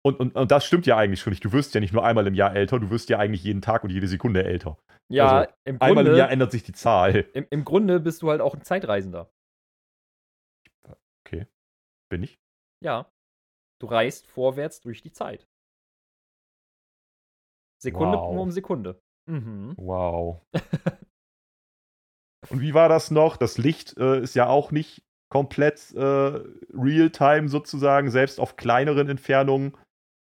Und, 0.05 0.19
und, 0.19 0.35
und 0.35 0.51
das 0.51 0.65
stimmt 0.65 0.85
ja 0.85 0.97
eigentlich 0.97 1.19
schon 1.21 1.31
nicht. 1.31 1.43
Du 1.43 1.51
wirst 1.53 1.73
ja 1.73 1.79
nicht 1.81 1.93
nur 1.93 2.03
einmal 2.05 2.27
im 2.27 2.33
Jahr 2.33 2.55
älter, 2.55 2.79
du 2.79 2.89
wirst 2.89 3.09
ja 3.09 3.19
eigentlich 3.19 3.43
jeden 3.43 3.61
Tag 3.61 3.83
und 3.83 3.89
jede 3.89 4.07
Sekunde 4.07 4.43
älter. 4.43 4.77
Ja, 5.09 5.39
Also, 5.39 5.51
im, 5.65 5.81
Einmal 5.81 6.05
im 6.05 6.11
Jahr 6.15 6.27
Grunde, 6.27 6.33
ändert 6.33 6.51
sich 6.51 6.63
die 6.63 6.73
Zahl. 6.73 7.25
im, 7.33 7.47
im 7.49 7.63
Grunde 7.65 7.99
bist 7.99 8.21
du 8.21 8.29
halt 8.29 8.41
auch 8.41 8.53
ein 8.55 8.63
Zeitreisender. 8.63 9.29
Okay. 11.25 11.47
Bin 12.09 12.23
ich? 12.23 12.37
Ja. 12.83 13.09
Du 13.79 13.87
reist 13.87 14.27
vorwärts 14.27 14.81
durch 14.81 15.01
die 15.01 15.11
Zeit. 15.11 15.47
Sekunde 17.81 18.17
Wow. 18.17 18.37
um 18.39 18.51
Sekunde. 18.51 18.99
Mhm. 19.29 19.75
Wow. 19.77 20.41
Und 22.49 22.61
wie 22.61 22.73
war 22.73 22.89
das 22.89 23.11
noch? 23.11 23.37
Das 23.37 23.57
Licht 23.57 23.97
äh, 23.97 24.21
ist 24.21 24.35
ja 24.35 24.47
auch 24.47 24.71
nicht 24.71 25.03
komplett 25.29 25.93
äh, 25.93 25.99
real-time 26.73 27.49
sozusagen. 27.49 28.09
Selbst 28.09 28.39
auf 28.39 28.55
kleineren 28.55 29.09
Entfernungen 29.09 29.75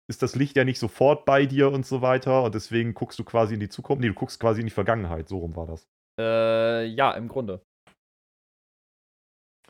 ist 0.10 0.22
das 0.22 0.36
Licht 0.36 0.56
ja 0.56 0.66
nicht 0.66 0.80
sofort 0.80 1.26
bei 1.26 1.46
dir 1.46 1.72
und 1.72 1.86
so 1.86 2.02
weiter. 2.02 2.44
Und 2.44 2.56
deswegen 2.56 2.94
guckst 2.94 3.18
du 3.20 3.24
quasi 3.24 3.56
in 3.56 3.60
die 3.60 3.70
Zukunft. 3.70 4.02
Nee, 4.02 4.10
du 4.10 4.14
guckst 4.14 4.40
quasi 4.40 4.62
in 4.62 4.68
die 4.68 4.74
Vergangenheit. 4.74 5.30
So 5.30 5.40
rum 5.40 5.56
war 5.56 5.66
das. 5.66 5.88
Äh, 6.20 6.86
ja, 6.86 7.12
im 7.14 7.28
Grunde. 7.28 7.66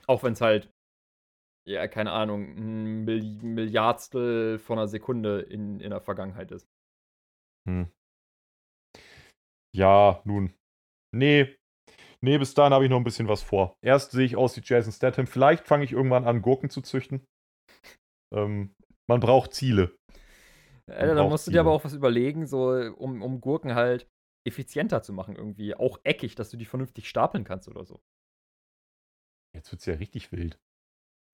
Auch 0.07 0.23
wenn 0.23 0.33
es 0.33 0.41
halt, 0.41 0.69
ja, 1.65 1.87
keine 1.87 2.11
Ahnung, 2.11 2.57
ein 2.57 3.05
Milli 3.05 3.39
Milliardstel 3.41 4.59
von 4.59 4.77
einer 4.77 4.87
Sekunde 4.87 5.41
in, 5.41 5.79
in 5.79 5.91
der 5.91 6.01
Vergangenheit 6.01 6.51
ist. 6.51 6.67
Hm. 7.65 7.89
Ja, 9.73 10.21
nun. 10.25 10.53
Nee. 11.15 11.55
Nee, 12.23 12.37
bis 12.37 12.53
dahin 12.53 12.73
habe 12.73 12.85
ich 12.85 12.89
noch 12.89 12.97
ein 12.97 13.03
bisschen 13.03 13.27
was 13.27 13.43
vor. 13.43 13.77
Erst 13.83 14.11
sehe 14.11 14.25
ich 14.25 14.37
aus 14.37 14.55
wie 14.55 14.61
Jason 14.63 14.93
Statham. 14.93 15.27
Vielleicht 15.27 15.67
fange 15.67 15.83
ich 15.83 15.91
irgendwann 15.91 16.23
an, 16.23 16.41
Gurken 16.41 16.69
zu 16.69 16.81
züchten. 16.81 17.25
Ähm, 18.33 18.73
man 19.09 19.19
braucht 19.19 19.53
Ziele. 19.53 19.97
Alter, 20.89 21.15
da 21.15 21.27
musst 21.27 21.47
du 21.47 21.51
dir 21.51 21.59
aber 21.59 21.73
auch 21.73 21.83
was 21.83 21.93
überlegen, 21.93 22.45
so 22.45 22.69
um, 22.69 23.21
um 23.21 23.41
Gurken 23.41 23.75
halt 23.75 24.07
effizienter 24.47 25.01
zu 25.01 25.11
machen, 25.11 25.35
irgendwie. 25.35 25.75
Auch 25.75 25.99
eckig, 26.05 26.35
dass 26.35 26.49
du 26.49 26.55
die 26.55 26.65
vernünftig 26.65 27.09
stapeln 27.09 27.43
kannst 27.43 27.67
oder 27.67 27.83
so. 27.83 28.01
Jetzt 29.53 29.73
wird 29.73 29.81
es 29.81 29.85
ja 29.85 29.95
richtig 29.95 30.31
wild. 30.31 30.57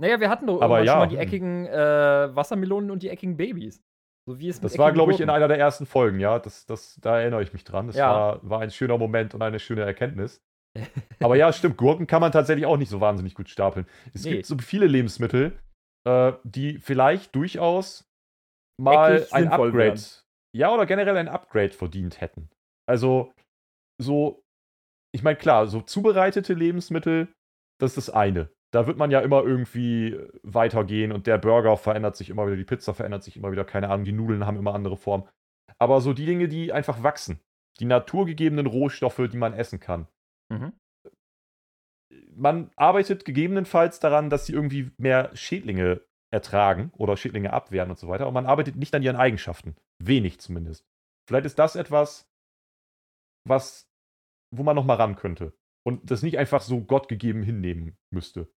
Naja, 0.02 0.20
wir 0.20 0.30
hatten 0.30 0.48
doch 0.48 0.60
aber 0.60 0.82
ja, 0.82 0.94
schon 0.94 1.00
mal 1.02 1.08
die 1.08 1.18
eckigen 1.18 1.68
äh, 1.68 2.36
Wassermelonen 2.36 2.90
und 2.90 3.04
die 3.04 3.10
eckigen 3.10 3.38
Babys. 3.38 3.84
So 4.28 4.40
wie 4.40 4.50
es 4.50 4.60
das 4.60 4.78
war, 4.80 4.92
glaube 4.92 5.14
ich, 5.14 5.22
in 5.22 5.30
einer 5.30 5.48
der 5.48 5.60
ersten 5.60 5.86
Folgen, 5.86 6.20
ja. 6.20 6.40
Das, 6.40 6.66
das, 6.66 6.96
da 6.96 7.20
erinnere 7.20 7.44
ich 7.44 7.54
mich 7.54 7.64
dran. 7.64 7.88
Das 7.88 7.96
ja. 7.96 8.12
war, 8.12 8.50
war 8.50 8.62
ein 8.62 8.72
schöner 8.72 8.98
Moment 8.98 9.36
und 9.36 9.44
eine 9.44 9.60
schöne 9.60 9.82
Erkenntnis. 9.82 10.42
Aber 11.20 11.36
ja, 11.36 11.52
stimmt, 11.54 11.78
Gurken 11.78 12.08
kann 12.08 12.22
man 12.22 12.32
tatsächlich 12.32 12.66
auch 12.66 12.78
nicht 12.78 12.90
so 12.90 13.02
wahnsinnig 13.02 13.34
gut 13.34 13.50
stapeln. 13.50 13.86
Es 14.14 14.24
nee. 14.24 14.32
gibt 14.32 14.46
so 14.46 14.58
viele 14.58 14.88
Lebensmittel, 14.88 15.58
äh, 16.08 16.34
die 16.44 16.80
vielleicht 16.80 17.36
durchaus 17.36 18.08
mal 18.80 19.18
Eckig 19.18 19.34
ein 19.34 19.48
Upgrade, 19.48 19.74
werden. 19.74 20.04
ja, 20.56 20.74
oder 20.74 20.86
generell 20.86 21.18
ein 21.18 21.28
Upgrade 21.28 21.72
verdient 21.72 22.22
hätten. 22.22 22.50
Also, 22.88 23.34
so, 24.02 24.44
ich 25.14 25.24
meine, 25.24 25.38
klar, 25.38 25.68
so 25.68 25.82
zubereitete 25.82 26.54
Lebensmittel, 26.54 27.28
das 27.80 27.98
ist 27.98 28.08
das 28.08 28.16
eine 28.16 28.50
da 28.72 28.86
wird 28.86 28.98
man 28.98 29.12
ja 29.12 29.20
immer 29.20 29.44
irgendwie 29.44 30.18
weitergehen 30.44 31.12
und 31.12 31.28
der 31.28 31.38
Burger 31.38 31.76
verändert 31.78 32.16
sich 32.16 32.30
immer 32.30 32.46
wieder, 32.46 32.56
die 32.56 32.66
Pizza 32.66 32.94
verändert 32.94 33.24
sich 33.24 33.36
immer 33.36 33.52
wieder, 33.52 33.66
keine 33.66 33.90
Ahnung, 33.90 34.06
die 34.06 34.12
Nudeln 34.12 34.46
haben 34.46 34.58
immer 34.58 34.76
andere 34.76 34.98
Formen. 34.98 35.28
Aber 35.80 36.02
so 36.02 36.14
die 36.14 36.26
Dinge, 36.26 36.48
die 36.48 36.72
einfach 36.72 37.02
wachsen, 37.04 37.40
die 37.80 37.86
naturgegebenen 37.86 38.68
Rohstoffe, 38.68 39.22
die 39.32 39.38
man 39.38 39.54
essen 39.54 39.80
kann. 39.80 40.08
Mhm. 40.52 40.74
Man 42.36 42.72
arbeitet 42.76 43.26
gegebenenfalls 43.26 44.00
daran, 44.00 44.30
dass 44.30 44.46
sie 44.46 44.54
irgendwie 44.54 44.92
mehr 44.98 45.36
Schädlinge 45.36 46.02
ertragen 46.32 46.92
oder 46.98 47.18
Schädlinge 47.18 47.54
abwehren 47.54 47.90
und 47.90 48.00
so 48.00 48.08
weiter. 48.08 48.24
Aber 48.24 48.34
man 48.34 48.46
arbeitet 48.46 48.76
nicht 48.76 48.94
an 48.96 49.04
ihren 49.04 49.16
Eigenschaften. 49.16 49.76
Wenig 50.02 50.40
zumindest. 50.40 50.86
Vielleicht 51.28 51.46
ist 51.46 51.60
das 51.60 51.76
etwas, 51.76 52.28
was, 53.48 53.88
wo 54.56 54.64
man 54.64 54.76
nochmal 54.76 54.98
ran 54.98 55.16
könnte. 55.16 55.54
Und 55.86 56.12
das 56.12 56.24
nicht 56.24 56.38
einfach 56.38 56.62
so 56.62 56.82
gottgegeben 56.82 57.44
hinnehmen 57.44 57.98
müsste. 58.14 58.52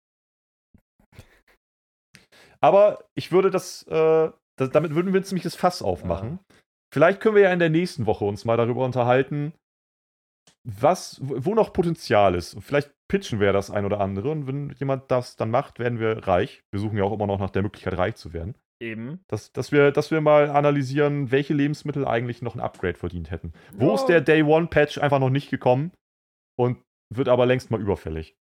Aber 2.61 3.05
ich 3.15 3.33
würde 3.33 3.51
das, 3.51 3.83
äh, 3.89 4.31
das 4.57 4.71
damit 4.71 4.95
würden 4.95 5.13
wir 5.13 5.21
ein 5.21 5.25
ziemliches 5.25 5.57
Fass 5.57 5.83
aufmachen. 5.83 6.39
Ja. 6.39 6.57
Vielleicht 6.93 7.21
können 7.21 7.37
wir 7.37 7.43
ja 7.43 7.53
in 7.53 7.59
der 7.59 7.71
nächsten 7.71 8.07
Woche 8.07 8.25
uns 8.25 8.45
mal 8.45 8.57
darüber 8.57 8.85
unterhalten, 8.85 9.55
was, 10.65 11.21
wo 11.23 11.55
noch 11.55 11.73
Potenzial 11.73 12.35
ist. 12.35 12.57
Vielleicht 12.61 12.93
pitchen 13.09 13.41
wir 13.41 13.53
das 13.53 13.71
ein 13.71 13.85
oder 13.85 14.01
andere 14.01 14.31
und 14.31 14.47
wenn 14.47 14.71
jemand 14.79 15.11
das 15.11 15.37
dann 15.37 15.51
macht, 15.51 15.79
werden 15.79 15.99
wir 15.99 16.27
reich. 16.27 16.63
Wir 16.71 16.81
suchen 16.81 16.97
ja 16.97 17.05
auch 17.05 17.13
immer 17.13 17.27
noch 17.27 17.39
nach 17.39 17.51
der 17.51 17.63
Möglichkeit, 17.63 17.97
reich 17.97 18.15
zu 18.17 18.33
werden. 18.33 18.55
Eben. 18.81 19.21
Dass, 19.29 19.53
dass, 19.53 19.71
wir, 19.71 19.93
dass 19.93 20.11
wir 20.11 20.21
mal 20.21 20.51
analysieren, 20.51 21.31
welche 21.31 21.55
Lebensmittel 21.55 22.07
eigentlich 22.07 22.43
noch 22.43 22.55
ein 22.55 22.61
Upgrade 22.61 22.99
verdient 22.99 23.31
hätten. 23.31 23.53
Wo 23.75 23.89
ja. 23.89 23.95
ist 23.95 24.07
der 24.07 24.21
Day 24.21 24.43
One 24.43 24.67
Patch 24.67 24.99
einfach 24.99 25.21
noch 25.21 25.31
nicht 25.31 25.51
gekommen 25.51 25.93
und 26.57 26.79
wird 27.11 27.29
aber 27.29 27.47
längst 27.47 27.71
mal 27.71 27.81
überfällig? 27.81 28.37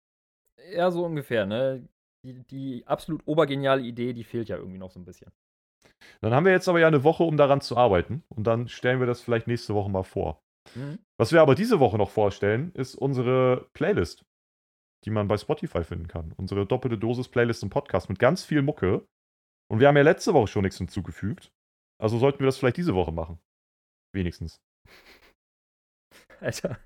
Ja, 0.72 0.90
so 0.90 1.04
ungefähr, 1.04 1.46
ne? 1.46 1.88
die, 2.24 2.44
die 2.46 2.86
absolut 2.86 3.22
obergeniale 3.26 3.82
Idee, 3.82 4.12
die 4.12 4.24
fehlt 4.24 4.48
ja 4.48 4.56
irgendwie 4.56 4.78
noch 4.78 4.90
so 4.90 5.00
ein 5.00 5.04
bisschen. 5.04 5.30
Dann 6.20 6.34
haben 6.34 6.44
wir 6.44 6.52
jetzt 6.52 6.68
aber 6.68 6.80
ja 6.80 6.86
eine 6.86 7.04
Woche, 7.04 7.24
um 7.24 7.36
daran 7.36 7.60
zu 7.60 7.76
arbeiten. 7.76 8.22
Und 8.28 8.46
dann 8.46 8.68
stellen 8.68 9.00
wir 9.00 9.06
das 9.06 9.20
vielleicht 9.20 9.46
nächste 9.46 9.74
Woche 9.74 9.90
mal 9.90 10.02
vor. 10.02 10.42
Mhm. 10.74 10.98
Was 11.18 11.32
wir 11.32 11.40
aber 11.40 11.54
diese 11.54 11.80
Woche 11.80 11.98
noch 11.98 12.10
vorstellen, 12.10 12.72
ist 12.72 12.94
unsere 12.94 13.68
Playlist, 13.72 14.24
die 15.04 15.10
man 15.10 15.28
bei 15.28 15.36
Spotify 15.36 15.84
finden 15.84 16.08
kann. 16.08 16.32
Unsere 16.36 16.66
doppelte 16.66 16.98
Dosis-Playlist 16.98 17.62
im 17.62 17.70
Podcast 17.70 18.08
mit 18.08 18.18
ganz 18.18 18.44
viel 18.44 18.62
Mucke. 18.62 19.06
Und 19.70 19.80
wir 19.80 19.88
haben 19.88 19.96
ja 19.96 20.02
letzte 20.02 20.34
Woche 20.34 20.48
schon 20.48 20.62
nichts 20.62 20.78
hinzugefügt. 20.78 21.52
Also 22.00 22.18
sollten 22.18 22.40
wir 22.40 22.46
das 22.46 22.58
vielleicht 22.58 22.76
diese 22.76 22.94
Woche 22.94 23.12
machen. 23.12 23.38
Wenigstens. 24.14 24.60
Alter. 26.40 26.78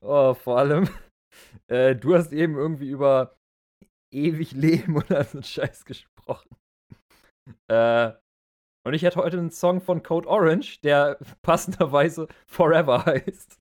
Oh, 0.00 0.34
vor 0.34 0.58
allem, 0.58 0.88
äh, 1.68 1.94
du 1.94 2.14
hast 2.14 2.32
eben 2.32 2.56
irgendwie 2.56 2.90
über 2.90 3.36
ewig 4.12 4.52
leben 4.52 4.96
oder 4.96 5.24
so 5.24 5.38
einen 5.38 5.44
Scheiß 5.44 5.84
gesprochen. 5.84 6.56
Äh, 7.68 8.12
und 8.84 8.94
ich 8.94 9.02
hätte 9.02 9.20
heute 9.20 9.38
einen 9.38 9.50
Song 9.50 9.80
von 9.80 10.02
Code 10.02 10.28
Orange, 10.28 10.80
der 10.80 11.18
passenderweise 11.42 12.28
Forever 12.46 13.04
heißt. 13.04 13.60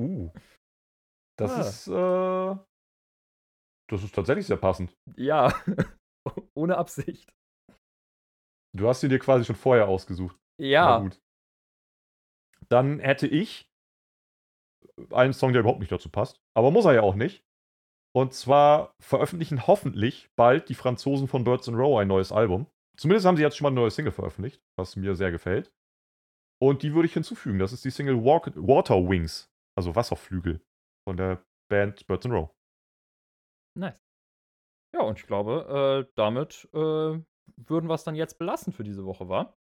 Uh. 0.00 0.30
Das 1.38 1.52
ah. 1.52 1.60
ist, 1.60 1.88
äh, 1.88 2.64
das 3.90 4.02
ist 4.02 4.14
tatsächlich 4.14 4.46
sehr 4.46 4.56
passend. 4.56 4.96
Ja. 5.16 5.54
Ohne 6.54 6.76
Absicht. 6.76 7.32
Du 8.76 8.88
hast 8.88 9.00
sie 9.00 9.08
dir 9.08 9.18
quasi 9.18 9.44
schon 9.44 9.56
vorher 9.56 9.88
ausgesucht. 9.88 10.36
Ja. 10.60 10.98
Na 10.98 10.98
gut. 10.98 11.20
Dann 12.68 12.98
hätte 12.98 13.26
ich 13.26 13.68
einen 15.12 15.32
Song, 15.32 15.52
der 15.52 15.60
überhaupt 15.60 15.80
nicht 15.80 15.92
dazu 15.92 16.10
passt. 16.10 16.40
Aber 16.56 16.70
muss 16.70 16.84
er 16.84 16.94
ja 16.94 17.02
auch 17.02 17.14
nicht. 17.14 17.44
Und 18.14 18.34
zwar 18.34 18.92
veröffentlichen 19.00 19.66
hoffentlich 19.66 20.28
bald 20.36 20.68
die 20.68 20.74
Franzosen 20.74 21.28
von 21.28 21.44
Birds 21.44 21.68
and 21.68 21.78
Row 21.78 21.98
ein 21.98 22.08
neues 22.08 22.32
Album. 22.32 22.66
Zumindest 22.98 23.26
haben 23.26 23.36
sie 23.36 23.42
jetzt 23.42 23.56
schon 23.56 23.64
mal 23.64 23.68
eine 23.68 23.80
neue 23.80 23.90
Single 23.90 24.12
veröffentlicht, 24.12 24.60
was 24.76 24.96
mir 24.96 25.14
sehr 25.14 25.30
gefällt. 25.30 25.72
Und 26.60 26.82
die 26.82 26.92
würde 26.94 27.06
ich 27.06 27.14
hinzufügen. 27.14 27.60
Das 27.60 27.72
ist 27.72 27.84
die 27.84 27.90
Single 27.90 28.24
Walk 28.24 28.52
Water 28.56 28.96
Wings, 28.96 29.50
also 29.76 29.94
Wasserflügel 29.94 30.60
von 31.08 31.16
der 31.16 31.44
Band 31.70 32.04
Birds 32.06 32.26
and 32.26 32.34
Row. 32.34 32.50
Nice. 33.78 34.02
Ja, 34.94 35.02
und 35.02 35.18
ich 35.18 35.26
glaube, 35.26 36.06
äh, 36.08 36.12
damit 36.16 36.68
äh, 36.72 37.22
würden 37.56 37.88
wir 37.88 37.94
es 37.94 38.04
dann 38.04 38.16
jetzt 38.16 38.38
belassen 38.38 38.72
für 38.72 38.82
diese 38.82 39.04
Woche, 39.04 39.28
wa? 39.28 39.56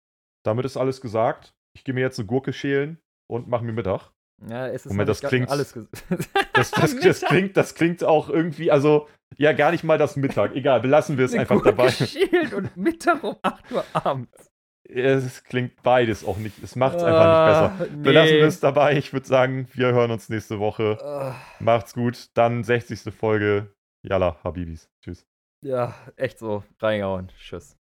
Damit 0.44 0.64
ist 0.64 0.76
alles 0.76 1.00
gesagt. 1.00 1.56
Ich 1.74 1.82
gehe 1.82 1.94
mir 1.94 2.02
jetzt 2.02 2.20
eine 2.20 2.26
Gurke 2.26 2.52
schälen 2.52 3.02
und 3.28 3.48
mache 3.48 3.64
mir 3.64 3.72
Mittag. 3.72 4.12
Ja, 4.48 4.68
es 4.68 4.84
ist 4.84 4.92
Moment, 4.92 5.08
das 5.08 5.20
klingt, 5.20 5.48
alles 5.50 5.72
das, 6.52 6.70
das, 6.70 6.96
das, 6.98 7.20
klingt, 7.22 7.56
das 7.56 7.74
klingt 7.74 8.04
auch 8.04 8.28
irgendwie, 8.28 8.70
also 8.70 9.08
ja, 9.36 9.52
gar 9.52 9.70
nicht 9.70 9.84
mal 9.84 9.98
das 9.98 10.16
Mittag. 10.16 10.54
Egal, 10.54 10.80
belassen 10.80 11.18
wir 11.18 11.24
es 11.24 11.34
einfach 11.34 11.56
Gurke 11.56 11.70
dabei. 11.70 11.90
Schild 11.90 12.52
und 12.54 12.76
Mittag 12.76 13.22
um 13.24 13.36
8 13.42 13.72
Uhr 13.72 13.84
abends. 13.92 14.50
Es 14.86 15.44
klingt 15.44 15.82
beides 15.82 16.24
auch 16.24 16.36
nicht. 16.36 16.62
Es 16.62 16.76
macht 16.76 16.96
es 16.96 17.02
einfach 17.02 17.26
nicht 17.26 17.78
besser. 17.78 17.90
Ah, 17.90 17.96
nee. 17.96 18.02
Belassen 18.02 18.36
wir 18.36 18.46
es 18.46 18.60
dabei. 18.60 18.96
Ich 18.96 19.12
würde 19.12 19.26
sagen, 19.26 19.66
wir 19.72 19.92
hören 19.92 20.10
uns 20.10 20.28
nächste 20.28 20.58
Woche. 20.58 20.98
Uh. 21.02 21.64
Macht's 21.64 21.94
gut. 21.94 22.28
Dann 22.34 22.62
60. 22.62 23.12
Folge. 23.14 23.74
Yalla, 24.02 24.36
Habibis. 24.44 24.90
Tschüss. 25.00 25.26
Ja, 25.62 25.94
echt 26.16 26.38
so. 26.38 26.62
Reingehauen. 26.80 27.32
Tschüss. 27.38 27.78